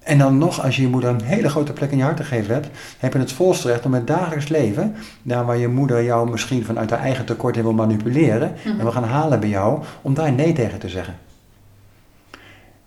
En 0.03 0.19
dan 0.19 0.39
nog, 0.39 0.63
als 0.63 0.77
je 0.77 0.83
je 0.83 0.89
moeder 0.89 1.11
een 1.11 1.23
hele 1.23 1.49
grote 1.49 1.73
plek 1.73 1.91
in 1.91 1.97
je 1.97 2.03
hart 2.03 2.21
gegeven 2.21 2.55
hebt, 2.55 2.69
heb 2.99 3.13
je 3.13 3.19
het 3.19 3.33
volste 3.33 3.69
recht 3.69 3.85
om 3.85 3.95
het 3.95 4.07
dagelijks 4.07 4.49
leven, 4.49 4.95
daar 5.23 5.45
waar 5.45 5.57
je 5.57 5.69
moeder 5.69 6.05
jou 6.05 6.31
misschien 6.31 6.65
vanuit 6.65 6.91
haar 6.91 7.01
eigen 7.01 7.25
tekort 7.25 7.57
in 7.57 7.63
wil 7.63 7.73
manipuleren, 7.73 8.53
Mhm. 8.65 8.79
en 8.81 8.85
we 8.87 8.93
gaan 8.93 9.05
halen 9.05 9.41
bij 9.41 9.49
jou, 9.49 9.83
om 10.03 10.15
daar 10.15 10.33
nee 10.33 10.53
tegen 10.53 10.79
te 10.79 10.89
zeggen. 10.89 11.15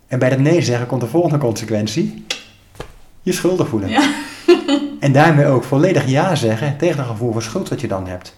En 0.07 0.19
bij 0.19 0.29
dat 0.29 0.39
nee 0.39 0.61
zeggen 0.61 0.87
komt 0.87 1.01
de 1.01 1.07
volgende 1.07 1.37
consequentie. 1.37 2.25
Je 3.21 3.31
schuldig 3.31 3.67
voelen. 3.67 3.89
Ja. 3.89 4.09
En 4.99 5.11
daarmee 5.11 5.45
ook 5.45 5.63
volledig 5.63 6.07
ja 6.07 6.35
zeggen 6.35 6.77
tegen 6.77 6.97
het 6.97 7.07
gevoel 7.07 7.31
van 7.31 7.41
schuld 7.41 7.69
wat 7.69 7.81
je 7.81 7.87
dan 7.87 8.07
hebt. 8.07 8.35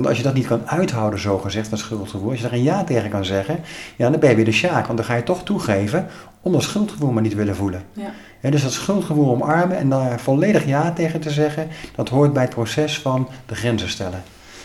Want 0.00 0.12
als 0.12 0.22
je 0.22 0.28
dat 0.28 0.34
niet 0.34 0.46
kan 0.46 0.68
uithouden, 0.68 1.20
zo 1.20 1.38
gezegd, 1.38 1.70
dat 1.70 1.78
schuldgevoel, 1.78 2.30
als 2.30 2.38
je 2.38 2.44
daar 2.44 2.52
een 2.52 2.62
ja 2.62 2.84
tegen 2.84 3.10
kan 3.10 3.24
zeggen, 3.24 3.60
ja, 3.96 4.10
dan 4.10 4.20
ben 4.20 4.30
je 4.30 4.36
weer 4.36 4.44
de 4.44 4.52
sjaak. 4.52 4.86
Want 4.86 4.98
dan 4.98 5.06
ga 5.06 5.14
je 5.14 5.22
toch 5.22 5.42
toegeven 5.42 6.06
om 6.40 6.52
dat 6.52 6.62
schuldgevoel 6.62 7.10
maar 7.10 7.22
niet 7.22 7.34
willen 7.34 7.56
voelen. 7.56 7.82
Ja. 7.92 8.50
Dus 8.50 8.62
dat 8.62 8.72
schuldgevoel 8.72 9.30
omarmen 9.30 9.76
en 9.76 9.88
daar 9.88 10.20
volledig 10.20 10.66
ja 10.66 10.92
tegen 10.92 11.20
te 11.20 11.30
zeggen, 11.30 11.68
dat 11.94 12.08
hoort 12.08 12.32
bij 12.32 12.42
het 12.42 12.54
proces 12.54 12.98
van 12.98 13.28
de 13.46 13.54
grenzen 13.54 13.88
stellen. 13.88 14.22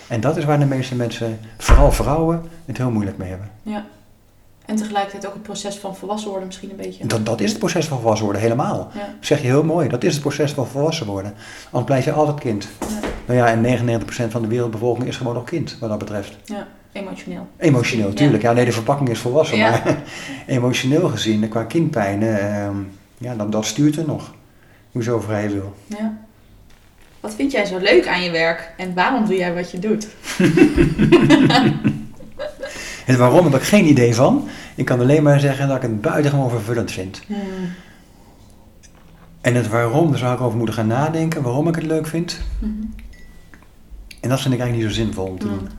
En 0.08 0.22
dat 0.22 0.38
is 0.38 0.46
waar 0.46 0.60
de 0.60 0.66
meeste 0.66 0.96
mensen, 0.96 1.40
vooral 1.58 1.92
vrouwen, 1.92 2.44
het 2.66 2.78
heel 2.78 2.92
moeilijk 2.92 3.18
mee 3.18 3.30
hebben. 3.30 3.50
ja. 3.64 3.86
En 4.66 4.76
tegelijkertijd 4.76 5.28
ook 5.28 5.34
het 5.34 5.44
proces 5.44 5.76
van 5.76 5.96
volwassen 5.96 6.30
worden 6.30 6.48
misschien 6.48 6.70
een 6.70 6.76
beetje. 6.76 7.06
Dat, 7.06 7.26
dat 7.26 7.42
is 7.42 7.50
het 7.50 7.60
proces 7.60 7.86
van 7.86 7.98
volwassen 7.98 8.26
worden, 8.26 8.44
helemaal. 8.44 8.90
Ja, 8.94 9.16
zeg 9.20 9.42
je 9.42 9.48
heel 9.48 9.64
mooi, 9.64 9.88
dat 9.88 10.04
is 10.04 10.14
het 10.14 10.22
proces 10.22 10.52
van 10.52 10.68
volwassen 10.68 11.06
worden. 11.06 11.34
Anders 11.66 11.86
blijf 11.86 12.06
je 12.06 12.12
altijd 12.12 12.40
kind. 12.40 12.68
ja, 12.80 13.00
Nou 13.26 13.40
ja, 13.40 13.48
en 13.48 13.64
99% 14.02 14.06
van 14.32 14.42
de 14.42 14.48
wereldbevolking 14.48 15.08
is 15.08 15.18
gewoon 15.18 15.34
nog 15.34 15.44
kind, 15.44 15.78
wat 15.80 15.90
dat 15.90 16.00
betreft. 16.00 16.38
ja, 16.46 16.68
emotioneel. 16.92 17.48
Emotioneel, 17.58 18.14
tuurlijk. 18.14 18.44
Ja, 18.44 18.52
nee, 18.54 18.66
de 18.66 18.72
verpakking 18.72 19.10
is 19.10 19.20
volwassen, 19.20 19.58
Ja. 19.58 19.70
maar 19.70 19.98
emotioneel 20.58 21.10
gezien, 21.10 21.50
qua 21.50 21.64
kindpijn, 21.64 22.24
ehm, 22.24 22.76
ja, 23.18 23.36
dan, 23.36 23.50
dat 23.50 23.66
stuurt 23.66 23.98
er 23.98 24.06
nog. 24.06 24.34
Hoe 24.92 25.04
zo 25.04 25.20
vrij 25.20 25.50
wil. 25.50 25.74
Ja. 25.86 26.18
Wat 27.20 27.36
vind 27.36 27.52
jij 27.52 27.66
zo 27.66 27.78
leuk 27.78 28.08
aan 28.08 28.24
je 28.24 28.32
werk 28.32 28.74
en 28.78 28.94
waarom 28.94 29.26
doe 29.26 29.36
jij 29.36 29.54
wat 29.54 29.72
je 29.72 29.80
doet? 29.80 30.08
Het 33.06 33.16
waarom 33.18 33.44
heb 33.46 33.56
ik 33.56 33.62
geen 33.68 33.86
idee 33.86 34.16
van. 34.16 34.48
Ik 34.76 34.86
kan 34.86 35.00
alleen 35.00 35.24
maar 35.24 35.40
zeggen 35.40 35.68
dat 35.68 35.76
ik 35.76 35.82
het 35.82 36.02
buitengewoon 36.02 36.50
vervullend 36.50 36.92
vind. 36.92 37.22
Hmm. 37.28 37.38
En 39.42 39.56
het 39.56 39.68
waarom, 39.68 40.10
daar 40.10 40.20
zou 40.20 40.34
ik 40.34 40.42
over 40.42 40.58
moeten 40.58 40.76
gaan 40.76 40.88
nadenken, 40.88 41.42
waarom 41.42 41.68
ik 41.68 41.76
het 41.76 41.84
leuk 41.84 42.08
vind. 42.08 42.40
Mhm. 42.60 42.72
En 44.26 44.32
dat 44.32 44.42
vind 44.42 44.54
ik 44.54 44.60
eigenlijk 44.60 44.90
niet 44.90 44.98
zo 44.98 45.04
zinvol 45.04 45.26
om 45.26 45.40
te 45.40 45.48
doen. 45.48 45.70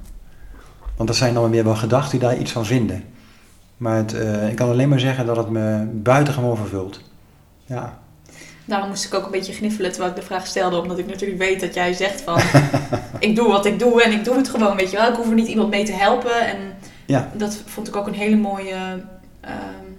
Want 0.97 1.09
dat 1.09 1.19
zijn 1.19 1.35
dan 1.35 1.51
weer 1.51 1.65
wel 1.65 1.75
gedachten 1.75 2.19
die 2.19 2.29
daar 2.29 2.39
iets 2.39 2.53
van 2.53 2.67
vinden. 2.67 3.05
Maar 3.77 3.97
het, 3.97 4.15
eh, 4.15 4.49
ik 4.49 4.57
kan 4.57 4.69
alleen 4.71 4.89
maar 4.89 5.01
zeggen 5.01 5.27
dat 5.27 5.37
het 5.37 5.49
me 5.51 5.85
buitengewoon 5.93 6.57
vervult. 6.57 7.01
Ja. 7.65 7.99
Daarom 8.65 8.89
moest 8.89 9.05
ik 9.05 9.15
ook 9.15 9.25
een 9.25 9.31
beetje 9.31 9.53
gniffelen 9.53 9.91
terwijl 9.91 10.11
ik 10.11 10.17
de 10.17 10.27
vraag 10.27 10.47
stelde, 10.47 10.81
omdat 10.81 10.99
ik 10.99 11.07
natuurlijk 11.07 11.39
weet 11.41 11.61
dat 11.61 11.75
jij 11.75 11.93
zegt 11.93 12.21
van, 12.21 12.41
ik 13.29 13.37
doe 13.37 13.49
wat 13.49 13.67
ik 13.67 13.79
doe 13.79 14.03
en 14.03 14.13
ik 14.13 14.25
doe 14.25 14.37
het 14.37 14.49
gewoon, 14.49 14.77
weet 14.77 14.91
je 14.91 14.97
wel. 14.97 15.09
Ik 15.11 15.17
hoef 15.17 15.29
er 15.29 15.35
niet 15.35 15.49
iemand 15.49 15.71
mee 15.71 15.85
te 15.85 15.93
helpen 15.93 16.47
en 16.47 16.57
Ja. 17.07 17.31
dat 17.35 17.63
vond 17.65 17.89
ik 17.89 17.97
ook 17.97 18.07
een 18.07 18.15
hele 18.15 18.37
mooie 18.37 19.03
ehm, 19.41 19.91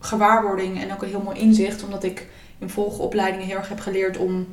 gewaarwording 0.00 0.80
en 0.82 0.92
ook 0.92 1.02
een 1.02 1.08
heel 1.08 1.22
mooi 1.24 1.38
inzicht, 1.38 1.84
omdat 1.84 2.04
ik 2.04 2.26
in 2.58 2.70
volgopleidingen 2.70 3.46
heel 3.46 3.56
erg 3.56 3.68
heb 3.68 3.80
geleerd 3.80 4.16
om 4.16 4.46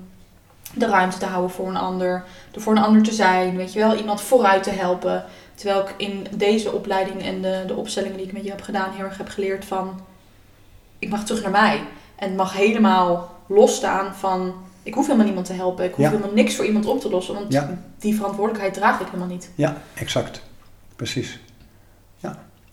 de 0.73 0.85
ruimte 0.85 1.17
te 1.17 1.25
houden 1.25 1.51
voor 1.55 1.67
een 1.67 1.75
ander, 1.77 2.23
er 2.53 2.61
voor 2.61 2.75
een 2.75 2.83
ander 2.83 3.03
te 3.03 3.13
zijn, 3.13 3.57
weet 3.57 3.73
je 3.73 3.79
wel, 3.79 3.95
iemand 3.95 4.21
vooruit 4.21 4.63
te 4.63 4.69
helpen. 4.71 5.25
Terwijl 5.55 5.79
ik 5.81 5.93
in 5.97 6.27
deze 6.35 6.71
opleiding 6.71 7.21
en 7.23 7.41
de, 7.41 7.63
de 7.67 7.75
opstellingen 7.75 8.17
die 8.17 8.25
ik 8.25 8.33
met 8.33 8.43
je 8.43 8.49
heb 8.49 8.61
gedaan 8.61 8.91
heel 8.91 9.05
erg 9.05 9.17
heb 9.17 9.29
geleerd 9.29 9.65
van, 9.65 10.01
ik 10.99 11.09
mag 11.09 11.25
terug 11.25 11.41
naar 11.41 11.51
mij. 11.51 11.83
En 12.15 12.27
het 12.27 12.37
mag 12.37 12.53
helemaal 12.53 13.33
losstaan 13.47 14.15
van, 14.15 14.53
ik 14.83 14.93
hoef 14.93 15.05
helemaal 15.05 15.25
niemand 15.25 15.45
te 15.45 15.53
helpen. 15.53 15.85
Ik 15.85 15.93
hoef 15.93 16.05
Ja. 16.05 16.11
helemaal 16.11 16.33
niks 16.33 16.55
voor 16.55 16.65
iemand 16.65 16.85
op 16.85 16.99
te 17.01 17.09
lossen, 17.09 17.33
want 17.33 17.53
Ja. 17.53 17.77
die 17.99 18.15
verantwoordelijkheid 18.15 18.73
draag 18.73 18.99
ik 18.99 19.05
helemaal 19.05 19.27
niet. 19.27 19.49
Ja, 19.55 19.77
exact. 19.93 20.41
Precies. 20.95 21.39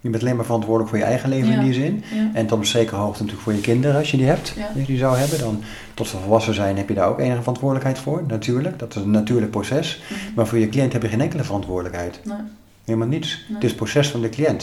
Je 0.03 0.11
bent 0.11 0.22
alleen 0.22 0.36
maar 0.36 0.44
verantwoordelijk 0.44 0.90
voor 0.90 0.98
je 0.98 1.05
eigen 1.05 1.28
leven 1.28 1.48
Ja. 1.48 1.55
in 1.55 1.64
die 1.64 1.72
zin. 1.72 2.05
Ja. 2.14 2.30
En 2.34 2.46
tot 2.46 2.59
een 2.59 2.66
zekere 2.66 2.96
hoogte 2.96 3.18
natuurlijk 3.18 3.42
voor 3.42 3.53
je 3.53 3.61
kinderen, 3.61 3.96
als 3.96 4.11
je 4.11 4.16
die 4.16 4.26
hebt. 4.26 4.53
Ja. 4.57 4.66
Als 4.66 4.76
je 4.78 4.84
die 4.84 4.98
zou 4.98 5.16
hebben, 5.16 5.38
dan 5.38 5.62
tot 5.94 6.09
ze 6.09 6.16
volwassen 6.16 6.55
zijn 6.55 6.76
heb 6.76 6.88
je 6.88 6.94
daar 6.94 7.09
ook 7.09 7.18
enige 7.18 7.38
verantwoordelijkheid 7.38 7.98
voor. 7.98 8.22
Natuurlijk, 8.26 8.78
dat 8.78 8.96
is 8.96 9.03
een 9.03 9.11
natuurlijk 9.11 9.50
proces. 9.50 10.03
Mhm. 10.03 10.34
Maar 10.34 10.46
voor 10.46 10.59
je 10.59 10.68
cliënt 10.68 10.92
heb 10.92 11.03
je 11.03 11.09
geen 11.09 11.20
enkele 11.20 11.44
verantwoordelijkheid. 11.44 12.20
Nee. 12.24 12.36
Helemaal 12.84 13.09
niets. 13.09 13.28
Nee. 13.46 13.55
Het 13.55 13.62
is 13.64 13.68
het 13.70 13.78
proces 13.78 14.09
van 14.11 14.20
de 14.20 14.28
cliënt. 14.28 14.62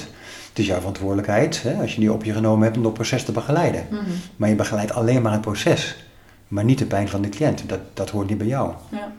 Het 0.49 0.59
is 0.59 0.65
jouw 0.65 0.77
verantwoordelijkheid, 0.77 1.63
hè, 1.63 1.81
als 1.81 1.93
je 1.93 1.99
die 1.99 2.13
op 2.13 2.23
je 2.23 2.33
genomen 2.33 2.63
hebt 2.63 2.77
om 2.77 2.83
dat 2.83 2.93
proces 2.93 3.23
te 3.23 3.31
begeleiden. 3.31 3.85
Mhm. 3.89 4.01
Maar 4.35 4.49
je 4.49 4.55
begeleidt 4.55 4.93
alleen 4.93 5.21
maar 5.21 5.31
het 5.31 5.41
proces. 5.41 6.03
Maar 6.47 6.63
niet 6.63 6.77
de 6.79 6.85
pijn 6.85 7.09
van 7.09 7.21
de 7.21 7.29
cliënt. 7.29 7.63
Dat, 7.67 7.79
dat 7.93 8.09
hoort 8.09 8.29
niet 8.29 8.37
bij 8.37 8.47
jou. 8.47 8.71
Ja. 8.89 9.11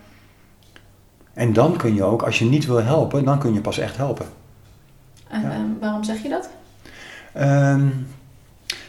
En 1.33 1.53
dan 1.53 1.77
kun 1.77 1.95
je 1.95 2.05
ook, 2.05 2.23
als 2.23 2.39
je 2.39 2.45
niet 2.45 2.67
wil 2.67 2.83
helpen, 2.83 3.25
dan 3.25 3.39
kun 3.39 3.55
je 3.55 3.61
pas 3.61 3.79
echt 3.79 3.97
helpen. 3.97 4.27
En 5.31 5.41
Ja. 5.43 5.51
ehm, 5.51 5.61
waarom 5.81 6.05
zeg 6.05 6.23
je 6.23 6.29
dat? 6.29 6.49
Ehm, 7.33 7.87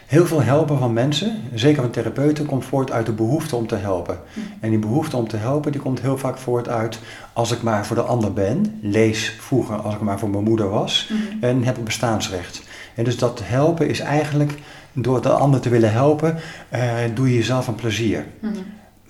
heel 0.05 0.25
veel 0.25 0.41
helpen 0.41 0.77
van 0.79 0.93
mensen, 0.93 1.41
zeker 1.53 1.81
van 1.81 1.91
therapeuten, 1.91 2.45
komt 2.45 2.65
voort 2.65 2.91
uit 2.91 3.05
de 3.05 3.11
behoefte 3.11 3.55
om 3.55 3.67
te 3.67 3.75
helpen. 3.75 4.19
Mhm. 4.33 4.45
En 4.59 4.69
die 4.69 4.79
behoefte 4.79 5.17
om 5.17 5.27
te 5.27 5.37
helpen, 5.37 5.71
die 5.71 5.81
komt 5.81 6.01
heel 6.01 6.17
vaak 6.17 6.37
voort 6.37 6.67
uit 6.69 6.99
als 7.33 7.51
ik 7.51 7.61
maar 7.61 7.85
voor 7.85 7.95
de 7.95 8.01
ander 8.01 8.33
ben. 8.33 8.79
Lees 8.81 9.35
vroeger 9.39 9.75
als 9.75 9.93
ik 9.93 10.01
maar 10.01 10.19
voor 10.19 10.29
mijn 10.29 10.43
moeder 10.43 10.69
was. 10.69 11.09
Mhm. 11.11 11.43
En 11.43 11.63
heb 11.63 11.77
ik 11.77 11.83
bestaansrecht. 11.83 12.61
En 12.95 13.03
dus 13.03 13.17
dat 13.17 13.41
helpen 13.43 13.87
is 13.89 13.99
eigenlijk, 13.99 14.53
door 14.93 15.21
de 15.21 15.29
ander 15.29 15.59
te 15.59 15.69
willen 15.69 15.91
helpen, 15.91 16.35
eh, 16.69 16.93
doe 17.13 17.29
je 17.29 17.35
jezelf 17.35 17.67
een 17.67 17.75
plezier. 17.75 18.25
Mhm. 18.39 18.53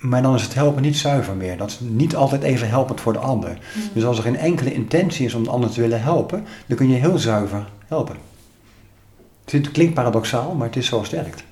Maar 0.02 0.22
dan 0.22 0.34
is 0.34 0.42
het 0.42 0.54
helpen 0.54 0.82
niet 0.82 0.96
zuiver 0.96 1.34
meer. 1.34 1.56
Dat 1.56 1.68
is 1.68 1.78
niet 1.80 2.16
altijd 2.16 2.42
even 2.42 2.68
helpend 2.68 3.00
voor 3.00 3.12
de 3.12 3.18
ander. 3.18 3.50
Mhm. 3.50 3.86
Dus 3.92 4.04
als 4.04 4.16
er 4.16 4.22
geen 4.22 4.36
enkele 4.36 4.72
intentie 4.72 5.26
is 5.26 5.34
om 5.34 5.44
de 5.44 5.50
ander 5.50 5.70
te 5.70 5.80
willen 5.80 6.02
helpen, 6.02 6.44
dan 6.66 6.76
kun 6.76 6.88
je 6.88 6.94
heel 6.94 7.18
zuiver 7.18 7.66
helpen. 7.86 8.16
Het 9.44 9.70
klinkt 9.70 9.94
paradoxaal, 9.94 10.54
maar 10.54 10.66
het 10.66 10.76
is 10.76 10.86
zoals 10.86 11.10
het 11.10 11.20
werkt. 11.20 11.44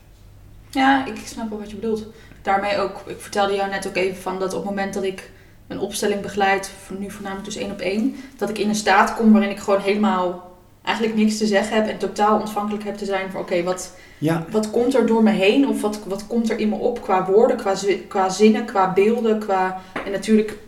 Ja, 0.71 1.07
ik 1.07 1.17
snap 1.25 1.49
wel 1.49 1.59
wat 1.59 1.71
je 1.71 1.77
bedoelt. 1.77 2.07
Daarmee 2.43 2.79
ook, 2.79 3.03
ik 3.07 3.21
vertelde 3.21 3.55
jou 3.55 3.71
net 3.71 3.87
ook 3.87 3.97
even 3.97 4.23
van 4.23 4.39
dat 4.39 4.53
op 4.53 4.61
het 4.61 4.69
moment 4.69 4.95
dat 4.95 5.03
ik 5.03 5.31
een 5.67 5.79
opstelling 5.79 6.21
begeleid, 6.21 6.73
nu 6.99 7.11
voornamelijk 7.11 7.47
dus 7.47 7.57
één 7.57 7.71
op 7.71 7.81
één, 7.81 8.17
dat 8.37 8.49
ik 8.49 8.59
in 8.59 8.69
een 8.69 8.75
staat 8.75 9.15
kom 9.15 9.33
waarin 9.33 9.51
ik 9.51 9.59
gewoon 9.59 9.81
helemaal 9.81 10.50
eigenlijk 10.83 11.17
niks 11.17 11.39
te 11.39 11.47
zeggen 11.47 11.77
heb 11.77 11.87
en 11.89 11.99
totaal 11.99 12.39
ontvankelijk 12.41 12.85
heb 12.85 12.97
te 12.97 13.05
zijn 13.05 13.31
voor 13.31 13.41
oké, 13.41 13.63
wat, 13.63 13.95
Ja, 14.19 14.45
wat 14.51 14.71
komt 14.71 14.95
er 14.95 15.07
door 15.07 15.23
me 15.23 15.31
heen 15.31 15.69
of 15.69 15.81
wat, 15.81 16.01
wat 16.07 16.27
komt 16.27 16.51
er 16.51 16.59
in 16.59 16.69
me 16.69 16.75
op 16.75 17.03
qua 17.03 17.27
woorden, 17.27 17.57
qua, 17.57 17.75
qua 18.09 18.29
zinnen, 18.29 18.65
qua 18.65 18.93
beelden, 18.93 19.39
qua... 19.39 19.81
En 20.05 20.13
natuurlijk 20.13 20.59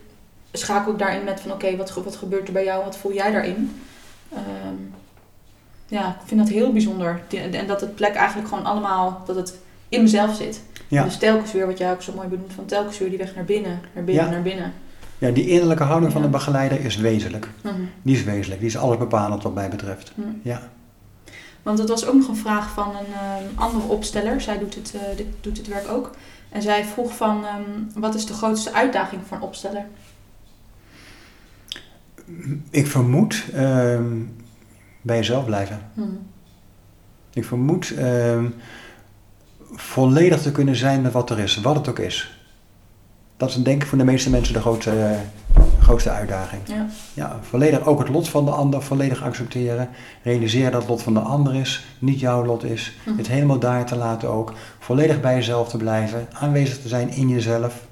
schakel 0.52 0.92
ik 0.92 0.98
daarin 0.98 1.24
met 1.24 1.40
van 1.40 1.52
oké, 1.52 1.76
wat, 1.76 1.94
wat 2.04 2.16
gebeurt 2.16 2.46
er 2.46 2.52
bij 2.52 2.64
jou, 2.64 2.84
wat 2.84 2.96
voel 2.96 3.12
jij 3.12 3.30
daarin? 3.30 3.80
Ehm, 4.32 4.76
ja, 5.86 6.08
ik 6.08 6.26
vind 6.28 6.40
dat 6.40 6.48
heel 6.48 6.72
bijzonder. 6.72 7.20
En 7.52 7.66
dat 7.66 7.80
het 7.80 7.94
plek 7.94 8.14
eigenlijk 8.14 8.48
gewoon 8.48 8.64
allemaal, 8.64 9.22
dat 9.26 9.36
het 9.36 9.58
in 9.88 10.02
mezelf 10.02 10.36
zit. 10.36 10.60
Ja. 10.88 11.04
Dus 11.04 11.16
telkens 11.16 11.52
weer, 11.52 11.66
wat 11.66 11.78
jij 11.78 11.92
ook 11.92 12.02
zo 12.02 12.12
mooi 12.16 12.28
benoemt, 12.28 12.52
van 12.52 12.64
telkens 12.66 12.98
weer 12.98 13.08
die 13.08 13.18
weg 13.18 13.34
naar 13.34 13.44
binnen, 13.44 13.80
naar 13.92 14.04
binnen, 14.04 14.24
Ja. 14.24 14.30
naar 14.30 14.42
binnen. 14.42 14.72
Ja 15.22 15.30
die 15.30 15.48
innerlijke 15.48 15.82
houding 15.82 16.12
van 16.12 16.22
de 16.22 16.28
begeleider 16.28 16.84
is 16.84 16.96
wezenlijk. 16.96 17.48
Mhm. 17.62 17.74
Die 18.02 18.16
is 18.16 18.24
wezenlijk, 18.24 18.60
die 18.60 18.68
is 18.68 18.76
alles 18.76 18.96
bepalend 18.96 19.42
wat 19.42 19.54
mij 19.54 19.68
betreft. 19.68 20.12
Mhm. 20.14 20.28
Ja. 20.42 20.62
Want 21.62 21.78
het 21.78 21.88
was 21.88 22.06
ook 22.06 22.14
nog 22.14 22.28
een 22.28 22.36
vraag 22.36 22.70
van 22.70 22.88
een 22.88 23.12
ehm, 23.12 23.44
andere 23.54 23.84
opsteller. 23.84 24.40
Zij 24.40 24.58
doet 24.58 24.74
het, 24.74 24.94
eh, 24.94 25.16
dit, 25.16 25.26
doet 25.40 25.56
het 25.56 25.66
werk 25.66 25.88
ook. 25.88 26.10
En 26.48 26.62
zij 26.62 26.84
vroeg 26.84 27.16
van, 27.16 27.44
ehm, 27.44 28.00
wat 28.00 28.14
is 28.14 28.26
de 28.26 28.32
grootste 28.32 28.72
uitdaging 28.72 29.22
voor 29.26 29.36
een 29.36 29.42
opsteller? 29.42 29.86
Ik 32.70 32.86
vermoed 32.86 33.44
ehm, 33.52 34.20
bij 35.02 35.16
jezelf 35.16 35.44
blijven. 35.44 35.90
Mhm. 35.94 36.08
Ik 37.32 37.44
vermoed 37.44 37.94
volledig 39.74 40.42
te 40.42 40.52
kunnen 40.52 40.76
zijn 40.76 41.02
met 41.02 41.12
wat 41.12 41.30
er 41.30 41.38
is, 41.38 41.60
wat 41.60 41.76
het 41.76 41.88
ook 41.88 41.98
is. 41.98 42.41
Dat 43.42 43.50
is 43.50 43.62
denk 43.62 43.82
ik 43.82 43.88
voor 43.88 43.98
de 43.98 44.04
meeste 44.04 44.30
mensen 44.30 44.54
de 44.54 44.60
grootste, 44.60 44.90
eh, 44.90 45.62
grootste 45.80 46.10
uitdaging. 46.10 46.62
Ja. 46.66 46.86
Ja, 47.14 47.38
volledig 47.42 47.86
ook 47.86 47.98
het 47.98 48.08
lot 48.08 48.28
van 48.28 48.44
de 48.44 48.50
ander 48.50 48.82
volledig 48.82 49.22
accepteren. 49.22 49.88
Realiseren 50.22 50.72
dat 50.72 50.80
het 50.80 50.90
lot 50.90 51.02
van 51.02 51.14
de 51.14 51.20
ander 51.20 51.54
is, 51.54 51.86
niet 51.98 52.20
jouw 52.20 52.44
lot 52.44 52.64
is. 52.64 52.96
Mhm. 53.04 53.16
Het 53.16 53.28
helemaal 53.28 53.58
daar 53.58 53.86
te 53.86 53.96
laten 53.96 54.28
ook. 54.28 54.52
Volledig 54.78 55.20
bij 55.20 55.34
jezelf 55.34 55.68
te 55.68 55.76
blijven. 55.76 56.26
Aanwezig 56.32 56.80
te 56.80 56.88
zijn 56.88 57.10
in 57.10 57.28
jezelf. 57.28 57.86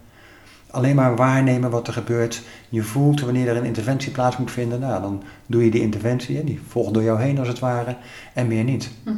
alleen 0.70 0.94
maar 0.94 1.16
waarnemen 1.16 1.70
wat 1.70 1.86
er 1.86 1.92
gebeurt. 1.92 2.42
Je 2.68 2.82
voelt 2.82 3.20
wanneer 3.20 3.48
er 3.48 3.56
een 3.56 3.64
interventie 3.64 4.12
plaats 4.12 4.36
moet 4.36 4.50
vinden. 4.50 4.80
Nou, 4.80 5.02
dan 5.02 5.22
doe 5.46 5.64
je 5.64 5.70
die 5.70 5.80
interventie. 5.80 6.36
Hè, 6.36 6.44
die 6.44 6.60
volgt 6.68 6.94
door 6.94 7.02
jou 7.02 7.20
heen 7.20 7.38
als 7.38 7.48
het 7.48 7.58
ware. 7.58 7.96
En 8.34 8.46
meer 8.46 8.64
niet. 8.64 8.90
Mhm. 9.04 9.16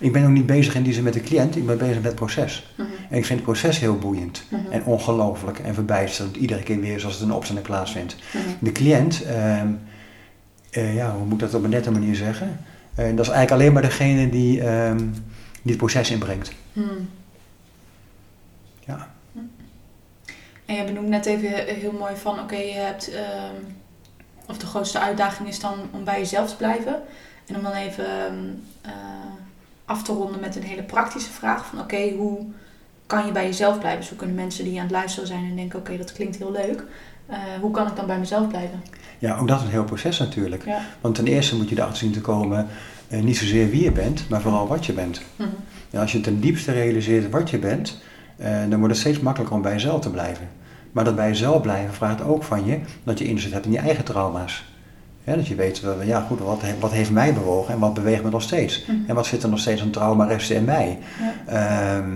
Ik 0.00 0.12
ben 0.12 0.24
ook 0.24 0.30
niet 0.30 0.46
bezig 0.46 0.74
in 0.74 0.82
die 0.82 0.92
zin 0.92 1.02
met 1.02 1.12
de 1.12 1.20
cliënt. 1.20 1.56
Ik 1.56 1.66
ben 1.66 1.78
bezig 1.78 1.94
met 1.94 2.04
het 2.04 2.14
proces. 2.14 2.72
Mhm. 2.76 2.88
En 3.10 3.18
ik 3.18 3.24
vind 3.24 3.38
het 3.38 3.42
proces 3.42 3.78
heel 3.78 3.98
boeiend. 3.98 4.44
Mhm. 4.48 4.70
En 4.72 4.84
ongelooflijk 4.84 5.58
en 5.58 5.74
verbijsterend. 5.74 6.36
Iedere 6.36 6.62
keer 6.62 6.80
weer 6.80 7.00
zoals 7.00 7.14
het 7.14 7.24
een 7.24 7.32
opstelling 7.32 7.64
plaatsvindt. 7.64 8.16
Mhm. 8.32 8.44
De 8.58 8.72
cliënt, 8.72 9.22
ehm, 9.22 9.68
eh, 10.70 10.94
ja, 10.94 11.12
hoe 11.14 11.24
moet 11.24 11.32
ik 11.32 11.38
dat 11.38 11.54
op 11.54 11.64
een 11.64 11.70
nette 11.70 11.90
manier 11.90 12.14
zeggen? 12.14 12.60
Eh, 12.94 13.04
dat 13.04 13.26
is 13.26 13.28
eigenlijk 13.32 13.50
alleen 13.50 13.72
maar 13.72 13.82
degene 13.82 14.28
die, 14.28 14.60
ehm, 14.62 14.96
die 15.62 15.72
het 15.72 15.76
proces 15.76 16.10
inbrengt. 16.10 16.52
Mhm. 16.72 16.88
Ja. 18.86 19.10
En 20.66 20.74
je 20.76 20.84
benoemt 20.84 21.08
net 21.08 21.26
even 21.26 21.50
he- 21.50 21.72
heel 21.72 21.92
mooi 21.92 22.16
van, 22.16 22.38
oké, 22.40 22.56
je 22.56 22.72
hebt, 22.72 23.10
ehm, 23.14 23.54
of 24.46 24.58
de 24.58 24.66
grootste 24.66 25.00
uitdaging 25.00 25.48
is 25.48 25.60
dan 25.60 25.74
om 25.90 26.04
bij 26.04 26.18
jezelf 26.18 26.48
te 26.50 26.56
blijven. 26.56 27.02
En 27.46 27.56
om 27.56 27.62
dan 27.62 27.72
even 27.72 28.04
eh, 28.82 28.92
af 29.92 30.02
te 30.02 30.12
ronden 30.12 30.40
met 30.40 30.56
een 30.56 30.62
hele 30.62 30.82
praktische 30.82 31.32
vraag 31.32 31.66
van, 31.66 31.80
oké, 31.80 32.10
hoe 32.16 32.38
kan 33.06 33.26
je 33.26 33.32
bij 33.32 33.44
jezelf 33.44 33.78
blijven? 33.78 34.00
Dus 34.00 34.08
hoe 34.08 34.18
kunnen 34.18 34.36
mensen 34.36 34.64
die 34.64 34.76
aan 34.76 34.82
het 34.82 34.92
luisteren 34.92 35.26
zijn 35.26 35.44
en 35.44 35.56
denken, 35.56 35.78
oké, 35.78 35.96
dat 35.96 36.12
klinkt 36.12 36.36
heel 36.36 36.52
leuk. 36.52 36.84
Eh, 37.26 37.38
hoe 37.60 37.70
kan 37.70 37.86
ik 37.86 37.96
dan 37.96 38.06
bij 38.06 38.18
mezelf 38.18 38.48
blijven? 38.48 38.82
ja, 39.18 39.36
ook 39.36 39.48
dat 39.48 39.58
is 39.58 39.64
een 39.64 39.70
heel 39.70 39.84
proces 39.84 40.18
natuurlijk. 40.18 40.64
Ja. 40.64 40.80
Want 41.00 41.14
ten 41.14 41.26
eerste 41.26 41.56
moet 41.56 41.68
je 41.68 41.76
erachter 41.76 41.98
zien 41.98 42.12
te 42.12 42.20
komen, 42.20 42.66
eh, 43.08 43.20
niet 43.20 43.36
zozeer 43.36 43.70
wie 43.70 43.82
je 43.82 43.92
bent, 43.92 44.28
maar 44.28 44.40
vooral 44.40 44.66
wat 44.66 44.86
je 44.86 44.92
bent. 44.92 45.22
Mhm. 45.36 45.48
Ja, 45.90 46.00
als 46.00 46.12
je 46.12 46.20
ten 46.20 46.40
diepste 46.40 46.72
realiseert 46.72 47.30
wat 47.30 47.50
je 47.50 47.58
bent, 47.58 48.02
eh, 48.36 48.60
dan 48.68 48.78
wordt 48.78 48.92
het 48.92 48.96
steeds 48.96 49.20
makkelijker 49.20 49.56
om 49.56 49.62
bij 49.62 49.72
jezelf 49.72 50.00
te 50.00 50.10
blijven. 50.10 50.48
Maar 50.92 51.04
dat 51.04 51.16
bij 51.16 51.28
jezelf 51.28 51.62
blijven 51.62 51.94
vraagt 51.94 52.22
ook 52.22 52.42
van 52.42 52.64
je 52.64 52.78
dat 53.04 53.18
je 53.18 53.24
inzicht 53.24 53.52
hebt 53.52 53.66
in 53.66 53.72
je 53.72 53.78
eigen 53.78 54.04
trauma's. 54.04 54.64
Ja, 55.24 55.34
dat 55.34 55.46
je 55.46 55.54
weet, 55.54 55.80
wel, 55.80 56.02
ja 56.02 56.20
goed, 56.20 56.38
wat, 56.38 56.62
wat 56.80 56.92
heeft 56.92 57.10
mij 57.10 57.34
bewogen 57.34 57.74
en 57.74 57.80
wat 57.80 57.94
beweegt 57.94 58.22
me 58.22 58.30
nog 58.30 58.42
steeds? 58.42 58.84
Mhm. 58.86 58.96
En 59.06 59.14
wat 59.14 59.26
zit 59.26 59.42
er 59.42 59.48
nog 59.48 59.58
steeds 59.58 59.82
aan 59.82 59.90
traumaresten 59.90 60.56
in 60.56 60.64
mij? 60.64 60.98
Ja. 61.46 61.96
Ehm, 61.96 62.10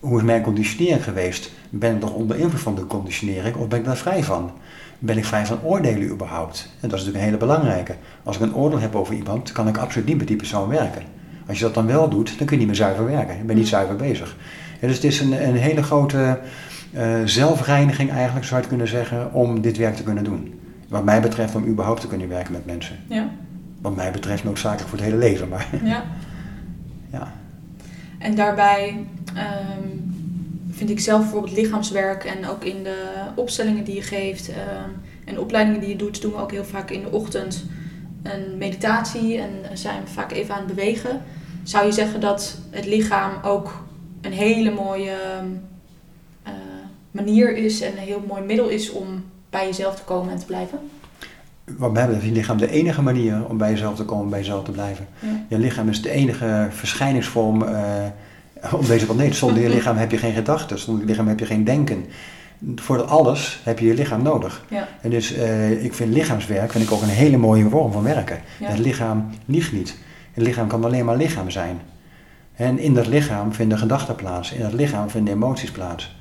hoe 0.00 0.18
is 0.18 0.24
mijn 0.24 0.42
conditionering 0.42 1.04
geweest? 1.04 1.50
Ben 1.70 1.94
ik 1.94 2.00
nog 2.00 2.12
onder 2.12 2.38
invloed 2.38 2.60
van 2.60 2.74
de 2.74 2.86
conditionering 2.86 3.56
of 3.56 3.68
ben 3.68 3.78
ik 3.78 3.84
daar 3.84 3.96
vrij 3.96 4.24
van? 4.24 4.52
Ben 4.98 5.16
ik 5.16 5.24
vrij 5.24 5.46
van 5.46 5.62
oordelen 5.62 6.08
überhaupt? 6.08 6.70
En 6.80 6.88
dat 6.88 6.98
is 6.98 7.04
natuurlijk 7.04 7.16
een 7.16 7.30
hele 7.30 7.36
belangrijke. 7.36 7.94
Als 8.22 8.36
ik 8.36 8.42
een 8.42 8.54
oordeel 8.54 8.80
heb 8.80 8.94
over 8.94 9.14
iemand, 9.14 9.52
kan 9.52 9.68
ik 9.68 9.78
absoluut 9.78 10.06
niet 10.06 10.18
met 10.18 10.28
die 10.28 10.36
persoon 10.36 10.68
werken. 10.68 11.02
Als 11.46 11.58
je 11.58 11.64
dat 11.64 11.74
dan 11.74 11.86
wel 11.86 12.08
doet, 12.08 12.38
dan 12.38 12.46
kun 12.46 12.50
je 12.50 12.56
niet 12.56 12.66
meer 12.66 12.86
zuiver 12.86 13.06
werken. 13.06 13.36
Je 13.36 13.42
bent 13.42 13.58
niet 13.58 13.68
zuiver 13.68 13.96
bezig. 13.96 14.36
Ja, 14.80 14.86
dus 14.86 14.96
het 14.96 15.04
is 15.04 15.20
een, 15.20 15.48
een 15.48 15.56
hele 15.56 15.82
grote 15.82 16.38
eh, 16.92 17.20
zelfreiniging 17.24 18.10
eigenlijk, 18.10 18.46
zou 18.46 18.54
je 18.54 18.66
het 18.66 18.76
kunnen 18.76 18.88
zeggen, 18.88 19.32
om 19.32 19.60
dit 19.60 19.76
werk 19.76 19.96
te 19.96 20.02
kunnen 20.02 20.24
doen. 20.24 20.58
Wat 20.94 21.04
mij 21.04 21.20
betreft 21.20 21.54
om 21.54 21.66
überhaupt 21.66 22.00
te 22.00 22.06
kunnen 22.06 22.28
werken 22.28 22.52
met 22.52 22.66
mensen. 22.66 22.98
Ja. 23.08 23.30
Wat 23.80 23.96
mij 23.96 24.10
betreft 24.10 24.44
noodzakelijk 24.44 24.88
voor 24.88 24.98
het 24.98 25.06
hele 25.06 25.18
leven, 25.18 25.48
maar 25.48 25.68
ja. 25.84 26.04
ja. 27.12 27.32
En 28.18 28.34
daarbij 28.34 29.06
ehm, 29.34 29.88
vind 30.70 30.90
ik 30.90 31.00
zelf 31.00 31.20
bijvoorbeeld 31.20 31.56
lichaamswerk 31.56 32.24
en 32.24 32.48
ook 32.48 32.64
in 32.64 32.82
de 32.82 33.14
opstellingen 33.34 33.84
die 33.84 33.94
je 33.94 34.02
geeft 34.02 34.48
ehm, 34.48 34.90
en 35.24 35.38
opleidingen 35.38 35.80
die 35.80 35.88
je 35.88 35.96
doet, 35.96 36.22
doen 36.22 36.32
we 36.32 36.38
ook 36.38 36.52
heel 36.52 36.64
vaak 36.64 36.90
in 36.90 37.02
de 37.02 37.10
ochtend 37.10 37.64
een 38.22 38.58
meditatie 38.58 39.38
en 39.38 39.50
zijn 39.72 40.04
we 40.04 40.10
vaak 40.10 40.32
even 40.32 40.54
aan 40.54 40.64
het 40.66 40.74
bewegen. 40.74 41.20
Zou 41.62 41.86
je 41.86 41.92
zeggen 41.92 42.20
dat 42.20 42.58
het 42.70 42.86
lichaam 42.86 43.32
ook 43.42 43.84
een 44.20 44.32
hele 44.32 44.70
mooie 44.70 45.10
ehm, 45.10 45.48
eh, 46.42 46.52
manier 47.10 47.56
is 47.56 47.80
en 47.80 47.92
een 47.92 47.98
heel 47.98 48.24
mooi 48.28 48.42
middel 48.42 48.68
is 48.68 48.90
om 48.90 49.24
bij 49.54 49.66
jezelf 49.66 49.94
te 49.94 50.02
komen 50.02 50.32
en 50.32 50.38
te 50.38 50.46
blijven? 50.46 50.78
Wat 51.64 51.92
mij 51.92 52.02
betreft 52.02 52.22
is 52.24 52.28
je 52.28 52.34
lichaam 52.34 52.56
de 52.58 52.70
enige 52.70 53.02
manier 53.02 53.48
om 53.48 53.58
bij 53.58 53.70
jezelf 53.70 53.96
te 53.96 54.04
komen, 54.04 54.28
bij 54.28 54.38
jezelf 54.38 54.64
te 54.64 54.70
blijven. 54.70 55.06
Ja. 55.18 55.28
Je 55.48 55.58
lichaam 55.58 55.88
is 55.88 56.02
de 56.02 56.10
enige 56.10 56.66
verschijningsvorm 56.70 57.62
eh, 57.62 57.82
op 58.80 58.86
deze 58.86 59.06
planeet. 59.06 59.34
Zonder 59.34 59.62
je 59.62 59.68
lichaam 59.68 59.96
heb 59.96 60.10
je 60.10 60.18
geen 60.18 60.34
gedachten, 60.34 60.78
zonder 60.78 61.02
je 61.02 61.10
lichaam 61.10 61.28
heb 61.28 61.38
je 61.38 61.46
geen 61.46 61.64
denken. 61.64 62.04
Voor 62.74 63.02
alles 63.02 63.60
heb 63.64 63.78
je 63.78 63.86
je 63.86 63.94
lichaam 63.94 64.22
nodig. 64.22 64.64
Ja. 64.68 64.88
En 65.00 65.10
dus 65.10 65.32
eh, 65.32 65.84
ik 65.84 65.94
vind 65.94 66.14
lichaamswerk 66.14 66.72
vind 66.72 66.84
ik 66.84 66.92
ook 66.92 67.02
een 67.02 67.08
hele 67.08 67.36
mooie 67.36 67.68
vorm 67.68 67.92
van 67.92 68.02
werken. 68.02 68.40
Ja. 68.58 68.68
Het 68.68 68.78
lichaam 68.78 69.30
liegt 69.44 69.72
niet. 69.72 69.98
Het 70.32 70.44
lichaam 70.44 70.68
kan 70.68 70.84
alleen 70.84 71.04
maar 71.04 71.16
lichaam 71.16 71.50
zijn. 71.50 71.80
En 72.54 72.78
in 72.78 72.94
dat 72.94 73.06
lichaam 73.06 73.52
vinden 73.52 73.78
gedachten 73.78 74.14
plaats. 74.14 74.52
In 74.52 74.62
dat 74.62 74.72
lichaam 74.72 75.10
vinden 75.10 75.34
emoties 75.34 75.70
plaats. 75.70 76.16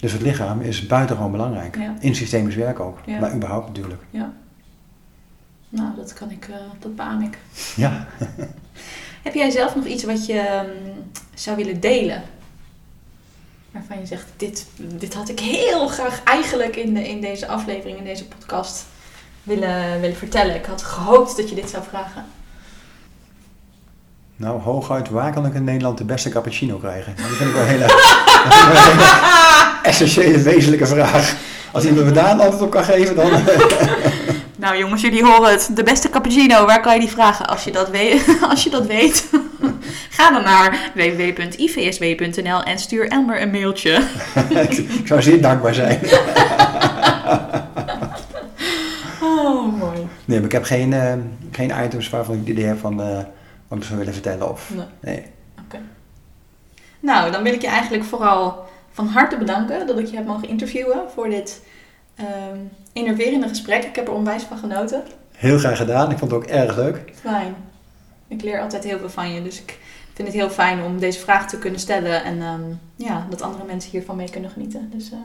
Dus 0.00 0.12
het 0.12 0.22
lichaam 0.22 0.60
is 0.60 0.86
buitengewoon 0.86 1.30
belangrijk. 1.30 1.76
Ja. 1.76 1.94
In 2.00 2.14
systemisch 2.14 2.54
werk 2.54 2.80
ook. 2.80 2.98
Ja. 3.06 3.18
Maar 3.18 3.34
überhaupt 3.34 3.66
natuurlijk. 3.66 4.02
Ja. 4.10 4.32
Nou, 5.68 5.96
dat 5.96 6.12
kan 6.12 6.30
ik, 6.30 6.48
eh, 6.48 6.56
dat 6.78 6.96
beaam 6.96 7.22
ik. 7.22 7.38
Ja. 7.76 8.06
Heb 9.22 9.34
jij 9.34 9.50
zelf 9.50 9.76
nog 9.76 9.84
iets 9.84 10.04
wat 10.04 10.26
je 10.26 10.38
ehm, 10.38 10.70
zou 11.34 11.56
willen 11.56 11.80
delen? 11.80 12.22
Waarvan 13.70 13.98
je 13.98 14.06
zegt, 14.06 14.26
dit, 14.36 14.66
dit 14.76 15.14
had 15.14 15.28
ik 15.28 15.40
heel 15.40 15.86
graag 15.88 16.22
eigenlijk 16.24 16.76
in, 16.76 16.94
de, 16.94 17.08
in 17.08 17.20
deze 17.20 17.46
aflevering, 17.46 17.98
in 17.98 18.04
deze 18.04 18.28
podcast 18.28 18.84
willen, 19.42 20.00
willen 20.00 20.16
vertellen. 20.16 20.54
Ik 20.54 20.64
had 20.64 20.82
gehoopt 20.82 21.36
dat 21.36 21.48
je 21.48 21.54
dit 21.54 21.70
zou 21.70 21.84
vragen. 21.84 22.24
Nou, 24.40 24.60
hooguit, 24.60 25.08
waar 25.08 25.32
kan 25.32 25.46
ik 25.46 25.54
in 25.54 25.64
Nederland 25.64 25.98
de 25.98 26.04
beste 26.04 26.28
cappuccino 26.28 26.76
krijgen? 26.76 27.14
Dat 27.16 27.26
vind 27.26 27.48
ik 27.48 27.54
wel 27.54 27.62
een 27.62 27.68
hele, 27.68 27.86
dat 28.44 28.54
vind 28.54 28.66
ik 28.66 28.72
wel 28.72 28.82
een 28.82 28.98
hele 28.98 29.80
essentiële, 29.82 30.38
wezenlijke 30.38 30.86
vraag. 30.86 31.36
Als 31.72 31.84
iemand 31.84 32.06
me 32.06 32.12
daar 32.12 32.30
een 32.30 32.40
antwoord 32.40 32.62
op 32.62 32.70
kan 32.70 32.84
geven, 32.84 33.16
dan... 33.16 33.30
Nou 34.56 34.78
jongens, 34.78 35.02
jullie 35.02 35.24
horen 35.24 35.50
het. 35.50 35.70
De 35.74 35.82
beste 35.82 36.10
cappuccino, 36.10 36.66
waar 36.66 36.80
kan 36.80 36.94
je 36.94 37.00
die 37.00 37.08
vragen? 37.08 37.46
Als 37.46 37.64
je 37.64 37.72
dat 37.72 37.90
weet, 37.90 38.24
als 38.50 38.64
je 38.64 38.70
dat 38.70 38.86
weet 38.86 39.28
ga 40.10 40.30
dan 40.30 40.42
naar 40.42 40.90
www.ivsw.nl 40.94 42.62
en 42.62 42.78
stuur 42.78 43.08
Elmer 43.08 43.42
een 43.42 43.50
mailtje. 43.50 44.02
ik, 44.48 44.72
ik 44.78 45.06
zou 45.06 45.22
zeer 45.22 45.40
dankbaar 45.40 45.74
zijn. 45.74 46.00
Oh, 49.22 49.78
mooi. 49.78 49.98
Nee, 50.24 50.36
maar 50.36 50.46
ik 50.46 50.52
heb 50.52 50.64
geen, 50.64 50.92
eh, 50.92 51.12
geen 51.52 51.72
items 51.84 52.08
waarvan 52.08 52.34
ik 52.34 52.40
het 52.40 52.48
idee 52.48 52.64
heb 52.64 52.78
van 52.78 53.02
eh, 53.02 53.18
wat 53.78 53.84
zou 53.84 53.98
willen 53.98 54.12
vertellen. 54.12 54.50
Of, 54.50 54.70
Nee. 54.74 54.86
nee. 55.00 55.26
Nou, 57.00 57.30
dan 57.30 57.42
wil 57.42 57.52
ik 57.52 57.60
je 57.60 57.66
eigenlijk 57.68 58.04
vooral 58.04 58.64
van 58.92 59.06
harte 59.06 59.36
bedanken 59.36 59.86
dat 59.86 59.98
ik 59.98 60.06
je 60.06 60.16
heb 60.16 60.26
mogen 60.26 60.48
interviewen 60.48 61.10
voor 61.14 61.28
dit 61.28 61.62
ehm 62.14 62.58
innoverende 62.92 63.48
gesprek. 63.48 63.84
Ik 63.84 63.96
heb 63.96 64.06
er 64.06 64.14
onwijs 64.14 64.42
van 64.42 64.58
genoten. 64.58 65.02
Heel 65.32 65.58
graag 65.58 65.76
gedaan. 65.76 66.10
Ik 66.10 66.18
vond 66.18 66.30
het 66.30 66.40
ook 66.40 66.48
erg 66.48 66.76
leuk. 66.76 67.02
Fijn. 67.20 67.54
Ik 68.28 68.42
leer 68.42 68.60
altijd 68.60 68.84
heel 68.84 68.98
veel 68.98 69.10
van 69.10 69.32
je, 69.32 69.42
dus 69.42 69.60
ik 69.60 69.78
vind 70.14 70.28
het 70.28 70.36
heel 70.36 70.50
fijn 70.50 70.82
om 70.82 70.98
deze 70.98 71.18
vraag 71.18 71.48
te 71.48 71.58
kunnen 71.58 71.80
stellen 71.80 72.24
en 72.24 72.42
ehm, 72.42 72.62
ja, 72.96 73.26
dat 73.30 73.42
andere 73.42 73.64
mensen 73.64 73.90
hiervan 73.90 74.16
mee 74.16 74.30
kunnen 74.30 74.50
genieten. 74.50 74.90
Dus, 74.94 75.10
eh, 75.10 75.18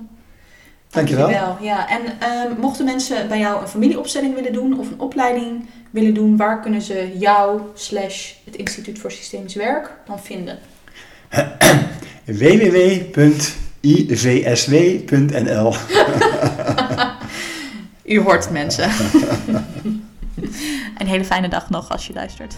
Dankjewel. 0.96 1.28
dankjewel. 1.28 1.58
Ja, 1.62 1.90
en 1.90 2.02
ehm, 2.20 2.60
mochten 2.60 2.86
mensen 2.86 3.28
bij 3.28 3.40
jou 3.40 3.62
een 3.62 3.68
familieopstelling 3.68 4.36
willen 4.36 4.54
doen 4.54 4.80
of 4.80 4.92
een 4.92 5.00
opleiding 5.00 5.66
willen 5.90 6.14
doen, 6.14 6.38
waar 6.38 6.62
kunnen 6.62 6.82
ze 6.82 7.16
jou 7.20 7.62
slash 7.74 8.34
het 8.44 8.56
Instituut 8.56 9.00
voor 9.00 9.12
Systemisch 9.12 9.56
Werk 9.56 9.92
dan 10.08 10.20
vinden? 10.20 10.60
www.ivsw.nl 12.26 13.36
U 18.14 18.22
hoort 18.22 18.50
mensen. 18.50 18.90
een 20.98 21.08
hele 21.08 21.26
fijne 21.26 21.48
dag 21.48 21.70
nog 21.70 21.90
als 21.90 22.08
je 22.08 22.14
luistert. 22.14 22.58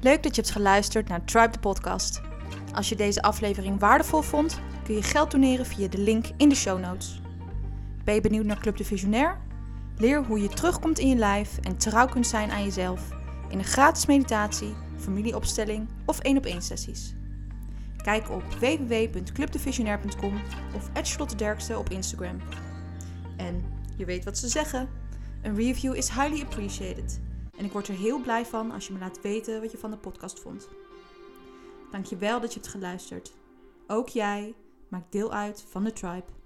Leuk 0.00 0.22
dat 0.22 0.34
je 0.34 0.40
hebt 0.40 0.54
geluisterd 0.54 1.08
naar 1.08 1.24
Tribe 1.24 1.50
de 1.50 1.58
podcast. 1.58 2.20
Als 2.74 2.88
je 2.88 2.96
deze 2.96 3.22
aflevering 3.22 3.80
waardevol 3.80 4.22
vond, 4.22 4.60
je 4.94 5.02
geld 5.02 5.30
doneren 5.30 5.66
via 5.66 5.88
de 5.88 5.98
link 5.98 6.26
in 6.36 6.48
de 6.48 6.54
show 6.54 6.80
notes. 6.80 7.20
Ben 8.04 8.14
je 8.14 8.20
benieuwd 8.20 8.44
naar 8.44 8.60
Club 8.60 8.76
de 8.76 8.84
Visionair? 8.84 9.40
Leer 9.96 10.24
hoe 10.24 10.40
je 10.42 10.48
terugkomt 10.48 10.98
in 10.98 11.08
je 11.08 11.16
lijf 11.16 11.58
en 11.58 11.76
trouw 11.76 12.06
kunt 12.06 12.26
zijn 12.26 12.50
aan 12.50 12.64
jezelf 12.64 13.08
in 13.48 13.58
een 13.58 13.64
gratis 13.64 14.06
meditatie, 14.06 14.74
familieopstelling 14.96 15.88
of 16.04 16.18
één 16.18 16.36
op 16.36 16.44
één 16.44 16.62
sessies. 16.62 17.14
Kijk 18.02 18.30
op 18.30 18.42
www.clubdevisionair.com 18.42 20.40
of 20.74 20.90
@charlottederkste 21.02 21.78
op 21.78 21.88
Instagram. 21.88 22.38
En 23.36 23.64
je 23.96 24.04
weet 24.04 24.24
wat 24.24 24.38
ze 24.38 24.48
zeggen: 24.48 24.88
een 25.42 25.54
review 25.54 25.94
is 25.94 26.08
highly 26.08 26.42
appreciated. 26.42 27.20
En 27.58 27.64
ik 27.64 27.72
word 27.72 27.88
er 27.88 27.94
heel 27.94 28.20
blij 28.20 28.46
van 28.46 28.70
als 28.70 28.86
je 28.86 28.92
me 28.92 28.98
laat 28.98 29.20
weten 29.22 29.60
wat 29.60 29.72
je 29.72 29.78
van 29.78 29.90
de 29.90 29.96
podcast 29.96 30.40
vond. 30.40 30.68
Dankjewel 31.90 32.40
dat 32.40 32.52
je 32.54 32.60
hebt 32.60 32.72
geluisterd. 32.72 33.32
Ook 33.86 34.08
jij 34.08 34.54
maakt 34.90 35.12
deel 35.12 35.32
uit 35.32 35.64
van 35.68 35.84
de 35.84 35.92
tribe. 35.92 36.39